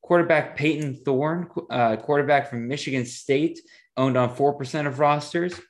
Quarterback 0.00 0.56
Payton 0.56 1.02
Thorne, 1.04 1.48
uh, 1.70 1.96
quarterback 1.96 2.48
from 2.48 2.68
Michigan 2.68 3.04
State, 3.04 3.60
owned 3.96 4.16
on 4.16 4.34
4% 4.34 4.86
of 4.86 4.98
rosters. 4.98 5.60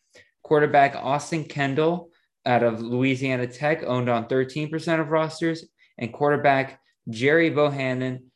Quarterback 0.43 0.95
Austin 0.97 1.45
Kendall, 1.45 2.11
out 2.47 2.63
of 2.63 2.81
Louisiana 2.81 3.47
Tech, 3.47 3.83
owned 3.85 4.09
on 4.09 4.27
13% 4.29 5.01
of 5.01 5.11
rosters, 5.11 5.67
and 5.99 6.13
quarterback 6.13 6.81
Gerry 7.09 7.51
Bohanon 7.51 8.31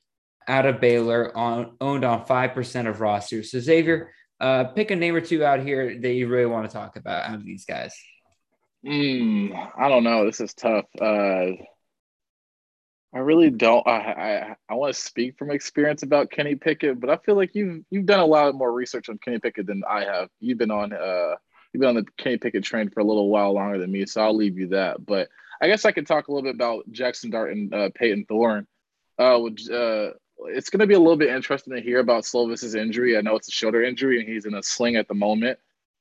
out 0.46 0.66
of 0.66 0.80
Baylor, 0.80 1.36
on 1.36 1.76
owned 1.80 2.04
on 2.04 2.26
5% 2.26 2.88
of 2.88 3.00
rosters. 3.00 3.50
So, 3.50 3.60
Xavier, 3.60 4.12
uh, 4.40 4.64
pick 4.64 4.90
a 4.90 4.96
name 4.96 5.14
or 5.14 5.20
two 5.20 5.44
out 5.44 5.60
here 5.60 5.98
that 6.00 6.12
you 6.12 6.28
really 6.28 6.46
want 6.46 6.68
to 6.68 6.74
talk 6.74 6.96
about 6.96 7.28
out 7.28 7.36
of 7.36 7.44
these 7.44 7.64
guys. 7.64 7.94
Mm, 8.84 9.70
I 9.78 9.88
don't 9.88 10.04
know. 10.04 10.26
This 10.26 10.40
is 10.40 10.52
tough. 10.52 10.84
Uh, 11.00 11.52
I 13.14 13.18
really 13.18 13.50
don't. 13.50 13.86
I 13.86 13.98
I, 13.98 14.56
I 14.68 14.74
want 14.74 14.94
to 14.94 15.00
speak 15.00 15.38
from 15.38 15.50
experience 15.50 16.02
about 16.02 16.30
Kenny 16.30 16.56
Pickett, 16.56 17.00
but 17.00 17.10
I 17.10 17.16
feel 17.16 17.36
like 17.36 17.54
you've 17.54 17.84
you've 17.90 18.06
done 18.06 18.20
a 18.20 18.26
lot 18.26 18.54
more 18.54 18.72
research 18.72 19.08
on 19.08 19.18
Kenny 19.18 19.38
Pickett 19.38 19.66
than 19.66 19.82
I 19.88 20.04
have. 20.04 20.28
You've 20.40 20.58
been 20.58 20.72
on 20.72 20.92
uh, 20.92 21.36
you've 21.74 21.80
been 21.80 21.90
on 21.90 21.96
the 21.96 22.06
Kenny 22.16 22.38
Pickett 22.38 22.64
train 22.64 22.88
for 22.88 23.00
a 23.00 23.04
little 23.04 23.28
while 23.28 23.52
longer 23.52 23.78
than 23.78 23.92
me, 23.92 24.06
so 24.06 24.22
I'll 24.22 24.36
leave 24.36 24.58
you 24.58 24.68
that. 24.68 25.04
But 25.04 25.28
I 25.60 25.66
guess 25.66 25.84
I 25.84 25.92
could 25.92 26.06
talk 26.06 26.28
a 26.28 26.32
little 26.32 26.44
bit 26.44 26.54
about 26.54 26.90
Jackson 26.90 27.30
Dart 27.30 27.52
and 27.52 27.74
uh, 27.74 27.90
Payton 27.94 28.26
Thorne. 28.26 28.66
Uh, 29.18 29.38
which, 29.38 29.68
uh, 29.70 30.10
it's 30.46 30.70
going 30.70 30.80
to 30.80 30.86
be 30.86 30.94
a 30.94 30.98
little 30.98 31.16
bit 31.16 31.28
interesting 31.28 31.74
to 31.74 31.80
hear 31.80 32.00
about 32.00 32.24
Slovis's 32.24 32.74
injury. 32.74 33.16
I 33.16 33.20
know 33.20 33.36
it's 33.36 33.48
a 33.48 33.52
shoulder 33.52 33.82
injury 33.82 34.18
and 34.18 34.28
he's 34.28 34.46
in 34.46 34.54
a 34.54 34.62
sling 34.62 34.96
at 34.96 35.06
the 35.06 35.14
moment. 35.14 35.58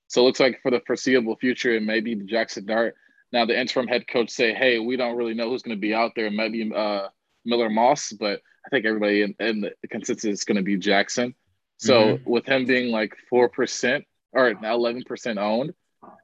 So 0.07 0.21
it 0.21 0.25
looks 0.25 0.39
like 0.39 0.61
for 0.61 0.71
the 0.71 0.81
foreseeable 0.85 1.35
future, 1.35 1.71
it 1.73 1.83
may 1.83 1.99
be 1.99 2.15
Jackson 2.15 2.65
Dart. 2.65 2.95
Now 3.31 3.45
the 3.45 3.59
interim 3.59 3.87
head 3.87 4.07
coach 4.07 4.29
say, 4.29 4.53
"Hey, 4.53 4.77
we 4.79 4.95
don't 4.95 5.15
really 5.15 5.33
know 5.33 5.49
who's 5.49 5.63
going 5.63 5.75
to 5.75 5.81
be 5.81 5.93
out 5.93 6.11
there. 6.15 6.25
It 6.25 6.33
might 6.33 6.51
be 6.51 6.71
uh, 6.71 7.07
Miller 7.45 7.69
Moss, 7.69 8.11
but 8.11 8.41
I 8.65 8.69
think 8.69 8.85
everybody 8.85 9.23
in, 9.23 9.35
in 9.39 9.61
the 9.61 9.73
consensus 9.89 10.25
is 10.25 10.43
going 10.43 10.57
to 10.57 10.61
be 10.61 10.77
Jackson." 10.77 11.33
So 11.77 12.17
mm-hmm. 12.17 12.29
with 12.29 12.45
him 12.45 12.65
being 12.65 12.91
like 12.91 13.15
four 13.29 13.49
percent 13.49 14.05
or 14.33 14.53
now 14.55 14.75
eleven 14.75 15.03
percent 15.03 15.39
owned, 15.39 15.73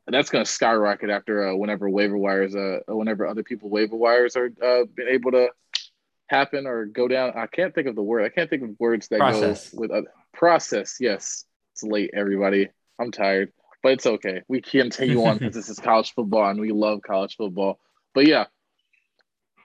that's 0.08 0.30
going 0.30 0.44
to 0.44 0.52
skyrocket 0.52 1.10
after 1.10 1.50
uh, 1.50 1.56
whenever 1.56 1.90
waiver 1.90 2.18
wires, 2.18 2.56
uh, 2.56 2.80
whenever 2.88 3.28
other 3.28 3.44
people 3.44 3.70
waiver 3.70 3.96
wires 3.96 4.36
are 4.36 4.52
uh, 4.64 4.86
been 4.96 5.08
able 5.08 5.32
to 5.32 5.50
happen 6.28 6.68
or 6.68 6.86
go 6.86 7.08
down. 7.08 7.34
I 7.36 7.48
can't 7.48 7.74
think 7.74 7.88
of 7.88 7.96
the 7.96 8.04
word. 8.04 8.24
I 8.24 8.30
can't 8.30 8.50
think 8.50 8.64
of 8.64 8.70
words 8.80 9.08
that 9.10 9.20
process. 9.20 9.70
go 9.70 9.82
with 9.82 9.92
a 9.92 10.04
process. 10.34 10.98
Yes, 11.00 11.46
it's 11.74 11.84
late, 11.84 12.12
everybody. 12.14 12.70
I'm 13.00 13.12
tired, 13.12 13.52
but 13.82 13.94
it's 13.94 14.06
okay. 14.06 14.42
We 14.48 14.62
continue 14.62 15.24
on 15.24 15.38
because 15.38 15.56
this 15.56 15.70
is 15.70 15.80
college 15.80 16.14
football 16.14 16.50
and 16.50 16.60
we 16.60 16.72
love 16.72 17.02
college 17.02 17.36
football. 17.36 17.80
But 18.14 18.28
yeah, 18.28 18.46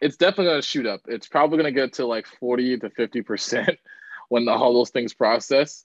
it's 0.01 0.17
definitely 0.17 0.47
going 0.47 0.63
to 0.63 0.67
shoot 0.67 0.87
up. 0.87 1.03
It's 1.07 1.29
probably 1.29 1.59
going 1.59 1.73
to 1.75 1.81
get 1.81 1.95
to 1.95 2.07
like 2.07 2.27
40 2.41 2.79
to 2.79 2.91
50 2.91 3.23
percent 3.23 3.79
when 4.29 4.45
the, 4.45 4.53
all 4.53 4.75
those 4.75 4.91
things 4.91 5.15
process 5.15 5.85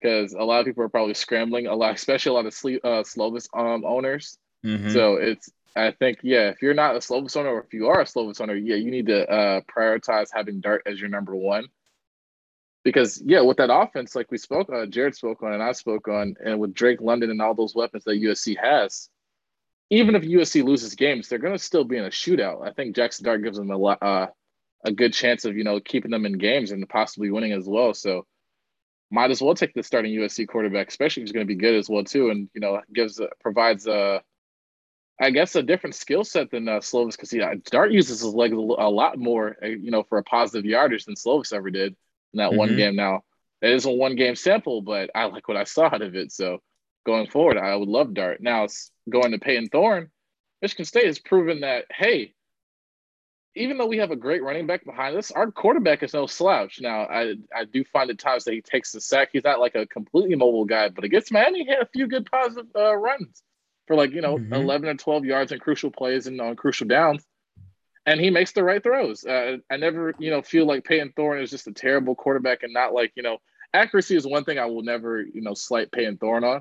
because 0.00 0.32
a 0.32 0.42
lot 0.42 0.60
of 0.60 0.66
people 0.66 0.82
are 0.84 0.88
probably 0.88 1.14
scrambling 1.14 1.66
a 1.66 1.74
lot, 1.74 1.94
especially 1.94 2.30
a 2.30 2.34
lot 2.34 2.46
of 2.46 2.54
sleep, 2.54 2.80
uh, 2.84 3.02
Slovis 3.02 3.48
um, 3.54 3.84
owners. 3.84 4.38
Mm-hmm. 4.64 4.90
So 4.90 5.14
it's 5.14 5.50
I 5.76 5.90
think 5.90 6.20
yeah, 6.22 6.48
if 6.48 6.62
you're 6.62 6.74
not 6.74 6.96
a 6.96 7.00
Slovis 7.00 7.36
owner 7.36 7.50
or 7.50 7.60
if 7.60 7.74
you 7.74 7.88
are 7.88 8.00
a 8.00 8.04
Slovis 8.04 8.40
owner, 8.40 8.54
yeah, 8.54 8.76
you 8.76 8.90
need 8.90 9.06
to 9.06 9.28
uh, 9.28 9.60
prioritize 9.62 10.28
having 10.32 10.60
Dart 10.60 10.82
as 10.86 10.98
your 10.98 11.10
number 11.10 11.36
one. 11.36 11.66
Because 12.82 13.20
yeah, 13.24 13.42
with 13.42 13.58
that 13.58 13.72
offense, 13.72 14.14
like 14.14 14.30
we 14.30 14.38
spoke, 14.38 14.70
uh, 14.72 14.86
Jared 14.86 15.14
spoke 15.14 15.42
on 15.42 15.52
and 15.52 15.62
I 15.62 15.72
spoke 15.72 16.08
on, 16.08 16.36
and 16.44 16.58
with 16.58 16.72
Drake 16.72 17.00
London 17.00 17.30
and 17.30 17.42
all 17.42 17.54
those 17.54 17.74
weapons 17.74 18.04
that 18.04 18.20
USC 18.22 18.56
has, 18.58 19.10
even 19.90 20.14
if 20.14 20.22
USC 20.22 20.64
loses 20.64 20.94
games, 20.94 21.28
they're 21.28 21.38
going 21.38 21.52
to 21.52 21.62
still 21.62 21.84
be 21.84 21.96
in 21.96 22.04
a 22.04 22.10
shootout. 22.10 22.66
I 22.66 22.72
think 22.72 22.96
Jackson 22.96 23.24
Dart 23.24 23.42
gives 23.42 23.58
them 23.58 23.70
a 23.70 23.76
lot, 23.76 24.02
uh, 24.02 24.28
a 24.84 24.92
good 24.92 25.12
chance 25.12 25.44
of 25.44 25.56
you 25.56 25.64
know 25.64 25.80
keeping 25.80 26.10
them 26.10 26.24
in 26.24 26.38
games 26.38 26.70
and 26.70 26.88
possibly 26.88 27.30
winning 27.30 27.52
as 27.52 27.66
well. 27.66 27.92
So 27.92 28.24
might 29.10 29.30
as 29.30 29.40
well 29.40 29.54
take 29.54 29.74
the 29.74 29.82
starting 29.82 30.12
USC 30.12 30.48
quarterback, 30.48 30.88
especially 30.88 31.22
if 31.22 31.28
he's 31.28 31.32
going 31.32 31.46
to 31.46 31.52
be 31.52 31.60
good 31.60 31.74
as 31.74 31.88
well 31.88 32.04
too, 32.04 32.30
and 32.30 32.48
you 32.54 32.60
know 32.60 32.80
gives 32.92 33.20
provides 33.40 33.86
a 33.86 34.22
I 35.20 35.30
guess 35.30 35.56
a 35.56 35.62
different 35.62 35.94
skill 35.94 36.24
set 36.24 36.50
than 36.50 36.68
uh, 36.68 36.80
Slovis 36.80 37.12
because 37.12 37.30
he 37.30 37.42
Dart 37.70 37.90
uses 37.90 38.20
his 38.20 38.34
legs 38.34 38.52
a, 38.52 38.56
lot 38.58 39.18
more, 39.18 39.56
uh, 39.62 39.66
you 39.68 39.90
know, 39.90 40.02
for 40.02 40.18
a 40.18 40.22
positive 40.22 40.66
yardage 40.66 41.06
than 41.06 41.14
Slovis 41.14 41.54
ever 41.54 41.70
did 41.70 41.96
in 42.34 42.38
that 42.38 42.50
mm-hmm. 42.50 42.58
one 42.58 42.76
game. 42.76 42.96
Now 42.96 43.22
it 43.62 43.70
is 43.70 43.86
a 43.86 43.90
one 43.90 44.16
game 44.16 44.36
sample, 44.36 44.82
but 44.82 45.10
I 45.14 45.24
like 45.24 45.48
what 45.48 45.56
I 45.56 45.64
saw 45.64 45.86
out 45.86 46.02
of 46.02 46.14
it. 46.14 46.32
So 46.32 46.58
going 47.06 47.28
forward, 47.28 47.56
I 47.56 47.74
would 47.74 47.88
love 47.88 48.12
Dart. 48.12 48.42
Now 48.42 48.66
going 49.08 49.32
to 49.32 49.38
Payton 49.38 49.70
Thorne, 49.70 50.10
Michigan 50.60 50.84
State 50.84 51.06
has 51.06 51.18
proven 51.18 51.60
that 51.60 51.86
hey, 51.90 52.34
even 53.56 53.78
though 53.78 53.86
we 53.86 53.98
have 53.98 54.10
a 54.10 54.16
great 54.16 54.42
running 54.42 54.66
back 54.66 54.84
behind 54.84 55.16
us, 55.16 55.30
our 55.30 55.50
quarterback 55.50 56.02
is 56.02 56.14
no 56.14 56.26
slouch. 56.26 56.80
Now 56.80 57.00
I 57.02 57.34
I 57.54 57.64
do 57.64 57.84
find 57.84 58.10
at 58.10 58.18
times 58.18 58.44
that 58.44 58.54
he 58.54 58.60
takes 58.60 58.92
the 58.92 59.00
sack. 59.00 59.30
He's 59.32 59.44
not 59.44 59.60
like 59.60 59.74
a 59.74 59.86
completely 59.86 60.36
mobile 60.36 60.66
guy, 60.66 60.90
but 60.90 61.04
against 61.04 61.32
Miami, 61.32 61.64
he 61.64 61.70
had 61.70 61.82
a 61.82 61.86
few 61.86 62.06
good 62.06 62.30
positive 62.30 62.66
uh, 62.76 62.94
runs 62.94 63.42
for 63.86 63.96
like 63.96 64.12
you 64.12 64.20
know 64.20 64.36
mm-hmm. 64.36 64.52
11 64.52 64.88
or 64.88 64.94
12 64.94 65.24
yards 65.24 65.52
in 65.52 65.58
crucial 65.58 65.90
plays 65.90 66.26
and 66.26 66.40
on 66.40 66.56
crucial 66.56 66.86
downs 66.86 67.24
and 68.04 68.20
he 68.20 68.30
makes 68.30 68.52
the 68.52 68.64
right 68.64 68.82
throws 68.82 69.24
uh, 69.24 69.56
i 69.70 69.76
never 69.76 70.14
you 70.18 70.30
know 70.30 70.42
feel 70.42 70.66
like 70.66 70.84
payton 70.84 71.12
thorne 71.14 71.40
is 71.40 71.50
just 71.50 71.66
a 71.66 71.72
terrible 71.72 72.14
quarterback 72.14 72.62
and 72.62 72.72
not 72.72 72.92
like 72.92 73.12
you 73.14 73.22
know 73.22 73.38
accuracy 73.72 74.16
is 74.16 74.26
one 74.26 74.44
thing 74.44 74.58
i 74.58 74.66
will 74.66 74.82
never 74.82 75.20
you 75.20 75.40
know 75.40 75.54
slight 75.54 75.90
payton 75.92 76.16
thorne 76.16 76.44
on 76.44 76.60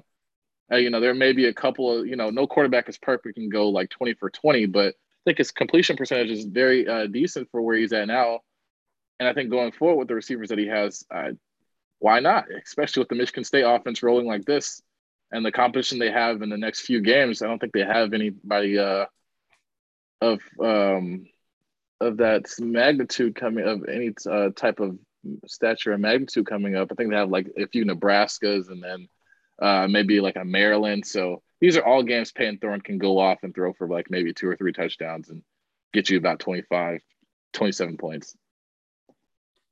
uh, 0.71 0.77
you 0.77 0.89
know 0.89 0.99
there 0.99 1.13
may 1.13 1.33
be 1.33 1.45
a 1.45 1.53
couple 1.53 1.99
of 1.99 2.07
you 2.07 2.15
know 2.15 2.29
no 2.29 2.47
quarterback 2.47 2.89
is 2.89 2.97
perfect 2.97 3.37
and 3.37 3.51
go 3.51 3.69
like 3.69 3.89
20 3.89 4.13
for 4.15 4.29
20 4.29 4.67
but 4.67 4.95
think 5.25 5.37
his 5.37 5.51
completion 5.51 5.97
percentage 5.97 6.31
is 6.31 6.45
very 6.45 6.87
uh, 6.87 7.07
decent 7.07 7.49
for 7.51 7.61
where 7.61 7.75
he's 7.77 7.93
at 7.93 8.07
now 8.07 8.39
and 9.19 9.27
i 9.27 9.33
think 9.33 9.49
going 9.49 9.71
forward 9.71 9.97
with 9.97 10.07
the 10.07 10.15
receivers 10.15 10.49
that 10.49 10.59
he 10.59 10.67
has 10.67 11.03
uh, 11.13 11.31
why 11.99 12.19
not 12.19 12.45
especially 12.63 13.01
with 13.01 13.09
the 13.09 13.15
michigan 13.15 13.43
state 13.43 13.63
offense 13.63 14.03
rolling 14.03 14.27
like 14.27 14.45
this 14.45 14.81
and 15.31 15.45
the 15.45 15.51
competition 15.51 15.99
they 15.99 16.11
have 16.11 16.41
in 16.41 16.49
the 16.49 16.57
next 16.57 16.81
few 16.81 17.01
games, 17.01 17.41
I 17.41 17.47
don't 17.47 17.59
think 17.59 17.73
they 17.73 17.83
have 17.83 18.13
anybody 18.13 18.77
uh, 18.77 19.05
of 20.21 20.39
um, 20.61 21.25
of 21.99 22.17
that 22.17 22.45
magnitude 22.59 23.35
coming 23.35 23.65
of 23.65 23.85
any 23.87 24.13
uh, 24.29 24.49
type 24.55 24.79
of 24.79 24.97
stature 25.47 25.93
and 25.93 26.01
magnitude 26.01 26.45
coming 26.45 26.75
up. 26.75 26.89
I 26.91 26.95
think 26.95 27.09
they 27.09 27.17
have 27.17 27.29
like 27.29 27.47
a 27.57 27.67
few 27.67 27.85
Nebraskas 27.85 28.69
and 28.69 28.83
then 28.83 29.07
uh, 29.61 29.87
maybe 29.89 30.19
like 30.19 30.35
a 30.35 30.45
Maryland. 30.45 31.05
So 31.05 31.41
these 31.61 31.77
are 31.77 31.85
all 31.85 32.03
games 32.03 32.31
Payton 32.31 32.59
Thorne 32.59 32.81
can 32.81 32.97
go 32.97 33.19
off 33.19 33.39
and 33.43 33.53
throw 33.53 33.73
for 33.73 33.87
like 33.87 34.09
maybe 34.09 34.33
two 34.33 34.47
or 34.47 34.55
three 34.55 34.73
touchdowns 34.73 35.29
and 35.29 35.41
get 35.93 36.09
you 36.09 36.17
about 36.17 36.39
25, 36.39 37.01
27 37.53 37.97
points. 37.97 38.35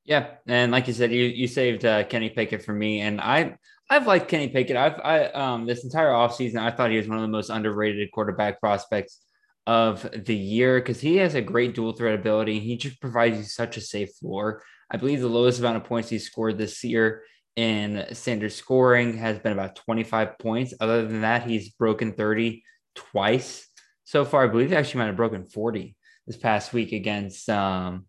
Yeah, 0.05 0.31
and 0.47 0.71
like 0.71 0.87
you 0.87 0.93
said, 0.93 1.13
you 1.13 1.23
you 1.23 1.47
saved 1.47 1.85
uh, 1.85 2.03
Kenny 2.03 2.29
Pickett 2.29 2.65
for 2.65 2.73
me, 2.73 2.99
and 2.99 3.21
I 3.21 3.57
I've 3.89 4.05
liked 4.05 4.27
Kenny 4.27 4.49
Pickett. 4.49 4.75
I've 4.75 4.99
I 4.99 5.25
um 5.27 5.65
this 5.65 5.85
entire 5.85 6.09
offseason, 6.09 6.57
I 6.57 6.71
thought 6.71 6.91
he 6.91 6.97
was 6.97 7.07
one 7.07 7.17
of 7.17 7.21
the 7.21 7.29
most 7.29 7.49
underrated 7.49 8.11
quarterback 8.11 8.59
prospects 8.59 9.19
of 9.65 10.09
the 10.25 10.35
year 10.35 10.79
because 10.79 10.99
he 10.99 11.17
has 11.17 11.35
a 11.35 11.41
great 11.41 11.73
dual 11.73 11.93
threat 11.93 12.15
ability. 12.15 12.59
He 12.59 12.75
just 12.75 12.99
provides 12.99 13.37
you 13.37 13.43
such 13.43 13.77
a 13.77 13.81
safe 13.81 14.13
floor. 14.15 14.61
I 14.91 14.97
believe 14.97 15.21
the 15.21 15.27
lowest 15.27 15.59
amount 15.59 15.77
of 15.77 15.85
points 15.85 16.09
he 16.09 16.19
scored 16.19 16.57
this 16.57 16.83
year 16.83 17.23
in 17.55 18.05
standard 18.13 18.51
scoring 18.51 19.17
has 19.17 19.39
been 19.39 19.53
about 19.53 19.75
25 19.75 20.39
points. 20.39 20.73
Other 20.79 21.05
than 21.05 21.21
that, 21.21 21.47
he's 21.47 21.69
broken 21.69 22.13
30 22.13 22.63
twice 22.95 23.67
so 24.03 24.25
far. 24.25 24.43
I 24.43 24.47
believe 24.47 24.69
he 24.69 24.75
actually 24.75 24.99
might 24.99 25.07
have 25.07 25.17
broken 25.17 25.45
40 25.45 25.95
this 26.25 26.37
past 26.37 26.73
week 26.73 26.91
against 26.91 27.49
um 27.49 28.05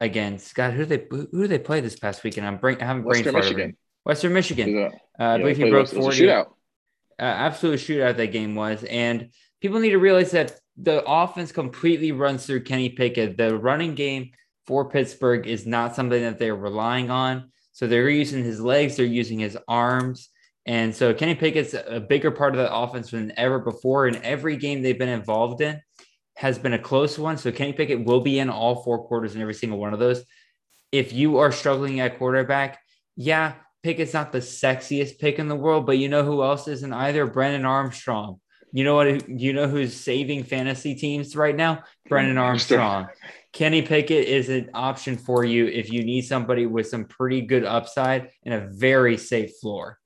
against 0.00 0.54
God. 0.54 0.72
Who 0.74 0.84
do 0.84 0.96
they 0.96 1.06
who 1.10 1.42
do 1.42 1.46
they 1.46 1.58
play 1.58 1.80
this 1.80 1.98
past 1.98 2.24
weekend? 2.24 2.46
I'm 2.46 2.58
bring 2.58 2.82
I 2.82 2.86
haven't 2.86 3.04
brain 3.04 3.24
Michigan. 3.32 3.76
Western 4.04 4.32
Michigan. 4.32 4.90
Uh, 5.18 5.24
I 5.24 5.38
believe 5.38 5.56
he 5.56 5.70
broke 5.70 5.88
40. 5.88 6.18
shootout. 6.18 6.46
Uh, 7.20 7.24
absolute 7.24 7.78
shootout 7.78 8.16
that 8.16 8.32
game 8.32 8.56
was. 8.56 8.82
And 8.84 9.30
people 9.60 9.78
need 9.78 9.90
to 9.90 9.98
realize 9.98 10.32
that 10.32 10.58
the 10.76 11.04
offense 11.06 11.52
completely 11.52 12.10
runs 12.10 12.44
through 12.44 12.64
Kenny 12.64 12.88
Pickett. 12.88 13.36
The 13.36 13.56
running 13.56 13.94
game 13.94 14.32
for 14.66 14.88
Pittsburgh 14.88 15.46
is 15.46 15.66
not 15.66 15.94
something 15.94 16.20
that 16.20 16.38
they're 16.38 16.56
relying 16.56 17.10
on. 17.10 17.52
So 17.72 17.86
they're 17.86 18.08
using 18.08 18.44
his 18.44 18.60
legs, 18.60 18.96
they're 18.96 19.06
using 19.06 19.38
his 19.38 19.56
arms. 19.66 20.28
And 20.66 20.94
so 20.94 21.12
Kenny 21.12 21.34
Pickett's 21.34 21.74
a 21.74 22.00
bigger 22.00 22.30
part 22.30 22.54
of 22.54 22.58
the 22.58 22.72
offense 22.72 23.10
than 23.10 23.32
ever 23.36 23.58
before. 23.58 24.06
And 24.06 24.16
every 24.18 24.56
game 24.56 24.82
they've 24.82 24.98
been 24.98 25.08
involved 25.08 25.60
in 25.60 25.80
has 26.36 26.58
been 26.58 26.72
a 26.72 26.78
close 26.78 27.18
one. 27.18 27.36
So 27.36 27.50
Kenny 27.50 27.72
Pickett 27.72 28.04
will 28.04 28.20
be 28.20 28.38
in 28.38 28.48
all 28.48 28.82
four 28.82 29.04
quarters 29.06 29.34
in 29.34 29.40
every 29.40 29.54
single 29.54 29.78
one 29.78 29.92
of 29.92 29.98
those. 29.98 30.24
If 30.92 31.12
you 31.12 31.38
are 31.38 31.50
struggling 31.50 32.00
at 32.00 32.18
quarterback, 32.18 32.78
yeah, 33.16 33.54
Pickett's 33.82 34.14
not 34.14 34.30
the 34.30 34.38
sexiest 34.38 35.18
pick 35.18 35.38
in 35.38 35.48
the 35.48 35.56
world, 35.56 35.86
but 35.86 35.98
you 35.98 36.08
know 36.08 36.22
who 36.22 36.42
else 36.42 36.68
isn't 36.68 36.92
either? 36.92 37.26
Brennan 37.26 37.64
Armstrong. 37.64 38.40
You 38.72 38.84
know 38.84 38.94
what? 38.94 39.28
You 39.28 39.52
know 39.52 39.68
who's 39.68 39.94
saving 39.94 40.44
fantasy 40.44 40.94
teams 40.94 41.34
right 41.36 41.54
now? 41.54 41.82
Brennan 42.08 42.38
Armstrong. 42.38 43.08
Kenny 43.52 43.82
Pickett 43.82 44.26
is 44.26 44.48
an 44.48 44.70
option 44.72 45.16
for 45.16 45.44
you 45.44 45.66
if 45.66 45.92
you 45.92 46.04
need 46.04 46.22
somebody 46.22 46.66
with 46.66 46.88
some 46.88 47.04
pretty 47.04 47.42
good 47.42 47.64
upside 47.64 48.30
and 48.44 48.54
a 48.54 48.68
very 48.72 49.16
safe 49.16 49.52
floor. 49.60 49.98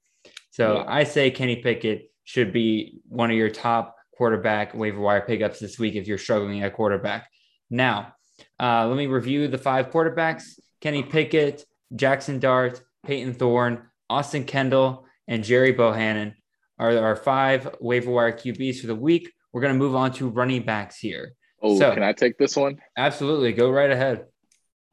So 0.51 0.79
yeah. 0.79 0.85
I 0.89 1.05
say 1.05 1.31
Kenny 1.31 1.57
Pickett 1.57 2.11
should 2.25 2.53
be 2.53 2.99
one 3.09 3.31
of 3.31 3.37
your 3.37 3.51
top 3.51 3.95
quarterback 4.17 4.75
waiver 4.75 5.01
wire 5.01 5.21
pickups 5.21 5.61
this 5.61 5.79
week 5.79 5.95
if 5.95 6.09
you're 6.09 6.19
struggling 6.19 6.63
at 6.63 6.75
quarterback. 6.75 7.29
Now, 7.71 8.15
uh, 8.61 8.87
let 8.89 8.97
me 8.97 9.07
review 9.07 9.49
the 9.49 9.59
five 9.59 9.91
quarterbacks 9.91 10.59
Kenny 10.81 11.03
Pickett, 11.03 11.65
Jackson 11.95 12.39
Dart, 12.39 12.81
Payton 13.05 13.35
Thorne, 13.35 13.83
Austin 14.11 14.45
Kendall, 14.45 15.07
and 15.29 15.45
Gerry 15.45 15.73
Bohanon 15.73 16.35
are 16.79 16.99
our 16.99 17.17
five 17.17 17.77
waiver 17.81 18.11
wire 18.11 18.33
QBs 18.33 18.81
for 18.81 18.87
the 18.87 18.95
week. 18.95 19.33
We're 19.53 19.63
going 19.63 19.73
to 19.73 19.79
move 19.79 19.95
on 19.95 20.13
to 20.15 20.29
running 20.29 20.65
backs 20.65 20.99
here. 20.99 21.33
Oh, 21.67 21.79
so, 21.79 21.93
can 21.95 22.03
I 22.03 22.13
take 22.13 22.39
this 22.39 22.57
one? 22.57 22.79
Absolutely. 22.97 23.53
Go 23.53 23.71
right 23.71 23.91
ahead. 23.91 24.27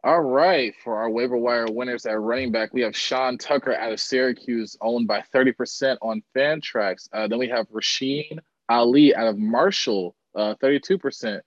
All 0.04 0.22
right. 0.22 0.74
For 0.84 0.98
our 0.98 1.10
waiver 1.10 1.38
wire 1.38 1.68
winners 1.70 2.06
at 2.06 2.20
running 2.20 2.52
back, 2.52 2.74
we 2.74 2.82
have 2.82 2.96
Sean 2.96 3.38
Tucker 3.38 3.74
out 3.74 3.94
of 3.94 4.00
Syracuse, 4.00 4.76
owned 4.82 5.08
by 5.08 5.24
30% 5.34 5.98
on 6.02 6.24
Fantrax. 6.36 7.08
Uh, 7.14 7.28
then 7.28 7.40
we 7.40 7.48
have 7.50 7.68
Rasheen 7.70 8.40
Ali 8.70 9.16
out 9.16 9.28
of 9.28 9.38
Marshall, 9.38 10.16
uh, 10.36 10.56
32%. 10.62 11.22
Then 11.22 11.42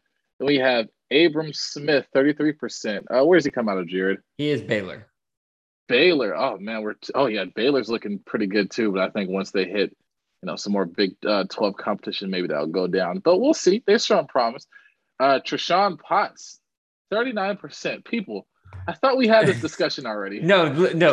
we 0.47 0.57
have 0.57 0.87
Abram 1.11 1.53
Smith, 1.53 2.07
33%. 2.14 3.05
Uh, 3.11 3.24
where 3.24 3.37
does 3.37 3.45
he 3.45 3.51
come 3.51 3.68
out 3.68 3.79
of, 3.79 3.89
Jared? 3.89 4.20
He 4.39 4.49
is 4.49 4.62
Baylor. 4.62 5.09
Baylor. 5.89 6.37
Oh 6.37 6.59
man, 6.59 6.83
we're 6.83 6.95
t- 6.95 7.12
oh 7.14 7.27
yeah, 7.27 7.45
Baylor's 7.55 7.89
looking 7.89 8.18
pretty 8.18 8.49
good 8.49 8.72
too. 8.72 8.91
But 8.91 9.03
I 9.03 9.11
think 9.11 9.31
once 9.31 9.53
they 9.53 9.66
hit 9.66 9.97
you 10.43 10.47
know, 10.47 10.57
some 10.57 10.72
more 10.72 10.85
Big 10.85 11.16
uh, 11.27 11.45
12 11.49 11.77
competition, 11.77 12.31
maybe 12.31 12.49
that'll 12.49 12.66
go 12.66 12.87
down. 12.87 13.18
But 13.18 13.39
we'll 13.39 13.55
see. 13.55 13.83
They're 13.87 13.99
strong 13.99 14.27
promise. 14.27 14.66
Uh, 15.18 15.40
Trishawn 15.40 15.98
Potts, 15.98 16.60
39%. 17.12 18.04
People, 18.04 18.46
I 18.86 18.92
thought 18.92 19.16
we 19.16 19.26
had 19.26 19.46
this 19.46 19.60
discussion 19.68 20.06
already. 20.06 20.40
no, 20.40 20.72
no, 20.72 20.92
no. 20.92 21.12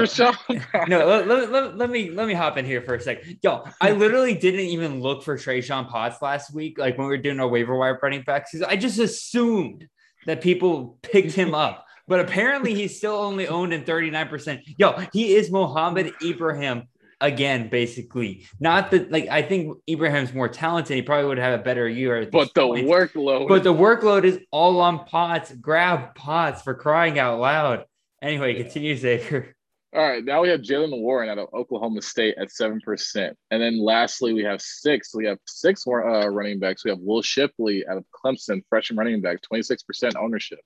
Let, 1.05 1.27
let, 1.27 1.51
let, 1.51 1.77
let, 1.77 1.89
me 1.89 2.11
let 2.11 2.27
me 2.27 2.33
hop 2.33 2.57
in 2.57 2.65
here 2.65 2.81
for 2.81 2.95
a 2.95 3.01
second. 3.01 3.39
Yo, 3.41 3.63
I 3.81 3.91
literally 3.91 4.35
didn't 4.35 4.61
even 4.61 5.01
look 5.01 5.23
for 5.23 5.37
Trayshawn 5.37 5.89
Potts 5.89 6.21
last 6.21 6.53
week, 6.53 6.77
like 6.77 6.97
when 6.97 7.07
we 7.07 7.13
were 7.13 7.21
doing 7.21 7.39
our 7.39 7.47
waiver 7.47 7.77
wire 7.77 7.99
running 8.01 8.23
backs, 8.23 8.51
because 8.51 8.67
I 8.67 8.75
just 8.75 8.99
assumed 8.99 9.87
that 10.25 10.41
people 10.41 10.97
picked 11.01 11.33
him 11.33 11.53
up. 11.55 11.85
But 12.05 12.19
apparently, 12.19 12.73
he's 12.73 12.97
still 12.97 13.15
only 13.15 13.47
owned 13.47 13.73
in 13.73 13.83
39%. 13.83 14.61
Yo, 14.77 15.01
he 15.13 15.35
is 15.35 15.49
Mohamed 15.49 16.11
Ibrahim 16.21 16.83
again, 17.23 17.69
basically. 17.69 18.45
Not 18.59 18.91
that 18.91 19.11
like 19.11 19.27
I 19.29 19.41
think 19.41 19.77
Ibrahim's 19.89 20.33
more 20.33 20.49
talented. 20.49 20.95
He 20.95 21.01
probably 21.01 21.27
would 21.29 21.39
have 21.39 21.59
a 21.59 21.63
better 21.63 21.87
year. 21.87 22.27
But 22.31 22.53
the 22.53 22.61
point. 22.61 22.87
workload. 22.87 23.47
But 23.47 23.63
the 23.63 23.73
workload 23.73 24.25
is 24.25 24.39
all 24.51 24.79
on 24.81 25.05
Potts. 25.05 25.51
Grab 25.53 26.13
Potts 26.13 26.61
for 26.61 26.75
crying 26.75 27.17
out 27.17 27.39
loud. 27.39 27.85
Anyway, 28.21 28.55
yeah. 28.55 28.63
continue, 28.63 28.95
Xavier. 28.95 29.55
All 29.95 30.01
right, 30.01 30.25
now 30.25 30.41
we 30.41 30.49
have 30.49 30.61
Jaylen 30.61 30.89
Warren 31.01 31.29
out 31.29 31.37
of 31.37 31.49
Oklahoma 31.53 32.01
State 32.01 32.35
at 32.39 32.51
seven 32.51 32.81
percent, 32.81 33.37
and 33.51 33.61
then 33.61 33.79
lastly 33.79 34.33
we 34.33 34.43
have 34.43 34.59
six. 34.59 35.13
We 35.13 35.25
have 35.25 35.37
six 35.45 35.85
uh, 35.85 36.29
running 36.29 36.59
backs. 36.59 36.83
We 36.83 36.89
have 36.89 36.99
Will 36.99 37.21
Shipley 37.21 37.85
out 37.87 37.97
of 37.97 38.05
Clemson, 38.11 38.63
freshman 38.69 38.97
running 38.97 39.21
back, 39.21 39.41
twenty 39.43 39.61
six 39.61 39.83
percent 39.83 40.15
ownership. 40.15 40.59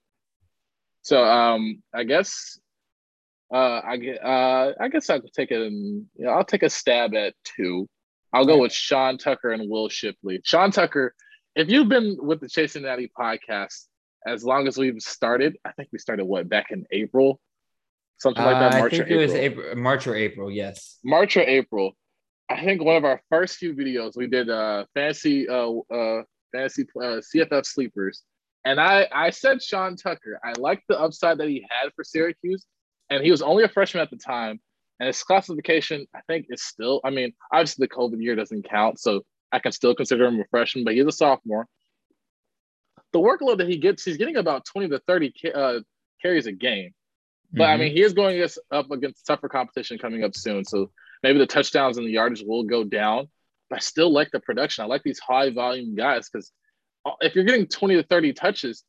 So 1.02 1.24
um, 1.24 1.84
I 1.94 2.06
guess 2.06 2.58
uh, 3.54 3.82
I 3.84 3.98
get. 3.98 4.24
Uh, 4.24 4.74
I 4.80 4.90
guess 4.90 5.10
I'll 5.10 5.22
take 5.22 5.52
it. 5.52 5.62
And 5.62 6.06
you 6.16 6.26
know, 6.26 6.32
I'll 6.32 6.44
take 6.44 6.64
a 6.64 6.70
stab 6.70 7.14
at 7.16 7.34
two. 7.44 7.88
I'll 8.34 8.46
go 8.46 8.58
with 8.58 8.74
Sean 8.74 9.18
Tucker 9.18 9.52
and 9.52 9.70
Will 9.70 9.88
Shipley. 9.88 10.42
Sean 10.44 10.70
Tucker, 10.72 11.16
if 11.56 11.70
you've 11.70 11.88
been 11.88 12.18
with 12.20 12.42
the 12.42 12.50
Chasing 12.50 12.84
Natty 12.84 13.10
podcast 13.18 13.86
as 14.26 14.44
long 14.44 14.68
as 14.68 14.78
we've 14.78 15.02
started, 15.02 15.58
I 15.64 15.72
think 15.72 15.90
we 15.94 16.00
started 16.00 16.26
what 16.26 16.50
back 16.50 16.72
in 16.72 16.86
April, 16.92 17.40
something 18.18 18.44
like 18.44 18.60
that. 18.60 18.76
Uh, 18.76 18.80
March 18.80 18.94
I 18.94 18.98
think 18.98 19.10
it 19.10 19.14
April. 19.14 19.22
was 19.22 19.34
April, 19.34 19.76
March 19.78 20.08
or 20.08 20.16
April. 20.16 20.52
Yes, 20.52 20.98
March 21.06 21.38
or 21.38 21.42
April. 21.44 21.94
I 22.50 22.64
think 22.64 22.84
one 22.84 22.98
of 22.98 23.06
our 23.06 23.22
first 23.30 23.58
few 23.58 23.74
videos 23.74 24.18
we 24.18 24.28
did 24.28 24.50
uh 24.50 24.86
fantasy 24.94 25.48
uh 25.48 25.72
uh 25.94 26.24
fantasy 26.54 26.86
uh, 26.98 27.22
CFF 27.34 27.66
sleepers, 27.66 28.24
and 28.66 28.80
I 28.80 29.08
I 29.14 29.30
said 29.30 29.64
Sean 29.64 29.96
Tucker. 29.96 30.38
I 30.44 30.52
liked 30.60 30.84
the 30.90 31.00
upside 31.00 31.38
that 31.38 31.48
he 31.48 31.66
had 31.70 31.92
for 31.96 32.04
Syracuse 32.04 32.66
and 33.10 33.24
he 33.24 33.32
was 33.32 33.42
only 33.42 33.64
a 33.64 33.70
freshman 33.70 34.02
at 34.02 34.10
the 34.10 34.18
time. 34.18 34.60
And 35.00 35.08
his 35.08 35.22
classification, 35.22 36.08
I 36.16 36.22
think, 36.28 36.48
is 36.50 36.64
still. 36.64 37.02
I 37.04 37.12
mean, 37.12 37.34
obviously 37.52 37.86
the 37.86 37.96
COVID 37.96 38.22
year 38.22 38.36
doesn't 38.36 38.68
count, 38.68 39.00
so 39.00 39.22
I 39.52 39.60
can 39.60 39.72
still 39.72 39.94
consider 39.94 40.26
him 40.26 40.40
a 40.40 40.46
freshman, 40.50 40.84
but 40.84 40.96
he's 40.96 41.06
a 41.06 41.12
sophomore. 41.12 41.68
The 43.14 43.20
workload 43.20 43.60
that 43.60 43.70
he 43.70 43.78
gets, 43.78 44.04
he's 44.04 44.18
getting 44.18 44.38
about 44.38 44.66
twenty 44.66 44.90
to 44.90 45.00
thirty 45.00 45.34
uh, 45.54 45.80
carries 46.22 46.48
a 46.48 46.52
game. 46.52 46.94
But 47.54 47.64
mm-hmm. 47.64 47.72
I 47.72 47.78
mean, 47.78 47.92
he 47.94 48.02
is 48.02 48.14
going 48.14 48.46
up 48.72 48.92
against 48.92 49.26
tougher 49.26 49.50
competition 49.50 49.98
coming 49.98 50.24
up 50.24 50.36
soon. 50.36 50.66
So 50.66 50.92
maybe 51.24 51.40
the 51.40 51.48
touchdowns 51.48 51.98
and 51.98 52.06
the 52.06 52.12
yardage 52.12 52.44
will 52.46 52.64
go 52.64 52.84
down. 52.84 53.30
But 53.70 53.78
I 53.78 53.80
still 53.80 54.12
like 54.12 54.32
the 54.32 54.40
production. 54.40 54.84
I 54.84 54.88
like 54.88 55.04
these 55.04 55.20
high 55.20 55.52
volume 55.52 55.96
guys 55.96 56.30
because 56.30 56.52
uh, 57.06 57.12
if 57.22 57.36
you're 57.36 57.46
getting 57.46 57.68
20 57.68 57.96
to 57.96 58.04
30 58.04 58.34
touches, 58.34 58.84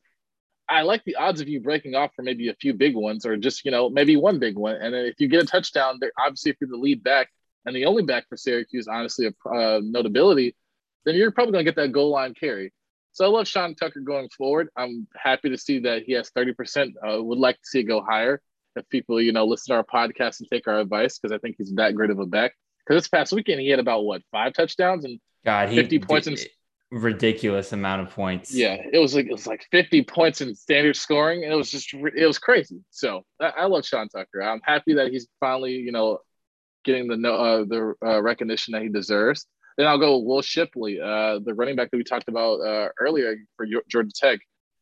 I 0.69 0.83
like 0.83 1.03
the 1.03 1.15
odds 1.15 1.41
of 1.41 1.47
you 1.47 1.59
breaking 1.59 1.95
off 1.95 2.11
for 2.15 2.21
maybe 2.21 2.49
a 2.49 2.53
few 2.53 2.73
big 2.73 2.95
ones 2.95 3.25
or 3.25 3.35
just, 3.37 3.65
you 3.65 3.71
know, 3.71 3.89
maybe 3.89 4.15
one 4.15 4.39
big 4.39 4.55
one. 4.55 4.75
And 4.75 4.93
then 4.93 5.05
if 5.05 5.15
you 5.19 5.27
get 5.27 5.43
a 5.43 5.47
touchdown, 5.47 5.97
there 5.99 6.11
obviously 6.19 6.51
if 6.51 6.57
you're 6.61 6.69
the 6.69 6.77
lead 6.77 7.03
back 7.03 7.29
and 7.65 7.75
the 7.75 7.85
only 7.85 8.03
back 8.03 8.29
for 8.29 8.37
Syracuse, 8.37 8.87
honestly, 8.87 9.25
of 9.25 9.35
uh, 9.51 9.79
notability, 9.81 10.55
then 11.05 11.15
you're 11.15 11.31
probably 11.31 11.53
going 11.53 11.65
to 11.65 11.71
get 11.71 11.75
that 11.77 11.91
goal 11.91 12.11
line 12.11 12.33
carry. 12.33 12.71
So 13.13 13.25
I 13.25 13.29
love 13.29 13.47
Sean 13.47 13.75
Tucker 13.75 14.01
going 14.01 14.29
forward. 14.29 14.69
I'm 14.77 15.07
happy 15.15 15.49
to 15.49 15.57
see 15.57 15.79
that 15.79 16.03
he 16.03 16.13
has 16.13 16.29
30%. 16.31 16.93
Uh, 17.03 17.21
would 17.23 17.39
like 17.39 17.55
to 17.55 17.65
see 17.65 17.79
it 17.79 17.83
go 17.83 18.01
higher 18.01 18.41
if 18.75 18.87
people, 18.89 19.19
you 19.19 19.31
know, 19.31 19.45
listen 19.45 19.73
to 19.73 19.77
our 19.77 19.83
podcast 19.83 20.39
and 20.39 20.49
take 20.49 20.67
our 20.67 20.79
advice 20.79 21.17
because 21.17 21.33
I 21.35 21.39
think 21.39 21.55
he's 21.57 21.73
that 21.75 21.95
great 21.95 22.11
of 22.11 22.19
a 22.19 22.25
back. 22.25 22.53
Because 22.85 23.01
this 23.03 23.09
past 23.09 23.33
weekend 23.33 23.59
he 23.61 23.69
had 23.69 23.79
about 23.79 24.03
what 24.03 24.21
five 24.31 24.53
touchdowns 24.53 25.05
and 25.05 25.19
God, 25.43 25.69
he, 25.69 25.75
50 25.75 25.99
points 25.99 26.27
in 26.27 26.37
ridiculous 26.91 27.71
amount 27.71 28.01
of 28.01 28.09
points. 28.09 28.53
Yeah, 28.53 28.77
it 28.91 28.99
was 28.99 29.15
like 29.15 29.27
it 29.27 29.31
was 29.31 29.47
like 29.47 29.65
50 29.71 30.03
points 30.03 30.41
in 30.41 30.55
standard 30.55 30.95
scoring, 30.95 31.43
and 31.43 31.53
it 31.53 31.55
was 31.55 31.71
just 31.71 31.93
it 31.93 32.25
was 32.25 32.39
crazy. 32.39 32.81
So 32.89 33.23
I, 33.39 33.49
I 33.49 33.65
love 33.65 33.85
Sean 33.85 34.09
Tucker. 34.09 34.41
I'm 34.41 34.61
happy 34.63 34.95
that 34.95 35.11
he's 35.11 35.27
finally 35.39 35.73
you 35.73 35.91
know 35.91 36.19
getting 36.83 37.07
the 37.07 37.31
uh, 37.31 37.63
the 37.65 37.93
uh, 38.05 38.21
recognition 38.21 38.73
that 38.73 38.81
he 38.81 38.89
deserves. 38.89 39.45
Then 39.77 39.87
I'll 39.87 39.97
go 39.97 40.17
Will 40.17 40.41
Shipley, 40.41 40.99
uh, 40.99 41.39
the 41.39 41.53
running 41.53 41.75
back 41.75 41.91
that 41.91 41.97
we 41.97 42.03
talked 42.03 42.27
about 42.27 42.59
uh, 42.59 42.89
earlier 42.99 43.37
for 43.55 43.65
Georgia 43.87 44.11
Tech. 44.13 44.39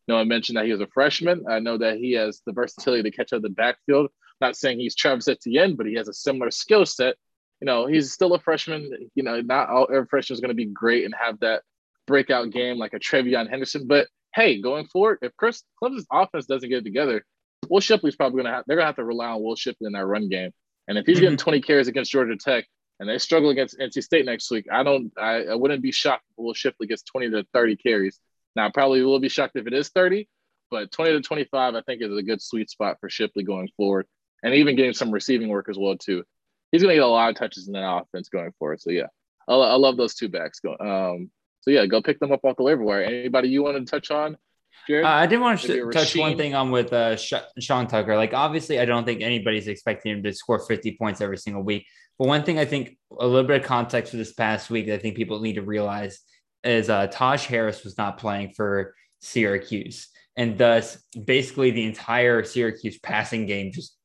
You 0.07 0.13
know, 0.13 0.19
I 0.19 0.23
mentioned 0.23 0.57
that 0.57 0.65
he 0.65 0.71
was 0.71 0.81
a 0.81 0.87
freshman. 0.87 1.45
I 1.49 1.59
know 1.59 1.77
that 1.77 1.97
he 1.97 2.13
has 2.13 2.41
the 2.45 2.53
versatility 2.53 3.03
to 3.03 3.15
catch 3.15 3.33
out 3.33 3.41
the 3.41 3.49
backfield. 3.49 4.09
Not 4.39 4.55
saying 4.55 4.79
he's 4.79 4.95
Travis 4.95 5.27
Etienne, 5.27 5.75
but 5.75 5.85
he 5.85 5.95
has 5.95 6.07
a 6.07 6.13
similar 6.13 6.49
skill 6.49 6.85
set. 6.85 7.15
You 7.61 7.65
know, 7.65 7.85
he's 7.87 8.13
still 8.13 8.33
a 8.33 8.39
freshman. 8.39 9.09
You 9.13 9.23
know, 9.23 9.41
not 9.41 9.69
all 9.69 9.87
every 9.91 10.07
freshman 10.07 10.35
is 10.35 10.39
going 10.39 10.49
to 10.49 10.55
be 10.55 10.65
great 10.65 11.05
and 11.05 11.13
have 11.13 11.39
that 11.41 11.63
breakout 12.07 12.49
game 12.49 12.77
like 12.77 12.93
a 12.93 12.99
TreVeyon 12.99 13.49
Henderson. 13.49 13.85
But 13.85 14.07
hey, 14.33 14.61
going 14.61 14.87
forward, 14.87 15.19
if 15.21 15.35
Chris 15.37 15.63
Clemson's 15.81 16.07
offense 16.11 16.45
doesn't 16.45 16.69
get 16.69 16.79
it 16.79 16.83
together, 16.83 17.23
Will 17.69 17.81
Shipley's 17.81 18.15
probably 18.15 18.41
gonna 18.43 18.55
have 18.55 18.63
they're 18.67 18.77
gonna 18.77 18.87
have 18.87 18.95
to 18.95 19.03
rely 19.03 19.27
on 19.27 19.43
Will 19.43 19.55
Shipley 19.55 19.87
in 19.87 19.93
that 19.93 20.05
run 20.05 20.29
game. 20.29 20.51
And 20.87 20.97
if 20.97 21.05
he's 21.05 21.17
mm-hmm. 21.17 21.23
getting 21.23 21.37
20 21.37 21.61
carries 21.61 21.87
against 21.87 22.11
Georgia 22.11 22.37
Tech 22.37 22.65
and 22.99 23.09
they 23.09 23.17
struggle 23.17 23.49
against 23.49 23.77
NC 23.77 24.03
State 24.03 24.25
next 24.25 24.49
week, 24.49 24.65
I 24.71 24.83
don't 24.83 25.11
I, 25.17 25.43
I 25.43 25.55
wouldn't 25.55 25.81
be 25.81 25.91
shocked 25.91 26.23
if 26.31 26.37
Will 26.37 26.53
Shipley 26.53 26.87
gets 26.87 27.03
20 27.03 27.31
to 27.31 27.45
30 27.53 27.75
carries. 27.75 28.19
Now 28.55 28.69
probably 28.71 29.03
will 29.03 29.19
be 29.19 29.29
shocked 29.29 29.55
if 29.55 29.67
it 29.67 29.73
is 29.73 29.89
30, 29.89 30.27
but 30.71 30.91
20 30.91 31.11
to 31.11 31.21
25 31.21 31.75
I 31.75 31.81
think 31.81 32.01
is 32.01 32.15
a 32.15 32.23
good 32.23 32.41
sweet 32.41 32.69
spot 32.69 32.97
for 32.99 33.09
Shipley 33.09 33.43
going 33.43 33.69
forward. 33.77 34.07
And 34.43 34.53
even 34.53 34.75
getting 34.75 34.93
some 34.93 35.11
receiving 35.11 35.49
work 35.49 35.67
as 35.69 35.77
well 35.77 35.97
too. 35.97 36.23
He's 36.71 36.81
gonna 36.81 36.93
get 36.93 37.03
a 37.03 37.07
lot 37.07 37.29
of 37.29 37.35
touches 37.35 37.67
in 37.67 37.73
that 37.73 37.89
offense 37.89 38.29
going 38.29 38.53
forward. 38.59 38.81
So 38.81 38.91
yeah, 38.91 39.07
I, 39.47 39.55
I 39.55 39.75
love 39.75 39.97
those 39.97 40.15
two 40.15 40.29
backs. 40.29 40.59
Going, 40.59 40.77
um, 40.79 41.31
so 41.67 41.71
yeah, 41.71 41.85
go 41.85 42.01
pick 42.01 42.17
them 42.21 42.31
up 42.31 42.45
off 42.45 42.55
the 42.55 42.63
waiver 42.63 42.81
wire. 42.81 43.01
Anybody 43.01 43.49
you 43.49 43.61
wanted 43.61 43.85
to 43.85 43.91
touch 43.91 44.09
on? 44.09 44.37
Uh, 44.89 45.05
I 45.05 45.27
did 45.27 45.41
want 45.41 45.59
to 45.59 45.91
touch 45.91 46.15
one 46.15 46.37
thing 46.37 46.55
on 46.55 46.71
with 46.71 46.93
uh, 46.93 47.17
Sean 47.17 47.87
Tucker. 47.87 48.15
Like, 48.15 48.33
obviously, 48.33 48.79
I 48.79 48.85
don't 48.85 49.03
think 49.03 49.21
anybody's 49.21 49.67
expecting 49.67 50.13
him 50.13 50.23
to 50.23 50.31
score 50.31 50.59
50 50.59 50.95
points 50.95 51.19
every 51.19 51.35
single 51.35 51.61
week. 51.61 51.85
But 52.17 52.29
one 52.29 52.43
thing 52.43 52.57
I 52.57 52.63
think 52.63 52.97
a 53.19 53.27
little 53.27 53.45
bit 53.45 53.59
of 53.59 53.67
context 53.67 54.11
for 54.11 54.17
this 54.17 54.31
past 54.31 54.69
week 54.69 54.87
that 54.87 54.93
I 54.93 54.97
think 54.99 55.17
people 55.17 55.41
need 55.41 55.55
to 55.55 55.61
realize 55.61 56.21
is 56.63 56.89
uh, 56.89 57.07
Taj 57.07 57.45
Harris 57.45 57.83
was 57.83 57.97
not 57.97 58.17
playing 58.17 58.53
for 58.55 58.95
Syracuse. 59.19 60.07
And 60.37 60.57
thus, 60.57 60.97
basically, 61.21 61.71
the 61.71 61.83
entire 61.83 62.45
Syracuse 62.45 62.97
passing 62.97 63.45
game 63.45 63.73
just 63.73 63.97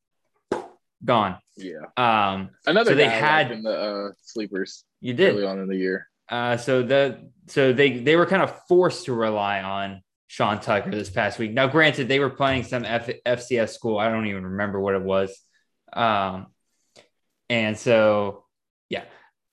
gone. 1.05 1.39
Yeah. 1.57 1.85
Um, 1.97 2.51
Another 2.67 2.91
so 2.91 2.97
they 2.97 3.09
had 3.09 3.53
in 3.53 3.63
the 3.63 3.71
uh, 3.71 4.09
sleepers. 4.21 4.85
You 5.01 5.15
did 5.15 5.35
early 5.35 5.47
on 5.47 5.61
in 5.61 5.69
the 5.69 5.77
year. 5.77 6.09
Uh, 6.29 6.57
so 6.57 6.83
the 6.83 7.31
so 7.49 7.73
they 7.73 7.99
they 7.99 8.17
were 8.17 8.27
kind 8.27 8.43
of 8.43 8.55
forced 8.69 9.07
to 9.07 9.13
rely 9.13 9.61
on 9.63 10.03
Sean 10.29 10.61
Tucker 10.61 10.91
this 10.91 11.11
past 11.11 11.39
week. 11.39 11.53
Now, 11.53 11.67
granted, 11.67 12.09
they 12.09 12.19
were 12.19 12.31
playing 12.31 12.65
some 12.65 12.85
F- 12.85 13.23
FCS 13.27 13.71
school. 13.71 13.99
I 13.99 14.09
don't 14.09 14.27
even 14.27 14.47
remember 14.47 14.81
what 14.81 14.95
it 14.95 15.03
was. 15.03 15.39
Um, 15.93 16.47
and 17.51 17.77
so, 17.77 18.47
yeah, 18.89 19.05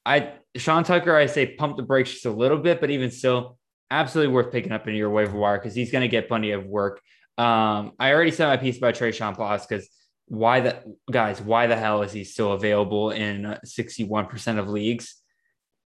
I 0.06 0.34
Sean 0.56 0.84
Tucker, 0.84 1.16
I 1.16 1.26
say 1.26 1.56
pump 1.56 1.78
the 1.78 1.84
brakes 1.84 2.12
just 2.12 2.26
a 2.26 2.32
little 2.32 2.58
bit, 2.58 2.80
but 2.80 2.90
even 2.90 3.12
still, 3.12 3.58
absolutely 3.92 4.34
worth 4.34 4.52
picking 4.52 4.72
up 4.72 4.88
in 4.88 4.96
your 4.96 5.10
waiver 5.10 5.38
wire 5.38 5.58
because 5.58 5.76
he's 5.76 5.92
going 5.92 6.04
to 6.04 6.08
get 6.08 6.28
plenty 6.28 6.52
of 6.52 6.66
work. 6.66 7.02
Um, 7.38 7.94
I 8.00 8.14
already 8.14 8.32
said 8.32 8.48
my 8.48 8.58
piece 8.58 8.78
about 8.78 8.96
Trayshawn 8.96 9.36
Potts 9.36 9.66
because 9.66 9.90
why 10.28 10.60
the 10.62 10.84
guys, 11.12 11.42
why 11.42 11.68
the 11.68 11.76
hell 11.76 12.04
is 12.04 12.12
he 12.12 12.24
still 12.24 12.54
available 12.54 13.12
in 13.12 13.58
61% 13.66 14.60
of 14.60 14.70
leagues? 14.70 15.16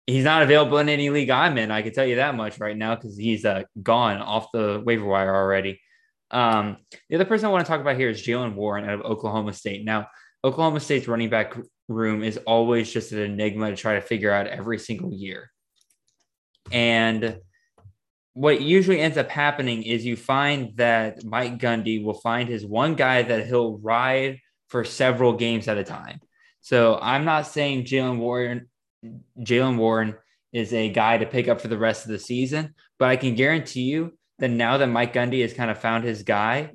He's 0.08 0.24
not 0.24 0.42
available 0.42 0.78
in 0.80 0.90
any 0.90 1.10
league 1.10 1.30
I'm 1.30 1.58
in. 1.58 1.72
I 1.72 1.82
can 1.82 1.94
tell 1.94 2.06
you 2.06 2.16
that 2.18 2.36
much 2.36 2.60
right 2.60 2.76
now 2.76 2.96
because 2.96 3.16
he's 3.16 3.46
uh, 3.46 3.64
gone 3.82 4.18
off 4.18 4.48
the 4.52 4.82
waiver 4.84 5.06
wire 5.06 5.34
already. 5.34 5.80
Um, 6.32 6.78
the 7.10 7.16
other 7.16 7.26
person 7.26 7.46
I 7.46 7.50
want 7.50 7.66
to 7.66 7.70
talk 7.70 7.82
about 7.82 7.98
here 7.98 8.10
is 8.10 8.22
Jaylen 8.22 8.56
Warren 8.56 8.86
out 8.86 9.00
of 9.00 9.02
Oklahoma 9.02 9.54
State. 9.54 9.86
Now, 9.86 10.08
Oklahoma 10.44 10.80
State's 10.80 11.08
running 11.08 11.30
back 11.30 11.56
room 11.88 12.24
is 12.24 12.38
always 12.38 12.92
just 12.92 13.12
an 13.12 13.20
enigma 13.20 13.70
to 13.70 13.76
try 13.76 13.96
to 13.96 14.02
figure 14.02 14.32
out 14.32 14.48
every 14.48 14.80
single 14.80 15.14
year. 15.14 15.52
And 16.72 17.38
what 18.34 18.62
usually 18.62 19.00
ends 19.00 19.18
up 19.18 19.30
happening 19.30 19.84
is 19.84 20.06
you 20.06 20.16
find 20.16 20.76
that 20.78 21.24
Mike 21.24 21.60
Gundy 21.60 22.04
will 22.04 22.14
find 22.14 22.48
his 22.48 22.66
one 22.66 22.96
guy 22.96 23.24
that 23.24 23.46
he'll 23.46 23.78
ride 23.80 24.40
for 24.70 24.86
several 24.86 25.34
games 25.34 25.68
at 25.68 25.78
a 25.78 25.84
time. 25.84 26.22
So 26.62 26.98
I'm 27.02 27.26
not 27.26 27.48
saying 27.48 27.86
Jaylen 27.86 28.20
Warren 28.20 28.70
Jaylen 29.40 29.78
Warren 29.78 30.16
is 30.54 30.74
a 30.74 30.90
guy 30.90 31.18
to 31.18 31.26
pick 31.26 31.48
up 31.48 31.62
for 31.62 31.68
the 31.68 31.78
rest 31.78 32.06
of 32.06 32.12
the 32.12 32.20
season. 32.20 32.76
But 33.00 33.10
I 33.10 33.16
can 33.16 33.36
guarantee 33.36 33.84
you 33.84 34.18
that 34.40 34.50
now 34.50 34.78
that 34.78 34.88
Mike 34.88 35.14
Gundy 35.14 35.42
has 35.42 35.54
kind 35.54 35.72
of 35.72 35.80
found 35.80 36.04
his 36.04 36.24
guy, 36.24 36.72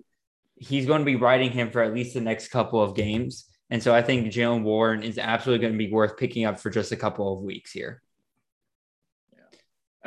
he's 0.57 0.87
going 0.87 1.01
to 1.01 1.05
be 1.05 1.17
riding 1.17 1.51
him 1.51 1.71
for 1.71 1.83
at 1.83 1.95
least 1.95 2.15
the 2.15 2.21
next 2.21 2.49
couple 2.49 2.83
of 2.83 2.97
games. 2.97 3.47
And 3.71 3.83
so 3.83 3.95
I 3.95 4.03
think 4.03 4.33
Jaylen 4.33 4.63
Warren 4.63 5.03
is 5.03 5.19
absolutely 5.19 5.63
going 5.63 5.73
to 5.73 5.79
be 5.79 5.93
worth 5.93 6.17
picking 6.17 6.45
up 6.45 6.59
for 6.59 6.71
just 6.71 6.93
a 6.93 6.97
couple 6.97 7.33
of 7.33 7.43
weeks 7.43 7.73
here. 7.73 8.03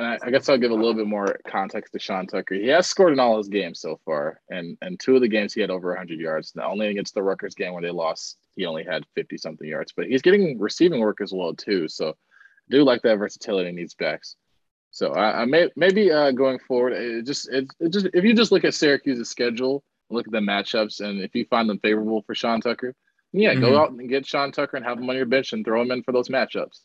And 0.00 0.08
I, 0.08 0.18
I, 0.26 0.30
guess 0.30 0.48
I'll 0.48 0.56
give 0.56 0.70
a 0.70 0.74
little 0.74 0.94
bit 0.94 1.06
more 1.06 1.38
context 1.46 1.92
to 1.92 1.98
Sean 1.98 2.26
Tucker. 2.26 2.54
He 2.54 2.68
has 2.68 2.86
scored 2.86 3.12
in 3.12 3.20
all 3.20 3.36
his 3.36 3.48
games 3.48 3.80
so 3.80 4.00
far, 4.06 4.40
and 4.48 4.78
and 4.80 4.98
two 4.98 5.14
of 5.14 5.20
the 5.20 5.28
games 5.28 5.52
he 5.52 5.60
had 5.60 5.70
over 5.70 5.90
100 5.90 6.18
yards. 6.18 6.52
Now, 6.56 6.70
only 6.70 6.88
against 6.88 7.12
the 7.12 7.22
Rutgers 7.22 7.54
game 7.54 7.74
where 7.74 7.82
they 7.82 7.90
lost, 7.90 8.38
he 8.56 8.64
only 8.64 8.82
had 8.82 9.04
50 9.14 9.36
something 9.36 9.68
yards, 9.68 9.92
but 9.94 10.06
he's 10.06 10.22
getting 10.22 10.58
receiving 10.58 11.00
work 11.00 11.20
as 11.20 11.34
well 11.34 11.54
too. 11.54 11.86
So, 11.86 12.08
I 12.08 12.14
do 12.70 12.82
like 12.82 13.02
that 13.02 13.18
versatility 13.18 13.68
in 13.68 13.76
these 13.76 13.92
backs. 13.92 14.36
So 14.90 15.12
I, 15.12 15.42
I 15.42 15.44
may 15.44 15.68
maybe 15.76 16.10
uh, 16.10 16.30
going 16.30 16.60
forward, 16.60 16.94
it 16.94 17.26
just 17.26 17.50
it, 17.50 17.68
it 17.78 17.92
just 17.92 18.06
if 18.14 18.24
you 18.24 18.34
just 18.34 18.52
look 18.52 18.64
at 18.64 18.74
Syracuse's 18.74 19.28
schedule, 19.28 19.84
look 20.08 20.26
at 20.26 20.32
the 20.32 20.38
matchups, 20.38 21.00
and 21.00 21.20
if 21.20 21.34
you 21.34 21.44
find 21.44 21.68
them 21.68 21.78
favorable 21.78 22.22
for 22.22 22.34
Sean 22.34 22.62
Tucker, 22.62 22.94
yeah, 23.32 23.52
mm-hmm. 23.52 23.60
go 23.60 23.78
out 23.78 23.90
and 23.90 24.08
get 24.08 24.26
Sean 24.26 24.50
Tucker 24.50 24.78
and 24.78 24.86
have 24.86 24.98
him 24.98 25.10
on 25.10 25.16
your 25.16 25.26
bench 25.26 25.52
and 25.52 25.62
throw 25.62 25.82
him 25.82 25.90
in 25.90 26.02
for 26.02 26.12
those 26.12 26.28
matchups. 26.28 26.80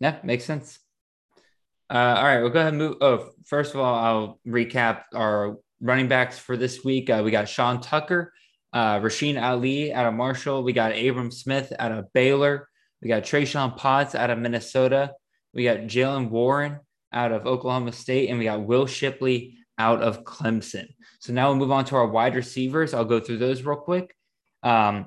Yeah, 0.00 0.16
makes 0.24 0.44
sense. 0.44 0.80
Uh, 1.90 2.14
all 2.16 2.24
right, 2.24 2.40
we'll 2.40 2.50
go 2.50 2.60
ahead 2.60 2.72
and 2.72 2.78
move. 2.78 2.96
Oh, 3.00 3.30
first 3.46 3.74
of 3.74 3.80
all, 3.80 3.94
I'll 3.94 4.40
recap 4.46 5.02
our 5.14 5.56
running 5.80 6.08
backs 6.08 6.38
for 6.38 6.56
this 6.56 6.82
week. 6.82 7.10
Uh, 7.10 7.22
we 7.24 7.30
got 7.30 7.48
Sean 7.48 7.80
Tucker, 7.80 8.32
uh, 8.72 9.00
Rasheen 9.00 9.40
Ali 9.40 9.92
out 9.92 10.06
of 10.06 10.14
Marshall. 10.14 10.62
We 10.62 10.72
got 10.72 10.92
Abram 10.92 11.30
Smith 11.30 11.72
out 11.78 11.92
of 11.92 12.12
Baylor. 12.12 12.68
We 13.02 13.08
got 13.08 13.22
Trayshawn 13.22 13.76
Potts 13.76 14.14
out 14.14 14.30
of 14.30 14.38
Minnesota. 14.38 15.12
We 15.52 15.64
got 15.64 15.80
Jaylen 15.80 16.30
Warren 16.30 16.80
out 17.12 17.32
of 17.32 17.46
Oklahoma 17.46 17.92
State, 17.92 18.30
and 18.30 18.38
we 18.38 18.46
got 18.46 18.64
Will 18.64 18.86
Shipley 18.86 19.58
out 19.78 20.02
of 20.02 20.24
Clemson. 20.24 20.88
So 21.20 21.32
now 21.32 21.48
we'll 21.48 21.58
move 21.58 21.70
on 21.70 21.84
to 21.86 21.96
our 21.96 22.06
wide 22.06 22.34
receivers. 22.34 22.94
I'll 22.94 23.04
go 23.04 23.20
through 23.20 23.38
those 23.38 23.62
real 23.62 23.76
quick. 23.76 24.16
Um, 24.62 25.06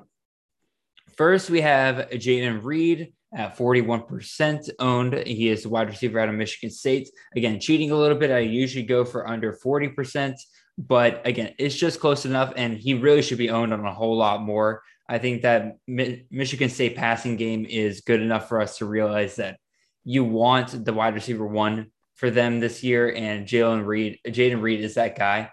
first, 1.16 1.50
we 1.50 1.60
have 1.60 2.10
Jayden 2.10 2.62
Reed 2.62 3.12
at 3.34 3.56
41% 3.56 4.70
owned. 4.78 5.14
He 5.26 5.48
is 5.48 5.62
the 5.62 5.68
wide 5.68 5.88
receiver 5.88 6.18
out 6.18 6.28
of 6.28 6.34
Michigan 6.34 6.70
State. 6.70 7.10
Again, 7.36 7.60
cheating 7.60 7.90
a 7.90 7.96
little 7.96 8.16
bit. 8.16 8.30
I 8.30 8.38
usually 8.38 8.84
go 8.84 9.04
for 9.04 9.28
under 9.28 9.52
40%, 9.52 10.34
but 10.78 11.26
again, 11.26 11.54
it's 11.58 11.74
just 11.74 12.00
close 12.00 12.24
enough. 12.24 12.52
And 12.56 12.76
he 12.76 12.94
really 12.94 13.22
should 13.22 13.38
be 13.38 13.50
owned 13.50 13.72
on 13.72 13.84
a 13.84 13.92
whole 13.92 14.16
lot 14.16 14.42
more. 14.42 14.82
I 15.08 15.18
think 15.18 15.42
that 15.42 15.76
Mi- 15.86 16.26
Michigan 16.30 16.68
State 16.68 16.96
passing 16.96 17.36
game 17.36 17.66
is 17.68 18.02
good 18.02 18.20
enough 18.20 18.48
for 18.48 18.60
us 18.60 18.78
to 18.78 18.86
realize 18.86 19.36
that 19.36 19.58
you 20.04 20.24
want 20.24 20.84
the 20.84 20.92
wide 20.92 21.14
receiver 21.14 21.46
one 21.46 21.90
for 22.14 22.30
them 22.30 22.60
this 22.60 22.82
year. 22.82 23.12
And 23.14 23.46
Jalen 23.46 23.86
Reed, 23.86 24.18
Jayden 24.26 24.60
Reed 24.60 24.80
is 24.80 24.94
that 24.94 25.16
guy. 25.16 25.50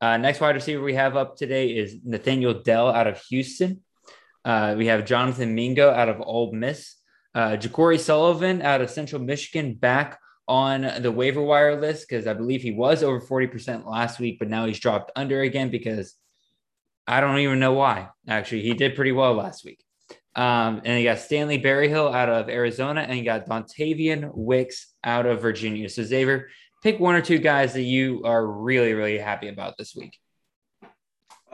Uh, 0.00 0.16
next 0.16 0.40
wide 0.40 0.54
receiver 0.54 0.82
we 0.82 0.94
have 0.94 1.16
up 1.16 1.36
today 1.36 1.68
is 1.68 1.96
Nathaniel 2.04 2.62
Dell 2.62 2.88
out 2.90 3.06
of 3.06 3.20
Houston. 3.30 3.83
Uh, 4.44 4.74
we 4.76 4.86
have 4.86 5.06
Jonathan 5.06 5.54
Mingo 5.54 5.90
out 5.90 6.08
of 6.08 6.20
Ole 6.20 6.52
Miss, 6.52 6.96
uh, 7.34 7.56
JaCorey 7.56 7.98
Sullivan 7.98 8.62
out 8.62 8.80
of 8.80 8.90
Central 8.90 9.22
Michigan 9.22 9.74
back 9.74 10.18
on 10.46 11.02
the 11.02 11.10
waiver 11.10 11.42
wire 11.42 11.80
list 11.80 12.06
because 12.08 12.26
I 12.26 12.34
believe 12.34 12.62
he 12.62 12.72
was 12.72 13.02
over 13.02 13.20
40% 13.20 13.86
last 13.86 14.20
week, 14.20 14.38
but 14.38 14.48
now 14.48 14.66
he's 14.66 14.78
dropped 14.78 15.10
under 15.16 15.40
again 15.40 15.70
because 15.70 16.14
I 17.06 17.20
don't 17.20 17.38
even 17.38 17.58
know 17.58 17.72
why. 17.72 18.08
Actually, 18.28 18.62
he 18.62 18.74
did 18.74 18.94
pretty 18.94 19.12
well 19.12 19.34
last 19.34 19.64
week. 19.64 19.82
Um, 20.36 20.82
and 20.84 20.98
you 20.98 21.04
got 21.08 21.20
Stanley 21.20 21.58
Berryhill 21.58 22.12
out 22.12 22.28
of 22.28 22.48
Arizona, 22.48 23.02
and 23.02 23.18
you 23.18 23.24
got 23.24 23.46
Dontayvion 23.46 24.30
Wicks 24.34 24.94
out 25.04 25.26
of 25.26 25.40
Virginia. 25.40 25.88
So, 25.88 26.02
Xavier, 26.02 26.48
pick 26.82 26.98
one 26.98 27.14
or 27.14 27.20
two 27.20 27.38
guys 27.38 27.72
that 27.74 27.82
you 27.82 28.22
are 28.24 28.44
really, 28.44 28.94
really 28.94 29.18
happy 29.18 29.48
about 29.48 29.78
this 29.78 29.94
week. 29.94 30.18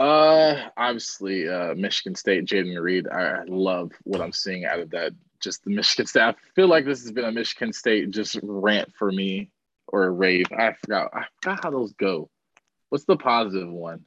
Uh, 0.00 0.70
obviously, 0.78 1.46
uh, 1.46 1.74
Michigan 1.74 2.14
State, 2.14 2.46
Jayden 2.46 2.80
Reed. 2.80 3.06
I 3.06 3.42
love 3.46 3.92
what 4.04 4.22
I'm 4.22 4.32
seeing 4.32 4.64
out 4.64 4.80
of 4.80 4.90
that. 4.90 5.12
Just 5.40 5.62
the 5.62 5.70
Michigan 5.70 6.06
staff. 6.06 6.36
I 6.38 6.54
feel 6.54 6.68
like 6.68 6.86
this 6.86 7.02
has 7.02 7.12
been 7.12 7.26
a 7.26 7.32
Michigan 7.32 7.74
State 7.74 8.10
just 8.10 8.38
rant 8.42 8.94
for 8.98 9.12
me 9.12 9.50
or 9.88 10.04
a 10.04 10.10
rave. 10.10 10.46
I 10.56 10.72
forgot. 10.72 11.10
I 11.14 11.26
forgot 11.42 11.64
how 11.64 11.70
those 11.70 11.92
go. 11.92 12.30
What's 12.88 13.04
the 13.04 13.16
positive 13.16 13.68
one? 13.68 14.06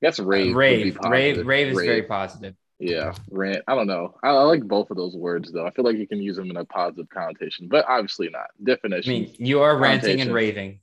That's 0.00 0.20
rave. 0.20 0.54
Uh, 0.54 0.58
rave. 0.58 0.98
Rave. 1.04 1.46
Rave 1.46 1.68
is 1.68 1.76
rave. 1.76 1.86
very 1.86 2.02
positive. 2.04 2.54
Yeah, 2.78 3.12
rant. 3.30 3.62
I 3.66 3.74
don't 3.74 3.88
know. 3.88 4.14
I, 4.22 4.28
I, 4.30 4.42
like 4.42 4.62
both 4.62 4.90
of 4.90 4.96
those 4.96 5.14
words 5.14 5.52
though. 5.52 5.66
I 5.66 5.70
feel 5.70 5.84
like 5.84 5.96
you 5.96 6.06
can 6.06 6.22
use 6.22 6.36
them 6.36 6.48
in 6.48 6.56
a 6.56 6.64
positive 6.64 7.10
connotation, 7.10 7.68
but 7.68 7.84
obviously 7.88 8.30
not. 8.30 8.46
Definition. 8.62 9.12
I 9.12 9.18
mean, 9.18 9.34
you 9.36 9.60
are 9.60 9.76
ranting 9.76 10.20
and 10.20 10.32
raving. 10.32 10.80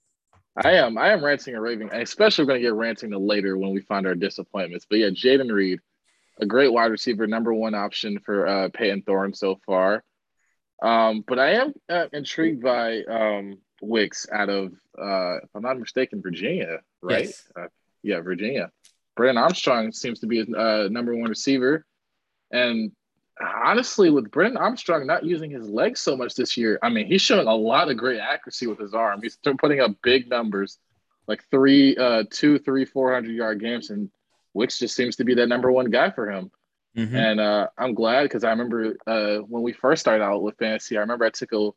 I 0.63 0.73
am. 0.73 0.97
I 0.97 1.11
am 1.11 1.23
ranting 1.23 1.53
and 1.53 1.63
raving, 1.63 1.89
and 1.91 2.01
especially 2.01 2.43
we're 2.43 2.49
going 2.49 2.61
to 2.61 2.67
get 2.67 2.73
ranting 2.73 3.11
to 3.11 3.19
later 3.19 3.57
when 3.57 3.73
we 3.73 3.81
find 3.81 4.07
our 4.07 4.15
disappointments. 4.15 4.87
But 4.89 4.99
yeah, 4.99 5.09
Jayden 5.09 5.51
Reed, 5.51 5.79
a 6.39 6.45
great 6.45 6.73
wide 6.73 6.91
receiver, 6.91 7.27
number 7.27 7.53
one 7.53 7.75
option 7.75 8.19
for 8.25 8.47
uh, 8.47 8.69
Payton 8.73 9.03
Thorne 9.03 9.33
so 9.33 9.59
far. 9.65 10.03
Um, 10.81 11.23
but 11.27 11.39
I 11.39 11.53
am 11.53 11.73
uh, 11.89 12.05
intrigued 12.11 12.63
by 12.63 13.03
um, 13.03 13.59
Wicks 13.81 14.27
out 14.31 14.49
of, 14.49 14.73
uh, 14.99 15.37
if 15.37 15.49
I'm 15.55 15.61
not 15.61 15.79
mistaken, 15.79 16.21
Virginia, 16.21 16.79
right? 17.01 17.25
Yes. 17.25 17.47
Uh, 17.55 17.67
yeah, 18.03 18.21
Virginia. 18.21 18.71
Brennan 19.15 19.37
Armstrong 19.37 19.91
seems 19.91 20.19
to 20.19 20.27
be 20.27 20.41
a 20.41 20.43
uh, 20.43 20.87
number 20.89 21.15
one 21.15 21.29
receiver. 21.29 21.85
And 22.51 22.91
honestly, 23.41 24.09
with 24.09 24.31
Brennan 24.31 24.57
Armstrong 24.57 25.05
not 25.05 25.23
using 25.23 25.51
his 25.51 25.69
legs 25.69 25.99
so 25.99 26.15
much 26.15 26.35
this 26.35 26.57
year, 26.57 26.79
I 26.81 26.89
mean, 26.89 27.07
he's 27.07 27.21
showing 27.21 27.47
a 27.47 27.55
lot 27.55 27.89
of 27.89 27.97
great 27.97 28.19
accuracy 28.19 28.67
with 28.67 28.79
his 28.79 28.93
arm. 28.93 29.21
He's 29.21 29.38
putting 29.38 29.79
up 29.79 29.91
big 30.01 30.29
numbers, 30.29 30.79
like 31.27 31.43
three, 31.51 31.95
uh, 31.97 32.23
two, 32.29 32.59
three, 32.59 32.85
four 32.85 33.13
hundred 33.13 33.33
yard 33.33 33.59
games, 33.59 33.89
and 33.89 34.09
Wicks 34.53 34.79
just 34.79 34.95
seems 34.95 35.15
to 35.17 35.23
be 35.23 35.35
that 35.35 35.47
number 35.47 35.71
one 35.71 35.89
guy 35.89 36.09
for 36.09 36.29
him. 36.29 36.51
Mm-hmm. 36.95 37.15
And 37.15 37.39
uh, 37.39 37.67
I'm 37.77 37.93
glad 37.93 38.23
because 38.23 38.43
I 38.43 38.49
remember 38.49 38.95
uh, 39.05 39.38
when 39.38 39.61
we 39.61 39.71
first 39.71 40.01
started 40.01 40.23
out 40.23 40.41
with 40.41 40.57
fantasy, 40.57 40.97
I 40.97 41.01
remember 41.01 41.25
I 41.25 41.29
took 41.29 41.51
a, 41.53 41.69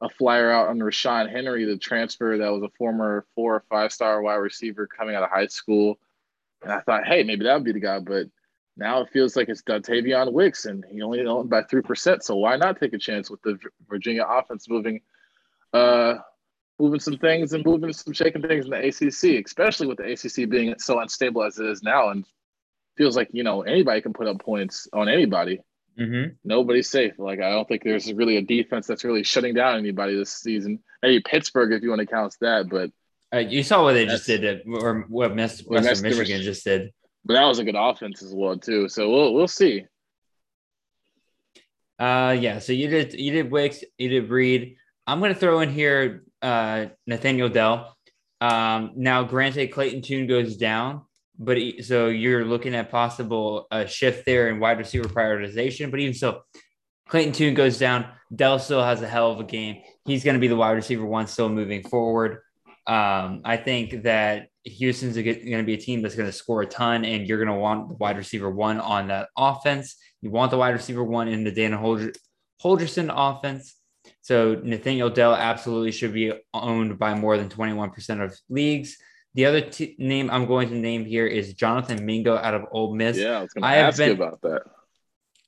a 0.00 0.08
flyer 0.08 0.50
out 0.50 0.68
on 0.68 0.80
Ra'Shaun 0.80 1.30
Henry, 1.30 1.64
the 1.64 1.78
transfer 1.78 2.36
that 2.36 2.52
was 2.52 2.64
a 2.64 2.76
former 2.76 3.24
four 3.36 3.54
or 3.54 3.64
five 3.70 3.92
star 3.92 4.20
wide 4.20 4.34
receiver 4.36 4.88
coming 4.88 5.14
out 5.14 5.22
of 5.22 5.30
high 5.30 5.46
school. 5.46 6.00
And 6.62 6.72
I 6.72 6.80
thought, 6.80 7.06
hey, 7.06 7.22
maybe 7.22 7.44
that 7.44 7.54
would 7.54 7.64
be 7.64 7.72
the 7.72 7.78
guy. 7.78 8.00
But 8.00 8.26
now 8.78 9.00
it 9.00 9.10
feels 9.10 9.34
like 9.34 9.48
it's 9.48 9.62
Dontayvion 9.62 10.32
Wicks, 10.32 10.64
and 10.64 10.84
he 10.90 11.02
only 11.02 11.26
owned 11.26 11.50
by 11.50 11.64
three 11.64 11.82
percent. 11.82 12.22
So 12.22 12.36
why 12.36 12.56
not 12.56 12.78
take 12.78 12.92
a 12.92 12.98
chance 12.98 13.28
with 13.28 13.42
the 13.42 13.58
Virginia 13.88 14.24
offense 14.26 14.68
moving, 14.68 15.00
uh, 15.72 16.14
moving 16.78 17.00
some 17.00 17.18
things 17.18 17.52
and 17.52 17.64
moving 17.64 17.92
some 17.92 18.12
shaking 18.12 18.42
things 18.42 18.66
in 18.66 18.70
the 18.70 18.86
ACC, 18.86 19.44
especially 19.44 19.88
with 19.88 19.98
the 19.98 20.12
ACC 20.12 20.48
being 20.48 20.74
so 20.78 21.00
unstable 21.00 21.42
as 21.42 21.58
it 21.58 21.66
is 21.66 21.82
now, 21.82 22.10
and 22.10 22.24
feels 22.96 23.16
like 23.16 23.28
you 23.32 23.42
know 23.42 23.62
anybody 23.62 24.00
can 24.00 24.12
put 24.12 24.28
up 24.28 24.40
points 24.40 24.88
on 24.92 25.08
anybody. 25.08 25.60
Mm-hmm. 25.98 26.34
Nobody's 26.44 26.88
safe. 26.88 27.14
Like 27.18 27.40
I 27.40 27.50
don't 27.50 27.66
think 27.66 27.82
there's 27.82 28.12
really 28.12 28.36
a 28.36 28.42
defense 28.42 28.86
that's 28.86 29.04
really 29.04 29.24
shutting 29.24 29.54
down 29.54 29.76
anybody 29.76 30.16
this 30.16 30.32
season. 30.32 30.78
Maybe 31.02 31.20
Pittsburgh, 31.20 31.72
if 31.72 31.82
you 31.82 31.88
want 31.88 32.00
to 32.00 32.06
count 32.06 32.36
that, 32.40 32.68
but 32.68 32.92
uh, 33.34 33.38
you 33.38 33.62
saw 33.62 33.82
what 33.82 33.92
they 33.92 34.06
just 34.06 34.26
did, 34.26 34.62
or 34.66 35.04
what 35.08 35.34
Western 35.34 36.02
Michigan 36.02 36.42
just 36.42 36.64
did. 36.64 36.92
But 37.28 37.34
that 37.34 37.44
was 37.44 37.58
a 37.58 37.64
good 37.64 37.76
offense 37.76 38.22
as 38.22 38.34
well 38.34 38.56
too. 38.56 38.88
So 38.88 39.10
we'll 39.10 39.34
we'll 39.34 39.48
see. 39.48 39.84
Uh 41.98 42.34
yeah, 42.40 42.58
so 42.58 42.72
you 42.72 42.88
did 42.88 43.12
you 43.12 43.30
did 43.30 43.50
Wicks, 43.50 43.84
you 43.98 44.08
did 44.08 44.30
Reed. 44.30 44.76
I'm 45.06 45.20
gonna 45.20 45.34
throw 45.34 45.60
in 45.60 45.70
here 45.70 46.24
uh 46.40 46.86
Nathaniel 47.06 47.50
Dell. 47.50 47.96
Um 48.40 48.92
now 48.96 49.24
granted 49.24 49.72
Clayton 49.72 50.00
Tune 50.00 50.26
goes 50.26 50.56
down, 50.56 51.02
but 51.38 51.58
he, 51.58 51.82
so 51.82 52.08
you're 52.08 52.46
looking 52.46 52.74
at 52.74 52.90
possible 52.90 53.66
uh, 53.70 53.84
shift 53.84 54.24
there 54.24 54.48
in 54.48 54.58
wide 54.58 54.78
receiver 54.78 55.08
prioritization, 55.08 55.90
but 55.90 56.00
even 56.00 56.14
so 56.14 56.42
Clayton 57.08 57.32
Tune 57.32 57.54
goes 57.54 57.78
down. 57.78 58.06
Dell 58.34 58.58
still 58.58 58.82
has 58.82 59.02
a 59.02 59.08
hell 59.08 59.32
of 59.32 59.40
a 59.40 59.44
game. 59.44 59.82
He's 60.04 60.24
going 60.24 60.34
to 60.34 60.40
be 60.40 60.48
the 60.48 60.56
wide 60.56 60.72
receiver 60.72 61.06
one 61.06 61.26
still 61.26 61.48
moving 61.48 61.82
forward. 61.82 62.42
Um, 62.86 63.40
I 63.44 63.56
think 63.56 64.02
that 64.02 64.48
Houston's 64.68 65.16
going 65.16 65.40
to 65.40 65.62
be 65.62 65.74
a 65.74 65.78
team 65.78 66.02
that's 66.02 66.14
going 66.14 66.28
to 66.28 66.32
score 66.32 66.62
a 66.62 66.66
ton, 66.66 67.04
and 67.04 67.26
you're 67.26 67.42
going 67.42 67.54
to 67.54 67.60
want 67.60 67.88
the 67.88 67.94
wide 67.94 68.16
receiver 68.16 68.50
one 68.50 68.80
on 68.80 69.08
that 69.08 69.28
offense. 69.36 69.96
You 70.22 70.30
want 70.30 70.50
the 70.50 70.58
wide 70.58 70.74
receiver 70.74 71.04
one 71.04 71.28
in 71.28 71.44
the 71.44 71.50
Dana 71.50 71.78
Holgorsen 71.78 73.10
offense. 73.14 73.76
So 74.22 74.60
Nathaniel 74.62 75.10
Dell 75.10 75.34
absolutely 75.34 75.92
should 75.92 76.12
be 76.12 76.32
owned 76.54 76.98
by 76.98 77.14
more 77.14 77.36
than 77.36 77.48
21% 77.48 78.24
of 78.24 78.36
leagues. 78.48 78.96
The 79.34 79.46
other 79.46 79.60
t- 79.60 79.94
name 79.98 80.30
I'm 80.30 80.46
going 80.46 80.68
to 80.70 80.74
name 80.74 81.04
here 81.04 81.26
is 81.26 81.54
Jonathan 81.54 82.04
Mingo 82.04 82.36
out 82.36 82.54
of 82.54 82.64
Ole 82.72 82.94
Miss. 82.94 83.16
Yeah, 83.16 83.38
I 83.38 83.42
was 83.42 83.52
going 83.52 83.62
to 83.62 83.68
ask 83.68 83.98
been, 83.98 84.08
you 84.08 84.14
about 84.14 84.40
that. 84.42 84.62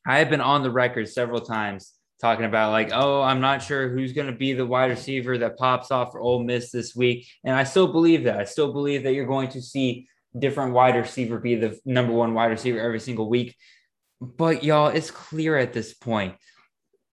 I 0.06 0.18
have 0.18 0.30
been 0.30 0.40
on 0.40 0.62
the 0.62 0.70
record 0.70 1.08
several 1.08 1.40
times 1.40 1.92
talking 2.20 2.44
about 2.44 2.72
like, 2.72 2.90
oh, 2.92 3.22
I'm 3.22 3.40
not 3.40 3.62
sure 3.62 3.88
who's 3.88 4.12
going 4.12 4.26
to 4.26 4.36
be 4.36 4.52
the 4.52 4.66
wide 4.66 4.90
receiver 4.90 5.38
that 5.38 5.56
pops 5.56 5.90
off 5.90 6.12
for 6.12 6.20
Ole 6.20 6.44
Miss 6.44 6.70
this 6.70 6.94
week, 6.94 7.26
and 7.44 7.54
I 7.54 7.64
still 7.64 7.88
believe 7.88 8.24
that. 8.24 8.38
I 8.38 8.44
still 8.44 8.72
believe 8.72 9.04
that 9.04 9.14
you're 9.14 9.26
going 9.26 9.48
to 9.50 9.62
see 9.62 10.08
different 10.38 10.74
wide 10.74 10.96
receiver 10.96 11.38
be 11.38 11.56
the 11.56 11.78
number 11.84 12.12
one 12.12 12.34
wide 12.34 12.50
receiver 12.50 12.78
every 12.78 13.00
single 13.00 13.28
week. 13.28 13.56
But 14.20 14.62
y'all, 14.62 14.88
it's 14.88 15.10
clear 15.10 15.56
at 15.56 15.72
this 15.72 15.94
point. 15.94 16.34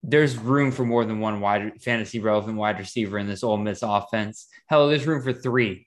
There's 0.03 0.37
room 0.37 0.71
for 0.73 0.85
more 0.85 1.05
than 1.05 1.21
one 1.21 1.41
wide 1.41 1.81
fantasy 1.83 2.21
relevant 2.21 2.59
wide 2.59 2.79
receiver 2.79 3.19
in 3.19 3.27
this 3.27 3.45
Ole 3.45 3.57
Miss 3.57 3.83
offense. 3.83 4.49
Hell, 4.67 4.89
there's 4.89 5.07
room 5.07 5.23
for 5.23 5.33
three. 5.33 5.87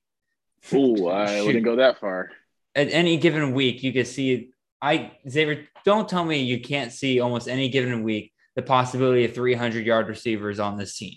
Ooh, 0.73 1.07
I 1.07 1.41
wouldn't 1.41 1.65
go 1.65 1.77
that 1.77 1.99
far. 1.99 2.31
At 2.75 2.89
any 2.91 3.17
given 3.17 3.53
week, 3.53 3.83
you 3.83 3.93
can 3.93 4.05
see. 4.05 4.51
I 4.81 5.11
Xavier, 5.27 5.67
don't 5.83 6.07
tell 6.07 6.23
me 6.23 6.43
you 6.43 6.61
can't 6.61 6.93
see 6.93 7.19
almost 7.19 7.49
any 7.49 7.67
given 7.67 8.03
week 8.03 8.31
the 8.59 8.65
possibility 8.65 9.23
of 9.23 9.33
300 9.33 9.85
yard 9.85 10.07
receivers 10.09 10.59
on 10.59 10.77
this 10.77 10.97
team. 10.97 11.15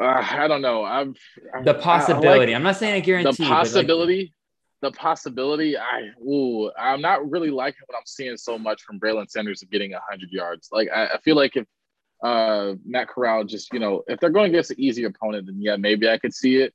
Uh, 0.00 0.04
I 0.04 0.46
don't 0.46 0.62
know. 0.62 0.84
I'm, 0.84 1.14
I'm 1.54 1.64
the 1.64 1.74
possibility. 1.74 2.52
Like 2.52 2.56
I'm 2.56 2.62
not 2.62 2.76
saying 2.76 3.00
a 3.02 3.04
guarantee. 3.04 3.44
The 3.44 3.48
possibility. 3.48 4.34
Like, 4.82 4.92
the 4.92 4.98
possibility. 4.98 5.76
I 5.76 6.10
ooh, 6.22 6.70
I'm 6.78 7.00
not 7.00 7.30
really 7.30 7.50
liking 7.50 7.80
what 7.86 7.96
I'm 7.96 8.06
seeing 8.06 8.36
so 8.36 8.58
much 8.58 8.82
from 8.82 9.00
Braylon 9.00 9.30
Sanders 9.30 9.62
of 9.62 9.70
getting 9.70 9.92
100 9.92 10.30
yards. 10.30 10.68
Like 10.72 10.88
I, 10.94 11.06
I 11.06 11.18
feel 11.18 11.36
like 11.36 11.56
if 11.56 11.66
uh, 12.22 12.74
Matt 12.84 13.08
Corral 13.08 13.44
just 13.44 13.72
you 13.72 13.80
know 13.80 14.02
if 14.08 14.20
they're 14.20 14.30
going 14.30 14.50
against 14.50 14.70
an 14.70 14.80
easy 14.80 15.04
opponent, 15.04 15.46
then 15.46 15.60
yeah, 15.60 15.76
maybe 15.76 16.08
I 16.08 16.18
could 16.18 16.34
see 16.34 16.56
it. 16.56 16.74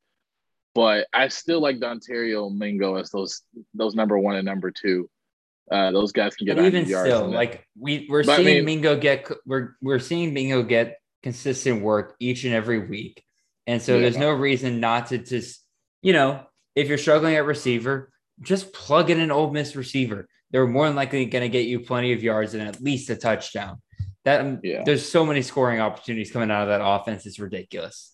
But 0.74 1.08
I 1.14 1.28
still 1.28 1.60
like 1.60 1.80
Dontario 1.80 2.56
Mingo 2.56 2.96
as 2.96 3.10
those 3.10 3.42
those 3.74 3.96
number 3.96 4.18
one 4.18 4.36
and 4.36 4.46
number 4.46 4.72
two. 4.72 5.10
Uh, 5.70 5.92
those 5.92 6.12
guys 6.12 6.36
can 6.36 6.48
get 6.48 6.58
even 6.60 6.86
still 6.86 7.28
like 7.28 7.68
we 7.78 8.08
we're 8.10 8.24
but 8.24 8.38
seeing 8.38 8.48
I 8.48 8.52
mean, 8.62 8.66
Mingo 8.66 8.98
get 8.98 9.30
we're 9.46 9.76
we're 9.82 10.00
seeing 10.00 10.34
Mingo 10.34 10.64
get 10.64 10.98
consistent 11.24 11.82
work 11.82 12.16
each 12.20 12.46
and 12.46 12.54
every 12.54 12.88
week. 12.88 13.24
And 13.66 13.82
so 13.82 13.96
yeah. 13.96 14.02
there's 14.02 14.18
no 14.18 14.32
reason 14.32 14.80
not 14.80 15.08
to 15.08 15.18
just, 15.18 15.62
you 16.02 16.14
know, 16.14 16.46
if 16.74 16.88
you're 16.88 16.98
struggling 16.98 17.36
at 17.36 17.46
receiver, 17.46 18.12
just 18.42 18.72
plug 18.72 19.10
in 19.10 19.20
an 19.20 19.30
Ole 19.30 19.52
Miss 19.52 19.76
receiver. 19.76 20.30
They're 20.52 20.66
more 20.66 20.88
than 20.88 20.96
likely 20.96 21.26
going 21.26 21.44
to 21.44 21.50
get 21.50 21.66
you 21.66 21.82
plenty 21.82 22.14
of 22.14 22.24
yards 22.24 22.54
and 22.54 22.64
at 22.66 22.82
least 22.82 23.10
a 23.10 23.18
touchdown. 23.18 23.82
That 24.24 24.62
yeah. 24.64 24.84
there's 24.86 25.08
so 25.08 25.26
many 25.26 25.42
scoring 25.42 25.82
opportunities 25.82 26.32
coming 26.32 26.50
out 26.50 26.64
of 26.64 26.68
that 26.70 26.86
offense. 26.86 27.26
It's 27.26 27.40
ridiculous. 27.40 28.14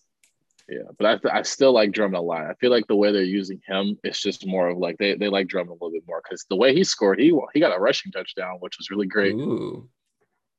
Yeah, 0.68 0.90
but 0.98 1.26
I, 1.26 1.38
I 1.38 1.42
still 1.42 1.72
like 1.72 1.92
Drummond 1.92 2.16
a 2.16 2.22
lot. 2.22 2.46
I 2.46 2.54
feel 2.54 2.70
like 2.70 2.86
the 2.86 2.96
way 2.96 3.12
they're 3.12 3.22
using 3.22 3.60
him, 3.66 3.98
it's 4.02 4.20
just 4.20 4.46
more 4.46 4.68
of 4.68 4.78
like 4.78 4.96
they, 4.96 5.14
they 5.14 5.28
like 5.28 5.46
Drummond 5.46 5.72
a 5.72 5.84
little 5.84 5.90
bit 5.90 6.08
more 6.08 6.22
because 6.22 6.46
the 6.48 6.56
way 6.56 6.74
he 6.74 6.84
scored, 6.84 7.20
he 7.20 7.38
he 7.52 7.60
got 7.60 7.76
a 7.76 7.80
rushing 7.80 8.12
touchdown, 8.12 8.56
which 8.60 8.78
was 8.78 8.90
really 8.90 9.06
great. 9.06 9.34
Ooh. 9.34 9.88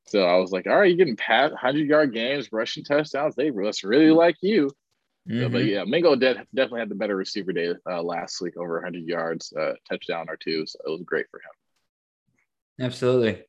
So 0.08 0.24
I 0.24 0.36
was 0.38 0.52
like, 0.52 0.68
all 0.68 0.78
right, 0.78 0.88
you're 0.88 0.98
getting 0.98 1.16
past 1.16 1.54
100 1.54 1.88
yard 1.88 2.14
games, 2.14 2.50
rushing 2.52 2.84
touchdowns. 2.84 3.36
They 3.36 3.50
must 3.50 3.84
really 3.84 4.12
like 4.12 4.36
you. 4.42 4.70
Mm-hmm. 5.28 5.42
So, 5.42 5.50
but 5.50 5.62
mm-hmm. 5.62 5.70
yeah, 5.70 5.84
Mingo 5.86 6.16
de- 6.16 6.46
definitely 6.54 6.82
had 6.82 6.90
the 6.90 6.96
better 6.96 7.16
receiver 7.16 7.52
day 7.52 7.74
uh, 7.90 8.04
last 8.04 8.40
week, 8.42 8.58
over 8.58 8.76
100 8.76 9.04
yards, 9.04 9.52
uh, 9.60 9.74
touchdown 9.90 10.28
or 10.30 10.38
two. 10.38 10.68
So 10.68 10.78
it 10.86 10.90
was 10.92 11.02
great 11.04 11.26
for 11.32 11.40
him. 11.40 12.86
Absolutely. 12.86 13.44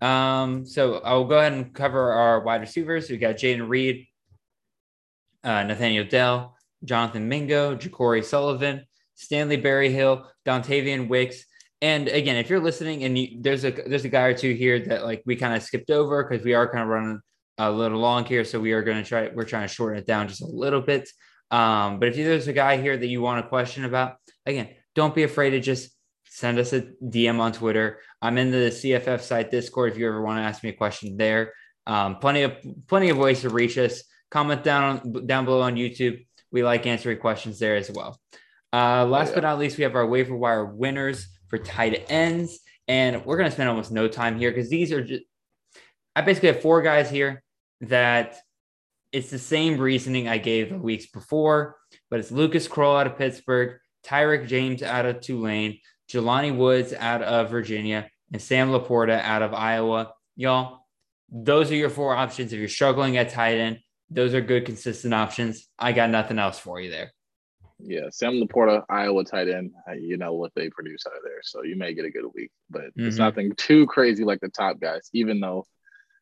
Um, 0.00 0.64
so 0.64 1.00
I'll 1.04 1.24
go 1.24 1.38
ahead 1.38 1.52
and 1.52 1.74
cover 1.74 2.12
our 2.12 2.40
wide 2.40 2.62
receivers. 2.62 3.10
We 3.10 3.18
got 3.18 3.36
Jayden 3.36 3.68
Reed, 3.68 4.06
uh, 5.44 5.62
Nathaniel 5.62 6.04
Dell, 6.04 6.56
Jonathan 6.84 7.28
Mingo, 7.28 7.76
JaCorey 7.76 8.24
Sullivan, 8.24 8.84
Stanley 9.14 9.56
Berryhill, 9.56 10.26
Dontayvion 10.46 11.08
Wicks, 11.08 11.44
and 11.84 12.08
again, 12.08 12.36
if 12.36 12.48
you're 12.48 12.60
listening 12.60 13.04
and 13.04 13.18
you, 13.18 13.42
there's 13.42 13.62
a 13.62 13.70
there's 13.70 14.06
a 14.06 14.08
guy 14.08 14.22
or 14.22 14.34
two 14.34 14.54
here 14.54 14.78
that 14.86 15.04
like 15.04 15.22
we 15.26 15.36
kind 15.36 15.54
of 15.54 15.62
skipped 15.62 15.90
over 15.90 16.24
because 16.24 16.42
we 16.42 16.54
are 16.54 16.66
kind 16.66 16.82
of 16.82 16.88
running 16.88 17.20
a 17.58 17.70
little 17.70 17.98
long 17.98 18.24
here, 18.24 18.42
so 18.42 18.58
we 18.58 18.72
are 18.72 18.82
going 18.82 18.96
to 18.96 19.06
try 19.06 19.28
we're 19.34 19.44
trying 19.44 19.68
to 19.68 19.74
shorten 19.74 19.98
it 19.98 20.06
down 20.06 20.26
just 20.26 20.40
a 20.40 20.46
little 20.46 20.80
bit. 20.80 21.10
Um, 21.50 21.98
but 21.98 22.08
if 22.08 22.16
there's 22.16 22.48
a 22.48 22.54
guy 22.54 22.78
here 22.78 22.96
that 22.96 23.06
you 23.06 23.20
want 23.20 23.44
a 23.44 23.48
question 23.48 23.84
about, 23.84 24.16
again, 24.46 24.70
don't 24.94 25.14
be 25.14 25.24
afraid 25.24 25.50
to 25.50 25.60
just 25.60 25.90
send 26.24 26.58
us 26.58 26.72
a 26.72 26.88
DM 27.02 27.38
on 27.38 27.52
Twitter. 27.52 28.00
I'm 28.22 28.38
in 28.38 28.50
the 28.50 28.70
CFF 28.70 29.20
site 29.20 29.50
Discord 29.50 29.92
if 29.92 29.98
you 29.98 30.08
ever 30.08 30.22
want 30.22 30.38
to 30.38 30.42
ask 30.42 30.64
me 30.64 30.70
a 30.70 30.72
question 30.72 31.18
there. 31.18 31.52
Um, 31.86 32.16
plenty 32.16 32.44
of 32.44 32.52
plenty 32.86 33.10
of 33.10 33.18
ways 33.18 33.42
to 33.42 33.50
reach 33.50 33.76
us. 33.76 34.04
Comment 34.34 34.64
down 34.64 34.82
on, 34.98 35.26
down 35.28 35.44
below 35.44 35.62
on 35.62 35.76
YouTube. 35.76 36.26
We 36.50 36.64
like 36.64 36.88
answering 36.88 37.18
questions 37.18 37.60
there 37.60 37.76
as 37.76 37.88
well. 37.88 38.20
Uh, 38.72 39.06
last 39.06 39.28
oh, 39.28 39.30
yeah. 39.30 39.34
but 39.36 39.40
not 39.44 39.60
least, 39.60 39.78
we 39.78 39.84
have 39.84 39.94
our 39.94 40.04
waiver 40.04 40.34
wire 40.36 40.64
winners 40.64 41.28
for 41.46 41.56
tight 41.56 42.06
ends. 42.08 42.58
And 42.88 43.24
we're 43.24 43.36
going 43.36 43.48
to 43.48 43.54
spend 43.54 43.68
almost 43.68 43.92
no 43.92 44.08
time 44.08 44.36
here 44.36 44.50
because 44.50 44.68
these 44.68 44.90
are 44.90 45.04
just, 45.04 45.22
I 46.16 46.22
basically 46.22 46.48
have 46.48 46.62
four 46.62 46.82
guys 46.82 47.08
here 47.08 47.44
that 47.82 48.34
it's 49.12 49.30
the 49.30 49.38
same 49.38 49.78
reasoning 49.78 50.26
I 50.26 50.38
gave 50.38 50.70
the 50.70 50.78
weeks 50.78 51.06
before, 51.06 51.76
but 52.10 52.18
it's 52.18 52.32
Lucas 52.32 52.66
Krull 52.66 52.98
out 52.98 53.06
of 53.06 53.16
Pittsburgh, 53.16 53.78
Tyrick 54.04 54.48
James 54.48 54.82
out 54.82 55.06
of 55.06 55.20
Tulane, 55.20 55.78
Jelani 56.10 56.56
Woods 56.56 56.92
out 56.92 57.22
of 57.22 57.50
Virginia, 57.50 58.08
and 58.32 58.42
Sam 58.42 58.70
LaPorta 58.70 59.22
out 59.22 59.42
of 59.42 59.54
Iowa. 59.54 60.12
Y'all, 60.34 60.80
those 61.30 61.70
are 61.70 61.76
your 61.76 61.88
four 61.88 62.16
options. 62.16 62.52
If 62.52 62.58
you're 62.58 62.68
struggling 62.68 63.16
at 63.16 63.30
tight 63.30 63.58
end, 63.58 63.78
those 64.10 64.34
are 64.34 64.40
good, 64.40 64.66
consistent 64.66 65.14
options. 65.14 65.68
I 65.78 65.92
got 65.92 66.10
nothing 66.10 66.38
else 66.38 66.58
for 66.58 66.80
you 66.80 66.90
there. 66.90 67.12
Yeah, 67.78 68.08
Sam 68.10 68.34
LaPorta, 68.34 68.84
Iowa 68.88 69.24
tight 69.24 69.48
end. 69.48 69.72
You 69.98 70.16
know 70.16 70.34
what 70.34 70.52
they 70.54 70.70
produce 70.70 71.04
out 71.06 71.16
of 71.16 71.22
there, 71.24 71.40
so 71.42 71.64
you 71.64 71.76
may 71.76 71.92
get 71.92 72.04
a 72.04 72.10
good 72.10 72.24
week, 72.34 72.50
but 72.70 72.82
mm-hmm. 72.82 73.08
it's 73.08 73.18
nothing 73.18 73.52
too 73.56 73.86
crazy 73.86 74.24
like 74.24 74.40
the 74.40 74.48
top 74.48 74.80
guys. 74.80 75.10
Even 75.12 75.40
though 75.40 75.66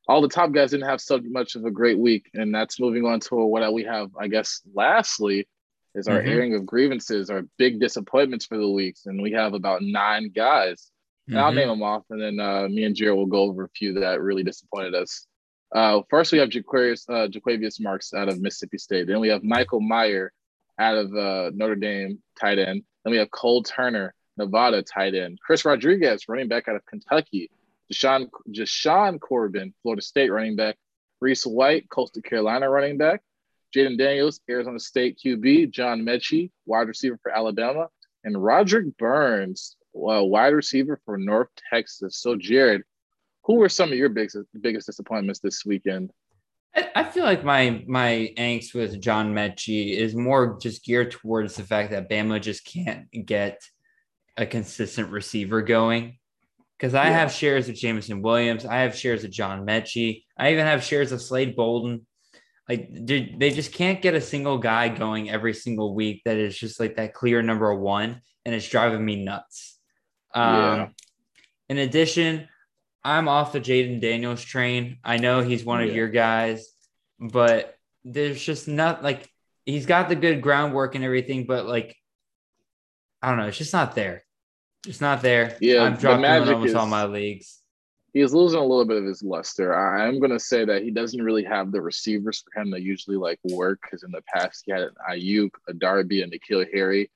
all 0.08 0.20
the 0.20 0.28
top 0.28 0.52
guys 0.52 0.70
didn't 0.70 0.88
have 0.88 1.00
so 1.00 1.20
much 1.24 1.54
of 1.54 1.64
a 1.64 1.70
great 1.70 1.98
week, 1.98 2.30
and 2.34 2.54
that's 2.54 2.80
moving 2.80 3.04
on 3.06 3.20
to 3.20 3.36
what 3.36 3.72
we 3.72 3.84
have. 3.84 4.10
I 4.18 4.28
guess 4.28 4.62
lastly 4.74 5.46
is 5.94 6.08
our 6.08 6.18
mm-hmm. 6.18 6.28
airing 6.28 6.54
of 6.54 6.66
grievances, 6.66 7.30
our 7.30 7.42
big 7.58 7.78
disappointments 7.78 8.46
for 8.46 8.56
the 8.56 8.68
weeks, 8.68 9.06
and 9.06 9.22
we 9.22 9.32
have 9.32 9.54
about 9.54 9.82
nine 9.82 10.30
guys. 10.34 10.90
Mm-hmm. 11.28 11.38
I'll 11.38 11.52
name 11.52 11.68
them 11.68 11.82
off, 11.82 12.02
and 12.10 12.20
then 12.20 12.40
uh, 12.40 12.66
me 12.68 12.84
and 12.84 12.96
Jared 12.96 13.16
will 13.16 13.26
go 13.26 13.42
over 13.42 13.64
a 13.64 13.70
few 13.70 13.92
that 14.00 14.20
really 14.20 14.42
disappointed 14.42 14.94
us. 14.94 15.26
Uh, 15.74 16.02
first, 16.10 16.32
we 16.32 16.38
have 16.38 16.50
Jaquarius, 16.50 17.08
uh, 17.08 17.28
Jaquavius 17.28 17.80
Marks 17.80 18.12
out 18.12 18.28
of 18.28 18.40
Mississippi 18.40 18.78
State. 18.78 19.06
Then 19.06 19.20
we 19.20 19.28
have 19.28 19.42
Michael 19.42 19.80
Mayer 19.80 20.32
out 20.78 20.96
of 20.96 21.14
uh, 21.14 21.50
Notre 21.54 21.76
Dame, 21.76 22.18
tight 22.38 22.58
end. 22.58 22.82
Then 23.04 23.12
we 23.12 23.16
have 23.16 23.30
Cole 23.30 23.62
Turner, 23.62 24.14
Nevada, 24.36 24.82
tight 24.82 25.14
end. 25.14 25.38
Chris 25.44 25.64
Rodriguez, 25.64 26.28
running 26.28 26.48
back 26.48 26.68
out 26.68 26.76
of 26.76 26.84
Kentucky. 26.86 27.50
Jashaun, 27.92 28.28
Jashaun 28.50 29.20
Corbin, 29.20 29.74
Florida 29.82 30.02
State 30.02 30.30
running 30.30 30.56
back. 30.56 30.76
Reese 31.20 31.44
White, 31.44 31.88
Coastal 31.88 32.22
Carolina 32.22 32.68
running 32.68 32.98
back. 32.98 33.22
Jayden 33.74 33.96
Daniels, 33.96 34.40
Arizona 34.50 34.78
State 34.78 35.18
QB. 35.24 35.70
John 35.70 36.02
Metchie, 36.02 36.50
wide 36.66 36.88
receiver 36.88 37.18
for 37.22 37.34
Alabama. 37.34 37.88
And 38.24 38.42
Roderick 38.42 38.96
Burns, 38.98 39.76
uh, 39.96 40.22
wide 40.24 40.54
receiver 40.54 41.00
for 41.04 41.16
North 41.16 41.48
Texas. 41.70 42.18
So, 42.18 42.36
Jared, 42.36 42.82
who 43.44 43.54
were 43.54 43.68
some 43.68 43.90
of 43.92 43.98
your 43.98 44.08
biggest, 44.08 44.38
biggest 44.60 44.86
disappointments 44.86 45.40
this 45.40 45.64
weekend? 45.64 46.12
I 46.94 47.04
feel 47.04 47.24
like 47.24 47.44
my 47.44 47.84
my 47.86 48.32
angst 48.38 48.74
with 48.74 49.00
John 49.00 49.34
Metchie 49.34 49.94
is 49.94 50.14
more 50.14 50.58
just 50.58 50.84
geared 50.84 51.10
towards 51.10 51.56
the 51.56 51.64
fact 51.64 51.90
that 51.90 52.08
Bama 52.08 52.40
just 52.40 52.64
can't 52.64 53.08
get 53.26 53.60
a 54.36 54.46
consistent 54.46 55.10
receiver 55.10 55.60
going. 55.60 56.18
Because 56.78 56.94
I 56.94 57.04
yeah. 57.04 57.18
have 57.18 57.32
shares 57.32 57.68
of 57.68 57.74
Jameson 57.74 58.22
Williams, 58.22 58.64
I 58.64 58.80
have 58.80 58.96
shares 58.96 59.22
of 59.22 59.30
John 59.30 59.66
Metchie, 59.66 60.24
I 60.36 60.52
even 60.52 60.66
have 60.66 60.82
shares 60.82 61.12
of 61.12 61.20
Slade 61.20 61.54
Bolden. 61.54 62.06
Like 62.68 62.88
they 62.90 63.50
just 63.50 63.72
can't 63.72 64.00
get 64.00 64.14
a 64.14 64.20
single 64.20 64.56
guy 64.56 64.88
going 64.88 65.30
every 65.30 65.52
single 65.52 65.94
week 65.94 66.22
that 66.24 66.38
is 66.38 66.56
just 66.56 66.80
like 66.80 66.96
that 66.96 67.12
clear 67.12 67.42
number 67.42 67.74
one, 67.74 68.22
and 68.46 68.54
it's 68.54 68.68
driving 68.68 69.04
me 69.04 69.22
nuts. 69.24 69.78
Um, 70.34 70.54
yeah. 70.54 70.88
In 71.68 71.78
addition, 71.78 72.48
I'm 73.04 73.28
off 73.28 73.52
the 73.52 73.60
Jayden 73.60 74.00
Daniels 74.00 74.42
train. 74.42 74.98
I 75.02 75.16
know 75.16 75.40
he's 75.40 75.64
one 75.64 75.80
yeah. 75.80 75.86
of 75.86 75.96
your 75.96 76.08
guys, 76.08 76.72
but 77.18 77.76
there's 78.04 78.42
just 78.42 78.68
not 78.68 79.02
like 79.02 79.28
he's 79.66 79.86
got 79.86 80.08
the 80.08 80.16
good 80.16 80.40
groundwork 80.40 80.94
and 80.94 81.04
everything, 81.04 81.44
but 81.44 81.66
like 81.66 81.96
I 83.20 83.28
don't 83.28 83.38
know, 83.38 83.46
it's 83.46 83.58
just 83.58 83.72
not 83.72 83.94
there. 83.94 84.24
It's 84.86 85.00
not 85.00 85.22
there. 85.22 85.56
Yeah, 85.60 85.84
I've 85.84 86.00
dropped 86.00 86.24
him 86.24 86.24
in 86.24 86.48
almost 86.48 86.70
is, 86.70 86.74
all 86.74 86.86
my 86.86 87.04
leagues. 87.04 87.60
He's 88.12 88.32
losing 88.32 88.58
a 88.58 88.64
little 88.64 88.84
bit 88.84 88.98
of 88.98 89.04
his 89.04 89.22
luster. 89.22 89.74
I, 89.74 90.06
am 90.06 90.20
gonna 90.20 90.40
say 90.40 90.64
that 90.64 90.82
he 90.82 90.90
doesn't 90.90 91.22
really 91.22 91.44
have 91.44 91.72
the 91.72 91.80
receivers 91.80 92.42
for 92.42 92.60
him 92.60 92.70
that 92.70 92.82
usually 92.82 93.16
like 93.16 93.38
work 93.44 93.80
because 93.82 94.02
in 94.02 94.10
the 94.10 94.22
past 94.34 94.64
he 94.66 94.72
had 94.72 94.82
an 94.82 94.94
Aiyuk, 95.08 95.50
a 95.68 95.72
Darby, 95.72 96.22
and 96.22 96.32
N'Keal 96.32 96.66
Harry. 96.72 97.10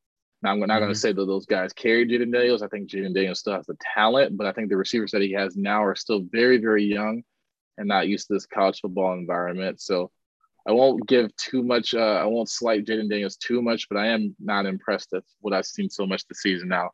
Now, 0.47 0.53
I'm 0.53 0.61
not 0.61 0.69
mm-hmm. 0.69 0.79
going 0.79 0.93
to 0.93 1.01
say 1.01 1.11
that 1.11 1.27
those 1.27 1.45
guys 1.45 1.73
carry 1.73 2.07
Jayden 2.07 2.33
Daniels. 2.33 2.63
I 2.63 2.69
think 2.69 2.89
Jayden 2.89 3.13
Daniels 3.13 3.41
still 3.41 3.55
has 3.55 3.67
the 3.67 3.77
talent, 3.81 4.37
but 4.37 4.47
I 4.47 4.53
think 4.53 4.69
the 4.69 4.77
receivers 4.77 5.11
that 5.11 5.21
he 5.21 5.33
has 5.33 5.57
now 5.57 5.83
are 5.83 5.97
still 5.97 6.21
very, 6.31 6.59
very 6.59 6.85
young 6.85 7.25
and 7.79 7.89
not 7.89 8.07
used 8.07 8.29
to 8.29 8.35
this 8.35 8.47
college 8.47 8.79
football 8.79 9.15
environment. 9.15 9.81
So 9.81 10.13
I 10.65 10.71
won't 10.71 11.05
give 11.09 11.35
too 11.35 11.65
much. 11.65 11.95
Uh, 11.95 12.21
I 12.23 12.27
won't 12.27 12.49
slight 12.49 12.85
Jayden 12.85 13.11
Daniels 13.11 13.37
too 13.39 13.61
much, 13.61 13.89
but 13.89 13.99
I 13.99 14.07
am 14.07 14.37
not 14.39 14.67
impressed 14.67 15.13
at 15.15 15.25
what 15.41 15.53
I've 15.53 15.67
seen 15.67 15.91
so 15.91 16.07
much 16.07 16.25
this 16.29 16.43
season. 16.43 16.69
Now, 16.69 16.91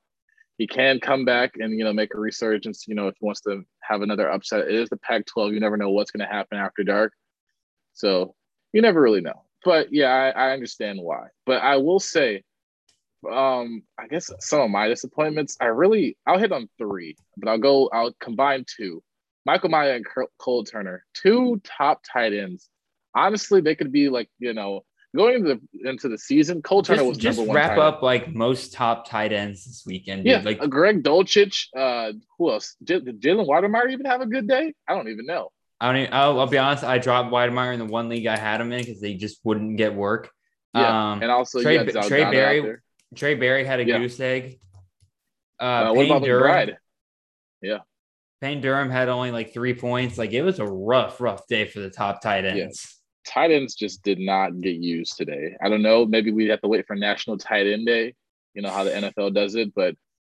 he 0.56 0.66
can 0.66 0.98
come 0.98 1.26
back 1.26 1.56
and 1.56 1.78
you 1.78 1.84
know 1.84 1.92
make 1.92 2.14
a 2.14 2.18
resurgence. 2.18 2.88
You 2.88 2.94
know, 2.94 3.08
if 3.08 3.16
he 3.20 3.26
wants 3.26 3.42
to 3.42 3.64
have 3.82 4.00
another 4.00 4.30
upset, 4.30 4.60
it 4.60 4.74
is 4.74 4.88
the 4.88 4.96
Pac-12. 4.96 5.52
You 5.52 5.60
never 5.60 5.76
know 5.76 5.90
what's 5.90 6.10
going 6.10 6.26
to 6.26 6.34
happen 6.34 6.56
after 6.56 6.84
dark, 6.84 7.12
so 7.92 8.34
you 8.72 8.80
never 8.80 9.02
really 9.02 9.20
know. 9.20 9.44
But 9.62 9.92
yeah, 9.92 10.08
I, 10.08 10.30
I 10.30 10.52
understand 10.52 11.00
why. 11.02 11.26
But 11.44 11.60
I 11.60 11.76
will 11.76 12.00
say 12.00 12.44
um, 13.30 13.82
I 13.98 14.06
guess 14.08 14.30
some 14.40 14.60
of 14.60 14.70
my 14.70 14.88
disappointments, 14.88 15.56
I 15.60 15.66
really, 15.66 16.16
I'll 16.26 16.38
hit 16.38 16.52
on 16.52 16.68
three, 16.78 17.16
but 17.36 17.48
I'll 17.48 17.58
go, 17.58 17.88
I'll 17.92 18.12
combine 18.20 18.64
two. 18.66 19.02
Michael 19.44 19.70
Mayer 19.70 19.94
and 19.94 20.06
Cole 20.38 20.64
Turner, 20.64 21.04
two 21.14 21.60
top 21.64 22.02
tight 22.10 22.32
ends. 22.32 22.68
Honestly, 23.14 23.60
they 23.60 23.74
could 23.74 23.92
be 23.92 24.08
like, 24.08 24.30
you 24.38 24.54
know, 24.54 24.84
going 25.14 25.36
into 25.36 25.60
the 25.72 25.88
into 25.88 26.08
the 26.08 26.18
season, 26.18 26.62
Cole 26.62 26.82
Turner 26.82 27.04
was 27.04 27.18
just 27.18 27.38
number 27.38 27.48
one. 27.48 27.56
wrap 27.56 27.78
up 27.78 28.02
like 28.02 28.32
most 28.34 28.72
top 28.72 29.08
tight 29.08 29.32
ends 29.32 29.64
this 29.64 29.82
weekend. 29.86 30.24
Dude. 30.24 30.32
Yeah, 30.32 30.42
like 30.44 30.70
Greg 30.70 31.02
Dulcich. 31.02 31.66
Uh, 31.76 32.12
who 32.38 32.50
else? 32.50 32.76
J- 32.84 33.00
did 33.00 33.20
Jalen 33.20 33.46
Wydermyer 33.46 33.90
even 33.90 34.06
have 34.06 34.20
a 34.20 34.26
good 34.26 34.48
day? 34.48 34.74
I 34.88 34.94
don't 34.94 35.08
even 35.08 35.26
know. 35.26 35.50
I 35.80 35.88
don't. 35.88 36.02
Even, 36.02 36.14
I'll, 36.14 36.40
I'll 36.40 36.46
be 36.46 36.58
honest. 36.58 36.84
I 36.84 36.98
dropped 36.98 37.32
Wydermyer 37.32 37.72
in 37.72 37.80
the 37.80 37.86
one 37.86 38.08
league 38.08 38.26
I 38.26 38.36
had 38.36 38.60
him 38.60 38.72
in 38.72 38.84
because 38.84 39.00
they 39.00 39.14
just 39.14 39.40
wouldn't 39.44 39.76
get 39.76 39.94
work. 39.94 40.30
Yeah, 40.74 41.12
um, 41.12 41.22
and 41.22 41.30
also 41.30 41.60
Trey, 41.60 41.84
Trey 41.84 42.30
Berry. 42.30 42.76
Trey 43.14 43.34
Berry 43.34 43.64
had 43.64 43.80
a 43.80 43.86
yeah. 43.86 43.98
goose 43.98 44.18
egg. 44.20 44.58
Uh, 45.60 45.64
uh 45.64 45.92
what 45.92 46.06
about 46.06 46.24
Durham, 46.24 46.50
McBride? 46.50 46.76
Yeah. 47.60 47.78
Payne 48.40 48.60
Durham 48.60 48.90
had 48.90 49.08
only 49.08 49.30
like 49.30 49.54
three 49.54 49.74
points. 49.74 50.18
Like 50.18 50.32
it 50.32 50.42
was 50.42 50.58
a 50.58 50.66
rough, 50.66 51.20
rough 51.20 51.46
day 51.46 51.64
for 51.64 51.80
the 51.80 51.90
top 51.90 52.20
tight 52.20 52.44
ends. 52.44 52.58
Yes. 52.58 52.98
Tight 53.24 53.52
ends 53.52 53.74
just 53.76 54.02
did 54.02 54.18
not 54.18 54.60
get 54.60 54.76
used 54.76 55.16
today. 55.16 55.54
I 55.62 55.68
don't 55.68 55.82
know. 55.82 56.04
Maybe 56.04 56.32
we 56.32 56.48
have 56.48 56.60
to 56.62 56.68
wait 56.68 56.86
for 56.86 56.96
National 56.96 57.38
Tight 57.38 57.68
End 57.68 57.86
Day. 57.86 58.14
You 58.54 58.62
know 58.62 58.70
how 58.70 58.82
the 58.82 58.90
NFL 58.90 59.32
does 59.32 59.54
it, 59.54 59.72
but 59.74 59.94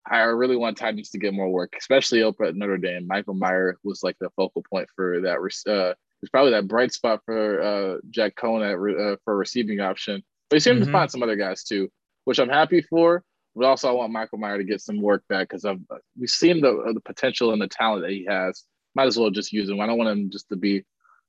I 0.09 0.19
really 0.21 0.57
want 0.57 0.77
tight 0.77 0.95
ends 0.95 1.11
to 1.11 1.19
get 1.19 1.35
more 1.35 1.49
work, 1.49 1.75
especially 1.77 2.23
up 2.23 2.37
at 2.41 2.55
Notre 2.55 2.79
Dame. 2.79 3.09
Michael 3.09 3.35
Mayer 3.35 3.77
was 3.83 4.05
like 4.05 4.17
the 4.21 4.31
focal 4.37 4.63
point 4.71 4.89
for 4.95 5.21
that. 5.23 5.39
Uh, 5.69 5.95
it's 6.23 6.31
probably 6.31 6.53
that 6.53 6.69
bright 6.69 6.93
spot 6.93 7.21
for 7.27 7.61
uh, 7.61 7.97
Jack 8.11 8.37
Coan 8.37 8.63
at, 8.63 8.75
uh, 8.75 9.17
for 9.25 9.37
receiving 9.37 9.81
option. 9.81 10.23
But 10.49 10.57
he 10.57 10.61
seemed 10.61 10.77
mm-hmm. 10.77 10.87
to 10.87 10.93
find 10.93 11.11
some 11.11 11.25
other 11.25 11.35
guys 11.37 11.65
too, 11.65 11.91
which 12.27 12.39
I'm 12.39 12.51
happy 12.51 12.83
for. 12.83 13.23
But 13.55 13.65
also, 13.65 13.89
I 13.89 13.93
want 13.93 14.13
Michael 14.13 14.37
Mayer 14.37 14.59
to 14.59 14.65
get 14.65 14.83
some 14.83 15.01
work 15.01 15.25
back 15.29 15.49
because 15.49 15.65
I've 15.65 15.81
we've 16.19 16.29
seen 16.29 16.61
the 16.61 16.93
the 16.93 17.01
potential 17.01 17.53
and 17.53 17.63
the 17.63 17.69
talent 17.69 18.03
that 18.03 18.11
he 18.11 18.27
has. 18.29 18.65
Might 18.95 19.07
as 19.07 19.19
well 19.19 19.31
just 19.31 19.53
use 19.53 19.71
him. 19.71 19.81
I 19.81 19.87
don't 19.87 19.97
want 19.97 20.11
him 20.11 20.31
just 20.31 20.49
to 20.51 20.57
be, 20.57 20.85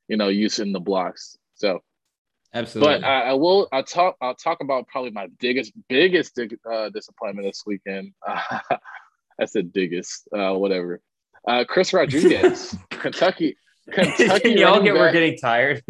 you 0.10 0.18
know, 0.18 0.28
using 0.28 0.74
the 0.74 0.80
blocks. 0.82 1.38
So, 1.56 1.80
absolutely. 2.54 2.96
But 2.96 3.08
I, 3.08 3.30
I 3.30 3.34
will. 3.34 3.70
I'll 3.72 3.84
talk. 3.84 4.18
I'll 4.20 4.36
talk 4.36 4.60
about 4.60 4.88
probably 4.88 5.12
my 5.12 5.28
biggest 5.40 5.72
biggest 5.88 6.38
uh, 6.70 6.90
disappointment 6.90 7.48
this 7.48 7.64
weekend. 7.66 8.14
Uh, 8.28 8.78
I 9.40 9.46
said 9.46 9.72
biggest, 9.72 10.28
uh, 10.36 10.54
whatever. 10.54 11.00
Uh, 11.48 11.64
Chris 11.64 11.94
Rodriguez, 11.94 12.76
Kentucky. 12.90 13.56
Kentucky. 13.92 14.54
Y'all 14.54 14.82
get 14.82 14.96
we're 14.96 15.12
getting 15.12 15.38
tired. 15.38 15.84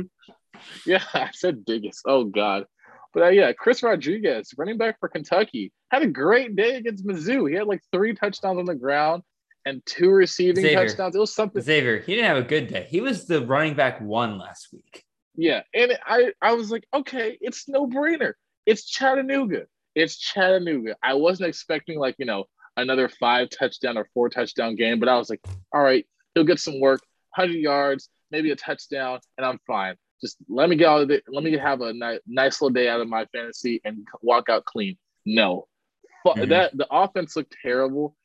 Yeah, 0.86 1.02
I 1.14 1.30
said 1.32 1.66
biggest. 1.66 2.02
Oh 2.06 2.26
God. 2.26 2.66
But 3.14 3.24
uh, 3.24 3.30
yeah, 3.30 3.54
Chris 3.54 3.84
Rodriguez, 3.84 4.54
running 4.58 4.78
back 4.78 5.00
for 5.00 5.10
Kentucky, 5.10 5.72
had 5.90 6.04
a 6.04 6.08
great 6.08 6.56
day 6.56 6.76
against 6.76 7.06
Mizzou. 7.06 7.50
He 7.50 7.56
had 7.56 7.68
like 7.68 7.82
three 7.92 8.14
touchdowns 8.14 8.60
on 8.60 8.66
the 8.66 8.76
ground 8.76 9.24
and 9.66 9.82
two 9.86 10.10
receiving 10.10 10.64
Xavier. 10.64 10.88
touchdowns. 10.88 11.16
It 11.16 11.20
was 11.20 11.34
something. 11.34 11.62
Xavier, 11.62 12.00
he 12.00 12.16
didn't 12.16 12.28
have 12.28 12.38
a 12.38 12.48
good 12.48 12.68
day. 12.68 12.88
He 12.90 13.02
was 13.02 13.26
the 13.26 13.46
running 13.46 13.76
back 13.76 14.00
one 14.02 14.38
last 14.38 14.70
week. 14.72 15.04
Yeah, 15.36 15.62
and 15.74 15.98
I 16.06 16.34
I 16.42 16.54
was 16.54 16.72
like, 16.72 16.86
okay, 16.94 17.38
it's 17.42 17.68
no 17.68 17.88
brainer. 17.88 18.34
It's 18.66 18.86
Chattanooga. 18.86 19.66
It's 19.96 20.18
Chattanooga. 20.18 20.96
I 21.04 21.14
wasn't 21.16 21.50
expecting 21.50 22.00
like 22.00 22.16
you 22.18 22.26
know 22.26 22.46
another 22.76 23.10
five 23.10 23.50
touchdown 23.50 23.98
or 23.98 24.08
four 24.14 24.30
touchdown 24.30 24.76
game, 24.76 25.00
but 25.00 25.10
I 25.10 25.18
was 25.18 25.30
like, 25.30 25.42
all 25.74 25.82
right, 25.82 26.06
he'll 26.34 26.44
get 26.44 26.60
some 26.60 26.80
work, 26.80 27.02
hundred 27.32 27.58
yards, 27.58 28.10
maybe 28.32 28.52
a 28.52 28.56
touchdown, 28.56 29.20
and 29.38 29.46
I'm 29.46 29.60
fine 29.68 29.96
just 30.22 30.38
let 30.50 30.70
me 30.70 30.76
get 30.76 30.88
out 30.88 31.02
of 31.02 31.12
it. 31.12 31.24
Let 31.28 31.44
me 31.44 31.58
have 31.58 31.82
a 31.82 31.94
ni- 31.94 32.20
nice 32.28 32.62
little 32.62 32.74
day 32.74 32.90
out 32.90 33.02
of 33.02 33.08
my 33.08 33.26
fantasy 33.26 33.82
and 33.84 34.08
walk 34.22 34.50
out 34.50 34.66
clean. 34.66 34.98
No, 35.26 35.68
mm-hmm. 36.26 36.50
that 36.50 36.76
the 36.76 36.88
offense 36.92 37.36
looked 37.36 37.56
terrible. 37.62 38.16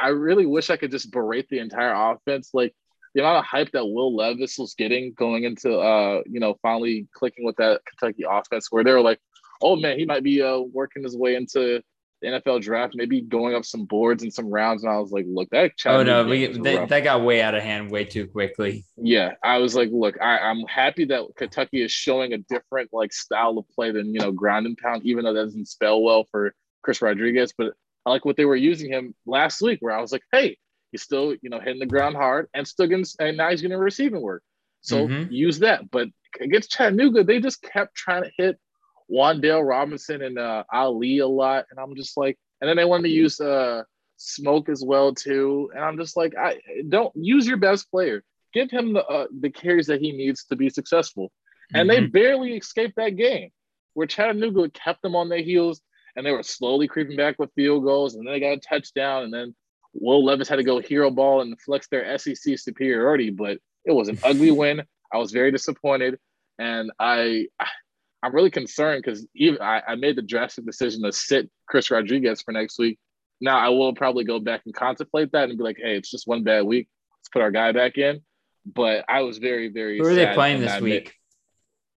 I 0.00 0.08
really 0.08 0.46
wish 0.46 0.70
I 0.70 0.76
could 0.76 0.90
just 0.90 1.10
berate 1.10 1.48
the 1.48 1.58
entire 1.58 1.92
offense. 1.92 2.50
Like 2.54 2.74
the 3.14 3.20
amount 3.20 3.38
of 3.38 3.44
hype 3.44 3.72
that 3.72 3.86
Will 3.86 4.14
Levis 4.14 4.58
was 4.58 4.74
getting 4.74 5.12
going 5.12 5.44
into, 5.44 5.76
uh, 5.78 6.22
you 6.26 6.40
know, 6.40 6.56
finally 6.62 7.08
clicking 7.12 7.44
with 7.44 7.56
that 7.56 7.82
Kentucky 7.84 8.24
offense, 8.28 8.68
where 8.70 8.84
they 8.84 8.92
were 8.92 9.00
like, 9.00 9.20
"Oh 9.60 9.76
man, 9.76 9.98
he 9.98 10.06
might 10.06 10.22
be 10.22 10.40
uh, 10.40 10.58
working 10.58 11.02
his 11.02 11.16
way 11.16 11.34
into 11.34 11.82
the 12.22 12.28
NFL 12.28 12.62
draft, 12.62 12.94
maybe 12.94 13.20
going 13.20 13.54
up 13.54 13.64
some 13.64 13.84
boards 13.84 14.22
and 14.22 14.32
some 14.32 14.48
rounds. 14.48 14.84
And 14.84 14.92
I 14.92 14.98
was 14.98 15.10
like, 15.10 15.26
look, 15.28 15.50
that 15.50 15.72
oh 15.86 16.02
no, 16.02 16.24
we, 16.24 16.46
they, 16.46 16.84
that 16.86 17.04
got 17.04 17.22
way 17.22 17.42
out 17.42 17.54
of 17.54 17.62
hand 17.62 17.90
way 17.90 18.04
too 18.04 18.26
quickly. 18.26 18.84
Yeah, 18.96 19.32
I 19.42 19.58
was 19.58 19.74
like, 19.74 19.90
look, 19.92 20.20
I, 20.20 20.38
I'm 20.38 20.62
happy 20.62 21.04
that 21.06 21.24
Kentucky 21.36 21.82
is 21.82 21.92
showing 21.92 22.32
a 22.32 22.38
different 22.38 22.90
like 22.92 23.12
style 23.12 23.58
of 23.58 23.68
play 23.68 23.90
than 23.90 24.14
you 24.14 24.20
know 24.20 24.32
ground 24.32 24.66
and 24.66 24.76
pound, 24.76 25.04
even 25.04 25.24
though 25.24 25.34
that 25.34 25.44
doesn't 25.44 25.68
spell 25.68 26.00
well 26.00 26.26
for 26.30 26.54
Chris 26.82 27.02
Rodriguez. 27.02 27.52
But 27.56 27.74
I 28.06 28.10
like 28.10 28.24
what 28.24 28.36
they 28.36 28.44
were 28.44 28.56
using 28.56 28.90
him 28.90 29.14
last 29.26 29.60
week, 29.60 29.78
where 29.80 29.96
I 29.96 30.00
was 30.00 30.12
like, 30.12 30.22
hey, 30.32 30.56
he's 30.92 31.02
still 31.02 31.34
you 31.42 31.50
know 31.50 31.58
hitting 31.58 31.80
the 31.80 31.86
ground 31.86 32.16
hard 32.16 32.48
and 32.54 32.66
still 32.66 32.86
getting 32.86 33.04
and 33.18 33.36
now 33.36 33.50
he's 33.50 33.62
getting 33.62 33.76
receiving 33.76 34.20
work. 34.20 34.42
So 34.82 35.06
mm-hmm. 35.06 35.32
use 35.32 35.60
that. 35.60 35.90
But 35.90 36.08
against 36.40 36.70
Chattanooga, 36.70 37.24
they 37.24 37.40
just 37.40 37.62
kept 37.62 37.94
trying 37.94 38.24
to 38.24 38.30
hit 38.36 38.58
Wan'Dale 39.12 39.66
Robinson 39.66 40.22
and 40.22 40.38
uh, 40.38 40.64
Ali 40.72 41.18
a 41.18 41.26
lot, 41.26 41.66
and 41.70 41.78
I'm 41.78 41.94
just 41.94 42.16
like, 42.16 42.38
and 42.60 42.68
then 42.68 42.76
they 42.76 42.84
wanted 42.84 43.04
to 43.04 43.14
use 43.14 43.40
uh, 43.40 43.82
Smoke 44.16 44.68
as 44.68 44.84
well 44.84 45.14
too, 45.14 45.70
and 45.74 45.84
I'm 45.84 45.98
just 45.98 46.16
like, 46.16 46.34
I 46.38 46.60
don't 46.88 47.12
use 47.14 47.46
your 47.46 47.56
best 47.56 47.90
player, 47.90 48.22
give 48.54 48.70
him 48.70 48.92
the 48.94 49.04
uh, 49.04 49.26
the 49.40 49.50
carries 49.50 49.86
that 49.88 50.00
he 50.00 50.12
needs 50.12 50.44
to 50.44 50.56
be 50.56 50.70
successful, 50.70 51.26
mm-hmm. 51.26 51.80
and 51.80 51.90
they 51.90 51.98
mm-hmm. 51.98 52.12
barely 52.12 52.56
escaped 52.56 52.96
that 52.96 53.16
game, 53.16 53.50
where 53.94 54.06
Chattanooga 54.06 54.70
kept 54.70 55.02
them 55.02 55.16
on 55.16 55.28
their 55.28 55.42
heels, 55.42 55.82
and 56.16 56.24
they 56.24 56.30
were 56.30 56.42
slowly 56.42 56.88
creeping 56.88 57.16
back 57.16 57.38
with 57.38 57.52
field 57.54 57.84
goals, 57.84 58.14
and 58.14 58.26
then 58.26 58.32
they 58.32 58.40
got 58.40 58.52
a 58.52 58.60
touchdown, 58.60 59.24
and 59.24 59.34
then 59.34 59.54
Will 59.94 60.24
Levis 60.24 60.48
had 60.48 60.56
to 60.56 60.64
go 60.64 60.78
hero 60.78 61.10
ball 61.10 61.42
and 61.42 61.60
flex 61.60 61.88
their 61.88 62.16
SEC 62.16 62.58
superiority, 62.58 63.30
but 63.30 63.58
it 63.84 63.92
was 63.92 64.08
an 64.08 64.18
ugly 64.24 64.50
win. 64.62 64.82
I 65.12 65.18
was 65.18 65.32
very 65.32 65.50
disappointed, 65.50 66.18
and 66.58 66.90
I 66.98 67.48
I'm 68.22 68.34
really 68.34 68.50
concerned 68.50 69.02
because 69.04 69.26
even 69.34 69.60
I, 69.60 69.82
I, 69.88 69.94
made 69.96 70.16
the 70.16 70.22
drastic 70.22 70.64
decision 70.64 71.02
to 71.02 71.12
sit 71.12 71.50
Chris 71.66 71.90
Rodriguez 71.90 72.40
for 72.42 72.52
next 72.52 72.78
week. 72.78 72.98
Now 73.40 73.58
I 73.58 73.70
will 73.70 73.94
probably 73.94 74.24
go 74.24 74.38
back 74.38 74.62
and 74.64 74.74
contemplate 74.74 75.32
that 75.32 75.48
and 75.48 75.58
be 75.58 75.64
like, 75.64 75.78
hey, 75.82 75.96
it's 75.96 76.10
just 76.10 76.28
one 76.28 76.44
bad 76.44 76.64
week. 76.64 76.88
Let's 77.18 77.28
put 77.30 77.42
our 77.42 77.50
guy 77.50 77.72
back 77.72 77.98
in. 77.98 78.20
But 78.64 79.04
I 79.08 79.22
was 79.22 79.38
very, 79.38 79.68
very. 79.68 79.98
Who 79.98 80.06
are 80.06 80.14
they 80.14 80.32
playing 80.34 80.60
this 80.60 80.80
week? 80.80 81.14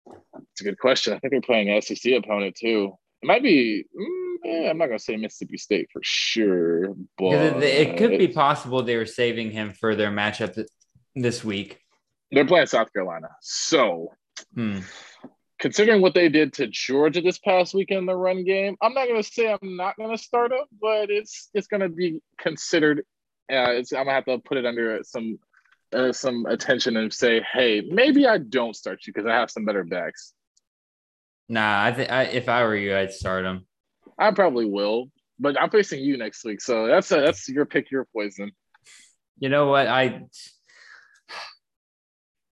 It's 0.06 0.60
a 0.62 0.64
good 0.64 0.78
question. 0.78 1.12
I 1.12 1.18
think 1.18 1.32
they're 1.32 1.40
playing 1.42 1.68
an 1.68 1.82
SEC 1.82 2.12
opponent 2.12 2.56
too. 2.58 2.94
It 3.22 3.26
might 3.26 3.42
be. 3.42 3.84
Mm, 3.94 4.36
yeah, 4.44 4.70
I'm 4.70 4.78
not 4.78 4.86
gonna 4.86 4.98
say 4.98 5.16
Mississippi 5.16 5.58
State 5.58 5.88
for 5.92 6.00
sure, 6.02 6.94
but 7.18 7.34
it, 7.34 7.62
it 7.62 7.98
could 7.98 8.18
be 8.18 8.28
possible 8.28 8.82
they 8.82 8.96
were 8.96 9.04
saving 9.04 9.50
him 9.50 9.72
for 9.72 9.94
their 9.94 10.10
matchup 10.10 10.62
this 11.14 11.44
week. 11.44 11.80
They're 12.30 12.46
playing 12.46 12.66
South 12.66 12.90
Carolina, 12.94 13.28
so. 13.42 14.08
Hmm 14.54 14.80
considering 15.64 16.02
what 16.02 16.12
they 16.12 16.28
did 16.28 16.52
to 16.52 16.66
Georgia 16.66 17.22
this 17.22 17.38
past 17.38 17.72
weekend 17.72 18.00
in 18.00 18.04
the 18.04 18.14
run 18.14 18.44
game, 18.44 18.76
I'm 18.82 18.92
not 18.92 19.08
going 19.08 19.22
to 19.22 19.26
say 19.26 19.50
I'm 19.50 19.76
not 19.76 19.96
going 19.96 20.14
to 20.14 20.22
start 20.22 20.50
them, 20.50 20.66
but 20.78 21.08
it's 21.08 21.48
it's 21.54 21.68
going 21.68 21.80
to 21.80 21.88
be 21.88 22.20
considered. 22.38 23.02
Uh, 23.50 23.54
I'm 23.54 23.84
going 23.90 24.06
to 24.06 24.12
have 24.12 24.26
to 24.26 24.38
put 24.40 24.58
it 24.58 24.66
under 24.66 25.00
some 25.04 25.38
uh, 25.94 26.12
some 26.12 26.44
attention 26.44 26.98
and 26.98 27.10
say, 27.10 27.40
hey, 27.50 27.80
maybe 27.80 28.26
I 28.26 28.36
don't 28.36 28.76
start 28.76 29.06
you 29.06 29.14
because 29.14 29.26
I 29.26 29.36
have 29.36 29.50
some 29.50 29.64
better 29.64 29.84
backs. 29.84 30.34
Nah, 31.48 31.82
I 31.82 31.92
think 31.92 32.10
if 32.34 32.50
I 32.50 32.62
were 32.64 32.76
you, 32.76 32.94
I'd 32.94 33.14
start 33.14 33.44
them. 33.44 33.66
I 34.18 34.32
probably 34.32 34.66
will, 34.66 35.06
but 35.38 35.58
I'm 35.58 35.70
facing 35.70 36.00
you 36.00 36.18
next 36.18 36.44
week, 36.44 36.60
so 36.60 36.86
that's 36.86 37.10
a, 37.10 37.22
that's 37.22 37.48
your 37.48 37.64
pick, 37.64 37.90
your 37.90 38.06
poison. 38.12 38.52
You 39.38 39.48
know 39.48 39.68
what? 39.68 39.86
I 39.86 40.26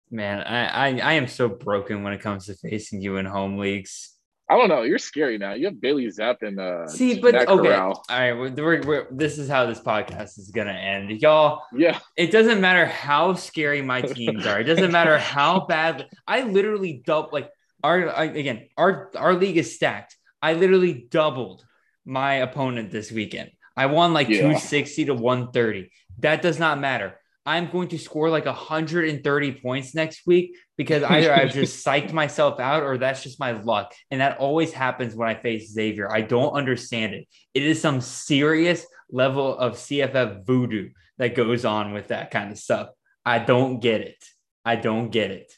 Man, 0.09 0.41
I, 0.41 0.67
I, 0.67 0.99
I 0.99 1.13
am 1.13 1.27
so 1.27 1.49
broken 1.49 2.03
when 2.03 2.13
it 2.13 2.21
comes 2.21 2.45
to 2.45 2.55
facing 2.55 3.01
you 3.01 3.17
in 3.17 3.25
home 3.25 3.57
leagues. 3.57 4.13
I 4.49 4.57
don't 4.57 4.69
know. 4.69 4.83
You're 4.83 4.97
scary 4.97 5.37
now. 5.37 5.53
You 5.53 5.65
have 5.65 5.81
Bailey 5.81 6.05
Zappe 6.05 6.41
and 6.41 6.57
uh. 6.57 6.87
See, 6.87 7.19
but 7.19 7.35
okay, 7.35 7.45
Corral. 7.45 8.05
all 8.09 8.17
right. 8.17 8.31
We're, 8.31 8.51
we're, 8.51 8.81
we're, 8.87 9.07
this 9.11 9.37
is 9.37 9.49
how 9.49 9.65
this 9.65 9.81
podcast 9.81 10.39
is 10.39 10.51
gonna 10.55 10.71
end, 10.71 11.21
y'all. 11.21 11.63
Yeah. 11.73 11.99
It 12.15 12.31
doesn't 12.31 12.61
matter 12.61 12.85
how 12.85 13.33
scary 13.33 13.81
my 13.81 14.01
teams 14.15 14.45
are. 14.45 14.61
It 14.61 14.63
doesn't 14.63 14.91
matter 14.91 15.17
how 15.17 15.65
bad. 15.65 16.07
I 16.25 16.43
literally 16.43 17.03
double 17.05 17.29
like 17.33 17.49
our 17.83 18.09
I, 18.09 18.25
again. 18.25 18.69
Our 18.77 19.11
our 19.17 19.33
league 19.33 19.57
is 19.57 19.75
stacked. 19.75 20.15
I 20.41 20.53
literally 20.53 21.07
doubled 21.09 21.65
my 22.05 22.35
opponent 22.35 22.89
this 22.89 23.11
weekend. 23.11 23.51
I 23.75 23.87
won 23.87 24.13
like 24.13 24.29
yeah. 24.29 24.37
260 24.37 25.05
to 25.05 25.13
130. 25.13 25.91
That 26.19 26.41
does 26.41 26.57
not 26.57 26.79
matter. 26.79 27.19
I'm 27.47 27.71
going 27.71 27.87
to 27.87 27.97
score 27.97 28.29
like 28.29 28.45
130 28.45 29.51
points 29.53 29.95
next 29.95 30.27
week 30.27 30.57
because 30.75 31.01
either 31.09 31.33
I've 31.33 31.53
just 31.53 31.83
psyched 31.83 32.11
myself 32.11 32.59
out 32.59 32.83
or 32.83 32.97
that's 32.97 33.23
just 33.23 33.39
my 33.39 33.53
luck. 33.53 33.95
And 34.11 34.19
that 34.19 34.37
always 34.37 34.73
happens 34.73 35.15
when 35.15 35.29
I 35.29 35.35
face 35.35 35.71
Xavier. 35.71 36.11
I 36.11 36.21
don't 36.21 36.51
understand 36.51 37.13
it. 37.13 37.25
It 37.53 37.63
is 37.63 37.79
some 37.79 38.01
serious 38.01 38.85
level 39.09 39.57
of 39.57 39.75
CFF 39.75 40.45
voodoo 40.45 40.89
that 41.19 41.35
goes 41.35 41.63
on 41.63 41.93
with 41.93 42.09
that 42.09 42.31
kind 42.31 42.51
of 42.51 42.57
stuff. 42.57 42.89
I 43.25 43.39
don't 43.39 43.79
get 43.79 44.01
it. 44.01 44.21
I 44.65 44.75
don't 44.75 45.09
get 45.09 45.31
it. 45.31 45.53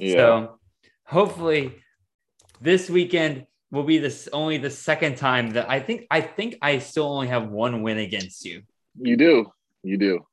Yeah. 0.00 0.14
So 0.14 0.58
hopefully 1.06 1.76
this 2.60 2.90
weekend 2.90 3.46
will 3.70 3.84
be 3.84 3.98
this 3.98 4.28
only 4.32 4.58
the 4.58 4.70
second 4.70 5.16
time 5.16 5.50
that 5.50 5.70
I 5.70 5.78
think 5.78 6.08
I 6.10 6.22
think 6.22 6.56
I 6.60 6.78
still 6.80 7.06
only 7.06 7.28
have 7.28 7.48
one 7.48 7.82
win 7.82 7.98
against 7.98 8.44
you. 8.44 8.62
You 9.00 9.16
do. 9.16 9.52
You 9.84 9.96
do. 9.96 10.26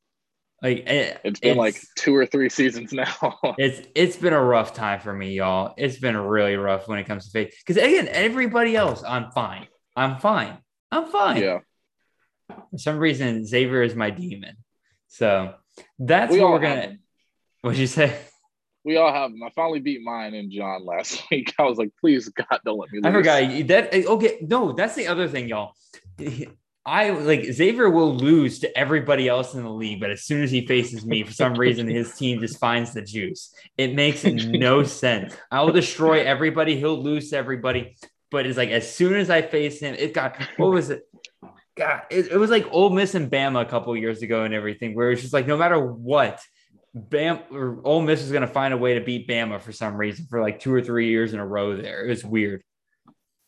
Like 0.62 0.84
eh, 0.86 1.02
it, 1.02 1.20
has 1.24 1.40
been 1.40 1.58
like 1.58 1.76
two 1.96 2.16
or 2.16 2.26
three 2.26 2.50
seasons 2.50 2.94
now. 2.94 3.40
it's 3.58 3.88
it's 3.96 4.16
been 4.16 4.34
a 4.34 4.44
rough 4.44 4.74
time 4.74 5.00
for 5.00 5.14
me, 5.14 5.34
y'all. 5.34 5.74
It's 5.78 5.98
been 5.98 6.16
really 6.16 6.56
rough 6.56 6.88
when 6.88 7.00
it 7.00 7.06
comes 7.06 7.26
to 7.26 7.32
faith. 7.32 7.56
Because 7.66 7.82
again, 7.82 8.08
everybody 8.10 8.76
else, 8.76 9.04
I'm 9.04 9.32
fine. 9.32 9.68
I'm 9.96 10.20
fine. 10.20 10.58
I'm 10.92 11.08
fine. 11.08 11.42
Yeah. 11.42 11.60
For 12.50 12.78
some 12.78 12.98
reason, 12.98 13.46
Xavier 13.46 13.82
is 13.82 13.96
my 13.96 14.12
demon. 14.12 14.58
So 15.08 15.56
that's 15.98 16.32
we 16.32 16.42
what 16.42 16.52
we're 16.52 16.60
gonna. 16.60 16.98
What'd 17.62 17.80
you 17.80 17.88
say? 17.88 18.16
we 18.84 18.98
all 18.98 19.14
have 19.14 19.32
them. 19.32 19.44
I 19.44 19.50
finally 19.52 19.80
beat 19.80 20.02
mine 20.02 20.34
and 20.34 20.52
John 20.52 20.86
last 20.86 21.24
week. 21.32 21.54
I 21.60 21.64
was 21.64 21.78
like, 21.78 21.92
please 22.00 22.30
God, 22.30 22.60
don't 22.66 22.78
let 22.78 22.92
me 22.92 23.00
lose. 23.00 23.06
I 23.06 23.12
forgot 23.12 23.68
that. 23.68 23.94
Eh, 23.94 24.04
okay, 24.06 24.38
no, 24.42 24.74
that's 24.74 24.96
the 24.96 25.08
other 25.08 25.28
thing, 25.28 25.48
y'all. 25.48 25.74
I 26.86 27.12
like 27.12 27.44
Xavier 27.44 27.90
will 27.90 28.16
lose 28.16 28.60
to 28.60 28.78
everybody 28.78 29.28
else 29.28 29.54
in 29.54 29.64
the 29.64 29.70
league, 29.70 30.00
but 30.00 30.10
as 30.10 30.24
soon 30.24 30.42
as 30.42 30.50
he 30.50 30.66
faces 30.66 31.06
me, 31.06 31.24
for 31.24 31.32
some 31.32 31.54
reason, 31.54 31.88
his 31.88 32.16
team 32.16 32.40
just 32.40 32.60
finds 32.60 32.94
the 32.94 33.04
juice. 33.04 33.54
It 33.78 33.94
makes 33.94 34.24
no 34.24 34.84
sense. 34.84 35.36
I 35.52 35.62
will 35.62 35.74
destroy 35.74 36.24
everybody. 36.24 36.78
He'll 36.78 37.02
lose 37.02 37.30
to 37.30 37.38
everybody, 37.38 37.98
but 38.32 38.48
it's 38.48 38.58
like 38.58 38.70
as 38.70 38.92
soon 38.92 39.14
as 39.14 39.30
I 39.30 39.44
face 39.44 39.80
him, 39.80 39.94
it 39.94 40.16
got 40.16 40.38
what 40.58 40.72
was 40.72 40.90
it? 40.90 41.04
God, 41.78 42.02
it, 42.10 42.32
it 42.32 42.38
was 42.38 42.50
like 42.50 42.68
Ole 42.72 42.90
Miss 42.90 43.14
and 43.14 43.32
Bama 43.32 43.62
a 43.62 43.66
couple 43.66 43.96
years 43.96 44.24
ago 44.24 44.44
and 44.44 44.54
everything, 44.54 44.96
where 44.96 45.12
it's 45.12 45.22
just 45.22 45.34
like 45.34 45.46
no 45.46 45.58
matter 45.58 45.80
what, 45.80 46.42
Bam 46.96 47.42
or 47.52 47.80
Ole 47.84 48.02
Miss 48.02 48.22
is 48.22 48.32
going 48.32 48.42
to 48.42 48.48
find 48.48 48.74
a 48.74 48.78
way 48.78 48.96
to 48.96 49.02
beat 49.02 49.28
Bama 49.28 49.62
for 49.62 49.72
some 49.72 49.96
reason 49.96 50.26
for 50.30 50.42
like 50.42 50.60
two 50.60 50.74
or 50.74 50.82
three 50.82 51.10
years 51.10 51.34
in 51.34 51.40
a 51.40 51.46
row. 51.46 51.78
There, 51.78 52.06
it 52.06 52.10
was 52.10 52.26
weird. 52.26 52.64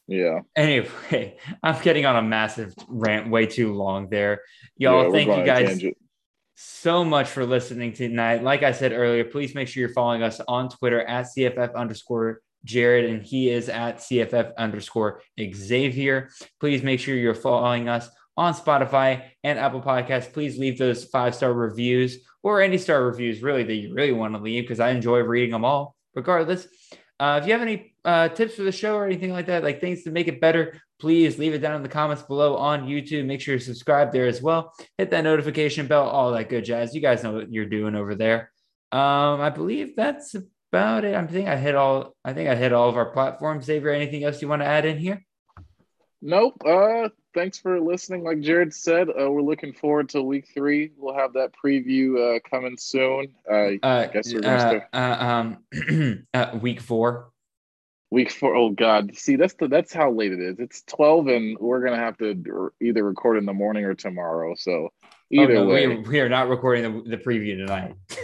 Yeah. 0.07 0.41
Anyway, 0.55 1.37
I'm 1.63 1.81
getting 1.81 2.05
on 2.05 2.15
a 2.15 2.21
massive 2.21 2.73
rant 2.87 3.29
way 3.29 3.45
too 3.45 3.73
long 3.73 4.09
there. 4.09 4.41
Y'all, 4.77 5.05
yeah, 5.05 5.11
thank 5.11 5.37
you 5.37 5.45
guys 5.45 5.83
so 6.55 7.03
much 7.03 7.29
for 7.29 7.45
listening 7.45 7.93
tonight. 7.93 8.43
Like 8.43 8.63
I 8.63 8.71
said 8.71 8.91
earlier, 8.91 9.23
please 9.23 9.55
make 9.55 9.67
sure 9.67 9.81
you're 9.81 9.89
following 9.89 10.23
us 10.23 10.39
on 10.47 10.69
Twitter 10.69 11.01
at 11.01 11.27
CFF 11.35 11.75
underscore 11.75 12.41
Jared, 12.63 13.05
and 13.05 13.23
he 13.23 13.49
is 13.49 13.69
at 13.69 13.97
CFF 13.97 14.55
underscore 14.57 15.21
Xavier. 15.39 16.29
Please 16.59 16.83
make 16.83 16.99
sure 16.99 17.15
you're 17.15 17.35
following 17.35 17.89
us 17.89 18.09
on 18.37 18.53
Spotify 18.53 19.23
and 19.43 19.59
Apple 19.59 19.81
Podcasts. 19.81 20.31
Please 20.31 20.57
leave 20.57 20.77
those 20.77 21.05
five 21.05 21.35
star 21.35 21.53
reviews 21.53 22.19
or 22.41 22.61
any 22.61 22.77
star 22.77 23.05
reviews, 23.05 23.41
really, 23.41 23.63
that 23.63 23.75
you 23.75 23.93
really 23.93 24.11
want 24.11 24.33
to 24.33 24.41
leave 24.41 24.63
because 24.63 24.79
I 24.79 24.91
enjoy 24.91 25.19
reading 25.19 25.51
them 25.51 25.65
all, 25.65 25.95
regardless. 26.15 26.67
Uh, 27.23 27.37
if 27.37 27.47
you 27.47 27.53
have 27.53 27.61
any 27.61 27.95
uh, 28.03 28.27
tips 28.27 28.55
for 28.55 28.63
the 28.63 28.71
show 28.71 28.95
or 28.95 29.05
anything 29.05 29.31
like 29.31 29.45
that, 29.45 29.63
like 29.63 29.79
things 29.79 30.03
to 30.03 30.11
make 30.11 30.27
it 30.27 30.41
better, 30.41 30.81
please 30.99 31.39
leave 31.39 31.53
it 31.53 31.59
down 31.59 31.73
in 31.73 31.81
the 31.81 31.87
comments 31.87 32.21
below 32.21 32.57
on 32.57 32.85
YouTube. 32.85 33.25
Make 33.25 33.39
sure 33.39 33.53
you 33.53 33.61
subscribe 33.61 34.11
there 34.11 34.27
as 34.27 34.41
well. 34.41 34.73
Hit 34.97 35.09
that 35.11 35.23
notification 35.23 35.87
bell, 35.87 36.03
all 36.03 36.33
that 36.33 36.49
good 36.49 36.65
jazz. 36.65 36.93
You 36.93 36.99
guys 36.99 37.23
know 37.23 37.31
what 37.31 37.49
you're 37.49 37.65
doing 37.65 37.95
over 37.95 38.13
there. 38.13 38.51
Um, 38.91 39.39
I 39.39 39.51
believe 39.51 39.95
that's 39.95 40.35
about 40.35 41.05
it. 41.05 41.15
I 41.15 41.25
think 41.25 41.47
I 41.47 41.55
hit 41.55 41.75
all. 41.75 42.13
I 42.25 42.33
think 42.33 42.49
I 42.49 42.55
hit 42.55 42.73
all 42.73 42.89
of 42.89 42.97
our 42.97 43.11
platforms. 43.11 43.63
Xavier, 43.63 43.91
anything 43.91 44.25
else 44.25 44.41
you 44.41 44.49
want 44.49 44.61
to 44.61 44.65
add 44.67 44.83
in 44.83 44.97
here? 44.97 45.23
Nope. 46.21 46.61
Uh, 46.67 47.07
thanks 47.33 47.57
for 47.57 47.79
listening. 47.79 48.23
Like 48.23 48.39
Jared 48.41 48.73
said, 48.73 49.09
uh, 49.09 49.29
we're 49.29 49.41
looking 49.41 49.73
forward 49.73 50.09
to 50.09 50.21
week 50.21 50.47
three. 50.53 50.91
We'll 50.97 51.15
have 51.15 51.33
that 51.33 51.51
preview 51.53 52.37
uh, 52.37 52.39
coming 52.49 52.77
soon. 52.77 53.33
Uh, 53.49 53.71
I 53.83 54.09
guess 54.13 54.33
we're 54.33 54.41
gonna 54.41 54.85
uh, 54.93 54.97
uh, 54.97 55.25
um, 55.25 56.25
uh, 56.33 56.57
week 56.61 56.81
four. 56.81 57.29
Week 58.11 58.31
four. 58.31 58.55
Oh 58.55 58.69
God. 58.69 59.15
See, 59.15 59.35
that's 59.35 59.55
the 59.55 59.67
that's 59.67 59.93
how 59.93 60.11
late 60.11 60.31
it 60.31 60.39
is. 60.39 60.59
It's 60.59 60.83
twelve, 60.83 61.27
and 61.27 61.57
we're 61.59 61.83
gonna 61.83 61.97
have 61.97 62.17
to 62.19 62.71
either 62.81 63.03
record 63.03 63.37
in 63.37 63.45
the 63.45 63.53
morning 63.53 63.85
or 63.85 63.95
tomorrow. 63.95 64.55
So 64.55 64.89
either 65.31 65.57
oh, 65.57 65.65
no, 65.65 65.69
way, 65.69 65.87
we, 65.87 65.97
we, 65.97 66.19
are 66.19 66.29
not 66.29 66.49
recording 66.49 67.03
the, 67.03 67.17
the 67.17 67.17
preview 67.17 67.57
tonight. 67.57 67.95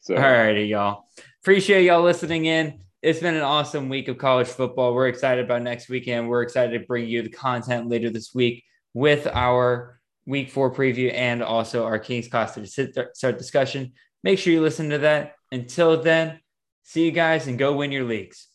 so, 0.00 0.16
all 0.16 0.22
righty, 0.22 0.64
y'all. 0.64 1.04
Appreciate 1.42 1.84
y'all 1.84 2.02
listening 2.02 2.46
in 2.46 2.80
it's 3.02 3.20
been 3.20 3.36
an 3.36 3.42
awesome 3.42 3.88
week 3.88 4.08
of 4.08 4.18
college 4.18 4.48
football. 4.48 4.92
We're 4.92 5.08
excited 5.08 5.44
about 5.44 5.62
next 5.62 5.88
weekend. 5.88 6.28
We're 6.28 6.42
excited 6.42 6.78
to 6.78 6.86
bring 6.86 7.06
you 7.06 7.22
the 7.22 7.28
content 7.28 7.88
later 7.88 8.10
this 8.10 8.34
week 8.34 8.64
with 8.92 9.26
our 9.28 10.00
week 10.26 10.50
four 10.50 10.74
preview 10.74 11.12
and 11.14 11.42
also 11.42 11.84
our 11.84 11.98
King's 11.98 12.28
Costa 12.28 12.66
to 12.66 13.08
start 13.14 13.38
discussion. 13.38 13.92
Make 14.24 14.38
sure 14.38 14.52
you 14.52 14.60
listen 14.60 14.90
to 14.90 14.98
that. 14.98 15.34
Until 15.52 16.02
then, 16.02 16.40
see 16.82 17.04
you 17.04 17.12
guys 17.12 17.46
and 17.46 17.58
go 17.58 17.76
win 17.76 17.92
your 17.92 18.04
leagues. 18.04 18.47